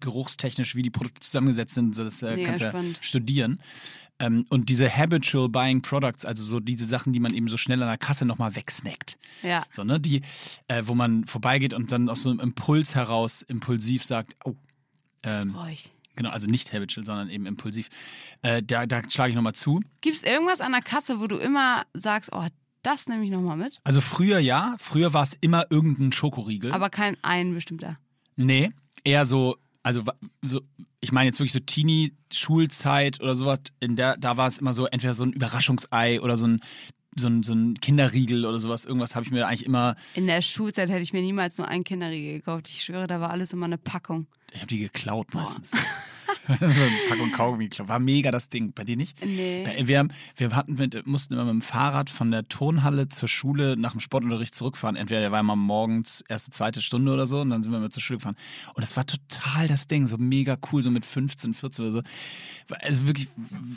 geruchstechnisch, 0.00 0.74
wie 0.74 0.82
die 0.82 0.90
Produkte 0.90 1.20
zusammengesetzt 1.20 1.74
sind. 1.74 1.94
So, 1.94 2.04
das 2.04 2.22
äh, 2.22 2.34
Mega 2.34 2.46
kannst 2.46 2.60
du 2.60 2.64
ja 2.64 2.70
spannend. 2.70 2.98
studieren. 3.00 3.60
Ähm, 4.20 4.46
und 4.48 4.68
diese 4.68 4.90
Habitual 4.94 5.48
Buying 5.48 5.80
Products, 5.80 6.24
also 6.24 6.42
so 6.42 6.58
diese 6.60 6.86
Sachen, 6.86 7.12
die 7.12 7.20
man 7.20 7.32
eben 7.34 7.48
so 7.48 7.56
schnell 7.56 7.80
an 7.82 7.88
der 7.88 7.98
Kasse 7.98 8.24
nochmal 8.24 8.56
wegsnackt. 8.56 9.16
Ja. 9.42 9.64
So, 9.70 9.84
ne, 9.84 10.00
die, 10.00 10.22
äh, 10.66 10.82
wo 10.86 10.94
man 10.94 11.24
vorbeigeht 11.26 11.72
und 11.72 11.92
dann 11.92 12.08
aus 12.08 12.22
so 12.22 12.30
einem 12.30 12.40
Impuls 12.40 12.94
heraus 12.94 13.42
impulsiv 13.42 14.04
sagt, 14.04 14.34
oh, 14.44 14.54
ähm, 15.22 15.52
Brauch 15.52 15.68
ich. 15.68 15.92
genau, 16.16 16.30
also 16.30 16.48
nicht 16.48 16.72
habitual, 16.72 17.06
sondern 17.06 17.30
eben 17.30 17.46
impulsiv. 17.46 17.88
Äh, 18.42 18.62
da 18.62 18.86
da 18.86 19.02
schlage 19.08 19.30
ich 19.30 19.36
nochmal 19.36 19.54
zu. 19.54 19.80
Gibt 20.00 20.16
es 20.16 20.22
irgendwas 20.24 20.60
an 20.60 20.72
der 20.72 20.82
Kasse, 20.82 21.20
wo 21.20 21.26
du 21.26 21.36
immer 21.36 21.84
sagst, 21.94 22.32
oh, 22.32 22.46
das 22.82 23.08
nehme 23.08 23.24
ich 23.24 23.30
nochmal 23.30 23.56
mit? 23.56 23.80
Also 23.84 24.00
früher 24.00 24.38
ja, 24.38 24.76
früher 24.78 25.12
war 25.12 25.22
es 25.22 25.36
immer 25.40 25.66
irgendein 25.70 26.12
Schokoriegel. 26.12 26.72
Aber 26.72 26.90
kein 26.90 27.16
ein 27.22 27.54
bestimmter. 27.54 27.98
nee, 28.36 28.70
eher 29.04 29.26
so, 29.26 29.56
also 29.88 30.02
so, 30.42 30.60
ich 31.00 31.12
meine 31.12 31.28
jetzt 31.28 31.40
wirklich 31.40 31.54
so 31.54 31.60
Teenie-Schulzeit 31.60 33.22
oder 33.22 33.34
sowas, 33.34 33.60
in 33.80 33.96
der, 33.96 34.18
da 34.18 34.36
war 34.36 34.46
es 34.46 34.58
immer 34.58 34.74
so, 34.74 34.84
entweder 34.84 35.14
so 35.14 35.24
ein 35.24 35.32
Überraschungsei 35.32 36.20
oder 36.20 36.36
so 36.36 36.46
ein, 36.46 36.60
so 37.16 37.26
ein, 37.28 37.42
so 37.42 37.54
ein 37.54 37.72
Kinderriegel 37.80 38.44
oder 38.44 38.60
sowas. 38.60 38.84
Irgendwas 38.84 39.16
habe 39.16 39.24
ich 39.24 39.32
mir 39.32 39.46
eigentlich 39.46 39.64
immer, 39.64 39.96
In 40.14 40.26
der 40.26 40.42
Schulzeit 40.42 40.90
hätte 40.90 41.02
ich 41.02 41.14
mir 41.14 41.22
niemals 41.22 41.56
nur 41.56 41.68
einen 41.68 41.84
Kinderriegel 41.84 42.34
gekauft. 42.34 42.68
Ich 42.68 42.84
schwöre, 42.84 43.06
da 43.06 43.18
war 43.22 43.30
alles 43.30 43.54
immer 43.54 43.64
eine 43.64 43.78
Packung. 43.78 44.26
ich 44.52 44.58
habe 44.58 44.66
die 44.66 44.78
geklaut 44.80 45.32
meistens. 45.32 45.70
so 46.60 46.64
eine 46.64 46.96
Packung 47.08 47.30
Kaugummi 47.30 47.64
geklaut. 47.64 47.88
War 47.88 47.98
mega 47.98 48.30
das 48.30 48.48
Ding. 48.48 48.72
Bei 48.72 48.84
dir 48.84 48.96
nicht? 48.96 49.24
Nee. 49.24 49.66
Wir, 49.82 49.98
haben, 49.98 50.08
wir 50.36 50.50
hatten 50.56 50.74
mit, 50.74 51.06
mussten 51.06 51.34
immer 51.34 51.44
mit 51.44 51.54
dem 51.54 51.62
Fahrrad 51.62 52.08
von 52.08 52.30
der 52.30 52.48
Turnhalle 52.48 53.08
zur 53.08 53.28
Schule 53.28 53.76
nach 53.76 53.92
dem 53.92 54.00
Sportunterricht 54.00 54.54
zurückfahren. 54.54 54.96
Entweder 54.96 55.20
der 55.20 55.32
war 55.32 55.40
immer 55.40 55.56
morgens 55.56 56.24
erste, 56.28 56.50
zweite 56.50 56.80
Stunde 56.80 57.12
oder 57.12 57.26
so 57.26 57.40
und 57.40 57.50
dann 57.50 57.62
sind 57.62 57.72
wir 57.72 57.78
immer 57.78 57.90
zur 57.90 58.02
Schule 58.02 58.18
gefahren. 58.18 58.36
Und 58.74 58.82
das 58.82 58.96
war 58.96 59.04
total 59.04 59.68
das 59.68 59.88
Ding, 59.88 60.06
so 60.06 60.16
mega 60.16 60.56
cool, 60.72 60.82
so 60.82 60.90
mit 60.90 61.04
15, 61.04 61.54
14 61.54 61.84
oder 61.84 61.92
so. 61.92 62.02
Also 62.80 63.06
wirklich 63.06 63.28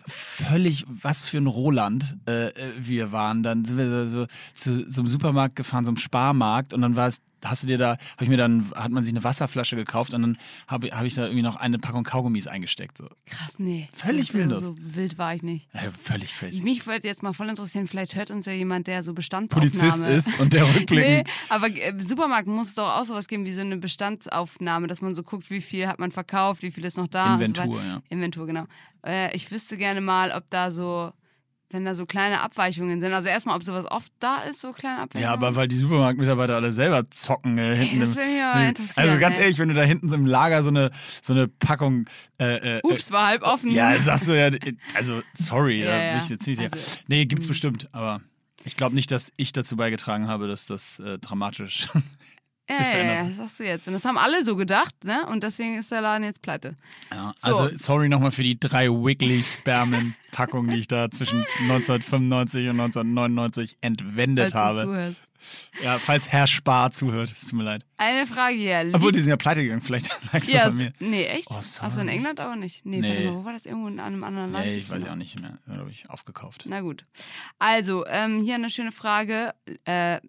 völlig, 0.08 0.86
was 0.88 1.26
für 1.26 1.38
ein 1.38 1.48
Roland 1.48 2.18
äh, 2.28 2.48
äh, 2.48 2.72
wir 2.80 3.12
waren. 3.12 3.44
Dann 3.44 3.66
sind 3.66 3.78
wir 3.78 3.90
so, 3.90 4.10
so 4.10 4.28
zu 4.56 4.90
so 4.90 5.02
einem 5.02 5.08
Supermarkt 5.08 5.56
gefahren, 5.56 5.86
so 5.86 5.90
einem 5.90 5.98
Sparmarkt 5.98 6.74
und 6.74 6.82
dann 6.82 6.96
war 6.96 7.08
es 7.08 7.22
hast 7.46 7.64
du 7.64 7.68
dir 7.68 7.78
da, 7.78 7.90
habe 7.92 8.24
ich 8.24 8.30
mir 8.30 8.38
dann, 8.38 8.72
hat 8.76 8.92
man 8.92 9.04
sich 9.04 9.14
eine 9.14 9.24
Wasserflasche 9.24 9.76
gekauft 9.76 10.14
und 10.14 10.22
dann 10.22 10.38
habe 10.68 10.88
hab 10.88 11.06
ich 11.06 11.16
da 11.16 11.24
irgendwie 11.24 11.42
noch 11.42 11.56
eine 11.56 11.80
Packung 11.80 12.04
Kaugummis 12.04 12.48
eingesteckt. 12.48 12.98
So. 12.98 13.08
Krass, 13.26 13.56
nee. 13.58 13.90
Völlig 13.94 14.28
so, 14.28 14.34
willenlos. 14.38 14.64
So 14.64 14.76
wild 14.78 15.18
war 15.18 15.36
ich 15.36 15.44
nicht. 15.44 15.68
Ja, 15.74 15.92
völlig 15.92 16.36
crazy. 16.36 16.62
Mich 16.64 16.88
würde 16.88 17.08
jetzt 17.08 17.24
mal 17.24 17.34
voll 17.34 17.50
interessieren, 17.50 17.88
vielleicht 17.88 18.16
hört 18.16 18.32
uns 18.32 18.46
ja 18.46 18.54
jemand, 18.54 18.88
der 18.88 19.04
so 19.04 19.14
Bestandsaufnahme... 19.14 19.72
Polizist 19.72 20.08
ist 20.08 20.40
und 20.40 20.54
der 20.54 20.64
Nee, 20.72 20.78
rückblickend. 20.78 21.30
aber 21.50 21.68
äh, 21.68 21.90
im 21.90 22.02
Supermarkt 22.02 22.48
muss 22.48 22.70
es 22.70 22.76
doch 22.76 22.90
auch 23.00 23.06
sowas 23.06 23.28
geben 23.28 23.46
wie 23.46 23.52
so 23.52 23.62
eine 23.62 23.78
Bestandsaufnahme, 23.78 24.88
dass 24.88 25.02
man 25.02 25.16
so 25.16 25.24
guckt, 25.24 25.50
wie 25.50 25.62
viel 25.62 25.88
hat 25.88 26.00
man 26.00 26.12
verkauft, 26.12 26.62
wie 26.64 26.72
viel 26.72 26.86
ist 26.86 26.98
noch 26.98 27.08
da. 27.08 27.38
so 27.38 27.44
Inventur, 27.44 27.78
weiter. 27.78 27.88
ja. 27.88 28.02
Inventur, 28.10 28.48
genau. 28.48 28.66
Äh, 29.06 29.36
ich 29.36 29.52
wüsste 29.52 29.78
gerne 29.78 30.02
mal, 30.02 30.32
ob 30.32 30.50
da 30.50 30.72
so, 30.72 31.12
wenn 31.72 31.86
da 31.86 31.96
so 31.96 32.06
kleine 32.06 32.42
Abweichungen 32.42 33.02
sind. 33.02 33.14
Also 33.14 33.28
erstmal, 33.30 33.56
ob 33.56 33.64
sowas 33.64 33.86
oft 33.90 34.12
da 34.20 34.40
ist, 34.40 34.62
so 34.62 34.72
kleine 34.72 35.00
Abweichungen. 35.02 35.24
Ja, 35.24 35.34
aber 35.34 35.56
weil 35.56 35.68
die 35.68 35.78
Supermarktmitarbeiter 35.78 36.56
alle 36.56 36.74
selber 36.74 37.10
zocken 37.10 37.58
äh, 37.58 37.76
hinten. 37.76 38.00
das 38.00 38.16
will 38.16 38.26
mich 38.26 38.44
aber 38.44 38.66
interessieren, 38.66 39.10
Also 39.10 39.20
ganz 39.20 39.38
ehrlich, 39.38 39.58
wenn 39.60 39.70
du 39.70 39.76
da 39.76 39.84
hinten 39.84 40.12
im 40.14 40.26
Lager 40.26 40.64
so 40.64 40.70
eine, 40.70 40.92
so 41.22 41.34
eine 41.34 41.48
Packung. 41.48 42.06
Äh, 42.40 42.78
äh, 42.78 42.82
Ups, 42.84 43.12
war 43.12 43.28
halb 43.28 43.44
offen. 43.44 43.72
Ja, 43.72 43.98
sagst 44.00 44.28
du 44.28 44.38
ja, 44.38 44.50
also 44.94 45.22
sorry, 45.34 45.80
Ja, 45.84 45.86
da 45.86 46.04
ja. 46.04 46.14
bin 46.14 46.24
ich 46.24 46.30
jetzt 46.30 46.48
nicht 46.48 46.58
sicher. 46.58 46.70
Also, 46.72 47.00
nee, 47.08 47.26
gibt's 47.26 47.48
bestimmt, 47.48 47.88
aber 47.92 48.22
ich 48.64 48.76
glaube 48.76 48.96
nicht, 48.96 49.12
dass 49.12 49.32
ich 49.38 49.54
dazu 49.54 49.76
beigetragen 49.76 50.28
habe, 50.28 50.48
dass 50.48 50.66
das 50.66 51.00
äh, 51.00 51.18
dramatisch. 51.20 51.88
Ja, 52.80 52.98
ja, 52.98 53.14
ja, 53.14 53.24
das 53.28 53.36
sagst 53.38 53.60
du 53.60 53.64
jetzt. 53.66 53.88
Und 53.88 53.94
das 53.94 54.06
haben 54.06 54.18
alle 54.18 54.44
so 54.46 54.56
gedacht, 54.56 55.04
ne? 55.04 55.26
Und 55.28 55.44
deswegen 55.44 55.78
ist 55.78 55.92
der 55.92 56.02
Laden 56.02 56.24
jetzt 56.24 56.42
pleite. 56.42 56.76
ja, 57.12 57.34
So. 57.38 57.48
Also 57.48 57.78
sorry 57.78 58.10
nochmal 58.10 58.32
für 58.32 58.44
die 58.44 58.60
drei 58.60 58.88
Wiggly 58.90 59.44
Spermen-Packungen, 59.44 60.72
die 60.74 60.80
ich 60.80 60.88
da 60.88 61.10
zwischen 61.12 61.46
1995 61.62 62.70
und 62.70 62.80
1999 62.80 63.78
entwendet 63.82 64.52
Falls 64.52 64.56
habe. 64.80 64.82
zuhörst. 64.84 65.22
Ja, 65.84 65.98
falls 65.98 66.32
Herr 66.32 66.46
Spar 66.46 66.92
zuhört, 66.92 67.32
es 67.36 67.42
tut 67.48 67.54
mir 67.54 67.64
leid. 67.64 67.84
Eine 67.98 68.28
Frage 68.28 68.56
hier. 68.56 68.88
Obwohl, 68.94 69.12
die 69.12 69.20
sind 69.22 69.32
ja 69.32 69.38
pleite 69.38 69.64
gegangen, 69.64 69.82
vielleicht 69.82 70.08
lag 70.32 70.40
das 70.40 70.48
ja, 70.48 70.64
an 70.66 70.78
mir. 70.78 70.94
nee, 71.00 71.26
echt? 71.26 71.48
Oh, 71.50 71.56
Achso, 71.56 72.00
in. 72.00 72.08
England 72.10 72.40
aber 72.40 72.56
nicht. 72.56 72.86
Nee, 72.86 73.00
Nee. 73.02 73.26
mal, 73.26 73.34
wo 73.36 73.44
war 73.44 73.52
das? 73.54 73.66
Irgendwo 73.66 73.88
in 73.88 74.00
einem 74.00 74.24
anderen 74.24 74.52
Land? 74.52 74.66
Nee, 74.66 74.78
ich 74.78 74.90
weiß 74.90 75.04
ja 75.04 75.12
auch 75.12 75.16
nicht 75.16 75.42
mehr. 75.42 75.58
Da 75.66 75.78
habe 75.78 75.90
ich 75.90 76.08
aufgekauft. 76.12 76.66
Na 76.70 76.82
gut. 76.82 77.06
Also, 77.58 78.06
ähm, 78.06 78.42
hier 78.44 78.56
eine 78.56 78.70
schöne 78.70 78.92
Frage. 78.92 79.54
Äh, 79.86 80.20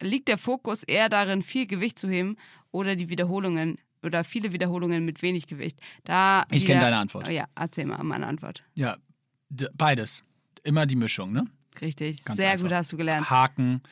liegt 0.00 0.28
der 0.28 0.38
Fokus 0.38 0.82
eher 0.82 1.08
darin, 1.08 1.42
viel 1.42 1.66
Gewicht 1.66 1.98
zu 1.98 2.08
heben 2.08 2.36
oder 2.70 2.96
die 2.96 3.08
Wiederholungen 3.08 3.78
oder 4.02 4.24
viele 4.24 4.52
Wiederholungen 4.52 5.04
mit 5.04 5.22
wenig 5.22 5.46
Gewicht? 5.46 5.78
Da 6.04 6.44
Ich 6.50 6.62
wieder- 6.62 6.74
kenn 6.74 6.82
deine 6.82 6.98
Antwort. 6.98 7.26
Oh, 7.28 7.30
ja, 7.30 7.46
erzähl 7.54 7.86
mal 7.86 8.02
meine 8.04 8.26
Antwort. 8.26 8.62
Ja, 8.74 8.96
beides. 9.74 10.22
Immer 10.64 10.86
die 10.86 10.96
Mischung, 10.96 11.32
ne? 11.32 11.46
Richtig. 11.80 12.24
Ganz 12.24 12.40
Sehr 12.40 12.50
einfach. 12.50 12.64
gut 12.68 12.72
hast 12.76 12.92
du 12.92 12.96
gelernt. 12.96 13.28
Haken, 13.30 13.82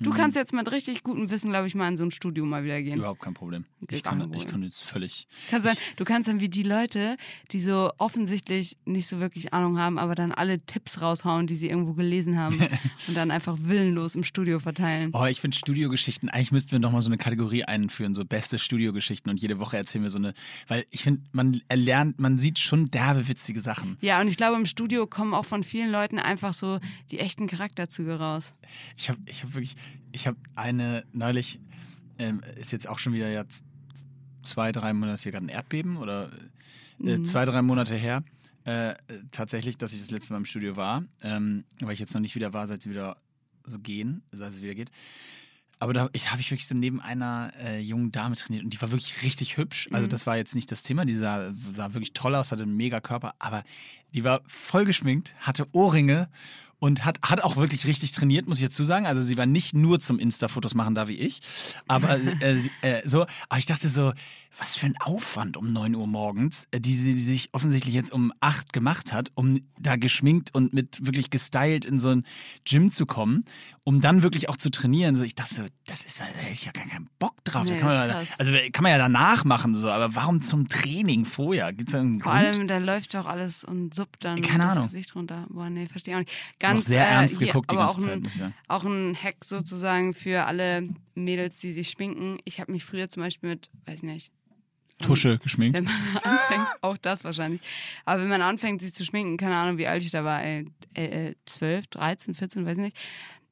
Du 0.00 0.10
kannst 0.10 0.36
jetzt 0.36 0.52
mit 0.52 0.70
richtig 0.70 1.02
gutem 1.02 1.30
Wissen, 1.30 1.50
glaube 1.50 1.66
ich, 1.66 1.74
mal 1.74 1.88
in 1.88 1.96
so 1.96 2.04
ein 2.04 2.10
Studio 2.10 2.44
mal 2.44 2.64
wieder 2.64 2.80
gehen. 2.82 2.98
überhaupt 2.98 3.20
kein 3.20 3.34
Problem. 3.34 3.64
Okay, 3.82 3.96
Ich 3.96 4.02
kann, 4.02 4.32
ich 4.34 4.46
kann 4.46 4.62
jetzt 4.62 4.84
völlig. 4.84 5.26
Kann 5.50 5.62
sein, 5.62 5.76
du 5.96 6.04
kannst 6.04 6.28
dann 6.28 6.40
wie 6.40 6.48
die 6.48 6.62
Leute, 6.62 7.16
die 7.50 7.60
so 7.60 7.90
offensichtlich 7.98 8.76
nicht 8.84 9.06
so 9.06 9.18
wirklich 9.20 9.52
Ahnung 9.52 9.78
haben, 9.78 9.98
aber 9.98 10.14
dann 10.14 10.32
alle 10.32 10.60
Tipps 10.60 11.00
raushauen, 11.00 11.46
die 11.46 11.54
sie 11.54 11.68
irgendwo 11.68 11.94
gelesen 11.94 12.38
haben 12.38 12.58
und 13.08 13.16
dann 13.16 13.30
einfach 13.30 13.56
willenlos 13.60 14.14
im 14.14 14.24
Studio 14.24 14.58
verteilen. 14.58 15.10
Oh, 15.14 15.24
ich 15.26 15.40
finde 15.40 15.56
Studiogeschichten, 15.56 16.28
eigentlich 16.28 16.52
müssten 16.52 16.72
wir 16.72 16.78
noch 16.78 16.92
mal 16.92 17.02
so 17.02 17.08
eine 17.08 17.18
Kategorie 17.18 17.64
einführen, 17.64 18.14
so 18.14 18.24
beste 18.24 18.58
Studiogeschichten 18.58 19.30
und 19.30 19.40
jede 19.40 19.58
Woche 19.58 19.76
erzählen 19.76 20.04
wir 20.04 20.10
so 20.10 20.18
eine, 20.18 20.34
weil 20.68 20.84
ich 20.90 21.02
finde, 21.02 21.22
man 21.32 21.60
erlernt, 21.68 22.18
man 22.20 22.38
sieht 22.38 22.58
schon 22.58 22.86
derbe 22.86 23.28
witzige 23.28 23.60
Sachen. 23.60 23.96
Ja, 24.00 24.20
und 24.20 24.28
ich 24.28 24.36
glaube, 24.36 24.56
im 24.56 24.66
Studio 24.66 25.06
kommen 25.06 25.34
auch 25.34 25.44
von 25.44 25.64
vielen 25.64 25.90
Leuten 25.90 26.18
einfach 26.18 26.54
so 26.54 26.78
die 27.10 27.18
echten 27.18 27.46
Charakterzüge 27.46 28.18
raus. 28.18 28.54
Ich 28.96 29.08
habe 29.08 29.18
ich 29.26 29.42
hab 29.42 29.54
wirklich, 29.54 29.74
ich 30.12 30.26
habe 30.26 30.38
eine 30.54 31.04
neulich, 31.12 31.60
ähm, 32.18 32.40
ist 32.56 32.72
jetzt 32.72 32.88
auch 32.88 32.98
schon 32.98 33.12
wieder 33.12 33.30
jetzt 33.30 33.64
zwei, 34.42 34.72
drei 34.72 34.92
Monate, 34.92 35.14
ist 35.16 35.22
hier 35.22 35.32
gerade 35.32 35.46
ein 35.46 35.50
Erdbeben 35.50 35.96
oder 35.96 36.30
äh, 37.04 37.22
zwei, 37.22 37.44
drei 37.44 37.62
Monate 37.62 37.94
her. 37.94 38.22
Äh, 38.64 38.94
tatsächlich, 39.30 39.78
dass 39.78 39.92
ich 39.92 40.00
das 40.00 40.10
letzte 40.10 40.32
Mal 40.32 40.38
im 40.38 40.44
Studio 40.44 40.76
war, 40.76 41.04
ähm, 41.22 41.64
weil 41.80 41.94
ich 41.94 42.00
jetzt 42.00 42.12
noch 42.12 42.20
nicht 42.20 42.34
wieder 42.34 42.52
war, 42.52 42.66
seit 42.66 42.82
sie 42.82 42.90
wieder 42.90 43.16
so 43.64 43.78
gehen, 43.78 44.22
seit 44.32 44.52
es 44.52 44.62
wieder 44.62 44.74
geht. 44.74 44.90
Aber 45.80 45.92
da 45.92 46.08
ich, 46.12 46.30
habe 46.30 46.40
ich 46.40 46.50
wirklich 46.50 46.66
so 46.66 46.74
neben 46.74 47.00
einer 47.00 47.52
äh, 47.60 47.78
jungen 47.78 48.10
Dame 48.10 48.34
trainiert 48.34 48.64
und 48.64 48.70
die 48.70 48.82
war 48.82 48.90
wirklich 48.90 49.22
richtig 49.22 49.56
hübsch. 49.56 49.88
Also 49.92 50.08
das 50.08 50.26
war 50.26 50.36
jetzt 50.36 50.54
nicht 50.54 50.70
das 50.72 50.82
Thema, 50.82 51.04
die 51.04 51.16
sah, 51.16 51.52
sah 51.70 51.94
wirklich 51.94 52.12
toll 52.12 52.34
aus, 52.34 52.50
hatte 52.50 52.64
einen 52.64 52.76
mega 52.76 53.00
Körper, 53.00 53.34
aber 53.38 53.62
die 54.12 54.24
war 54.24 54.42
voll 54.46 54.84
geschminkt, 54.84 55.34
hatte 55.38 55.66
Ohrringe 55.72 56.28
und 56.78 57.04
hat, 57.04 57.18
hat 57.22 57.42
auch 57.42 57.56
wirklich 57.56 57.86
richtig 57.86 58.12
trainiert, 58.12 58.48
muss 58.48 58.58
ich 58.58 58.64
dazu 58.64 58.84
sagen. 58.84 59.06
Also 59.06 59.22
sie 59.22 59.36
war 59.36 59.46
nicht 59.46 59.74
nur 59.74 59.98
zum 60.00 60.18
Insta-Fotos 60.18 60.74
machen 60.74 60.94
da 60.94 61.08
wie 61.08 61.16
ich, 61.16 61.40
aber 61.86 62.18
äh, 62.40 62.58
sie, 62.58 62.70
äh, 62.82 63.02
so, 63.06 63.22
aber 63.48 63.58
ich 63.58 63.66
dachte 63.66 63.88
so, 63.88 64.12
was 64.58 64.76
für 64.76 64.86
ein 64.86 64.96
Aufwand 65.00 65.56
um 65.56 65.72
9 65.72 65.94
Uhr 65.94 66.06
morgens, 66.06 66.66
äh, 66.72 66.80
die 66.80 66.92
sie 66.94 67.14
die 67.14 67.20
sich 67.20 67.48
offensichtlich 67.52 67.94
jetzt 67.94 68.12
um 68.12 68.32
8 68.40 68.72
gemacht 68.72 69.12
hat, 69.12 69.30
um 69.34 69.60
da 69.78 69.96
geschminkt 69.96 70.54
und 70.54 70.74
mit 70.74 71.06
wirklich 71.06 71.30
gestylt 71.30 71.84
in 71.84 71.98
so 72.00 72.08
ein 72.08 72.24
Gym 72.64 72.90
zu 72.90 73.06
kommen, 73.06 73.44
um 73.84 74.00
dann 74.00 74.22
wirklich 74.22 74.48
auch 74.48 74.56
zu 74.56 74.70
trainieren. 74.70 75.22
Ich 75.22 75.34
dachte 75.36 75.54
so, 75.54 75.62
das 75.86 76.04
ist, 76.04 76.20
da 76.20 76.24
hätte 76.24 76.52
ich 76.52 76.64
ja 76.64 76.72
gar 76.72 76.86
keinen 76.86 77.08
Bock 77.18 77.36
drauf. 77.44 77.64
Nee, 77.64 77.76
kann 77.78 77.88
man, 77.88 78.08
ja- 78.10 78.22
also 78.38 78.52
kann 78.72 78.82
man 78.82 78.92
ja 78.92 78.98
danach 78.98 79.44
machen, 79.44 79.74
so, 79.74 79.88
aber 79.88 80.14
warum 80.16 80.42
zum 80.42 80.68
Training 80.68 81.24
vorher? 81.24 81.72
Gibt 81.72 81.90
es 81.90 81.92
da 81.94 82.00
einen 82.00 82.18
Vor 82.20 82.32
Grund? 82.32 82.44
allem, 82.44 82.68
da 82.68 82.78
läuft 82.78 83.14
doch 83.14 83.26
alles 83.26 83.62
und 83.64 83.94
suppt 83.94 84.24
dann 84.24 84.42
Keine 84.42 84.64
das 84.64 84.72
Ahnung. 84.72 84.84
Gesicht 84.84 85.14
runter. 85.14 85.46
Boah, 85.50 85.70
nee, 85.70 85.86
verstehe 85.86 86.16
auch 86.16 86.20
nicht. 86.20 86.32
Ganz, 86.58 86.86
sehr 86.86 87.06
äh, 87.06 87.12
ernst 87.12 87.38
hier, 87.38 87.46
geguckt 87.46 87.70
die 87.70 87.76
aber 87.76 87.86
ganze 87.92 87.98
auch 88.00 88.10
Zeit, 88.10 88.24
ein, 88.24 88.30
sagen. 88.38 88.54
Auch 88.66 88.84
ein 88.84 89.16
Hack 89.22 89.44
sozusagen 89.44 90.14
für 90.14 90.44
alle 90.46 90.88
Mädels, 91.14 91.58
die 91.58 91.72
sich 91.72 91.90
schminken. 91.90 92.38
Ich 92.44 92.60
habe 92.60 92.72
mich 92.72 92.84
früher 92.84 93.08
zum 93.08 93.22
Beispiel 93.22 93.50
mit, 93.50 93.70
weiß 93.86 94.02
nicht, 94.02 94.32
Tusche 95.00 95.38
geschminkt. 95.38 95.76
wenn 95.76 95.84
man 95.84 95.94
anfängt, 96.22 96.66
auch 96.80 96.96
das 96.96 97.24
wahrscheinlich. 97.24 97.60
Aber 98.04 98.22
wenn 98.22 98.28
man 98.28 98.42
anfängt, 98.42 98.82
sich 98.82 98.94
zu 98.94 99.04
schminken, 99.04 99.36
keine 99.36 99.56
Ahnung, 99.56 99.78
wie 99.78 99.86
alt 99.86 100.02
ich 100.02 100.10
da 100.10 100.24
war, 100.24 100.42
ey, 100.42 100.66
äh, 100.96 101.28
äh, 101.30 101.34
12, 101.46 101.86
13, 101.88 102.34
14, 102.34 102.66
weiß 102.66 102.78
ich 102.78 102.84
nicht. 102.84 102.96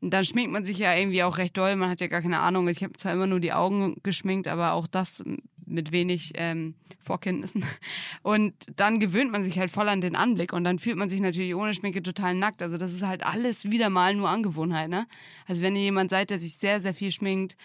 Dann 0.01 0.25
schminkt 0.25 0.53
man 0.53 0.65
sich 0.65 0.79
ja 0.79 0.95
irgendwie 0.95 1.23
auch 1.23 1.39
recht 1.39 1.57
doll. 1.57 1.75
Man 1.77 1.89
hat 1.89 2.01
ja 2.01 2.07
gar 2.09 2.21
keine 2.21 2.41
Ahnung. 2.41 2.69
Ich 2.69 2.83
habe 2.83 2.93
zwar 2.95 3.13
immer 3.13 3.27
nur 3.27 3.41
die 3.41 3.53
Augen 3.53 3.97
geschminkt, 4.03 4.47
aber 4.47 4.73
auch 4.73 4.87
das 4.87 5.23
mit 5.67 5.91
wenig 5.91 6.33
ähm, 6.37 6.75
Vorkenntnissen. 7.01 7.65
Und 8.23 8.55
dann 8.77 9.01
gewöhnt 9.01 9.33
man 9.33 9.43
sich 9.43 9.59
halt 9.59 9.71
voll 9.71 9.89
an 9.89 10.01
den 10.01 10.17
Anblick 10.17 10.53
und 10.53 10.65
dann 10.65 10.79
fühlt 10.79 10.97
man 10.97 11.09
sich 11.09 11.21
natürlich 11.21 11.55
ohne 11.55 11.75
Schminke 11.75 12.03
total 12.03 12.35
nackt. 12.35 12.63
Also 12.63 12.77
das 12.77 12.93
ist 12.93 13.03
halt 13.03 13.25
alles 13.25 13.71
wieder 13.71 13.91
mal 13.91 14.15
nur 14.15 14.29
Angewohnheit, 14.29 14.89
ne? 14.89 15.07
Also 15.47 15.63
wenn 15.63 15.77
ihr 15.77 15.83
jemand 15.83 16.11
seid, 16.11 16.31
der 16.31 16.39
sich 16.39 16.57
sehr, 16.57 16.81
sehr 16.81 16.95
viel 16.95 17.11
schminkt, 17.11 17.57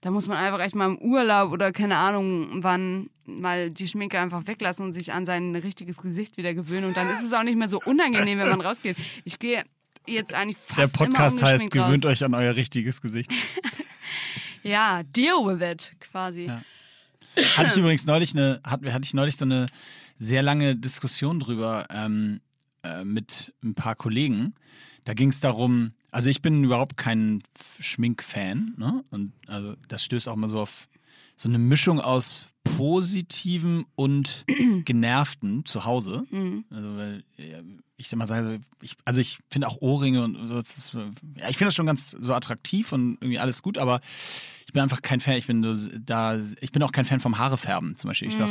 da 0.00 0.10
muss 0.10 0.28
man 0.28 0.36
einfach 0.36 0.60
echt 0.60 0.74
mal 0.74 0.86
im 0.86 0.98
Urlaub 0.98 1.52
oder 1.52 1.72
keine 1.72 1.96
Ahnung 1.96 2.62
wann 2.62 3.10
mal 3.24 3.70
die 3.70 3.88
Schminke 3.88 4.18
einfach 4.18 4.46
weglassen 4.46 4.84
und 4.86 4.92
sich 4.92 5.12
an 5.12 5.26
sein 5.26 5.54
richtiges 5.54 5.98
Gesicht 5.98 6.36
wieder 6.36 6.54
gewöhnen. 6.54 6.86
Und 6.86 6.96
dann 6.96 7.10
ist 7.10 7.22
es 7.22 7.32
auch 7.32 7.42
nicht 7.42 7.58
mehr 7.58 7.68
so 7.68 7.80
unangenehm, 7.84 8.38
wenn 8.38 8.48
man 8.48 8.60
rausgeht. 8.60 8.96
Ich 9.24 9.38
gehe 9.38 9.64
jetzt 10.06 10.32
eigentlich 10.34 10.56
fast 10.56 10.98
Der 10.98 11.06
immer 11.06 11.14
Podcast 11.14 11.42
heißt, 11.42 11.62
ungeschminkt 11.62 11.72
gewöhnt 11.72 12.04
raus. 12.06 12.12
euch 12.12 12.24
an 12.24 12.34
euer 12.34 12.54
richtiges 12.54 13.00
Gesicht. 13.00 13.30
Ja, 14.62 15.02
deal 15.02 15.46
with 15.46 15.66
it, 15.66 15.94
quasi. 16.00 16.46
Ja. 16.46 16.62
Hatte 17.56 17.70
ich 17.70 17.76
übrigens 17.76 18.06
neulich 18.06 18.34
eine, 18.34 18.60
hatte, 18.64 18.92
hatte 18.92 19.04
ich 19.04 19.14
neulich 19.14 19.36
so 19.36 19.44
eine 19.44 19.66
sehr 20.18 20.42
lange 20.42 20.76
Diskussion 20.76 21.40
drüber 21.40 21.86
ähm, 21.90 22.40
äh, 22.82 23.04
mit 23.04 23.54
ein 23.62 23.74
paar 23.74 23.94
Kollegen. 23.94 24.54
Da 25.04 25.14
ging 25.14 25.30
es 25.30 25.40
darum, 25.40 25.92
also 26.10 26.30
ich 26.30 26.42
bin 26.42 26.64
überhaupt 26.64 26.96
kein 26.96 27.42
Schminkfan, 27.80 28.74
ne? 28.76 29.04
Und 29.10 29.32
also 29.46 29.74
das 29.88 30.04
stößt 30.04 30.28
auch 30.28 30.36
mal 30.36 30.48
so 30.48 30.60
auf 30.60 30.88
so 31.36 31.48
eine 31.48 31.58
Mischung 31.58 32.00
aus 32.00 32.48
positivem 32.64 33.86
und 33.94 34.44
genervten 34.84 35.64
zu 35.64 35.84
Hause. 35.84 36.24
Mhm. 36.30 36.64
Also 36.70 36.96
weil 36.96 37.24
ich 37.96 38.08
sag 38.08 38.16
mal, 38.16 38.26
sage, 38.26 38.60
ich, 38.80 38.94
also 39.04 39.20
ich 39.20 39.38
finde 39.50 39.66
auch 39.66 39.80
Ohrringe 39.80 40.22
und 40.22 40.48
so, 40.48 40.58
ist, 40.58 40.92
ja, 40.94 41.48
ich 41.48 41.56
finde 41.58 41.66
das 41.66 41.74
schon 41.74 41.86
ganz 41.86 42.12
so 42.12 42.32
attraktiv 42.32 42.92
und 42.92 43.18
irgendwie 43.20 43.40
alles 43.40 43.60
gut, 43.60 43.76
aber 43.76 44.00
ich 44.66 44.72
bin 44.72 44.82
einfach 44.82 45.02
kein 45.02 45.20
Fan. 45.20 45.36
Ich 45.36 45.48
bin 45.48 45.62
so 45.62 45.88
da, 45.98 46.38
ich 46.60 46.70
bin 46.70 46.82
auch 46.84 46.92
kein 46.92 47.04
Fan 47.04 47.20
vom 47.20 47.38
Haarefärben 47.38 47.96
zum 47.96 48.08
Beispiel. 48.08 48.28
Ich 48.28 48.36
sag, 48.36 48.48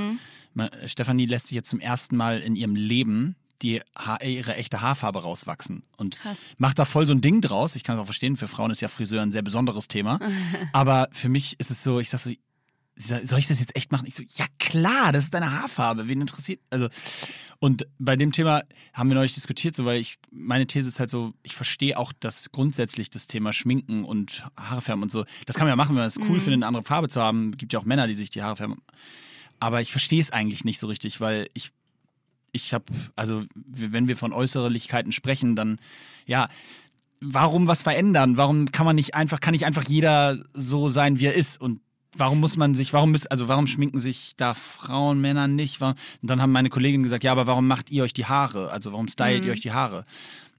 mal, 0.53 0.69
Stefanie 0.85 1.27
lässt 1.27 1.47
sich 1.47 1.55
jetzt 1.55 1.69
zum 1.69 1.79
ersten 1.79 2.17
Mal 2.17 2.41
in 2.41 2.55
ihrem 2.55 2.75
Leben 2.75 3.35
die 3.61 3.81
ha 3.95 4.17
ihre 4.23 4.55
echte 4.55 4.81
Haarfarbe 4.81 5.21
rauswachsen 5.21 5.83
und 5.97 6.17
Krass. 6.19 6.37
macht 6.57 6.79
da 6.79 6.85
voll 6.85 7.07
so 7.07 7.13
ein 7.13 7.21
Ding 7.21 7.41
draus. 7.41 7.75
Ich 7.75 7.83
kann 7.83 7.95
es 7.95 8.01
auch 8.01 8.05
verstehen, 8.05 8.37
für 8.37 8.47
Frauen 8.47 8.71
ist 8.71 8.81
ja 8.81 8.87
Friseur 8.87 9.21
ein 9.21 9.31
sehr 9.31 9.41
besonderes 9.41 9.87
Thema. 9.87 10.19
aber 10.73 11.09
für 11.11 11.29
mich 11.29 11.59
ist 11.59 11.71
es 11.71 11.83
so, 11.83 11.99
ich 11.99 12.09
sag 12.09 12.19
so, 12.19 12.31
soll 12.97 13.39
ich 13.39 13.47
das 13.47 13.59
jetzt 13.59 13.75
echt 13.75 13.91
machen? 13.91 14.07
Ich 14.07 14.15
so, 14.15 14.23
ja 14.23 14.45
klar, 14.59 15.11
das 15.11 15.25
ist 15.25 15.33
deine 15.33 15.51
Haarfarbe. 15.51 16.07
Wen 16.07 16.21
interessiert? 16.21 16.59
Also, 16.69 16.89
und 17.59 17.87
bei 17.99 18.15
dem 18.15 18.31
Thema 18.31 18.63
haben 18.93 19.09
wir 19.09 19.15
neulich 19.15 19.35
diskutiert, 19.35 19.75
so, 19.75 19.85
weil 19.85 19.99
ich, 19.99 20.17
meine 20.31 20.65
These 20.65 20.87
ist 20.87 20.99
halt 20.99 21.09
so, 21.09 21.33
ich 21.43 21.53
verstehe 21.53 21.97
auch 21.97 22.11
das 22.19 22.51
grundsätzlich 22.51 23.09
das 23.09 23.27
Thema 23.27 23.53
Schminken 23.53 24.03
und 24.03 24.45
Haare 24.57 24.81
färben 24.81 25.03
und 25.03 25.11
so. 25.11 25.25
Das 25.45 25.55
kann 25.55 25.65
man 25.65 25.71
ja 25.71 25.75
machen, 25.75 25.89
wenn 25.89 26.01
man 26.01 26.07
es 26.07 26.17
cool 26.17 26.39
findet, 26.39 26.53
eine 26.55 26.67
andere 26.67 26.83
Farbe 26.83 27.07
zu 27.07 27.21
haben. 27.21 27.55
Gibt 27.55 27.73
ja 27.73 27.79
auch 27.79 27.85
Männer, 27.85 28.07
die 28.07 28.15
sich 28.15 28.29
die 28.29 28.41
Haare 28.41 28.55
färben. 28.55 28.81
Aber 29.59 29.81
ich 29.81 29.91
verstehe 29.91 30.21
es 30.21 30.31
eigentlich 30.31 30.65
nicht 30.65 30.79
so 30.79 30.87
richtig, 30.87 31.19
weil 31.19 31.47
ich, 31.53 31.71
ich 32.51 32.73
habe, 32.73 32.85
also 33.15 33.43
wenn 33.55 34.07
wir 34.07 34.17
von 34.17 34.33
Äußerlichkeiten 34.33 35.11
sprechen, 35.11 35.55
dann, 35.55 35.79
ja, 36.25 36.49
warum 37.21 37.67
was 37.67 37.81
verändern? 37.81 38.37
Warum 38.37 38.71
kann 38.71 38.85
man 38.85 38.95
nicht 38.95 39.15
einfach, 39.15 39.39
kann 39.39 39.51
nicht 39.53 39.65
einfach 39.65 39.83
jeder 39.87 40.37
so 40.53 40.89
sein, 40.89 41.19
wie 41.19 41.25
er 41.25 41.33
ist? 41.33 41.59
Und 41.59 41.81
warum 42.15 42.39
muss 42.39 42.57
man 42.57 42.75
sich, 42.75 42.93
warum 42.93 43.11
müssen, 43.11 43.27
also 43.27 43.47
warum 43.47 43.67
schminken 43.67 43.99
sich 43.99 44.33
da 44.37 44.53
Frauen, 44.53 45.19
Männer 45.21 45.47
nicht? 45.47 45.81
Warum, 45.81 45.95
und 46.21 46.29
dann 46.29 46.41
haben 46.41 46.51
meine 46.51 46.69
Kolleginnen 46.69 47.03
gesagt, 47.03 47.23
ja, 47.23 47.31
aber 47.31 47.47
warum 47.47 47.67
macht 47.67 47.89
ihr 47.91 48.03
euch 48.03 48.13
die 48.13 48.25
Haare? 48.25 48.71
Also 48.71 48.91
warum 48.91 49.07
stylt 49.07 49.41
Mhm. 49.41 49.47
ihr 49.47 49.53
euch 49.53 49.61
die 49.61 49.71
Haare? 49.73 50.05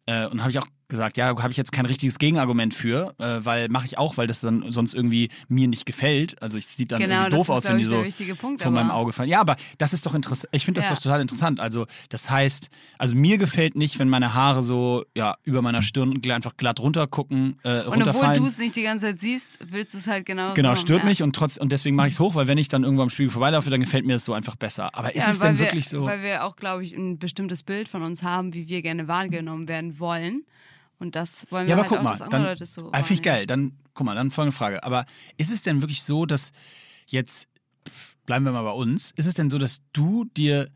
Äh, 0.07 0.26
und 0.26 0.41
habe 0.41 0.51
ich 0.51 0.59
auch 0.59 0.66
gesagt, 0.89 1.16
ja, 1.16 1.26
habe 1.28 1.51
ich 1.51 1.57
jetzt 1.57 1.72
kein 1.72 1.86
richtiges 1.86 2.18
Gegenargument 2.18 2.74
für, 2.74 3.14
äh, 3.18 3.45
weil 3.45 3.68
mache 3.68 3.86
ich 3.86 3.99
auch, 3.99 4.16
weil 4.16 4.26
das 4.26 4.41
dann 4.41 4.70
sonst 4.72 4.95
irgendwie 4.95 5.28
mir 5.49 5.68
nicht 5.68 5.86
gefällt. 5.86 6.41
Also 6.43 6.59
ich 6.59 6.66
sieht 6.66 6.93
dann 6.93 7.01
Genau, 7.01 7.14
irgendwie 7.22 7.36
doof 7.36 7.49
ist, 7.49 7.55
aus, 7.55 7.64
wenn 7.64 7.78
die 7.78 7.84
so 7.84 8.05
Punkt, 8.41 8.62
von 8.62 8.72
meinem 8.72 8.91
Auge 8.91 9.12
fallen. 9.12 9.28
Ja, 9.28 9.41
aber 9.41 9.57
das 9.78 9.93
ist 9.93 10.07
doch 10.07 10.14
interessant. 10.14 10.49
Ich 10.53 10.64
finde 10.64 10.80
das 10.80 10.89
Ja. 10.89 10.95
doch 10.95 11.03
total 11.03 11.20
interessant. 11.20 11.61
Also 11.61 11.86
das 12.09 12.30
heißt, 12.30 12.70
also 12.99 13.14
mir 13.14 13.39
gefällt 13.39 13.76
nicht, 13.76 13.99
wenn 13.99 14.09
meine 14.09 14.34
Haare 14.34 14.62
so 14.62 15.05
ja 15.16 15.36
über 15.45 15.62
meiner 15.62 15.82
Stirn 15.82 16.20
einfach 16.30 16.57
glatt 16.57 16.80
runtergucken, 16.80 17.59
äh, 17.64 17.82
Und 17.84 18.07
obwohl 18.07 18.34
du 18.34 18.47
es 18.47 18.59
nicht 18.59 18.76
die 18.76 18.82
ganze 18.82 19.07
Zeit 19.07 19.20
siehst, 19.20 19.59
willst 19.70 19.95
du 19.95 19.99
es 19.99 20.07
halt 20.07 20.26
genau 20.26 20.55
Genau, 20.55 20.74
so. 20.74 20.80
stört 20.82 21.01
ja. 21.01 21.09
mich 21.09 21.22
und 21.22 21.34
trotz 21.34 21.57
und 21.57 21.70
deswegen 21.72 21.97
mache 21.97 22.09
ich 22.09 22.14
es 22.14 22.20
hoch, 22.20 22.34
weil 22.34 22.47
wenn 22.47 22.59
ich 22.59 22.68
dann 22.68 22.84
irgendwo 22.84 23.03
am 23.03 23.11
Spiegel 23.11 23.30
vorbeilaufe, 23.30 23.70
dann 23.70 23.80
gefällt 23.80 24.07
mir 24.07 24.14
das 24.14 24.24
so 24.24 24.32
einfach 24.32 24.57
besser. 24.57 24.95
Aber 24.95 25.14
ist 25.14 25.24
Ja, 25.24 25.30
es 25.30 25.39
denn 25.39 25.59
wir, 25.59 25.66
wirklich 25.66 25.89
so? 25.89 26.05
Weil 26.05 26.22
wir 26.22 26.45
auch, 26.45 26.57
glaube 26.57 26.84
ich, 26.84 26.95
ein 26.95 27.18
bestimmtes 27.18 27.62
Bild 27.62 27.89
von 27.89 28.03
uns 28.03 28.22
haben, 28.22 28.55
wie 28.55 28.68
wir 28.68 28.82
gerne 28.82 29.09
wahrgenommen 29.09 29.68
werden 29.68 29.99
wollen. 29.99 30.45
Und 30.99 31.16
das 31.16 31.46
wollen 31.51 31.66
wir 31.66 31.70
Ja, 31.70 31.76
aber 31.76 31.82
halt 31.82 31.88
guck 31.90 31.99
auch, 31.99 32.03
mal, 32.03 32.11
dass 32.11 32.22
andere 32.22 32.40
dann 32.42 32.51
Leute 32.51 32.66
so 32.66 32.90
ah, 32.92 33.03
finde 33.03 33.14
ich 33.14 33.22
geil. 33.22 33.46
Dann 33.46 33.72
guck 33.94 34.07
mal, 34.07 34.14
dann 34.14 34.30
folgende 34.30 34.57
Frage. 34.57 34.82
Aber 34.82 35.07
ist 35.36 35.51
es 35.51 35.62
denn 35.62 35.80
wirklich 35.80 36.03
so, 36.03 36.26
dass 36.26 36.53
jetzt 37.07 37.49
bleiben 38.26 38.44
wir 38.44 38.53
mal 38.53 38.62
bei 38.62 38.72
uns? 38.72 39.12
Ist 39.16 39.26
es 39.26 39.34
denn 39.34 39.51
so, 39.51 39.59
dass 39.59 39.80
du 39.92 40.24
dir 40.24 40.68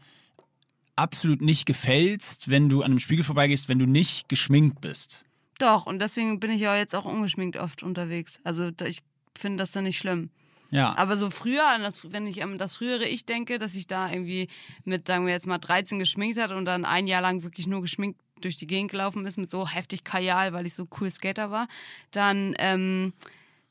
absolut 0.96 1.42
nicht 1.42 1.66
gefällst, 1.66 2.48
wenn 2.48 2.68
du 2.68 2.80
an 2.80 2.92
einem 2.92 2.98
Spiegel 2.98 3.24
vorbeigehst, 3.24 3.68
wenn 3.68 3.78
du 3.78 3.86
nicht 3.86 4.28
geschminkt 4.28 4.80
bist? 4.80 5.24
Doch, 5.58 5.86
und 5.86 6.00
deswegen 6.00 6.40
bin 6.40 6.50
ich 6.50 6.60
ja 6.60 6.76
jetzt 6.76 6.94
auch 6.94 7.04
ungeschminkt 7.04 7.56
oft 7.56 7.82
unterwegs. 7.82 8.40
Also 8.42 8.70
ich 8.84 9.00
finde 9.36 9.62
das 9.62 9.70
dann 9.70 9.84
nicht 9.84 9.98
schlimm. 9.98 10.30
Ja. 10.70 10.96
Aber 10.96 11.18
so 11.18 11.28
früher, 11.28 11.78
das, 11.78 12.10
wenn 12.10 12.26
ich 12.26 12.42
an 12.42 12.56
das 12.56 12.76
frühere 12.76 13.06
Ich 13.06 13.26
denke, 13.26 13.58
dass 13.58 13.74
ich 13.74 13.86
da 13.86 14.10
irgendwie 14.10 14.48
mit, 14.84 15.06
sagen 15.06 15.26
wir 15.26 15.32
jetzt 15.34 15.46
mal, 15.46 15.58
13 15.58 15.98
geschminkt 15.98 16.40
hat 16.40 16.50
und 16.52 16.64
dann 16.64 16.86
ein 16.86 17.06
Jahr 17.06 17.20
lang 17.20 17.42
wirklich 17.42 17.66
nur 17.66 17.82
geschminkt 17.82 18.18
durch 18.44 18.56
die 18.56 18.66
Gegend 18.66 18.90
gelaufen 18.90 19.24
ist 19.26 19.38
mit 19.38 19.50
so 19.50 19.66
heftig 19.68 20.04
Kajal, 20.04 20.52
weil 20.52 20.66
ich 20.66 20.74
so 20.74 20.86
cool 21.00 21.10
Skater 21.10 21.50
war, 21.50 21.66
dann, 22.10 22.54
ähm, 22.58 23.12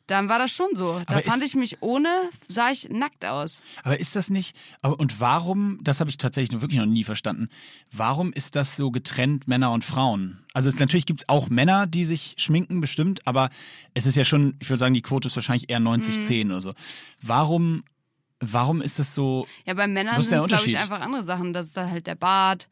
dann 0.08 0.28
war 0.28 0.40
das 0.40 0.52
schon 0.52 0.68
so. 0.76 1.00
Da 1.08 1.16
Aber 1.16 1.22
fand 1.22 1.42
ist- 1.42 1.50
ich 1.50 1.56
mich 1.56 1.82
ohne, 1.82 2.10
sah 2.48 2.70
ich 2.70 2.90
nackt 2.90 3.24
aus. 3.24 3.64
Aber 3.84 3.98
ist 4.00 4.16
das 4.16 4.30
nicht, 4.30 4.58
aber 4.82 5.00
und 5.00 5.22
warum, 5.22 5.80
das 5.84 6.02
habe 6.02 6.10
ich 6.10 6.18
tatsächlich 6.18 6.52
noch 6.52 6.62
wirklich 6.62 6.80
noch 6.80 6.86
nie 6.86 7.06
verstanden, 7.06 7.48
warum 7.92 8.34
ist 8.34 8.56
das 8.58 8.76
so 8.76 8.92
getrennt 8.92 9.48
Männer 9.48 9.72
und 9.72 9.86
Frauen? 9.86 10.44
Also 10.54 10.68
es, 10.68 10.78
natürlich 10.80 11.06
gibt 11.06 11.22
es 11.22 11.30
auch 11.30 11.50
Männer, 11.50 11.88
die 11.88 12.04
sich 12.04 12.36
schminken, 12.38 12.82
bestimmt, 12.82 13.26
aber 13.26 13.50
es 13.94 14.06
ist 14.06 14.16
ja 14.16 14.26
schon, 14.26 14.56
ich 14.60 14.70
würde 14.70 14.80
sagen, 14.80 14.94
die 14.94 15.02
Quote 15.02 15.28
ist 15.28 15.36
wahrscheinlich 15.38 15.70
eher 15.70 15.80
90-10 15.80 16.46
Mhm. 16.48 16.52
oder 16.52 16.62
so. 16.62 16.74
Warum, 17.22 17.84
warum 18.42 18.82
ist 18.82 19.00
das 19.00 19.14
so, 19.16 19.48
Ja, 19.66 19.76
bei 19.76 19.88
Männern 19.88 20.22
sind 20.22 20.34
es, 20.42 20.48
glaube 20.48 20.66
ich, 20.68 20.78
einfach 20.78 21.00
andere 21.00 21.24
Sachen. 21.24 21.54
Das 21.54 21.68
ist 21.68 21.78
halt 21.78 22.08
der 22.08 22.16
Bart, 22.16 22.68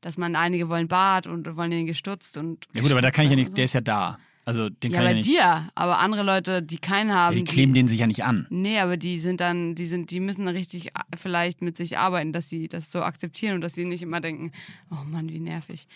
dass 0.00 0.16
man, 0.18 0.36
einige 0.36 0.68
wollen 0.68 0.88
Bart 0.88 1.26
und 1.26 1.56
wollen 1.56 1.70
den 1.70 1.86
gestutzt 1.86 2.36
und. 2.36 2.66
ja 2.72 2.80
gut, 2.80 2.90
aber 2.90 3.02
da 3.02 3.10
kann 3.10 3.24
ich 3.24 3.30
ja 3.30 3.36
nicht, 3.36 3.50
und 3.50 3.58
der 3.58 3.64
so. 3.64 3.66
ist 3.66 3.74
ja 3.74 3.80
da. 3.80 4.18
Also 4.46 4.70
den 4.70 4.90
Ja, 4.90 4.98
kann 4.98 5.04
bei 5.06 5.20
ich 5.20 5.26
ja 5.26 5.32
nicht, 5.32 5.64
dir, 5.64 5.70
aber 5.74 5.98
andere 5.98 6.22
Leute, 6.22 6.62
die 6.62 6.78
keinen 6.78 7.10
ja, 7.10 7.14
haben. 7.14 7.36
die 7.36 7.44
kleben 7.44 7.74
den 7.74 7.86
sich 7.88 8.00
ja 8.00 8.06
nicht 8.06 8.24
an. 8.24 8.46
Nee, 8.50 8.78
aber 8.78 8.96
die 8.96 9.20
sind 9.20 9.40
dann, 9.40 9.74
die 9.74 9.86
sind, 9.86 10.10
die 10.10 10.18
müssen 10.20 10.48
richtig 10.48 10.92
vielleicht 11.16 11.60
mit 11.62 11.76
sich 11.76 11.98
arbeiten, 11.98 12.32
dass 12.32 12.48
sie 12.48 12.66
das 12.66 12.90
so 12.90 13.02
akzeptieren 13.02 13.56
und 13.56 13.60
dass 13.60 13.74
sie 13.74 13.84
nicht 13.84 14.02
immer 14.02 14.20
denken, 14.20 14.52
oh 14.90 15.04
Mann, 15.04 15.28
wie 15.28 15.40
nervig. 15.40 15.86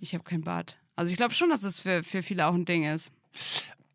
Ich 0.00 0.14
habe 0.14 0.24
kein 0.24 0.42
Bart. 0.42 0.76
Also 0.96 1.10
ich 1.10 1.16
glaube 1.16 1.32
schon, 1.32 1.48
dass 1.48 1.62
es 1.62 1.80
für, 1.80 2.02
für 2.02 2.22
viele 2.22 2.46
auch 2.46 2.54
ein 2.54 2.64
Ding 2.64 2.84
ist. 2.84 3.12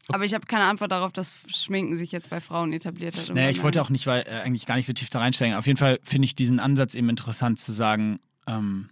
Aber 0.07 0.23
ich 0.23 0.33
habe 0.33 0.45
keine 0.45 0.65
Antwort 0.65 0.91
darauf, 0.91 1.11
dass 1.11 1.41
Schminken 1.47 1.97
sich 1.97 2.11
jetzt 2.11 2.29
bei 2.29 2.39
Frauen 2.39 2.73
etabliert 2.73 3.15
hat. 3.17 3.29
Naja, 3.29 3.47
bei 3.47 3.51
ich 3.51 3.63
wollte 3.63 3.81
auch 3.81 3.89
nicht, 3.89 4.07
weil 4.07 4.21
äh, 4.21 4.41
eigentlich 4.41 4.65
gar 4.65 4.75
nicht 4.75 4.86
so 4.86 4.93
tief 4.93 5.09
da 5.09 5.19
reinsteigen. 5.19 5.55
Auf 5.55 5.67
jeden 5.67 5.77
Fall 5.77 5.99
finde 6.03 6.25
ich 6.25 6.36
diesen 6.36 6.59
Ansatz 6.59 6.93
eben 6.95 7.09
interessant 7.09 7.59
zu 7.59 7.71
sagen, 7.71 8.19
ähm, 8.47 8.89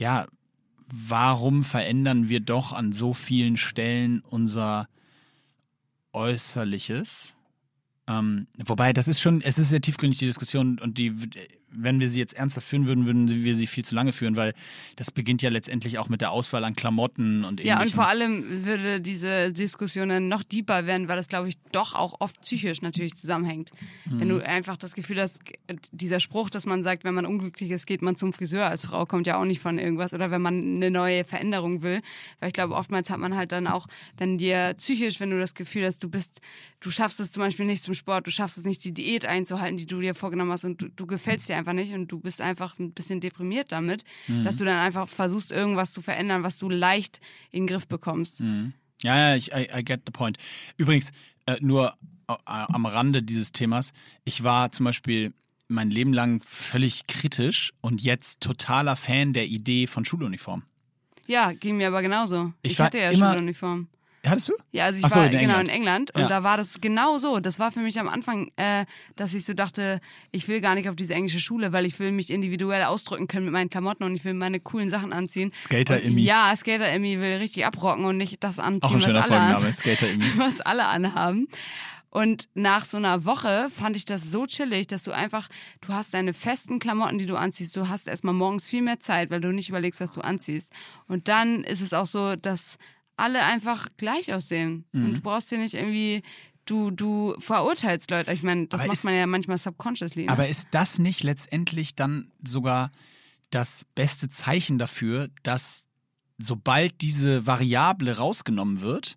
ja, 0.00 0.26
warum 0.88 1.62
verändern 1.62 2.28
wir 2.30 2.40
doch 2.40 2.72
an 2.72 2.90
so 2.90 3.12
vielen 3.12 3.58
Stellen 3.58 4.22
unser 4.22 4.88
Äußerliches? 6.12 7.36
Ähm, 8.08 8.46
wobei, 8.64 8.94
das 8.94 9.08
ist 9.08 9.20
schon, 9.20 9.42
es 9.42 9.58
ist 9.58 9.68
sehr 9.68 9.82
tiefgründig, 9.82 10.18
die 10.18 10.26
Diskussion, 10.26 10.78
und 10.80 10.96
die, 10.96 11.14
wenn 11.72 12.00
wir 12.00 12.08
sie 12.08 12.18
jetzt 12.18 12.34
ernsthaft 12.34 12.66
führen 12.66 12.86
würden, 12.86 13.06
würden 13.06 13.44
wir 13.44 13.54
sie 13.54 13.66
viel 13.66 13.84
zu 13.84 13.94
lange 13.94 14.12
führen, 14.12 14.36
weil 14.36 14.54
das 14.96 15.10
beginnt 15.10 15.42
ja 15.42 15.50
letztendlich 15.50 15.98
auch 15.98 16.08
mit 16.08 16.20
der 16.20 16.30
Auswahl 16.32 16.64
an 16.64 16.74
Klamotten 16.74 17.44
und 17.44 17.60
Ja, 17.60 17.74
und 17.76 17.80
ähnlichem. 17.82 17.96
vor 17.96 18.08
allem 18.08 18.64
würde 18.64 19.00
diese 19.00 19.52
Diskussion 19.52 20.08
dann 20.08 20.28
noch 20.28 20.42
deeper 20.42 20.86
werden, 20.86 21.08
weil 21.08 21.16
das, 21.16 21.28
glaube 21.28 21.48
ich, 21.48 21.56
doch 21.72 21.94
auch 21.94 22.16
oft 22.20 22.40
psychisch 22.42 22.82
natürlich 22.82 23.14
zusammenhängt. 23.16 23.70
Wenn 24.06 24.28
Mhm. 24.28 24.38
du 24.40 24.46
einfach 24.46 24.76
das 24.76 24.94
Gefühl 24.94 25.20
hast, 25.20 25.40
dieser 25.92 26.18
Spruch, 26.20 26.50
dass 26.50 26.66
man 26.66 26.82
sagt, 26.82 27.04
wenn 27.04 27.14
man 27.14 27.26
unglücklich 27.26 27.70
ist, 27.70 27.86
geht 27.86 28.02
man 28.02 28.16
zum 28.16 28.32
Friseur 28.32 28.66
als 28.66 28.86
Frau, 28.86 29.06
kommt 29.06 29.26
ja 29.26 29.38
auch 29.40 29.44
nicht 29.44 29.60
von 29.60 29.78
irgendwas. 29.78 30.12
Oder 30.12 30.30
wenn 30.30 30.42
man 30.42 30.76
eine 30.76 30.90
neue 30.90 31.24
Veränderung 31.24 31.82
will. 31.82 32.00
Weil 32.40 32.48
ich 32.48 32.52
glaube, 32.54 32.74
oftmals 32.74 33.08
hat 33.10 33.18
man 33.20 33.36
halt 33.36 33.52
dann 33.52 33.66
auch, 33.68 33.86
wenn 34.18 34.38
dir 34.38 34.74
psychisch, 34.76 35.20
wenn 35.20 35.30
du 35.30 35.38
das 35.38 35.54
Gefühl 35.54 35.86
hast, 35.86 36.02
du 36.02 36.08
bist, 36.08 36.40
du 36.80 36.90
schaffst 36.90 37.20
es 37.20 37.30
zum 37.32 37.42
Beispiel 37.42 37.66
nicht 37.66 37.84
zum 37.84 37.94
Sport, 37.94 38.26
du 38.26 38.30
schaffst 38.30 38.58
es 38.58 38.64
nicht, 38.64 38.82
die 38.84 38.92
Diät 38.92 39.24
einzuhalten, 39.26 39.76
die 39.76 39.86
du 39.86 40.00
dir 40.00 40.14
vorgenommen 40.14 40.50
hast 40.50 40.64
und 40.64 40.82
du, 40.82 40.88
du 40.88 41.06
gefällst 41.06 41.48
dir 41.48 41.56
einfach 41.60 41.72
nicht 41.72 41.92
und 41.94 42.08
du 42.08 42.18
bist 42.20 42.40
einfach 42.40 42.78
ein 42.78 42.92
bisschen 42.92 43.20
deprimiert 43.20 43.70
damit, 43.72 44.04
Mhm. 44.26 44.42
dass 44.44 44.56
du 44.56 44.64
dann 44.64 44.78
einfach 44.78 45.08
versuchst, 45.08 45.52
irgendwas 45.52 45.92
zu 45.92 46.02
verändern, 46.02 46.42
was 46.42 46.58
du 46.58 46.68
leicht 46.68 47.20
in 47.50 47.62
den 47.62 47.66
Griff 47.68 47.86
bekommst. 47.86 48.40
Mhm. 48.40 48.72
Ja, 49.02 49.16
ja, 49.30 49.36
ich, 49.36 49.52
I, 49.52 49.68
I 49.74 49.84
get 49.84 50.02
the 50.06 50.12
point. 50.12 50.36
Übrigens, 50.76 51.12
äh, 51.46 51.56
nur 51.60 51.94
äh, 52.28 52.34
am 52.44 52.84
Rande 52.86 53.22
dieses 53.22 53.52
Themas, 53.52 53.92
ich 54.24 54.42
war 54.44 54.72
zum 54.72 54.84
Beispiel 54.84 55.32
mein 55.68 55.90
Leben 55.90 56.12
lang 56.12 56.42
völlig 56.44 57.06
kritisch 57.06 57.72
und 57.80 58.02
jetzt 58.02 58.40
totaler 58.40 58.96
Fan 58.96 59.32
der 59.32 59.46
Idee 59.46 59.86
von 59.86 60.04
Schuluniform. 60.04 60.64
Ja, 61.26 61.52
ging 61.52 61.76
mir 61.76 61.86
aber 61.88 62.02
genauso. 62.02 62.52
Ich 62.62 62.72
Ich, 62.72 62.80
hatte 62.80 62.98
ja 62.98 63.10
immer- 63.10 63.32
Schuluniform. 63.32 63.86
Hattest 64.26 64.48
du? 64.48 64.52
Ja, 64.72 64.84
also 64.84 64.98
ich 65.04 65.10
so, 65.10 65.16
war 65.18 65.26
in 65.26 65.32
genau 65.32 65.42
England. 65.60 65.68
in 65.68 65.74
England 65.74 66.14
und 66.14 66.20
Ja. 66.22 66.28
da 66.28 66.42
war 66.42 66.56
das 66.58 66.80
genau 66.80 67.16
so. 67.18 67.40
Das 67.40 67.58
war 67.58 67.72
für 67.72 67.80
mich 67.80 67.98
am 67.98 68.08
Anfang, 68.08 68.50
äh, 68.56 68.84
dass 69.16 69.32
ich 69.32 69.44
so 69.46 69.54
dachte, 69.54 70.00
ich 70.30 70.46
will 70.46 70.60
gar 70.60 70.74
nicht 70.74 70.88
auf 70.90 70.96
diese 70.96 71.14
englische 71.14 71.40
Schule, 71.40 71.72
weil 71.72 71.86
ich 71.86 71.98
will 71.98 72.12
mich 72.12 72.30
individuell 72.30 72.84
ausdrücken 72.84 73.28
können 73.28 73.46
mit 73.46 73.52
meinen 73.54 73.70
Klamotten 73.70 74.04
und 74.04 74.14
ich 74.14 74.24
will 74.24 74.34
meine 74.34 74.60
coolen 74.60 74.90
Sachen 74.90 75.12
anziehen. 75.14 75.50
Skater-Immi. 75.54 76.12
Und 76.20 76.26
Ja, 76.26 76.54
Skater-Emmy 76.54 77.18
will 77.18 77.36
richtig 77.38 77.64
abrocken 77.64 78.04
und 78.04 78.18
nicht 78.18 78.44
das 78.44 78.58
anziehen, 78.58 79.00
was 79.00 79.30
alle, 79.30 79.40
an, 79.40 79.62
was 80.36 80.60
alle 80.60 80.86
anhaben. 80.86 81.48
Und 82.12 82.48
nach 82.54 82.84
so 82.84 82.96
einer 82.96 83.24
Woche 83.24 83.68
fand 83.70 83.96
ich 83.96 84.04
das 84.04 84.30
so 84.32 84.44
chillig, 84.44 84.88
dass 84.88 85.04
du 85.04 85.12
einfach, 85.12 85.48
du 85.80 85.92
hast 85.94 86.12
deine 86.12 86.34
festen 86.34 86.80
Klamotten, 86.80 87.18
die 87.18 87.26
du 87.26 87.36
anziehst. 87.36 87.76
Du 87.76 87.88
hast 87.88 88.08
erstmal 88.08 88.34
morgens 88.34 88.66
viel 88.66 88.82
mehr 88.82 88.98
Zeit, 88.98 89.30
weil 89.30 89.40
du 89.40 89.52
nicht 89.52 89.68
überlegst, 89.68 90.00
was 90.00 90.10
du 90.12 90.20
anziehst. 90.20 90.72
Und 91.06 91.28
dann 91.28 91.62
ist 91.62 91.80
es 91.80 91.92
auch 91.92 92.06
so, 92.06 92.34
dass 92.34 92.78
alle 93.20 93.44
einfach 93.44 93.86
gleich 93.96 94.32
aussehen. 94.32 94.84
Mhm. 94.92 95.04
Und 95.04 95.14
du 95.18 95.20
brauchst 95.20 95.50
dir 95.50 95.58
nicht 95.58 95.74
irgendwie, 95.74 96.22
du, 96.66 96.90
du 96.90 97.34
verurteilst 97.38 98.10
Leute. 98.10 98.32
Ich 98.32 98.42
meine, 98.42 98.66
das 98.66 98.80
Aber 98.80 98.88
macht 98.88 98.98
ist- 98.98 99.04
man 99.04 99.14
ja 99.14 99.26
manchmal 99.26 99.58
subconsciously. 99.58 100.24
Ne? 100.26 100.32
Aber 100.32 100.48
ist 100.48 100.68
das 100.72 100.98
nicht 100.98 101.22
letztendlich 101.22 101.94
dann 101.94 102.30
sogar 102.44 102.90
das 103.50 103.84
beste 103.94 104.28
Zeichen 104.30 104.78
dafür, 104.78 105.28
dass 105.42 105.86
sobald 106.38 107.00
diese 107.02 107.46
Variable 107.46 108.16
rausgenommen 108.16 108.80
wird, 108.80 109.16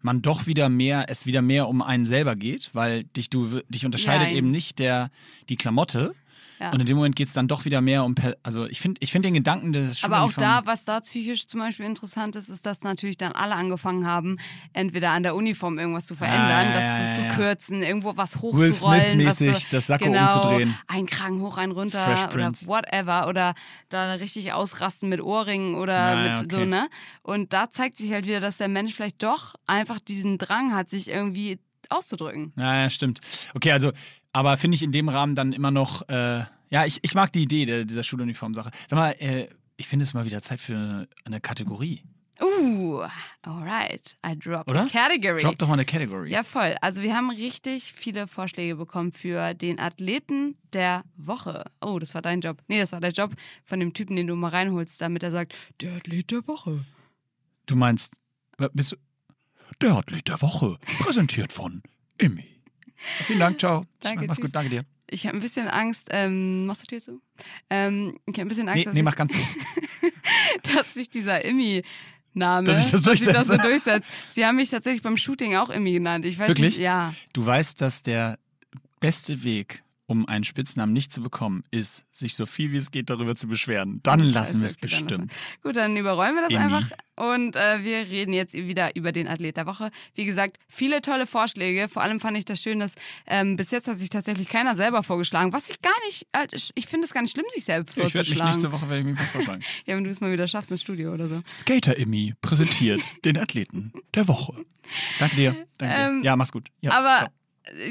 man 0.00 0.22
doch 0.22 0.46
wieder 0.46 0.68
mehr, 0.68 1.06
es 1.08 1.26
wieder 1.26 1.42
mehr 1.42 1.68
um 1.68 1.82
einen 1.82 2.06
selber 2.06 2.36
geht, 2.36 2.70
weil 2.72 3.04
dich 3.04 3.30
du 3.30 3.60
dich 3.68 3.84
unterscheidet 3.84 4.28
Nein. 4.28 4.36
eben 4.36 4.50
nicht 4.50 4.78
der 4.78 5.10
die 5.48 5.56
Klamotte. 5.56 6.14
Ja. 6.60 6.72
Und 6.72 6.80
in 6.80 6.86
dem 6.86 6.96
Moment 6.96 7.16
geht 7.16 7.28
es 7.28 7.34
dann 7.34 7.48
doch 7.48 7.64
wieder 7.64 7.80
mehr 7.80 8.04
um, 8.04 8.14
per 8.14 8.36
also 8.42 8.66
ich 8.66 8.80
finde 8.80 8.98
ich 9.00 9.12
find 9.12 9.24
den 9.24 9.34
Gedanken 9.34 9.72
des 9.72 10.02
Aber 10.04 10.22
auch 10.22 10.32
da, 10.32 10.62
was 10.64 10.84
da 10.84 11.00
psychisch 11.00 11.46
zum 11.46 11.60
Beispiel 11.60 11.86
interessant 11.86 12.36
ist, 12.36 12.48
ist, 12.48 12.66
dass 12.66 12.82
natürlich 12.82 13.16
dann 13.16 13.32
alle 13.32 13.54
angefangen 13.54 14.06
haben, 14.06 14.38
entweder 14.72 15.10
an 15.10 15.22
der 15.22 15.34
Uniform 15.34 15.78
irgendwas 15.78 16.06
zu 16.06 16.14
verändern, 16.14 16.48
Ah, 16.48 16.80
ja, 16.80 17.06
das 17.06 17.16
zu, 17.16 17.22
zu 17.22 17.28
kürzen, 17.36 17.82
irgendwo 17.82 18.16
was 18.16 18.42
Will 18.42 18.52
hochzurollen, 18.52 19.24
was 19.26 19.38
Smith-mäßig 19.38 19.64
so, 19.64 19.68
das 19.70 19.86
Sakko 19.86 20.04
genau, 20.04 20.34
umzudrehen. 20.34 20.74
Ein 20.86 21.06
Kragen 21.06 21.40
hoch, 21.40 21.56
ein 21.56 21.72
runter 21.72 22.28
oder 22.32 22.52
whatever. 22.66 23.28
Oder 23.28 23.54
da 23.88 24.14
richtig 24.14 24.52
ausrasten 24.52 25.08
mit 25.08 25.20
Ohrringen 25.20 25.74
oder 25.74 25.98
Ah, 25.98 26.22
mit 26.38 26.46
okay. 26.46 26.60
so, 26.62 26.64
ne? 26.64 26.88
Und 27.22 27.52
da 27.52 27.70
zeigt 27.70 27.98
sich 27.98 28.12
halt 28.12 28.26
wieder, 28.26 28.40
dass 28.40 28.56
der 28.56 28.68
Mensch 28.68 28.94
vielleicht 28.94 29.22
doch 29.22 29.54
einfach 29.66 30.00
diesen 30.00 30.38
Drang 30.38 30.74
hat, 30.74 30.88
sich 30.88 31.08
irgendwie 31.08 31.58
auszudrücken. 31.88 32.52
Ja, 32.56 32.82
ja, 32.82 32.90
stimmt. 32.90 33.20
Okay, 33.54 33.72
also, 33.72 33.92
aber 34.32 34.56
finde 34.56 34.76
ich 34.76 34.82
in 34.82 34.92
dem 34.92 35.08
Rahmen 35.08 35.34
dann 35.34 35.52
immer 35.52 35.70
noch, 35.70 36.08
äh, 36.08 36.44
ja, 36.70 36.84
ich, 36.86 36.98
ich 37.02 37.14
mag 37.14 37.32
die 37.32 37.42
Idee 37.42 37.64
der, 37.64 37.84
dieser 37.84 38.04
Schuluniform-Sache. 38.04 38.70
Sag 38.88 38.96
mal, 38.96 39.10
äh, 39.18 39.48
ich 39.76 39.88
finde 39.88 40.04
es 40.04 40.14
mal 40.14 40.24
wieder 40.24 40.42
Zeit 40.42 40.60
für 40.60 40.76
eine, 40.76 41.08
eine 41.24 41.40
Kategorie. 41.40 42.02
Uh, 42.40 43.02
alright. 43.42 44.16
I 44.24 44.36
dropped 44.38 44.70
Oder? 44.70 44.82
a 44.82 44.86
category. 44.86 45.40
Drop 45.40 45.58
doch 45.58 45.66
mal 45.66 45.74
eine 45.74 45.84
Category. 45.84 46.30
Ja, 46.30 46.44
voll. 46.44 46.76
Also 46.80 47.02
wir 47.02 47.16
haben 47.16 47.30
richtig 47.30 47.92
viele 47.96 48.28
Vorschläge 48.28 48.76
bekommen 48.76 49.12
für 49.12 49.54
den 49.54 49.80
Athleten 49.80 50.56
der 50.72 51.02
Woche. 51.16 51.64
Oh, 51.80 51.98
das 51.98 52.14
war 52.14 52.22
dein 52.22 52.40
Job. 52.40 52.62
Nee, 52.68 52.78
das 52.78 52.92
war 52.92 53.00
der 53.00 53.10
Job 53.10 53.32
von 53.64 53.80
dem 53.80 53.92
Typen, 53.92 54.14
den 54.14 54.28
du 54.28 54.36
mal 54.36 54.50
reinholst, 54.50 55.00
damit 55.00 55.24
er 55.24 55.32
sagt, 55.32 55.54
der 55.80 55.96
Athlet 55.96 56.30
der 56.30 56.46
Woche. 56.46 56.84
Du 57.66 57.74
meinst, 57.74 58.14
Bist 58.72 58.92
du? 58.92 58.96
Der 59.80 59.96
Athlet 59.96 60.26
der 60.28 60.40
Woche, 60.42 60.76
präsentiert 60.98 61.52
von 61.52 61.82
Immi. 62.18 62.57
Vielen 63.24 63.40
Dank, 63.40 63.58
ciao. 63.58 63.84
Danke, 64.00 64.26
Mach's 64.26 64.38
tschüss. 64.38 64.46
gut, 64.46 64.54
danke 64.54 64.70
dir. 64.70 64.84
Ich 65.10 65.26
habe 65.26 65.36
ein 65.36 65.40
bisschen 65.40 65.68
Angst, 65.68 66.08
ähm, 66.10 66.66
machst 66.66 66.82
du 66.82 66.86
Tür 66.86 67.00
zu? 67.00 67.20
Ähm, 67.70 68.18
ich 68.26 68.34
habe 68.34 68.42
ein 68.42 68.48
bisschen 68.48 68.68
Angst, 68.68 68.78
Nee, 68.80 68.84
dass, 68.84 68.94
nee, 68.94 69.00
ich, 69.00 69.04
mach 69.04 69.16
ganz 69.16 69.34
zu. 69.34 69.40
dass 70.74 70.94
sich 70.94 71.08
dieser 71.08 71.44
Immi-Name, 71.44 72.66
Dass 72.66 72.84
ich 72.84 72.90
das 72.90 73.02
dass 73.02 73.18
sich 73.18 73.28
das 73.28 73.46
so 73.46 73.56
durchsetzt. 73.56 74.10
Sie 74.32 74.44
haben 74.44 74.56
mich 74.56 74.68
tatsächlich 74.68 75.02
beim 75.02 75.16
Shooting 75.16 75.54
auch 75.56 75.70
Immi 75.70 75.92
genannt. 75.92 76.26
Ich 76.26 76.38
weiß 76.38 76.48
Wirklich? 76.48 76.76
nicht, 76.76 76.78
ja. 76.78 77.14
Du 77.32 77.46
weißt, 77.46 77.80
dass 77.80 78.02
der 78.02 78.38
beste 79.00 79.42
Weg, 79.42 79.82
um 80.08 80.26
einen 80.26 80.42
Spitznamen 80.44 80.92
nicht 80.94 81.12
zu 81.12 81.22
bekommen, 81.22 81.62
ist, 81.70 82.04
sich 82.10 82.34
so 82.34 82.46
viel 82.46 82.72
wie 82.72 82.78
es 82.78 82.90
geht 82.90 83.10
darüber 83.10 83.36
zu 83.36 83.46
beschweren. 83.46 84.00
Dann 84.02 84.20
lassen 84.20 84.60
wir 84.62 84.66
es 84.68 84.76
okay, 84.82 84.88
dann 84.90 85.06
bestimmt. 85.06 85.32
Gut, 85.62 85.76
dann 85.76 85.96
überrollen 85.96 86.34
wir 86.34 86.42
das 86.42 86.50
Immi. 86.52 86.62
einfach 86.64 86.90
und 87.16 87.56
äh, 87.56 87.84
wir 87.84 87.98
reden 88.10 88.32
jetzt 88.32 88.54
wieder 88.54 88.96
über 88.96 89.12
den 89.12 89.28
Athlet 89.28 89.56
der 89.58 89.66
Woche. 89.66 89.90
Wie 90.14 90.24
gesagt, 90.24 90.56
viele 90.68 91.02
tolle 91.02 91.26
Vorschläge. 91.26 91.88
Vor 91.88 92.00
allem 92.02 92.20
fand 92.20 92.38
ich 92.38 92.44
das 92.46 92.62
schön, 92.62 92.80
dass 92.80 92.94
ähm, 93.26 93.56
bis 93.56 93.70
jetzt 93.70 93.86
hat 93.86 93.98
sich 93.98 94.08
tatsächlich 94.08 94.48
keiner 94.48 94.74
selber 94.74 95.02
vorgeschlagen. 95.02 95.52
Was 95.52 95.68
ich 95.68 95.82
gar 95.82 95.92
nicht, 96.06 96.26
halt, 96.34 96.52
ich- 96.74 96.86
finde 96.86 97.04
es 97.06 97.12
gar 97.12 97.20
nicht 97.20 97.32
schlimm, 97.32 97.44
sich 97.54 97.64
selbst 97.64 97.96
Ja, 97.96 98.06
ich 98.06 98.14
werde 98.14 98.30
mich 98.30 98.38
vorzuschlagen. 98.38 98.50
nächste 98.62 98.72
Woche 98.72 98.88
werde 98.88 99.00
ich 99.10 99.18
mich 99.18 99.28
vorschlagen. 99.28 99.62
ja, 99.86 99.94
wenn 99.96 100.04
du 100.04 100.10
es 100.10 100.20
mal 100.22 100.32
wieder 100.32 100.48
schaffst 100.48 100.70
ins 100.70 100.80
Studio 100.80 101.12
oder 101.12 101.28
so. 101.28 101.42
Skater 101.46 101.98
Immi 101.98 102.34
präsentiert 102.40 103.02
den 103.26 103.36
Athleten 103.36 103.92
der 104.14 104.26
Woche. 104.26 104.54
Danke 105.18 105.36
dir. 105.36 105.66
Danke 105.76 105.94
Ähm, 105.98 106.22
dir. 106.22 106.26
Ja, 106.28 106.36
mach's 106.36 106.50
gut. 106.52 106.68
Ja, 106.80 106.92
aber 106.92 107.18
ciao. 107.26 107.37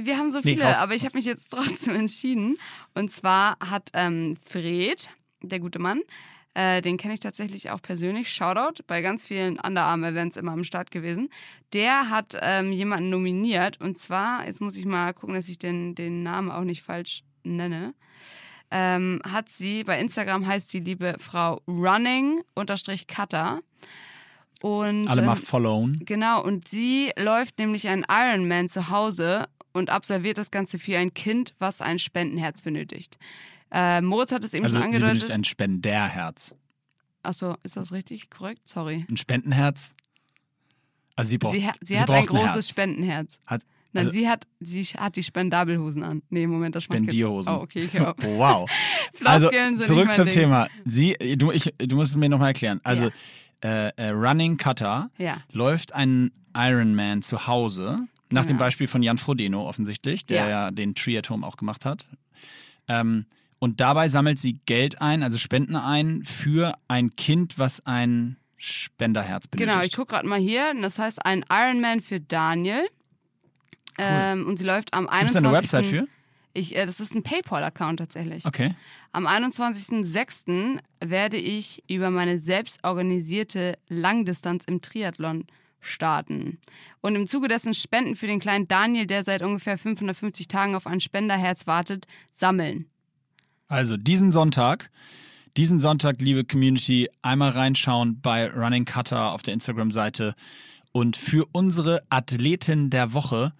Wir 0.03 0.17
haben 0.17 0.29
so 0.29 0.39
Nee, 0.39 0.53
viele, 0.53 0.65
raus, 0.65 0.77
aber 0.77 0.95
ich 0.95 1.03
habe 1.05 1.17
mich 1.17 1.25
jetzt 1.25 1.49
trotzdem 1.51 1.95
entschieden. 1.95 2.57
Und 2.93 3.11
zwar 3.11 3.57
hat 3.59 3.89
ähm, 3.93 4.37
Fred, 4.45 5.09
der 5.41 5.59
gute 5.59 5.79
Mann, 5.79 6.01
äh, 6.53 6.81
den 6.81 6.97
kenne 6.97 7.13
ich 7.13 7.19
tatsächlich 7.19 7.69
auch 7.69 7.81
persönlich, 7.81 8.33
Shoutout, 8.33 8.81
bei 8.87 9.01
ganz 9.01 9.23
vielen 9.23 9.59
Underarm-Events 9.59 10.37
immer 10.37 10.53
am 10.53 10.63
Start 10.63 10.89
gewesen. 10.89 11.29
Der 11.73 12.09
hat 12.09 12.35
ähm, 12.41 12.71
jemanden 12.71 13.11
nominiert 13.11 13.79
und 13.79 13.97
zwar, 13.97 14.47
jetzt 14.47 14.59
muss 14.59 14.75
ich 14.75 14.85
mal 14.85 15.13
gucken, 15.13 15.35
dass 15.35 15.49
ich 15.49 15.59
den, 15.59 15.93
den 15.93 16.23
Namen 16.23 16.49
auch 16.49 16.63
nicht 16.63 16.81
falsch 16.81 17.23
nenne. 17.43 17.93
Ähm, 18.71 19.21
hat 19.23 19.49
sie, 19.49 19.83
bei 19.83 19.99
Instagram 19.99 20.47
heißt 20.47 20.73
die 20.73 20.79
liebe 20.79 21.15
Frau 21.19 21.61
Running-Cutter. 21.67 23.61
Und, 24.63 25.07
Alle 25.07 25.21
mal 25.21 25.37
ähm, 25.37 25.43
followen. 25.43 26.01
Genau, 26.03 26.43
und 26.43 26.67
sie 26.67 27.11
läuft 27.17 27.59
nämlich 27.59 27.87
einen 27.87 28.05
Ironman 28.09 28.67
zu 28.67 28.89
Hause 28.89 29.45
und 29.77 29.89
absolviert 29.89 30.37
das 30.37 30.51
Ganze 30.51 30.79
für 30.79 30.97
ein 30.97 31.13
Kind, 31.13 31.53
was 31.59 31.81
ein 31.81 31.99
Spendenherz 31.99 32.61
benötigt. 32.61 33.17
Äh, 33.71 34.01
Moritz 34.01 34.31
hat 34.31 34.43
es 34.43 34.53
eben 34.53 34.65
Also 34.65 34.79
schon 34.79 34.91
sie 34.93 34.99
benötigt 34.99 35.13
angedeutet. 35.23 35.35
ein 35.35 35.43
Spenderherz. 35.43 36.55
Achso, 37.23 37.55
ist 37.63 37.75
das 37.77 37.91
richtig? 37.91 38.29
Korrekt? 38.29 38.67
Sorry. 38.67 39.05
Ein 39.09 39.17
Spendenherz? 39.17 39.93
Also 41.15 41.29
sie 41.29 41.37
braucht, 41.37 41.53
sie, 41.55 41.65
hat- 41.67 41.77
sie, 41.81 41.99
hat 41.99 42.09
ein 42.09 42.15
braucht 42.25 42.27
großes 42.29 42.53
Herz. 42.55 42.69
Spendenherz. 42.69 43.39
Hat, 43.45 43.61
Nein, 43.93 44.07
also- 44.07 44.17
sie 44.17 44.29
hat, 44.29 44.45
sie 44.59 44.83
hat 44.83 45.15
die 45.15 45.23
Spendabelhosen 45.23 46.03
an. 46.03 46.21
Nee, 46.29 46.45
Moment, 46.47 46.75
das 46.75 46.83
Spendierhosen. 46.83 47.53
Oh, 47.55 47.61
okay, 47.61 47.79
ich 47.79 47.93
höre. 47.97 48.15
Wow. 48.37 48.69
Also 49.25 49.49
zurück 49.49 50.11
zum 50.13 50.25
Ding. 50.25 50.33
Thema. 50.33 50.67
Sie, 50.85 51.13
du, 51.37 51.51
ich, 51.51 51.73
du 51.79 51.95
musst 51.95 52.11
es 52.11 52.17
mir 52.17 52.29
nochmal 52.29 52.49
erklären. 52.49 52.79
Also 52.83 53.09
äh, 53.63 53.87
äh, 53.97 54.09
Running 54.09 54.57
Cutter 54.57 55.09
Ja. 55.17 55.37
läuft 55.51 55.93
einen 55.93 56.31
Ironman 56.55 57.23
zu 57.23 57.47
Hause, 57.47 58.07
nach 58.31 58.43
dem 58.43 58.49
Genau. 58.49 58.59
Beispiel 58.59 58.87
von 58.87 59.03
Jan 59.03 59.17
Frodeno 59.17 59.67
offensichtlich, 59.67 60.25
der 60.25 60.43
Ja. 60.43 60.49
ja, 60.49 60.71
den 60.71 60.95
Triathlon 60.95 61.43
auch 61.43 61.57
gemacht 61.57 61.85
hat. 61.85 62.05
Ähm, 62.87 63.25
und 63.59 63.79
dabei 63.79 64.07
sammelt 64.07 64.37
sie 64.39 64.59
Geld 64.65 65.01
ein, 65.01 65.23
also 65.23 65.37
Spenden 65.37 65.75
ein 65.75 66.23
für 66.25 66.73
ein 66.87 67.15
Kind, 67.15 67.57
was 67.57 67.85
ein 67.85 68.37
Spenderherz 68.57 69.47
benötigt. 69.47 69.71
Genau, 69.71 69.85
ich 69.85 69.95
gucke 69.95 70.11
gerade 70.13 70.27
mal 70.27 70.39
hier. 70.39 70.73
Das 70.81 70.99
heißt 70.99 71.25
ein 71.25 71.43
Ironman 71.49 72.01
für 72.01 72.19
Daniel. 72.19 72.87
Ähm, 73.99 74.45
und 74.45 74.57
sie 74.57 74.65
läuft 74.65 74.93
am 74.93 75.07
21. 75.07 75.09
Gibt 75.09 75.27
es 75.27 75.33
da 75.33 75.47
eine 75.47 75.57
Website 75.57 75.85
für? 75.87 76.07
Ich, 76.53 76.75
äh, 76.75 76.85
das 76.85 76.99
ist 76.99 77.15
ein 77.15 77.23
PayPal-Account 77.23 77.99
tatsächlich. 77.99 78.45
Okay. 78.45 78.75
Am 79.11 79.25
21.06. 79.27 80.79
werde 81.03 81.37
ich 81.37 81.83
über 81.87 82.09
meine 82.09 82.37
selbst 82.39 82.83
organisierte 82.83 83.77
Langdistanz 83.89 84.65
im 84.65 84.81
Triathlon 84.81 85.45
starten. 85.87 86.59
Und 87.01 87.15
im 87.15 87.27
Zuge 87.27 87.47
dessen 87.47 87.73
Spenden 87.73 88.15
für 88.15 88.27
den 88.27 88.39
kleinen 88.39 88.67
Daniel, 88.67 89.07
der 89.07 89.23
seit 89.23 89.41
ungefähr 89.41 89.77
550 89.77 90.47
Tagen 90.47 90.75
auf 90.75 90.87
ein 90.87 90.99
Spenderherz 90.99 91.67
wartet, 91.67 92.05
sammeln. 92.35 92.85
Also 93.67 93.97
diesen 93.97 94.31
Sonntag, 94.31 94.89
diesen 95.57 95.79
Sonntag, 95.79 96.21
liebe 96.21 96.45
Community, 96.45 97.09
einmal 97.21 97.49
reinschauen 97.51 98.21
bei 98.21 98.49
Running 98.49 98.85
Cutter 98.85 99.31
auf 99.31 99.43
der 99.43 99.53
Instagram-Seite 99.53 100.35
und 100.91 101.17
für 101.17 101.45
unsere 101.51 102.01
Athletin 102.09 102.89
der 102.89 103.13
Woche 103.13 103.53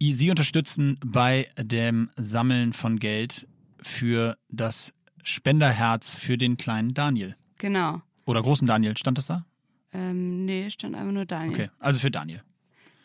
sie 0.00 0.30
unterstützen 0.30 0.98
bei 1.04 1.48
dem 1.58 2.10
Sammeln 2.16 2.72
von 2.72 2.98
Geld 2.98 3.46
für 3.80 4.36
das 4.48 4.94
Spenderherz 5.22 6.14
für 6.14 6.38
den 6.38 6.56
kleinen 6.56 6.94
Daniel. 6.94 7.36
Genau. 7.58 8.00
Oder 8.24 8.42
großen 8.42 8.66
Daniel, 8.66 8.96
stand 8.96 9.18
das 9.18 9.26
da? 9.26 9.44
Ähm, 9.92 10.44
nee, 10.44 10.70
stand 10.70 10.94
einfach 10.94 11.12
nur 11.12 11.24
Daniel. 11.24 11.52
Okay, 11.52 11.70
also 11.78 12.00
für 12.00 12.10
Daniel. 12.10 12.42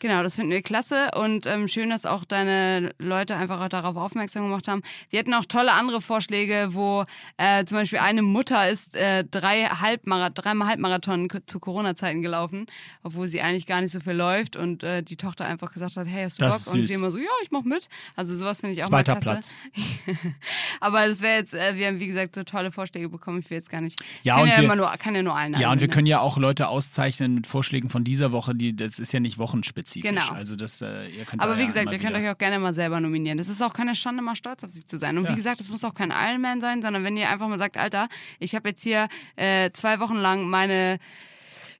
Genau, 0.00 0.22
das 0.22 0.34
finden 0.34 0.50
wir 0.50 0.60
klasse 0.60 1.12
und 1.16 1.46
ähm, 1.46 1.66
schön, 1.66 1.88
dass 1.88 2.04
auch 2.04 2.24
deine 2.26 2.92
Leute 2.98 3.36
einfach 3.36 3.60
auch 3.62 3.68
darauf 3.68 3.96
aufmerksam 3.96 4.42
gemacht 4.42 4.68
haben. 4.68 4.82
Wir 5.08 5.18
hatten 5.20 5.32
auch 5.32 5.46
tolle 5.46 5.72
andere 5.72 6.02
Vorschläge, 6.02 6.70
wo 6.72 7.04
äh, 7.38 7.64
zum 7.64 7.78
Beispiel 7.78 8.00
eine 8.00 8.20
Mutter 8.20 8.68
ist 8.68 8.96
äh, 8.96 9.24
drei 9.24 9.62
Halbmara 9.64 10.28
dreimal 10.28 10.68
Halbmarathon 10.68 11.28
zu 11.46 11.58
Corona-Zeiten 11.58 12.20
gelaufen, 12.20 12.66
obwohl 13.02 13.28
sie 13.28 13.40
eigentlich 13.40 13.66
gar 13.66 13.80
nicht 13.80 13.92
so 13.92 14.00
viel 14.00 14.12
läuft 14.12 14.56
und 14.56 14.82
äh, 14.82 15.02
die 15.02 15.16
Tochter 15.16 15.46
einfach 15.46 15.72
gesagt 15.72 15.96
hat, 15.96 16.06
hey, 16.06 16.24
hast 16.24 16.38
du 16.38 16.44
Das 16.44 16.66
Bock? 16.66 16.74
Und 16.74 16.84
sie 16.84 16.92
immer 16.94 17.10
so, 17.10 17.16
ja, 17.18 17.24
ich 17.42 17.50
mach 17.50 17.62
mit. 17.62 17.88
Also 18.14 18.36
sowas 18.36 18.60
finde 18.60 18.74
ich 18.74 18.84
auch 18.84 18.88
Zweiter 18.88 19.14
mal 19.14 19.20
klasse. 19.20 19.56
Platz. 19.72 19.86
Aber 20.80 21.06
das 21.08 21.20
wäre 21.22 21.36
jetzt, 21.38 21.54
äh, 21.54 21.76
wir 21.76 21.86
haben 21.86 22.00
wie 22.00 22.08
gesagt 22.08 22.34
so 22.34 22.42
tolle 22.42 22.72
Vorschläge 22.72 23.08
bekommen, 23.08 23.38
ich 23.40 23.48
will 23.48 23.56
jetzt 23.56 23.70
gar 23.70 23.80
nicht. 23.80 23.98
Ja, 24.22 24.34
kann 24.36 24.42
und 24.44 24.48
ja 24.50 24.60
wir- 24.62 24.76
nur, 24.76 24.90
kann 24.98 25.14
ja 25.14 25.22
nur 25.22 25.36
allen 25.36 25.54
Ja, 25.54 25.70
und 25.72 25.80
wir 25.80 25.86
nennen. 25.86 25.94
können 25.94 26.06
ja 26.06 26.20
auch 26.20 26.36
Leute 26.36 26.68
auszeichnen 26.68 27.34
mit 27.34 27.46
Vorschlägen 27.46 27.88
von 27.88 28.04
dieser 28.04 28.32
Woche, 28.32 28.54
die 28.54 28.74
das 28.76 28.98
ist 28.98 29.12
ja 29.12 29.20
nicht 29.20 29.38
wochenspezifisch. 29.84 30.10
Genau. 30.10 30.32
Also 30.32 30.56
das, 30.56 30.80
äh, 30.80 31.06
ihr 31.08 31.24
könnt 31.24 31.42
Aber 31.42 31.56
wie 31.56 31.62
ja 31.62 31.66
gesagt, 31.66 31.92
ihr 31.92 31.98
könnt 31.98 32.16
euch 32.16 32.28
auch 32.28 32.38
gerne 32.38 32.58
mal 32.58 32.72
selber 32.72 33.00
nominieren. 33.00 33.38
Das 33.38 33.48
ist 33.48 33.62
auch 33.62 33.72
keine 33.72 33.94
Schande, 33.94 34.22
mal 34.22 34.36
stolz 34.36 34.64
auf 34.64 34.70
sich 34.70 34.86
zu 34.86 34.98
sein. 34.98 35.18
Und 35.18 35.24
Ja. 35.24 35.30
wie 35.30 35.36
gesagt, 35.36 35.60
es 35.60 35.68
muss 35.68 35.84
auch 35.84 35.94
kein 35.94 36.10
Ironman 36.10 36.60
sein, 36.60 36.82
sondern 36.82 37.04
wenn 37.04 37.16
ihr 37.16 37.28
einfach 37.28 37.48
mal 37.48 37.58
sagt, 37.58 37.76
Alter, 37.76 38.08
ich 38.38 38.54
habe 38.54 38.70
jetzt 38.70 38.82
hier 38.82 39.08
äh, 39.36 39.70
zwei 39.72 40.00
Wochen 40.00 40.16
lang 40.16 40.48
meine 40.48 40.98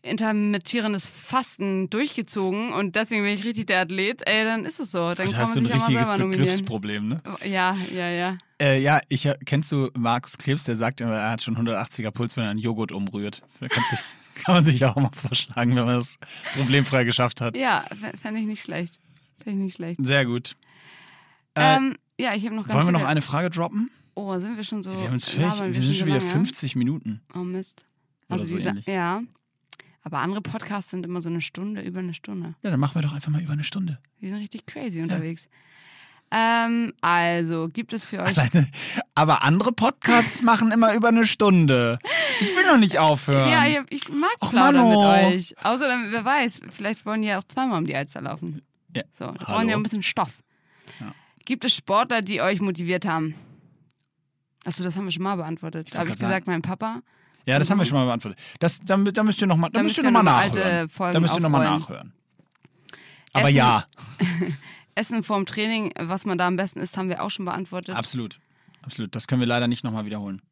intermittierendes 0.03 1.07
Fasten 1.07 1.89
durchgezogen 1.89 2.75
und 2.75 2.95
deswegen 2.95 3.23
bin 3.25 3.33
ich 3.33 3.43
richtig 3.45 3.65
der 3.67 3.81
Athlet, 3.81 4.21
ey, 4.29 4.45
dann 4.45 4.67
ist 4.67 4.79
es 4.79 4.91
so. 4.91 4.99
Dann 5.15 5.17
Da 5.17 5.25
kann 5.25 5.37
hast 5.37 5.55
man 5.55 5.65
du 5.65 5.71
sich 5.71 5.73
ein 5.73 5.81
auch 5.81 5.81
mal 5.81 5.87
richtiges 5.87 6.07
selber 6.09 6.19
nominieren. 6.23 6.45
Begriffsproblem, 6.45 7.09
ne? 7.09 7.23
Ja, 7.45 7.75
ja, 7.91 8.09
ja. 8.11 8.37
Äh, 8.61 8.81
ja, 8.83 9.01
ich 9.09 9.27
kennst 9.47 9.73
du 9.73 9.91
Markus 9.97 10.37
Klebs, 10.37 10.65
der 10.65 10.77
sagt 10.77 11.01
immer, 11.01 11.15
er 11.17 11.31
hat 11.31 11.41
schon 11.43 11.57
180er 11.57 12.11
Puls, 12.11 12.37
wenn 12.37 12.45
er 12.45 12.51
einen 12.51 12.59
Joghurt 12.59 12.93
umrührt. 12.93 13.41
Da 13.61 13.69
kannst 13.69 13.93
du, 13.93 13.97
kann 14.45 14.55
man 14.55 14.65
sich 14.65 14.85
auch 14.85 14.97
mal 14.97 15.11
vorschlagen, 15.13 15.77
wenn 15.77 15.85
man 15.85 15.97
das 15.97 16.19
problemfrei 16.57 17.05
geschafft 17.05 17.41
hat. 17.41 17.57
Ja, 17.57 17.85
fände 18.21 18.41
ich 18.41 18.47
nicht 18.47 18.63
schlecht. 18.63 18.99
Fände 19.39 19.59
ich 19.59 19.65
nicht 19.65 19.75
schlecht. 19.77 20.05
Sehr 20.05 20.25
gut. 20.25 20.57
Äh, 21.55 21.77
ähm, 21.77 21.97
ja, 22.19 22.35
ich 22.35 22.45
habe 22.45 22.55
noch 22.55 22.67
ganz 22.67 22.75
wollen 22.75 22.87
wir 22.87 22.93
noch 22.93 23.07
eine 23.07 23.23
Frage 23.23 23.51
droppen? 23.51 23.91
Oh, 24.15 24.39
sind 24.39 24.57
wir 24.57 24.65
schon 24.65 24.83
so. 24.83 24.93
wir 24.93 25.07
haben 25.07 25.15
uns 25.15 25.29
völlig, 25.29 25.75
wir 25.75 25.83
sind 25.83 25.97
schon 25.97 26.07
wieder 26.07 26.19
lange? 26.19 26.31
50 26.31 26.77
Minuten. 26.77 27.21
Oh 27.35 27.41
Mist. 27.41 27.85
Also 28.29 28.47
so 28.47 28.57
ähnlich. 28.57 28.87
ja. 28.87 29.23
Aber 30.03 30.19
andere 30.19 30.43
Podcasts 30.43 30.91
sind 30.91 31.07
immer 31.07 31.23
so 31.23 31.31
eine 31.31 31.41
Stunde, 31.41 31.81
über 31.81 32.01
eine 32.01 32.13
Stunde. 32.13 32.55
Ja, 32.63 32.71
dann 32.71 32.79
machen 32.79 32.95
wir 32.95 33.03
doch 33.03 33.15
einfach 33.15 33.31
mal 33.31 33.43
über 33.43 33.55
eine 33.55 33.65
Stunde. 33.65 33.99
Wir 34.21 34.29
sind 34.29 34.39
richtig 34.39 34.67
crazy 34.67 35.01
unterwegs. 35.01 35.49
Ähm, 36.37 36.93
also, 37.01 37.69
gibt 37.73 37.93
es 37.93 38.07
für 38.07 38.21
euch. 38.21 38.37
Alleine. 38.37 38.69
Aber 39.15 39.43
andere 39.45 39.71
Podcasts 39.71 40.43
machen 40.43 40.73
immer 40.73 40.93
über 40.95 41.09
eine 41.09 41.27
Stunde. 41.27 42.01
Ich 42.41 42.49
will 42.57 42.67
noch 42.67 42.77
nicht 42.79 42.99
aufhören. 42.99 43.49
Ja, 43.51 43.67
ich, 43.67 43.79
ich 43.91 44.09
mag 44.09 44.33
Och, 44.43 44.51
plaudern 44.51 44.89
mit 44.89 44.97
Mano. 44.99 45.29
euch. 45.29 45.55
Außerdem, 45.63 46.07
wer 46.11 46.25
weiß, 46.25 46.61
vielleicht 46.73 47.07
wollen 47.07 47.23
die 47.23 47.29
ja 47.29 47.39
auch 47.39 47.45
zweimal 47.45 47.79
um 47.79 47.87
die 47.87 47.95
Alster 47.95 48.21
laufen. 48.21 48.63
Ja, 48.97 49.03
So, 49.17 49.27
hallo. 49.27 49.35
brauchen 49.39 49.69
ja 49.69 49.77
ein 49.77 49.83
bisschen 49.85 50.03
Stoff. 50.03 50.43
Ja. 50.99 51.15
Gibt 51.45 51.65
es 51.65 51.75
Sportler, 51.75 52.21
die 52.21 52.41
euch 52.41 52.61
motiviert 52.61 53.05
haben? 53.07 53.37
Achso, 54.65 54.83
das 54.83 54.97
haben 54.97 55.05
wir 55.05 55.13
schon 55.13 55.23
mal 55.23 55.37
beantwortet. 55.37 55.91
Da 55.93 55.99
habe 55.99 56.09
ich 56.11 56.15
gesagt, 56.19 56.47
mein 56.49 56.63
Papa. 56.63 57.01
Ja, 57.47 57.59
das 57.61 57.71
haben 57.71 57.79
wir 57.79 57.85
schon 57.85 57.99
mal 57.99 58.07
beantwortet. 58.07 58.41
Das, 58.59 58.81
da, 58.85 58.97
da 58.97 59.23
müsst 59.23 59.41
ihr 59.41 59.47
nochmal 59.47 59.71
Da 59.71 59.83
müsst 59.83 59.99
müsst 59.99 59.99
ihr 59.99 60.05
ihr 60.05 60.11
noch 60.11 60.23
mal 60.23 60.43
nachhören. 60.49 60.89
Da 61.13 61.21
müsst 61.21 61.35
ihr 61.37 61.41
nochmal 61.41 61.65
nachhören. 61.79 62.13
Aber 63.35 63.49
Essen- 63.51 63.57
ja, 63.57 63.85
Essen 64.95 65.23
vorm 65.23 65.47
Training, 65.47 65.93
was 65.99 66.25
man 66.27 66.39
da 66.39 66.47
am 66.47 66.57
besten 66.57 66.81
isst, 66.81 66.97
haben 66.97 67.09
wir 67.09 67.23
auch 67.23 67.31
schon 67.31 67.45
beantwortet. 67.45 67.97
absolut. 67.97 68.41
Absolut. 68.83 69.15
Das 69.15 69.27
können 69.27 69.41
wir 69.41 69.49
leider 69.49 69.67
nicht 69.67 69.83
nochmal 69.83 70.05
wiederholen. 70.05 70.43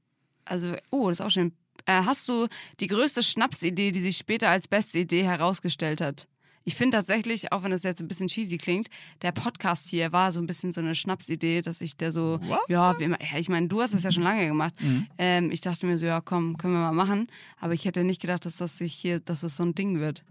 Also, 0.46 0.74
oh, 0.90 1.08
das 1.08 1.20
ist 1.20 1.26
auch 1.26 1.30
schön. 1.30 1.52
Äh, 1.84 2.02
hast 2.04 2.26
du 2.28 2.46
die 2.80 2.86
größte 2.86 3.22
Schnapsidee, 3.22 3.92
die 3.92 4.00
sich 4.00 4.16
später 4.16 4.48
als 4.48 4.68
beste 4.68 5.00
Idee 5.00 5.24
herausgestellt 5.24 6.00
hat? 6.00 6.28
Ich 6.64 6.74
finde 6.76 6.96
tatsächlich, 6.96 7.52
auch 7.52 7.62
wenn 7.64 7.72
das 7.72 7.82
jetzt 7.82 8.00
ein 8.00 8.08
bisschen 8.08 8.28
cheesy 8.28 8.56
klingt, 8.56 8.86
der 9.20 9.32
Podcast 9.32 9.88
hier 9.88 10.12
war 10.12 10.30
so 10.32 10.38
ein 10.40 10.46
bisschen 10.46 10.72
so 10.72 10.80
eine 10.80 10.94
Schnapsidee, 10.94 11.60
dass 11.60 11.80
ich 11.80 11.96
der 11.96 12.12
so, 12.12 12.38
What? 12.42 12.60
ja, 12.68 12.98
wie 12.98 13.04
immer, 13.04 13.18
ja, 13.20 13.36
ich 13.36 13.48
meine, 13.48 13.66
du 13.66 13.82
hast 13.82 13.94
es 13.94 14.04
ja 14.04 14.12
schon 14.12 14.22
lange 14.22 14.46
gemacht. 14.46 14.74
Mhm. 14.80 15.08
Ähm, 15.18 15.50
ich 15.50 15.60
dachte 15.60 15.86
mir 15.86 15.98
so, 15.98 16.06
ja, 16.06 16.20
komm, 16.20 16.56
können 16.56 16.74
wir 16.74 16.80
mal 16.80 16.92
machen. 16.92 17.26
Aber 17.60 17.74
ich 17.74 17.84
hätte 17.84 18.04
nicht 18.04 18.20
gedacht, 18.22 18.46
dass 18.46 18.56
das 18.56 18.78
sich 18.78 18.94
hier, 18.94 19.20
dass 19.20 19.42
es 19.42 19.56
so 19.56 19.64
ein 19.64 19.74
Ding 19.74 19.98
wird. 19.98 20.22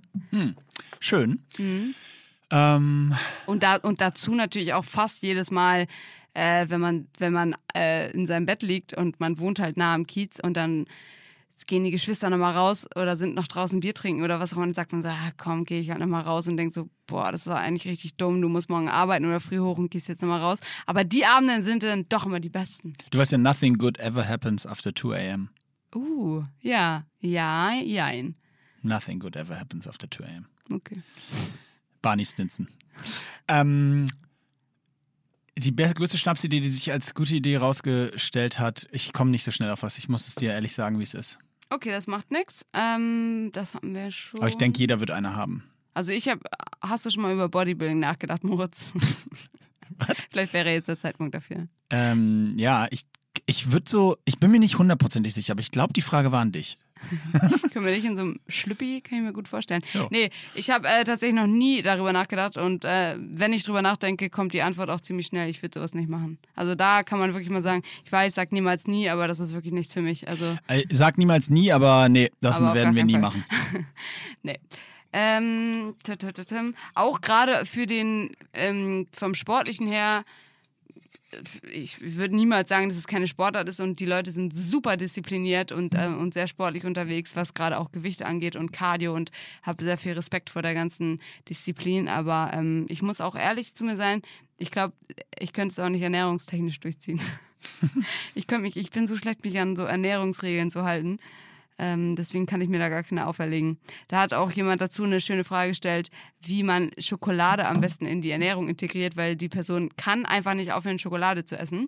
Schön. 1.00 1.44
Mhm. 1.58 1.94
Ähm, 2.52 3.14
Und, 3.46 3.64
da, 3.64 3.76
und 3.78 4.02
dazu 4.02 4.36
natürlich 4.36 4.74
auch 4.74 4.86
fast 4.86 5.24
jedes 5.24 5.52
Mal, 5.52 5.88
äh, 6.34 6.66
wenn 6.70 6.82
man, 6.82 7.08
wenn 7.18 7.34
man 7.34 7.56
äh, 7.76 8.12
in 8.12 8.26
seinem 8.26 8.46
Bett 8.46 8.62
liegt 8.64 8.94
und 8.96 9.20
man 9.20 9.40
wohnt 9.40 9.60
halt 9.60 9.78
nah 9.78 9.94
am 9.94 10.06
Kiez 10.08 10.40
und 10.40 10.56
dann 10.58 10.86
gehen 11.68 11.84
die 11.84 11.92
Geschwister 11.92 12.30
nochmal 12.30 12.56
raus 12.56 12.88
oder 12.96 13.16
sind 13.16 13.36
noch 13.36 13.48
draußen 13.48 13.80
Bier 13.82 13.94
trinken 13.94 14.24
oder 14.24 14.40
was 14.40 14.52
auch 14.52 14.58
immer, 14.58 14.66
dann 14.66 14.74
sagt 14.74 14.92
man 14.94 15.04
so, 15.04 15.10
ah, 15.10 15.32
komm, 15.38 15.64
gehe 15.64 15.80
ich 15.80 15.92
halt 15.92 16.00
nochmal 16.00 16.24
raus 16.24 16.48
und 16.48 16.58
denkt 16.58 16.74
so, 16.74 16.90
boah, 17.06 17.32
das 17.32 17.46
war 17.48 17.60
eigentlich 17.60 17.86
richtig 17.86 18.16
dumm, 18.18 18.42
du 18.42 18.50
musst 18.50 18.70
morgen 18.70 18.90
arbeiten 18.90 19.26
oder 19.26 19.40
früh 19.40 19.60
hoch 19.60 19.78
und 19.78 19.92
gehst 19.92 20.10
jetzt 20.10 20.22
nochmal 20.22 20.42
raus. 20.42 20.60
Aber 20.88 21.04
die 21.04 21.24
Abende 21.24 21.62
sind 21.62 21.84
dann 21.84 22.10
doch 22.10 22.26
immer 22.26 22.40
die 22.40 22.50
besten. 22.50 22.94
du 23.12 23.18
weißt 23.20 23.32
ja, 23.34 23.38
nothing 23.38 23.78
good 23.78 24.00
ever 24.00 24.28
happens 24.28 24.66
after 24.66 24.94
2 24.94 25.16
a.m. 25.16 25.50
Uh, 25.96 26.44
ja, 26.62 27.06
ja, 27.20 27.74
jein. 27.74 28.36
Nothing 28.82 29.20
good 29.20 29.36
ever 29.36 29.60
happens 29.60 29.88
after 29.88 30.10
2 30.10 30.24
a.m. 30.26 30.48
Okay. 30.72 31.02
Barney 32.02 32.26
Stinson. 32.26 32.68
Ähm, 33.48 34.08
die 35.58 35.76
größte 35.76 36.18
Schnapsidee, 36.18 36.60
die 36.60 36.70
sich 36.70 36.92
als 36.92 37.14
gute 37.14 37.36
Idee 37.36 37.58
rausgestellt 37.58 38.60
hat, 38.60 38.88
ich 38.92 39.14
komme 39.14 39.32
nicht 39.32 39.44
so 39.44 39.52
schnell 39.52 39.70
auf 39.70 39.84
was, 39.84 39.98
ich 39.98 40.10
muss 40.10 40.28
es 40.28 40.36
dir 40.36 40.52
ehrlich 40.52 40.74
sagen, 40.74 41.00
wie 41.00 41.04
es 41.04 41.14
ist. 41.14 41.38
Okay, 41.70 41.92
das 41.92 42.08
macht 42.08 42.32
nichts. 42.32 42.66
Ähm, 42.74 43.52
das 43.54 43.76
hatten 43.76 43.94
wir 43.94 44.12
schon. 44.12 44.40
Aber 44.40 44.50
ich 44.50 44.58
denke, 44.58 44.80
jeder 44.80 45.00
wird 45.00 45.12
eine 45.12 45.36
haben. 45.36 45.64
Also 45.94 46.12
ich 46.12 46.28
habe, 46.28 46.42
hast 46.82 47.06
du 47.06 47.10
schon 47.10 47.24
mal 47.24 47.34
über 47.34 47.50
Bodybuilding 47.50 48.00
nachgedacht, 48.00 48.44
Moritz? 48.44 48.88
Vielleicht 50.32 50.54
wäre 50.54 50.72
jetzt 50.72 50.88
der 50.88 51.00
Zeitpunkt 51.00 51.36
dafür. 51.36 51.68
Ähm, 51.90 52.56
ja, 52.58 52.88
ich, 52.92 53.04
ich 53.46 53.72
würde 53.72 53.90
so, 53.90 54.18
ich 54.26 54.38
bin 54.40 54.52
mir 54.52 54.60
nicht 54.60 54.78
hundertprozentig 54.78 55.34
sicher, 55.34 55.54
aber 55.54 55.62
ich 55.62 55.72
glaube, 55.72 55.94
die 55.94 56.02
Frage 56.02 56.32
war 56.32 56.42
an 56.42 56.52
dich. 56.52 56.78
Können 57.74 57.86
wir 57.86 57.94
nicht 57.94 58.06
in 58.06 58.16
so 58.16 58.24
einem 58.24 58.40
Schlüppi, 58.48 59.02
kann 59.02 59.20
ich 59.20 59.24
mir 59.24 59.34
gut 59.34 59.48
vorstellen. 59.48 59.82
Ja. 59.94 60.08
Nee, 60.12 60.30
ich 60.56 60.70
habe 60.70 60.88
äh, 60.88 61.04
tatsächlich 61.04 61.36
noch 61.36 61.48
nie 61.48 61.82
darüber 61.82 62.14
nachgedacht 62.14 62.58
und 62.58 62.86
äh, 62.86 63.16
wenn 63.20 63.54
ich 63.54 63.64
drüber 63.64 63.82
nachdenke, 63.82 64.30
kommt 64.30 64.54
die 64.54 64.62
Antwort 64.62 64.90
auch 64.90 65.02
ziemlich 65.02 65.28
schnell. 65.28 65.50
Ich 65.50 65.62
würde 65.62 65.80
sowas 65.80 65.94
nicht 65.94 66.10
machen. 66.10 66.38
Also 66.56 66.76
da 66.76 67.04
kann 67.04 67.20
man 67.20 67.34
wirklich 67.34 67.50
mal 67.50 67.62
sagen, 67.62 67.84
ich 68.06 68.12
weiß, 68.12 68.36
sag 68.36 68.52
niemals 68.52 68.88
nie, 68.88 69.10
aber 69.10 69.28
das 69.28 69.40
ist 69.40 69.54
wirklich 69.54 69.74
nichts 69.74 69.94
für 69.94 70.02
mich. 70.02 70.28
Also 70.28 70.46
Äh, 70.68 70.84
sag 70.92 71.18
niemals 71.18 71.50
nie, 71.50 71.72
aber 71.72 72.10
nee, 72.10 72.30
das 72.42 72.58
Aber 72.58 72.74
werden 72.74 72.96
wir 72.96 73.04
nie 73.04 73.14
keinen 73.14 73.22
machen. 73.22 73.46
Nee. 74.44 74.60
Ähm, 75.14 75.96
t- 76.04 76.16
t- 76.16 76.32
t- 76.32 76.56
auch 76.96 77.20
gerade 77.22 77.66
für 77.66 77.86
den 77.86 78.32
ähm, 78.54 79.08
vom 79.12 79.36
Sportlichen 79.36 79.86
her, 79.88 80.24
ich 81.72 82.02
würde 82.02 82.36
niemals 82.36 82.70
sagen, 82.70 82.90
dass 82.90 82.98
es 82.98 83.08
keine 83.08 83.28
Sportart 83.28 83.70
ist 83.70 83.80
und 83.80 84.00
die 84.00 84.06
Leute 84.06 84.32
sind 84.32 84.54
super 84.54 84.98
diszipliniert 84.98 85.72
und, 85.72 85.96
äh, 85.96 86.08
und 86.08 86.34
sehr 86.34 86.48
sportlich 86.48 86.86
unterwegs, 86.86 87.36
was 87.36 87.54
gerade 87.54 87.80
auch 87.80 87.92
Gewichte 87.92 88.26
angeht 88.26 88.56
und 88.56 88.74
Cardio 88.74 89.14
und 89.14 89.32
habe 89.64 89.84
sehr 89.84 89.98
viel 89.98 90.14
Respekt 90.14 90.50
vor 90.50 90.62
der 90.62 90.74
ganzen 90.74 91.22
Disziplin. 91.48 92.08
Aber 92.08 92.52
ähm, 92.54 92.86
ich 92.90 93.02
muss 93.02 93.22
auch 93.22 93.36
ehrlich 93.36 93.76
zu 93.76 93.84
mir 93.84 93.96
sein, 93.96 94.22
ich 94.58 94.72
glaube, 94.72 94.94
ich 95.40 95.54
könnte 95.54 95.72
es 95.72 95.80
auch 95.80 95.90
nicht 95.90 96.02
ernährungstechnisch 96.02 96.80
durchziehen. 96.80 97.22
ich 98.36 98.48
könnte 98.48 98.64
mich, 98.64 98.78
ich 98.78 98.92
bin 98.92 99.08
so 99.08 99.18
schlecht, 99.18 99.44
mich 99.44 99.60
an 99.60 99.76
so 99.76 99.84
Ernährungsregeln 99.84 100.70
zu 100.70 100.84
halten. 100.84 101.20
Ähm, 101.80 102.16
deswegen 102.16 102.46
kann 102.46 102.62
ich 102.62 102.70
mir 102.70 102.80
da 102.80 102.90
gar 102.90 103.04
keine 103.04 103.28
auferlegen. 103.28 103.80
Da 104.08 104.20
hat 104.22 104.34
auch 104.34 104.52
jemand 104.52 104.82
dazu 104.82 105.04
eine 105.04 105.22
schöne 105.22 105.44
Frage 105.44 105.70
gestellt, 105.70 106.12
wie 106.42 106.64
man 106.64 106.92
Schokolade 106.98 107.68
am 107.68 107.82
besten 107.82 108.06
in 108.06 108.22
die 108.22 108.32
Ernährung 108.32 108.68
integriert, 108.68 109.18
weil 109.18 109.36
die 109.36 109.50
Person 109.50 109.90
kann 109.98 110.26
einfach 110.26 110.54
nicht 110.54 110.74
aufhören, 110.74 111.00
Schokolade 111.00 111.46
zu 111.46 111.58
essen. 111.58 111.88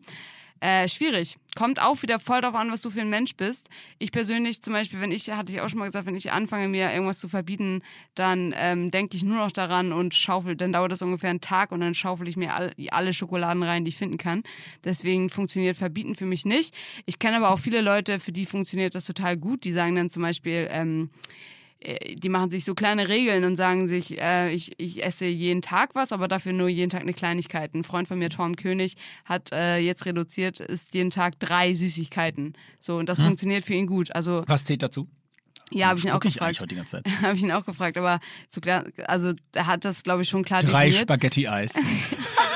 Äh, 0.64 0.88
schwierig. 0.88 1.36
Kommt 1.58 1.82
auch 1.82 2.04
wieder 2.04 2.22
voll 2.22 2.40
darauf 2.40 2.56
an, 2.56 2.72
was 2.72 2.82
du 2.82 2.90
für 2.90 3.02
ein 3.02 3.10
Mensch 3.10 3.36
bist. 3.36 3.70
Ich 4.00 4.14
persönlich 4.14 4.62
zum 4.62 4.72
Beispiel, 4.72 5.02
wenn 5.02 5.12
ich, 5.12 5.30
hatte 5.30 5.52
ich 5.52 5.60
auch 5.60 5.68
schon 5.68 5.80
mal 5.80 5.88
gesagt, 5.88 6.06
wenn 6.08 6.16
ich 6.16 6.32
anfange, 6.32 6.70
mir 6.70 6.90
irgendwas 6.90 7.20
zu 7.20 7.28
verbieten, 7.28 7.82
dann 8.16 8.54
ähm, 8.56 8.90
denke 8.90 9.18
ich 9.18 9.24
nur 9.24 9.36
noch 9.36 9.52
daran 9.52 9.92
und 9.92 10.16
schaufel, 10.16 10.56
dann 10.56 10.72
dauert 10.72 10.94
das 10.94 11.02
ungefähr 11.02 11.32
einen 11.32 11.42
Tag 11.42 11.74
und 11.74 11.82
dann 11.82 11.94
schaufel 11.94 12.30
ich 12.30 12.38
mir 12.38 12.54
all, 12.54 12.72
alle 12.92 13.14
Schokoladen 13.14 13.62
rein, 13.62 13.84
die 13.84 13.90
ich 13.90 13.98
finden 13.98 14.18
kann. 14.18 14.42
Deswegen 14.86 15.30
funktioniert 15.30 15.76
Verbieten 15.76 16.16
für 16.16 16.26
mich 16.26 16.46
nicht. 16.46 16.74
Ich 17.06 17.20
kenne 17.20 17.36
aber 17.36 17.52
auch 17.52 17.60
viele 17.60 17.82
Leute, 17.82 18.22
für 18.22 18.32
die 18.32 18.46
funktioniert 18.46 18.96
das 18.96 19.04
total 19.04 19.36
gut. 19.36 19.66
Die 19.66 19.74
sagen 19.74 19.98
dann 19.98 20.10
zum 20.10 20.22
Beispiel, 20.22 20.70
ähm, 20.72 21.10
äh, 21.10 21.28
die 22.16 22.30
machen 22.30 22.50
sich 22.52 22.66
so 22.66 22.76
kleine 22.76 23.10
Regeln 23.10 23.44
und 23.44 23.56
sagen 23.56 23.88
sich, 23.88 24.20
äh, 24.20 24.52
ich, 24.54 24.74
ich 24.80 25.04
esse 25.04 25.26
jeden 25.26 25.62
Tag 25.62 25.96
was, 25.96 26.12
aber 26.12 26.28
dafür 26.28 26.54
nur 26.54 26.70
jeden 26.70 26.90
Tag 26.90 27.02
eine 27.02 27.14
Kleinigkeit. 27.14 27.74
Ein 27.74 27.84
Freund 27.84 28.08
von 28.08 28.20
mir, 28.20 28.30
Tom 28.30 28.56
König, 28.56 28.96
hat 29.26 29.52
äh, 29.52 29.78
jetzt 29.80 30.06
reduziert, 30.06 30.60
isst 30.60 30.94
jeden 30.94 31.10
Tag 31.12 31.40
drei 31.40 31.74
Süßigkeiten. 31.74 32.54
So, 32.80 32.98
und 32.98 33.10
das 33.10 33.22
funktioniert 33.22 33.66
für 33.66 33.74
ihn 33.74 33.88
gut. 33.88 34.16
Also, 34.16 34.44
Was 34.48 34.64
zählt 34.64 34.82
dazu? 34.82 35.08
ja, 35.72 35.88
habe 35.88 36.00
ich 36.00 36.06
ihn 36.06 36.12
auch 36.12 36.24
ich 36.24 36.34
gefragt. 36.36 36.60
heute 36.60 36.68
die 36.68 36.76
ganze 36.76 37.02
Zeit. 37.04 37.06
Habe 37.22 37.36
ich 37.36 37.42
ihn 37.42 37.52
auch 37.52 37.66
gefragt, 37.66 37.98
aber 37.98 38.20
so 38.48 38.62
klar, 38.62 38.84
also 39.06 39.34
er 39.54 39.66
hat 39.66 39.86
das, 39.86 40.04
glaube 40.04 40.22
ich, 40.22 40.30
schon 40.30 40.44
klar 40.44 40.62
Drei 40.62 40.86
definiert. 40.86 41.10
Spaghetti-Eis. 41.10 41.74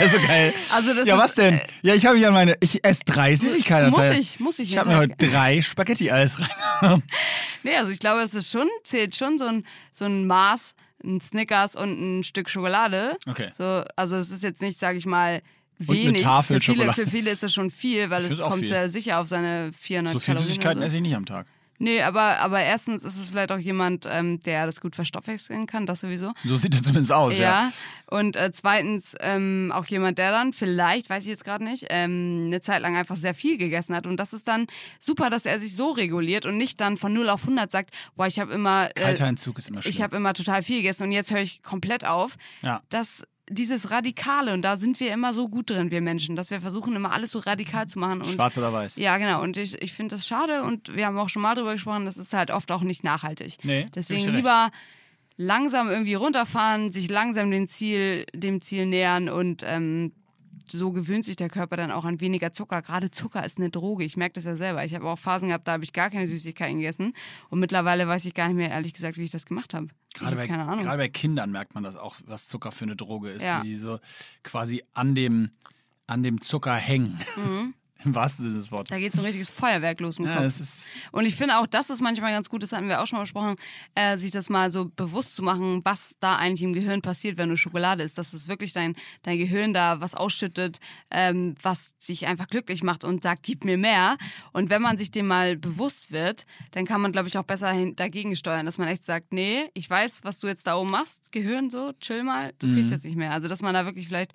wäre 0.00 0.08
so 0.08 0.26
geil. 0.26 0.54
Also 0.72 0.94
das 0.94 1.06
ja, 1.06 1.16
ist, 1.16 1.22
was 1.22 1.34
denn? 1.34 1.54
äh, 1.58 1.66
Ja, 1.82 1.94
ich 1.94 2.06
habe 2.06 2.18
ja 2.18 2.30
meine, 2.30 2.56
ich 2.60 2.84
esse 2.84 3.04
drei 3.04 3.34
Süßigkeiten. 3.36 3.90
Muss 3.90 4.04
ich, 4.16 4.40
muss 4.40 4.58
ich. 4.58 4.72
Ich 4.72 4.78
habe 4.78 4.90
mir 4.90 4.96
heute 4.96 5.14
drei 5.16 5.62
Spaghetti-Eis 5.62 6.40
rein. 6.82 7.02
Nee, 7.62 7.76
also 7.76 7.90
ich 7.92 7.98
glaube, 7.98 8.22
es 8.22 8.34
ist 8.34 8.50
schon, 8.50 8.68
zählt 8.84 9.14
schon 9.14 9.38
so 9.38 9.46
ein, 9.46 9.64
so 9.92 10.06
ein 10.06 10.26
Maß, 10.26 10.74
ein 11.04 11.20
Snickers 11.20 11.76
und 11.76 12.18
ein 12.18 12.24
Stück 12.24 12.48
Schokolade. 12.48 13.16
Okay. 13.28 13.50
So, 13.56 13.84
also 13.96 14.16
es 14.16 14.30
ist 14.30 14.42
jetzt 14.42 14.62
nicht, 14.62 14.78
sage 14.78 14.98
ich 14.98 15.06
mal, 15.06 15.42
wenig. 15.78 16.22
Für, 16.22 16.42
viele, 16.42 16.62
Schokolade. 16.62 16.92
für 16.94 17.06
viele 17.10 17.30
ist 17.30 17.42
das 17.42 17.52
schon 17.52 17.70
viel, 17.70 18.10
weil 18.10 18.24
es 18.24 18.38
kommt 18.38 18.68
viel. 18.68 18.90
sicher 18.90 19.18
auf 19.18 19.28
seine 19.28 19.70
400 19.78 20.12
So 20.14 20.18
viel 20.18 20.26
Kalorien 20.34 20.46
Süßigkeiten 20.46 20.80
so. 20.80 20.86
esse 20.86 20.96
ich 20.96 21.02
nicht 21.02 21.16
am 21.16 21.26
Tag. 21.26 21.46
Nee, 21.82 22.02
aber, 22.02 22.40
aber 22.40 22.60
erstens 22.60 23.04
ist 23.04 23.16
es 23.16 23.30
vielleicht 23.30 23.50
auch 23.52 23.58
jemand, 23.58 24.06
ähm, 24.06 24.38
der 24.40 24.66
das 24.66 24.82
gut 24.82 24.94
verstoffwechseln 24.94 25.66
kann, 25.66 25.86
das 25.86 26.00
sowieso. 26.00 26.32
So 26.44 26.58
sieht 26.58 26.74
er 26.74 26.82
zumindest 26.82 27.10
aus, 27.10 27.38
ja. 27.38 27.42
Ja. 27.42 27.72
Und 28.06 28.36
äh, 28.36 28.52
zweitens 28.52 29.14
ähm, 29.20 29.72
auch 29.74 29.86
jemand, 29.86 30.18
der 30.18 30.30
dann 30.30 30.52
vielleicht, 30.52 31.08
weiß 31.08 31.22
ich 31.22 31.30
jetzt 31.30 31.44
gerade 31.44 31.64
nicht, 31.64 31.86
ähm, 31.88 32.44
eine 32.48 32.60
Zeit 32.60 32.82
lang 32.82 32.96
einfach 32.96 33.16
sehr 33.16 33.32
viel 33.32 33.56
gegessen 33.56 33.96
hat. 33.96 34.06
Und 34.06 34.18
das 34.18 34.34
ist 34.34 34.46
dann 34.46 34.66
super, 34.98 35.30
dass 35.30 35.46
er 35.46 35.58
sich 35.58 35.74
so 35.74 35.92
reguliert 35.92 36.44
und 36.44 36.58
nicht 36.58 36.78
dann 36.82 36.98
von 36.98 37.14
0 37.14 37.30
auf 37.30 37.44
100 37.44 37.70
sagt, 37.70 37.94
boah, 38.14 38.26
ich 38.26 38.38
habe 38.38 38.52
immer, 38.52 38.90
äh, 38.90 39.00
Kalter 39.00 39.26
Entzug 39.26 39.56
ist 39.56 39.70
immer 39.70 39.80
schlimm. 39.80 39.90
ich 39.90 40.02
habe 40.02 40.14
immer 40.18 40.34
total 40.34 40.62
viel 40.62 40.78
gegessen 40.78 41.04
und 41.04 41.12
jetzt 41.12 41.30
höre 41.30 41.40
ich 41.40 41.62
komplett 41.62 42.04
auf. 42.04 42.36
Ja. 42.60 42.82
Das, 42.90 43.24
dieses 43.50 43.90
Radikale, 43.90 44.54
und 44.54 44.62
da 44.62 44.76
sind 44.76 45.00
wir 45.00 45.12
immer 45.12 45.34
so 45.34 45.48
gut 45.48 45.70
drin, 45.70 45.90
wir 45.90 46.00
Menschen, 46.00 46.36
dass 46.36 46.50
wir 46.50 46.60
versuchen 46.60 46.94
immer 46.94 47.12
alles 47.12 47.32
so 47.32 47.40
radikal 47.40 47.86
zu 47.88 47.98
machen. 47.98 48.20
Und 48.20 48.28
Schwarz 48.28 48.56
oder 48.56 48.72
weiß? 48.72 48.96
ja, 48.96 49.18
genau. 49.18 49.42
Und 49.42 49.56
ich, 49.56 49.80
ich 49.82 49.92
finde 49.92 50.14
das 50.14 50.26
schade 50.26 50.62
und 50.62 50.94
wir 50.94 51.06
haben 51.06 51.18
auch 51.18 51.28
schon 51.28 51.42
mal 51.42 51.54
drüber 51.54 51.72
gesprochen, 51.72 52.04
das 52.06 52.16
ist 52.16 52.32
halt 52.32 52.50
oft 52.50 52.70
auch 52.70 52.82
nicht 52.82 53.02
nachhaltig. 53.04 53.58
Nee, 53.64 53.86
Deswegen 53.94 54.32
lieber 54.32 54.70
langsam 55.36 55.90
irgendwie 55.90 56.14
runterfahren, 56.14 56.92
sich 56.92 57.10
langsam 57.10 57.50
dem 57.50 57.66
Ziel, 57.66 58.24
dem 58.34 58.62
Ziel 58.62 58.86
nähern 58.86 59.28
und 59.28 59.62
ähm, 59.66 60.12
so 60.70 60.92
gewöhnt 60.92 61.24
sich 61.24 61.36
der 61.36 61.48
Körper 61.48 61.76
dann 61.76 61.90
auch 61.90 62.04
an 62.04 62.20
weniger 62.20 62.52
Zucker. 62.52 62.82
Gerade 62.82 63.10
Zucker 63.10 63.44
ist 63.44 63.58
eine 63.58 63.70
Droge. 63.70 64.04
Ich 64.04 64.16
merke 64.16 64.34
das 64.34 64.44
ja 64.44 64.54
selber. 64.54 64.84
Ich 64.84 64.94
habe 64.94 65.08
auch 65.08 65.18
Phasen 65.18 65.48
gehabt, 65.48 65.66
da 65.66 65.72
habe 65.72 65.82
ich 65.82 65.92
gar 65.92 66.10
keine 66.10 66.28
Süßigkeiten 66.28 66.76
gegessen. 66.76 67.14
Und 67.48 67.58
mittlerweile 67.58 68.06
weiß 68.06 68.24
ich 68.26 68.34
gar 68.34 68.46
nicht 68.46 68.56
mehr, 68.56 68.70
ehrlich 68.70 68.92
gesagt, 68.92 69.18
wie 69.18 69.24
ich 69.24 69.30
das 69.30 69.46
gemacht 69.46 69.74
habe. 69.74 69.88
Gerade 70.14 70.36
bei, 70.36 70.46
gerade 70.46 70.98
bei 70.98 71.08
Kindern 71.08 71.50
merkt 71.50 71.74
man 71.74 71.84
das 71.84 71.96
auch, 71.96 72.16
was 72.26 72.46
Zucker 72.46 72.72
für 72.72 72.84
eine 72.84 72.96
Droge 72.96 73.30
ist. 73.30 73.44
Ja. 73.44 73.62
Wie 73.62 73.68
die 73.68 73.76
so 73.76 74.00
quasi 74.42 74.82
an 74.92 75.14
dem, 75.14 75.50
an 76.06 76.22
dem 76.22 76.42
Zucker 76.42 76.74
hängen. 76.74 77.18
Im 78.04 78.14
wahrsten 78.14 78.44
Sinne 78.44 78.56
des 78.56 78.72
Wortes. 78.72 78.90
Mhm. 78.90 78.94
Da 78.94 79.00
geht 79.00 79.12
so 79.12 79.20
ein 79.20 79.24
richtiges 79.26 79.50
Feuerwerk 79.50 80.00
los 80.00 80.18
im 80.18 80.24
Ja, 80.24 80.34
Kopf. 80.34 80.42
das 80.44 80.60
ist. 80.60 80.90
Und 81.12 81.26
ich 81.26 81.34
finde 81.36 81.58
auch, 81.58 81.66
das 81.66 81.90
ist 81.90 82.00
manchmal 82.00 82.32
ganz 82.32 82.48
gut, 82.48 82.62
das 82.62 82.72
hatten 82.72 82.88
wir 82.88 83.02
auch 83.02 83.06
schon 83.06 83.18
mal 83.18 83.24
besprochen, 83.24 83.56
äh, 83.94 84.16
sich 84.16 84.30
das 84.30 84.48
mal 84.48 84.70
so 84.70 84.90
bewusst 84.96 85.34
zu 85.36 85.42
machen, 85.42 85.80
was 85.84 86.14
da 86.20 86.36
eigentlich 86.36 86.62
im 86.62 86.72
Gehirn 86.72 87.02
passiert, 87.02 87.36
wenn 87.36 87.48
du 87.50 87.56
Schokolade 87.56 88.02
isst. 88.02 88.16
Dass 88.16 88.32
es 88.32 88.48
wirklich 88.48 88.72
dein, 88.72 88.96
dein 89.22 89.38
Gehirn 89.38 89.74
da 89.74 90.00
was 90.00 90.14
ausschüttet, 90.14 90.80
ähm, 91.10 91.54
was 91.62 91.94
sich 91.98 92.26
einfach 92.26 92.48
glücklich 92.48 92.82
macht 92.82 93.04
und 93.04 93.22
sagt, 93.22 93.42
gib 93.42 93.64
mir 93.64 93.76
mehr. 93.76 94.16
Und 94.52 94.70
wenn 94.70 94.80
man 94.80 94.96
sich 94.96 95.10
dem 95.10 95.26
mal 95.26 95.56
bewusst 95.56 96.10
wird, 96.10 96.46
dann 96.70 96.86
kann 96.86 97.00
man, 97.00 97.12
glaube 97.12 97.28
ich, 97.28 97.36
auch 97.36 97.44
besser 97.44 97.70
hin, 97.70 97.96
dagegen 97.96 98.34
steuern, 98.34 98.64
dass 98.66 98.78
man 98.78 98.88
echt 98.88 99.04
sagt, 99.04 99.32
nee, 99.32 99.68
ich 99.74 99.90
weiß, 99.90 100.20
was 100.24 100.38
du 100.40 100.46
jetzt 100.46 100.66
da 100.66 100.76
oben 100.76 100.90
machst, 100.90 101.32
Gehirn 101.32 101.68
so, 101.70 101.92
chill 102.00 102.22
mal, 102.22 102.52
du 102.58 102.72
kriegst 102.72 102.90
jetzt 102.90 103.04
nicht 103.04 103.16
mehr. 103.16 103.32
Also, 103.32 103.48
dass 103.48 103.60
man 103.62 103.74
da 103.74 103.84
wirklich 103.84 104.08
vielleicht 104.08 104.32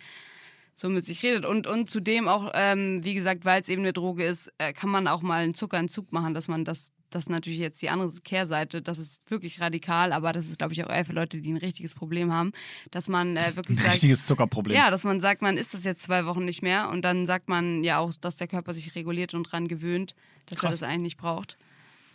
so 0.75 0.89
mit 0.89 1.05
sich 1.05 1.23
redet. 1.23 1.45
Und, 1.45 1.65
und 1.67 1.89
zudem 1.89 2.27
auch, 2.27 2.51
ähm, 2.53 3.03
wie 3.03 3.15
gesagt, 3.15 3.45
weil 3.45 3.61
es 3.61 3.69
eben 3.69 3.81
eine 3.81 3.93
Droge 3.93 4.25
ist, 4.25 4.53
äh, 4.57 4.73
kann 4.73 4.89
man 4.89 5.07
auch 5.07 5.21
mal 5.21 5.41
einen 5.43 5.55
Zuckerentzug 5.55 6.11
machen, 6.11 6.33
dass 6.33 6.49
man 6.49 6.65
das, 6.65 6.91
das 7.09 7.29
natürlich 7.29 7.59
jetzt 7.59 7.81
die 7.81 7.89
andere 7.89 8.11
Kehrseite, 8.23 8.81
das 8.81 8.99
ist 8.99 9.31
wirklich 9.31 9.61
radikal, 9.61 10.11
aber 10.11 10.33
das 10.33 10.47
ist, 10.47 10.57
glaube 10.57 10.73
ich, 10.73 10.83
auch 10.83 10.89
eher 10.89 11.05
für 11.05 11.13
Leute, 11.13 11.39
die 11.39 11.53
ein 11.53 11.57
richtiges 11.57 11.95
Problem 11.95 12.33
haben, 12.33 12.51
dass 12.91 13.07
man 13.07 13.37
äh, 13.37 13.51
wirklich 13.55 13.79
sagt, 13.79 13.93
Richtiges 13.93 14.25
Zuckerproblem. 14.25 14.75
ja, 14.75 14.91
dass 14.91 15.05
man 15.05 15.21
sagt, 15.21 15.41
man 15.41 15.55
isst 15.55 15.73
das 15.73 15.85
jetzt 15.85 16.03
zwei 16.03 16.25
Wochen 16.25 16.43
nicht 16.43 16.61
mehr 16.61 16.89
und 16.89 17.03
dann 17.03 17.25
sagt 17.25 17.47
man 17.47 17.85
ja 17.85 17.99
auch, 17.99 18.13
dass 18.13 18.35
der 18.35 18.47
Körper 18.47 18.73
sich 18.73 18.95
reguliert 18.95 19.33
und 19.33 19.43
dran 19.43 19.69
gewöhnt, 19.69 20.13
dass 20.47 20.59
er 20.59 20.69
Krass. 20.69 20.79
das 20.79 20.89
eigentlich 20.89 21.01
nicht 21.01 21.17
braucht. 21.17 21.57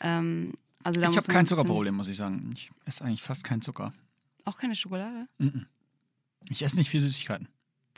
Ähm, 0.00 0.52
also 0.82 1.00
ich 1.00 1.16
habe 1.16 1.26
kein 1.26 1.46
Zuckerproblem, 1.46 1.94
muss 1.94 2.08
ich 2.08 2.16
sagen. 2.16 2.50
Ich 2.52 2.70
esse 2.84 3.04
eigentlich 3.04 3.22
fast 3.22 3.44
keinen 3.44 3.62
Zucker. 3.62 3.92
Auch 4.44 4.56
keine 4.56 4.74
Schokolade? 4.74 5.28
Ich 6.48 6.62
esse 6.62 6.76
nicht 6.76 6.88
viel 6.88 7.00
Süßigkeiten. 7.00 7.48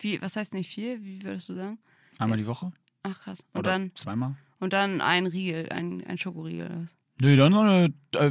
Wie, 0.03 0.20
was 0.20 0.36
heißt 0.36 0.55
nicht 0.55 0.70
viel? 0.70 1.03
Wie 1.03 1.22
würdest 1.22 1.48
du 1.48 1.55
sagen? 1.55 1.78
Einmal 2.18 2.38
die 2.38 2.46
Woche? 2.46 2.72
Ach 3.03 3.18
krass. 3.20 3.40
Und 3.53 3.61
Oder 3.61 3.70
dann, 3.70 3.92
zweimal? 3.94 4.36
und 4.61 4.72
dann 4.72 5.00
ein 5.00 5.26
Riegel, 5.26 5.68
ein, 5.70 6.05
ein 6.07 6.18
Schokoriegel. 6.18 6.66
oder 6.66 6.82
was? 6.82 6.90
Nee, 7.20 7.36
dann 7.36 7.53
so 7.53 7.61
eine 7.61 7.94
äh, 8.16 8.30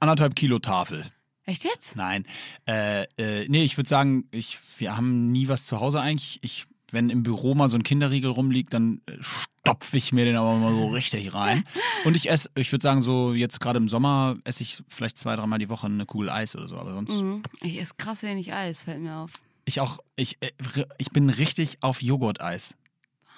anderthalb 0.00 0.34
Kilo 0.36 0.58
Tafel. 0.58 1.04
Echt 1.44 1.64
jetzt? 1.64 1.96
Nein. 1.96 2.26
Äh, 2.66 3.04
äh, 3.18 3.46
nee, 3.48 3.64
ich 3.64 3.76
würde 3.76 3.88
sagen, 3.88 4.24
ich, 4.30 4.58
wir 4.78 4.96
haben 4.96 5.30
nie 5.30 5.48
was 5.48 5.66
zu 5.66 5.80
Hause 5.80 6.00
eigentlich. 6.00 6.38
Ich, 6.42 6.66
wenn 6.90 7.08
im 7.08 7.22
Büro 7.22 7.54
mal 7.54 7.68
so 7.68 7.76
ein 7.76 7.82
Kinderriegel 7.84 8.30
rumliegt, 8.30 8.74
dann 8.74 9.00
äh, 9.06 9.16
stopfe 9.20 9.96
ich 9.96 10.12
mir 10.12 10.24
den 10.24 10.36
aber 10.36 10.56
mal 10.56 10.72
so 10.72 10.88
richtig 10.88 11.34
rein. 11.34 11.64
Und 12.04 12.16
ich 12.16 12.28
esse, 12.30 12.50
ich 12.56 12.70
würde 12.72 12.82
sagen, 12.82 13.00
so 13.00 13.32
jetzt 13.32 13.60
gerade 13.60 13.76
im 13.78 13.88
Sommer 13.88 14.36
esse 14.44 14.62
ich 14.64 14.82
vielleicht 14.88 15.18
zwei, 15.18 15.36
dreimal 15.36 15.58
die 15.60 15.68
Woche 15.68 15.86
eine 15.86 16.04
Kugel 16.04 16.30
Eis 16.30 16.56
oder 16.56 16.68
so. 16.68 16.78
Aber 16.78 16.92
sonst. 16.92 17.20
Mhm. 17.20 17.42
Ich 17.62 17.80
esse 17.80 17.94
krass 17.96 18.22
wenig 18.22 18.52
Eis, 18.52 18.84
fällt 18.84 19.00
mir 19.00 19.16
auf. 19.16 19.40
Ich 19.66 19.80
auch, 19.80 19.98
ich, 20.16 20.38
äh, 20.40 20.50
ich 20.96 21.10
bin 21.10 21.28
richtig 21.28 21.78
auf 21.82 22.00
Joghurt-Eis. 22.00 22.76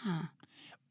Ah. 0.05 0.29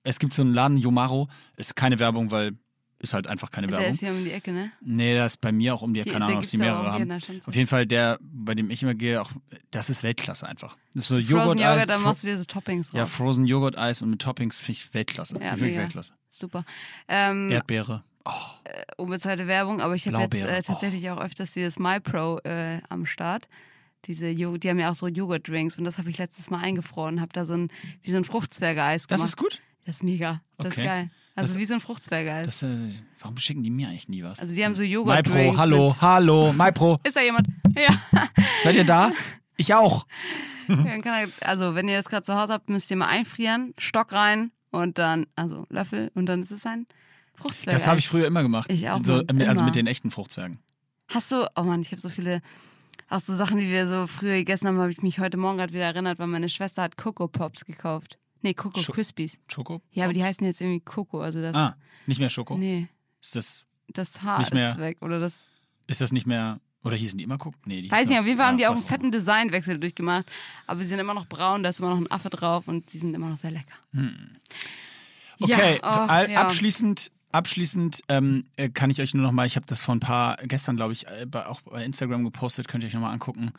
Es 0.03 0.19
gibt 0.19 0.33
so 0.33 0.41
einen 0.41 0.53
Laden, 0.53 0.77
Yomaro, 0.77 1.27
ist 1.57 1.75
keine 1.75 1.99
Werbung, 1.99 2.31
weil 2.31 2.53
ist 2.99 3.13
halt 3.13 3.27
einfach 3.27 3.51
keine 3.51 3.67
Der 3.67 3.77
Werbung. 3.77 3.93
ist 3.93 3.99
hier 3.99 4.09
um 4.11 4.23
die 4.23 4.31
Ecke, 4.31 4.51
ne? 4.51 4.71
Nee, 4.81 5.15
das 5.15 5.33
ist 5.33 5.41
bei 5.41 5.51
mir 5.51 5.75
auch 5.75 5.83
um 5.83 5.93
die, 5.93 6.01
Hier- 6.01 6.13
keine 6.13 6.25
der 6.25 6.29
Ahnung, 6.29 6.39
ob 6.39 6.45
sie 6.45 6.57
ja 6.57 6.63
mehrere 6.63 6.91
haben. 6.93 7.07
der. 7.07 7.19
Auf 7.45 7.53
jeden 7.55 7.67
Fall 7.67 7.85
der, 7.85 8.17
bei 8.21 8.55
dem 8.55 8.71
ich 8.71 8.81
immer 8.81 8.95
gehe, 8.95 9.21
auch, 9.21 9.31
das 9.69 9.91
ist 9.91 10.01
Weltklasse 10.01 10.47
einfach. 10.47 10.75
Das 10.95 11.03
ist 11.03 11.07
so 11.09 11.15
Frozen 11.17 11.29
Joghurt, 11.29 11.59
Joghurt, 11.59 11.89
dann 11.89 11.99
Fro- 12.01 12.03
machst 12.05 12.23
du 12.23 12.27
dir 12.27 12.37
so 12.39 12.45
Toppings 12.45 12.91
Ja, 12.93 13.01
drauf. 13.01 13.11
Frozen 13.11 13.45
Joghurt 13.45 13.77
Eis 13.77 14.01
und 14.01 14.09
mit 14.09 14.21
Toppings 14.23 14.57
finde 14.57 14.71
ich 14.79 14.93
Weltklasse. 14.95 15.37
Ja, 15.39 15.51
Finde 15.51 15.69
ich. 15.69 15.77
Weltklasse. 15.77 16.13
Super. 16.29 16.65
Ähm, 17.07 17.51
Erdbeere. 17.51 18.03
Oh, 18.25 18.31
unbezahlte 18.97 19.45
Werbung, 19.45 19.79
aber 19.79 19.93
ich 19.93 20.07
habe 20.07 20.19
jetzt 20.19 20.43
äh, 20.43 20.63
tatsächlich 20.63 21.07
auch 21.11 21.19
öfters 21.19 21.51
dieses 21.53 21.77
MyPro 21.77 22.39
äh, 22.45 22.79
am 22.89 23.05
Start. 23.05 23.47
Diese, 24.05 24.33
die 24.35 24.45
haben 24.69 24.79
ja 24.79 24.89
auch 24.91 24.95
so 24.95 25.07
Joghurt-Drinks 25.07 25.77
und 25.77 25.83
das 25.85 25.97
habe 25.97 26.09
ich 26.09 26.17
letztes 26.17 26.49
Mal 26.49 26.59
eingefroren. 26.61 27.19
Habe 27.19 27.31
da 27.33 27.45
so 27.45 27.53
ein, 27.53 27.69
wie 28.03 28.11
so 28.11 28.17
ein 28.17 28.23
Fruchtzwerge-Eis 28.23 29.07
das 29.07 29.17
gemacht. 29.17 29.29
ist 29.29 29.37
gut. 29.37 29.61
Das 29.85 29.95
ist 29.97 30.03
mega. 30.03 30.41
Das 30.57 30.67
Okay. 30.67 30.81
ist 30.81 30.85
geil. 30.87 31.09
Also 31.35 31.53
Das- 31.53 31.59
wie 31.61 31.65
so 31.65 31.73
ein 31.73 31.79
Fruchtzwerge-Eis. 31.79 32.45
Das, 32.45 32.63
äh, 32.63 32.91
warum 33.19 33.37
schicken 33.37 33.63
die 33.63 33.69
mir 33.69 33.89
eigentlich 33.89 34.07
nie 34.09 34.23
was? 34.23 34.39
Also 34.39 34.53
die 34.55 34.63
haben 34.63 34.75
so 34.75 34.83
Joghurt-Drinks. 34.83 35.33
MyPro, 35.51 35.57
hallo, 35.57 35.87
mit- 35.89 36.01
hallo, 36.01 36.53
MyPro. 36.53 36.99
Ist 37.03 37.15
da 37.17 37.21
jemand? 37.21 37.47
Ja. 37.75 37.89
Seid 38.63 38.75
ihr 38.75 38.85
da? 38.85 39.11
Ich 39.57 39.73
auch. 39.73 40.05
Er, 40.69 41.29
also 41.41 41.75
wenn 41.75 41.87
ihr 41.87 41.95
das 41.95 42.05
gerade 42.09 42.23
zu 42.23 42.35
Hause 42.35 42.51
habt, 42.51 42.67
müsst 42.69 42.91
ihr 42.91 42.97
mal 42.97 43.07
einfrieren, 43.07 43.73
Stock 43.77 44.11
rein 44.11 44.51
und 44.71 44.97
dann, 44.97 45.25
also 45.37 45.65
Löffel 45.69 46.11
und 46.13 46.25
dann 46.25 46.41
ist 46.41 46.51
es 46.51 46.65
ein 46.65 46.87
Fruchtzwerge. 47.35 47.77
Das 47.79 47.87
habe 47.87 47.99
ich 47.99 48.07
früher 48.09 48.27
immer 48.27 48.41
gemacht. 48.43 48.69
Ich 48.69 48.89
auch, 48.89 48.99
So, 49.01 49.13
also 49.13 49.25
immer. 49.29 49.63
mit 49.63 49.75
den 49.75 49.87
echten 49.87 50.11
Fruchtzwergen. 50.11 50.57
Hast 51.07 51.31
du, 51.31 51.49
oh 51.55 51.63
Mann, 51.63 51.79
ich 51.79 51.91
habe 51.93 52.01
so 52.01 52.09
viele, 52.09 52.41
auch 53.09 53.19
so 53.19 53.35
Sachen, 53.35 53.57
die 53.57 53.67
wir 53.69 53.87
so 53.87 54.07
früher 54.07 54.33
gegessen 54.35 54.67
haben, 54.67 54.77
habe 54.79 54.91
ich 54.91 55.01
mich 55.01 55.19
heute 55.19 55.37
Morgen 55.37 55.57
gerade 55.57 55.73
wieder 55.73 55.85
erinnert, 55.85 56.19
weil 56.19 56.27
meine 56.27 56.49
Schwester 56.49 56.81
hat 56.83 56.97
Coco 56.97 57.27
Pops 57.27 57.65
gekauft. 57.65 58.17
Nee, 58.41 58.53
Coco 58.53 58.79
Scho- 58.79 58.91
Crispies. 58.93 59.39
Schoko? 59.51 59.81
Ja, 59.91 60.03
aber 60.05 60.13
die 60.13 60.23
heißen 60.23 60.45
jetzt 60.45 60.61
irgendwie 60.61 60.81
Coco, 60.81 61.21
also 61.21 61.41
das, 61.41 61.55
Ah, 61.55 61.75
nicht 62.05 62.19
mehr 62.19 62.29
Schoko? 62.29 62.57
nee, 62.57 62.87
Ist, 63.21 63.35
das, 63.35 63.65
das 63.87 64.21
Haar 64.21 64.39
Nicht 64.39 64.53
mehr. 64.53 64.71
ist 64.71 64.77
weg 64.77 64.97
oder 65.01 65.19
das, 65.19 65.47
ist 65.87 66.01
das 66.01 66.11
nicht 66.11 66.27
mehr, 66.27 66.59
oder 66.83 66.95
hießen 66.95 67.17
die 67.17 67.23
immer 67.23 67.37
Coco? 67.37 67.57
Nee, 67.65 67.81
die 67.81 67.89
weiß 67.91 68.07
nicht, 68.09 68.19
auf 68.19 68.25
jeden 68.25 68.37
Fall 68.37 68.47
haben 68.47 68.57
die 68.57 68.67
auch 68.67 68.75
einen 68.75 68.83
fetten 68.83 69.11
Designwechsel 69.11 69.79
durchgemacht, 69.79 70.27
aber 70.67 70.81
sie 70.81 70.87
sind 70.87 70.99
immer 70.99 71.13
noch 71.15 71.25
braun, 71.27 71.63
da 71.63 71.69
ist 71.69 71.79
immer 71.79 71.89
noch 71.89 71.97
ein 71.97 72.11
Affe 72.11 72.29
drauf 72.29 72.67
und 72.67 72.91
die 72.93 72.97
sind 72.97 73.13
immer 73.15 73.27
noch 73.29 73.37
sehr 73.37 73.51
lecker. 73.51 73.75
Okay, 75.39 75.79
Ja, 75.81 76.25
oh, 76.27 76.31
ja. 76.31 76.41
abschließend, 76.41 77.11
abschließend 77.37 78.01
ähm, 78.09 78.45
äh, 78.55 78.69
kann 78.69 78.89
ich 78.89 78.99
euch 78.99 79.13
nur 79.13 79.23
noch 79.23 79.31
mal, 79.31 79.45
ich 79.45 79.55
habe 79.55 79.65
das 79.67 79.81
vor 79.81 79.95
ein 79.95 79.99
paar, 79.99 80.37
gestern 80.37 80.75
glaube 80.75 80.93
ich, 80.93 81.07
äh, 81.07 81.25
bei, 81.27 81.45
auch 81.45 81.61
bei 81.61 81.85
Instagram 81.85 82.23
gepostet, 82.23 82.67
könnt 82.67 82.83
ihr 82.83 82.87
euch 82.87 82.93
noch 82.95 83.01
mal 83.01 83.13
angucken. 83.13 83.51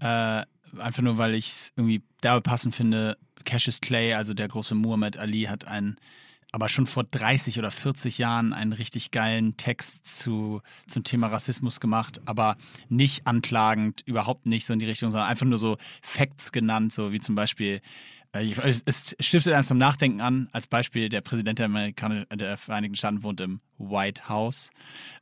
Äh, 0.00 0.44
einfach 0.78 1.02
nur, 1.02 1.18
weil 1.18 1.34
ich 1.34 1.48
es 1.48 1.72
irgendwie 1.76 2.02
derbe 2.22 2.40
passend 2.40 2.74
finde. 2.74 3.18
Cassius 3.44 3.80
Clay, 3.80 4.14
also 4.14 4.32
der 4.32 4.48
große 4.48 4.74
Muhammad 4.76 5.16
Ali, 5.16 5.44
hat 5.44 5.66
einen, 5.66 5.96
aber 6.52 6.68
schon 6.68 6.86
vor 6.86 7.02
30 7.04 7.58
oder 7.58 7.72
40 7.72 8.18
Jahren 8.18 8.52
einen 8.52 8.72
richtig 8.72 9.10
geilen 9.10 9.56
Text 9.56 10.06
zu, 10.06 10.62
zum 10.86 11.02
Thema 11.02 11.26
Rassismus 11.26 11.80
gemacht, 11.80 12.20
aber 12.26 12.56
nicht 12.88 13.26
anklagend, 13.26 14.02
überhaupt 14.06 14.46
nicht 14.46 14.66
so 14.66 14.72
in 14.72 14.78
die 14.78 14.86
Richtung, 14.86 15.10
sondern 15.10 15.28
einfach 15.28 15.46
nur 15.46 15.58
so 15.58 15.78
Facts 16.00 16.52
genannt, 16.52 16.92
so 16.92 17.12
wie 17.12 17.20
zum 17.20 17.34
Beispiel 17.34 17.80
Es 18.40 19.16
stiftet 19.20 19.52
einem 19.52 19.64
zum 19.64 19.78
Nachdenken 19.78 20.20
an. 20.20 20.48
Als 20.52 20.66
Beispiel, 20.66 21.08
der 21.08 21.20
Präsident 21.20 21.58
der, 21.58 21.66
Amerikaner, 21.66 22.26
der 22.26 22.56
Vereinigten 22.56 22.96
Staaten 22.96 23.22
wohnt 23.22 23.40
im 23.40 23.60
White 23.78 24.28
House. 24.28 24.70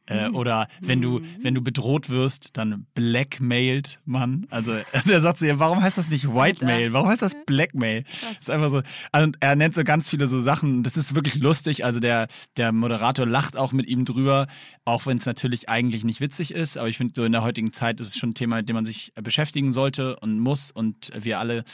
Äh, 0.06 0.28
Oder 0.28 0.68
wenn 0.80 1.00
du, 1.00 1.22
wenn 1.40 1.54
du 1.54 1.62
bedroht 1.62 2.10
wirst, 2.10 2.56
dann 2.56 2.86
blackmailt 2.94 4.00
man. 4.04 4.46
Also 4.50 4.76
der 5.08 5.20
sagt 5.20 5.38
so, 5.38 5.46
ja, 5.46 5.58
warum 5.58 5.82
heißt 5.82 5.98
das 5.98 6.10
nicht 6.10 6.28
Whitemail? 6.28 6.92
Warum 6.92 7.08
heißt 7.08 7.22
das 7.22 7.34
Blackmail? 7.46 8.04
Das 8.20 8.40
ist 8.40 8.50
einfach 8.50 8.70
so. 8.70 8.82
Also, 9.12 9.32
er 9.40 9.56
nennt 9.56 9.74
so 9.74 9.82
ganz 9.82 10.08
viele 10.08 10.26
so 10.26 10.40
Sachen. 10.42 10.82
Das 10.82 10.96
ist 10.96 11.14
wirklich 11.14 11.36
lustig. 11.36 11.84
Also 11.84 12.00
der, 12.00 12.28
der 12.56 12.72
Moderator 12.72 13.26
lacht 13.26 13.56
auch 13.56 13.72
mit 13.72 13.88
ihm 13.88 14.04
drüber, 14.04 14.46
auch 14.84 15.06
wenn 15.06 15.18
es 15.18 15.26
natürlich 15.26 15.68
eigentlich 15.68 16.04
nicht 16.04 16.20
witzig 16.20 16.52
ist. 16.52 16.76
Aber 16.76 16.88
ich 16.88 16.98
finde, 16.98 17.14
so 17.16 17.24
in 17.24 17.32
der 17.32 17.42
heutigen 17.42 17.72
Zeit 17.72 17.98
ist 18.00 18.08
es 18.08 18.18
schon 18.18 18.30
ein 18.30 18.34
Thema, 18.34 18.56
mit 18.56 18.68
dem 18.68 18.74
man 18.74 18.84
sich 18.84 19.12
beschäftigen 19.14 19.72
sollte 19.72 20.16
und 20.16 20.38
muss. 20.38 20.70
Und 20.70 21.10
wir 21.18 21.38
alle 21.38 21.64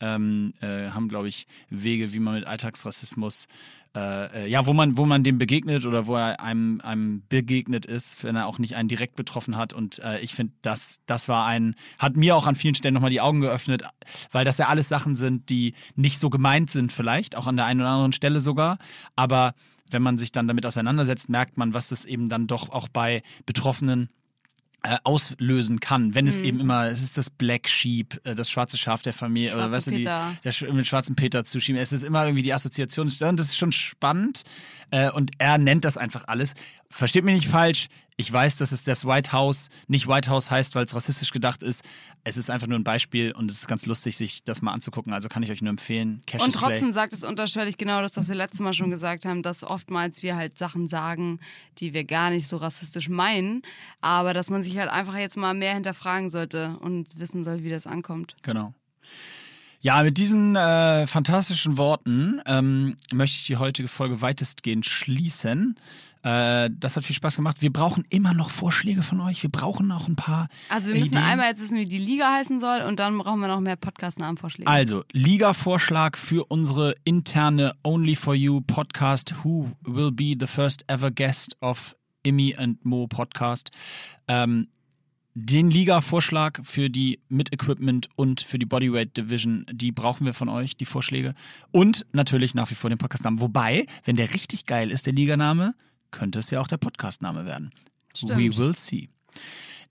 ähm, 0.00 0.54
äh, 0.60 0.90
haben, 0.90 1.08
glaube 1.08 1.28
ich, 1.28 1.46
Wege, 1.70 2.12
wie 2.12 2.18
man 2.18 2.34
mit 2.34 2.46
Alltagsrassismus, 2.46 3.46
äh, 3.96 4.44
äh, 4.44 4.48
ja, 4.48 4.66
wo 4.66 4.74
man, 4.74 4.98
wo 4.98 5.06
man 5.06 5.24
dem 5.24 5.38
begegnet 5.38 5.86
oder 5.86 6.06
wo 6.06 6.16
er 6.16 6.40
einem, 6.40 6.80
einem 6.82 7.22
begegnet 7.28 7.86
ist, 7.86 8.22
wenn 8.24 8.36
er 8.36 8.46
auch 8.46 8.58
nicht 8.58 8.76
einen 8.76 8.88
direkt 8.88 9.16
betroffen 9.16 9.56
hat. 9.56 9.72
Und 9.72 9.98
äh, 10.00 10.20
ich 10.20 10.34
finde, 10.34 10.52
das, 10.60 11.00
das 11.06 11.28
war 11.28 11.46
ein, 11.46 11.74
hat 11.98 12.14
mir 12.14 12.36
auch 12.36 12.46
an 12.46 12.56
vielen 12.56 12.74
Stellen 12.74 12.92
nochmal 12.92 13.10
die 13.10 13.22
Augen 13.22 13.40
geöffnet, 13.40 13.84
weil 14.30 14.44
das 14.44 14.58
ja 14.58 14.68
alles 14.68 14.88
Sachen 14.88 15.16
sind, 15.16 15.48
die 15.48 15.72
nicht 15.94 16.18
so 16.18 16.28
gemeint 16.28 16.70
sind, 16.70 16.92
vielleicht, 16.92 17.36
auch 17.36 17.46
an 17.46 17.56
der 17.56 17.64
einen 17.64 17.80
oder 17.80 17.90
anderen 17.90 18.12
Stelle 18.12 18.40
sogar. 18.40 18.76
Aber 19.14 19.54
wenn 19.90 20.02
man 20.02 20.18
sich 20.18 20.30
dann 20.30 20.46
damit 20.46 20.66
auseinandersetzt, 20.66 21.30
merkt 21.30 21.56
man, 21.56 21.72
was 21.72 21.88
das 21.88 22.04
eben 22.04 22.28
dann 22.28 22.46
doch 22.46 22.68
auch 22.70 22.88
bei 22.88 23.22
Betroffenen 23.46 24.10
äh, 24.86 24.96
auslösen 25.04 25.80
kann, 25.80 26.14
wenn 26.14 26.24
Mhm. 26.26 26.30
es 26.30 26.40
eben 26.40 26.60
immer, 26.60 26.86
es 26.86 27.02
ist 27.02 27.18
das 27.18 27.28
Black 27.30 27.68
Sheep, 27.68 28.20
äh, 28.24 28.34
das 28.34 28.50
schwarze 28.50 28.76
Schaf 28.76 29.02
der 29.02 29.12
Familie 29.12 29.54
oder 29.54 29.64
Schwarze 29.64 29.76
weißt 29.76 29.86
du, 29.88 29.90
die, 29.92 29.96
Peter. 29.98 30.32
der 30.44 30.72
mit 30.72 30.86
schwarzen 30.86 31.16
Peter 31.16 31.44
zuschieben. 31.44 31.80
Es 31.80 31.92
ist 31.92 32.02
immer 32.04 32.24
irgendwie 32.24 32.42
die 32.42 32.54
Assoziation 32.54 33.08
und 33.08 33.36
das 33.38 33.48
ist 33.48 33.56
schon 33.56 33.72
spannend 33.72 34.42
äh, 34.90 35.10
und 35.10 35.32
er 35.38 35.58
nennt 35.58 35.84
das 35.84 35.96
einfach 35.96 36.24
alles. 36.26 36.54
Versteht 36.90 37.24
mich 37.24 37.34
nicht 37.34 37.48
falsch, 37.48 37.88
ich 38.18 38.32
weiß, 38.32 38.56
dass 38.56 38.72
es 38.72 38.82
das 38.84 39.04
White 39.04 39.32
House 39.32 39.68
nicht 39.88 40.08
White 40.08 40.30
House 40.30 40.50
heißt, 40.50 40.74
weil 40.74 40.86
es 40.86 40.94
rassistisch 40.94 41.32
gedacht 41.32 41.62
ist. 41.62 41.84
Es 42.24 42.38
ist 42.38 42.50
einfach 42.50 42.66
nur 42.66 42.78
ein 42.78 42.84
Beispiel 42.84 43.32
und 43.32 43.50
es 43.50 43.58
ist 43.58 43.68
ganz 43.68 43.84
lustig, 43.84 44.16
sich 44.16 44.42
das 44.42 44.62
mal 44.62 44.72
anzugucken. 44.72 45.12
Also 45.12 45.28
kann 45.28 45.42
ich 45.42 45.50
euch 45.50 45.60
nur 45.60 45.70
empfehlen. 45.70 46.22
Cassius 46.26 46.54
Und 46.54 46.60
trotzdem 46.60 46.92
sagt 46.92 47.12
es 47.12 47.24
unterschwellig 47.24 47.76
genau 47.76 48.00
das, 48.00 48.16
was 48.16 48.28
wir 48.28 48.36
letztes 48.36 48.60
Mal 48.60 48.72
schon 48.72 48.90
gesagt 48.90 49.26
haben, 49.26 49.42
dass 49.42 49.62
oftmals 49.62 50.22
wir 50.22 50.34
halt 50.34 50.58
Sachen 50.58 50.88
sagen, 50.88 51.40
die 51.78 51.92
wir 51.92 52.04
gar 52.04 52.30
nicht 52.30 52.48
so 52.48 52.56
rassistisch 52.56 53.10
meinen, 53.10 53.62
aber 54.00 54.32
dass 54.32 54.48
man 54.48 54.62
sich 54.62 54.78
halt 54.78 54.88
einfach 54.88 55.16
jetzt 55.16 55.36
mal 55.36 55.52
mehr 55.52 55.74
hinterfragen 55.74 56.30
sollte 56.30 56.78
und 56.80 57.18
wissen 57.18 57.44
soll, 57.44 57.64
wie 57.64 57.70
das 57.70 57.86
ankommt. 57.86 58.36
Genau. 58.42 58.72
Ja, 59.80 60.02
mit 60.02 60.18
diesen 60.18 60.56
äh, 60.56 61.06
fantastischen 61.06 61.76
Worten 61.78 62.40
ähm, 62.46 62.96
möchte 63.12 63.36
ich 63.36 63.46
die 63.46 63.56
heutige 63.56 63.88
Folge 63.88 64.20
weitestgehend 64.20 64.86
schließen. 64.86 65.76
Äh, 66.26 66.70
das 66.76 66.96
hat 66.96 67.04
viel 67.04 67.14
Spaß 67.14 67.36
gemacht. 67.36 67.62
Wir 67.62 67.72
brauchen 67.72 68.04
immer 68.10 68.34
noch 68.34 68.50
Vorschläge 68.50 69.02
von 69.02 69.20
euch. 69.20 69.44
Wir 69.44 69.50
brauchen 69.50 69.86
noch 69.86 70.08
ein 70.08 70.16
paar. 70.16 70.48
Also 70.70 70.88
wir 70.88 70.98
müssen 70.98 71.12
Ideen. 71.12 71.24
einmal 71.24 71.50
jetzt 71.50 71.60
wissen, 71.62 71.78
wie 71.78 71.86
die 71.86 71.98
Liga 71.98 72.32
heißen 72.32 72.58
soll 72.58 72.80
und 72.80 72.98
dann 72.98 73.16
brauchen 73.16 73.38
wir 73.38 73.46
noch 73.46 73.60
mehr 73.60 73.76
Podcast-Namenvorschläge. 73.76 74.68
Also, 74.68 75.04
Liga-Vorschlag 75.12 76.16
für 76.16 76.44
unsere 76.46 76.94
interne 77.04 77.74
Only 77.84 78.16
for 78.16 78.34
You 78.34 78.60
Podcast. 78.60 79.36
Who 79.44 79.70
will 79.82 80.10
be 80.10 80.34
the 80.38 80.48
first 80.48 80.84
ever 80.88 81.12
guest 81.12 81.56
of 81.60 81.94
Imi 82.24 82.56
and 82.56 82.84
Mo 82.84 83.06
Podcast? 83.06 83.70
Ähm, 84.26 84.66
den 85.38 85.70
Liga-Vorschlag 85.70 86.60
für 86.62 86.88
die 86.88 87.20
Mit-Equipment 87.28 88.08
und 88.16 88.40
für 88.40 88.58
die 88.58 88.64
Bodyweight 88.64 89.18
Division, 89.18 89.66
die 89.70 89.92
brauchen 89.92 90.24
wir 90.24 90.32
von 90.32 90.48
euch, 90.48 90.78
die 90.78 90.86
Vorschläge. 90.86 91.34
Und 91.72 92.06
natürlich 92.12 92.54
nach 92.54 92.70
wie 92.70 92.74
vor 92.74 92.88
den 92.88 92.98
Podcastnamen. 92.98 93.42
Wobei, 93.42 93.84
wenn 94.04 94.16
der 94.16 94.32
richtig 94.32 94.64
geil 94.64 94.90
ist, 94.90 95.04
der 95.04 95.12
Liganame, 95.12 95.74
könnte 96.10 96.38
es 96.38 96.50
ja 96.50 96.58
auch 96.58 96.68
der 96.68 96.78
Podcastname 96.78 97.44
werden. 97.44 97.70
Stimmt. 98.14 98.38
We 98.38 98.56
will 98.56 98.74
see. 98.74 99.10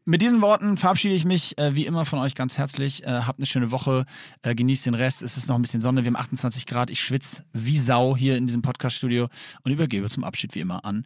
Mit 0.04 0.24
diesen 0.24 0.42
Worten 0.42 0.78
verabschiede 0.78 1.14
ich 1.14 1.26
mich 1.26 1.56
äh, 1.60 1.76
wie 1.76 1.86
immer 1.86 2.06
von 2.06 2.18
euch 2.18 2.34
ganz 2.34 2.58
herzlich. 2.58 3.06
Äh, 3.06 3.12
habt 3.12 3.38
eine 3.38 3.46
schöne 3.46 3.70
Woche, 3.70 4.06
äh, 4.42 4.56
genießt 4.56 4.88
den 4.88 4.96
Rest. 4.96 5.22
Es 5.22 5.38
ist 5.38 5.48
noch 5.48 5.56
ein 5.56 5.62
bisschen 5.62 5.82
Sonne, 5.82 6.04
wir 6.04 6.08
haben 6.08 6.16
28 6.16 6.66
Grad. 6.66 6.90
Ich 6.90 7.02
schwitze 7.02 7.46
wie 7.54 7.78
Sau 7.78 8.18
hier 8.18 8.36
in 8.36 8.48
diesem 8.48 8.64
Podcast-Studio 8.64 9.28
und 9.62 9.72
übergebe 9.72 10.10
zum 10.10 10.24
Abschied 10.24 10.56
wie 10.56 10.62
immer 10.62 10.84
an 10.86 11.06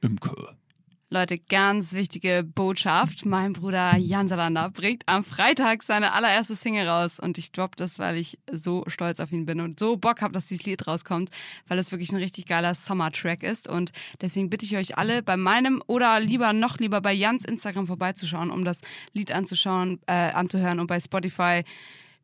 Imke. 0.00 0.57
Leute, 1.10 1.38
ganz 1.38 1.94
wichtige 1.94 2.44
Botschaft. 2.44 3.24
Mein 3.24 3.54
Bruder 3.54 3.96
Jan 3.96 4.28
Salander 4.28 4.68
bringt 4.68 5.04
am 5.06 5.24
Freitag 5.24 5.82
seine 5.82 6.12
allererste 6.12 6.54
Single 6.54 6.86
raus. 6.86 7.18
Und 7.18 7.38
ich 7.38 7.50
droppe 7.50 7.76
das, 7.76 7.98
weil 7.98 8.18
ich 8.18 8.38
so 8.52 8.84
stolz 8.88 9.18
auf 9.18 9.32
ihn 9.32 9.46
bin 9.46 9.62
und 9.62 9.80
so 9.80 9.96
Bock 9.96 10.20
habe, 10.20 10.34
dass 10.34 10.48
dieses 10.48 10.66
Lied 10.66 10.86
rauskommt, 10.86 11.30
weil 11.66 11.78
es 11.78 11.92
wirklich 11.92 12.12
ein 12.12 12.18
richtig 12.18 12.44
geiler 12.44 12.74
Summer-Track 12.74 13.42
ist. 13.42 13.68
Und 13.68 13.92
deswegen 14.20 14.50
bitte 14.50 14.66
ich 14.66 14.76
euch 14.76 14.98
alle, 14.98 15.22
bei 15.22 15.38
meinem 15.38 15.82
oder 15.86 16.20
lieber 16.20 16.52
noch 16.52 16.76
lieber 16.76 17.00
bei 17.00 17.14
Jans 17.14 17.46
Instagram 17.46 17.86
vorbeizuschauen, 17.86 18.50
um 18.50 18.66
das 18.66 18.82
Lied 19.14 19.32
anzuschauen, 19.32 20.00
äh, 20.06 20.12
anzuhören 20.12 20.78
und 20.78 20.88
bei 20.88 21.00
Spotify 21.00 21.64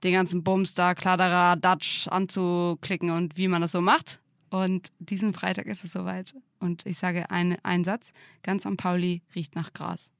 den 0.02 0.12
ganzen 0.12 0.44
Bums 0.44 0.74
da, 0.74 0.94
Kladera, 0.94 1.56
Dutch 1.56 2.06
anzuklicken 2.08 3.08
und 3.08 3.38
wie 3.38 3.48
man 3.48 3.62
das 3.62 3.72
so 3.72 3.80
macht. 3.80 4.20
Und 4.54 4.92
diesen 5.00 5.32
Freitag 5.32 5.66
ist 5.66 5.82
es 5.82 5.92
soweit. 5.92 6.32
Und 6.60 6.86
ich 6.86 6.96
sage 6.96 7.28
ein, 7.28 7.58
einen 7.64 7.82
Satz: 7.82 8.12
Ganz 8.44 8.66
am 8.66 8.76
Pauli 8.76 9.20
riecht 9.34 9.56
nach 9.56 9.72
Gras. 9.72 10.12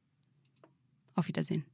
Auf 1.15 1.29
Wiedersehen. 1.29 1.65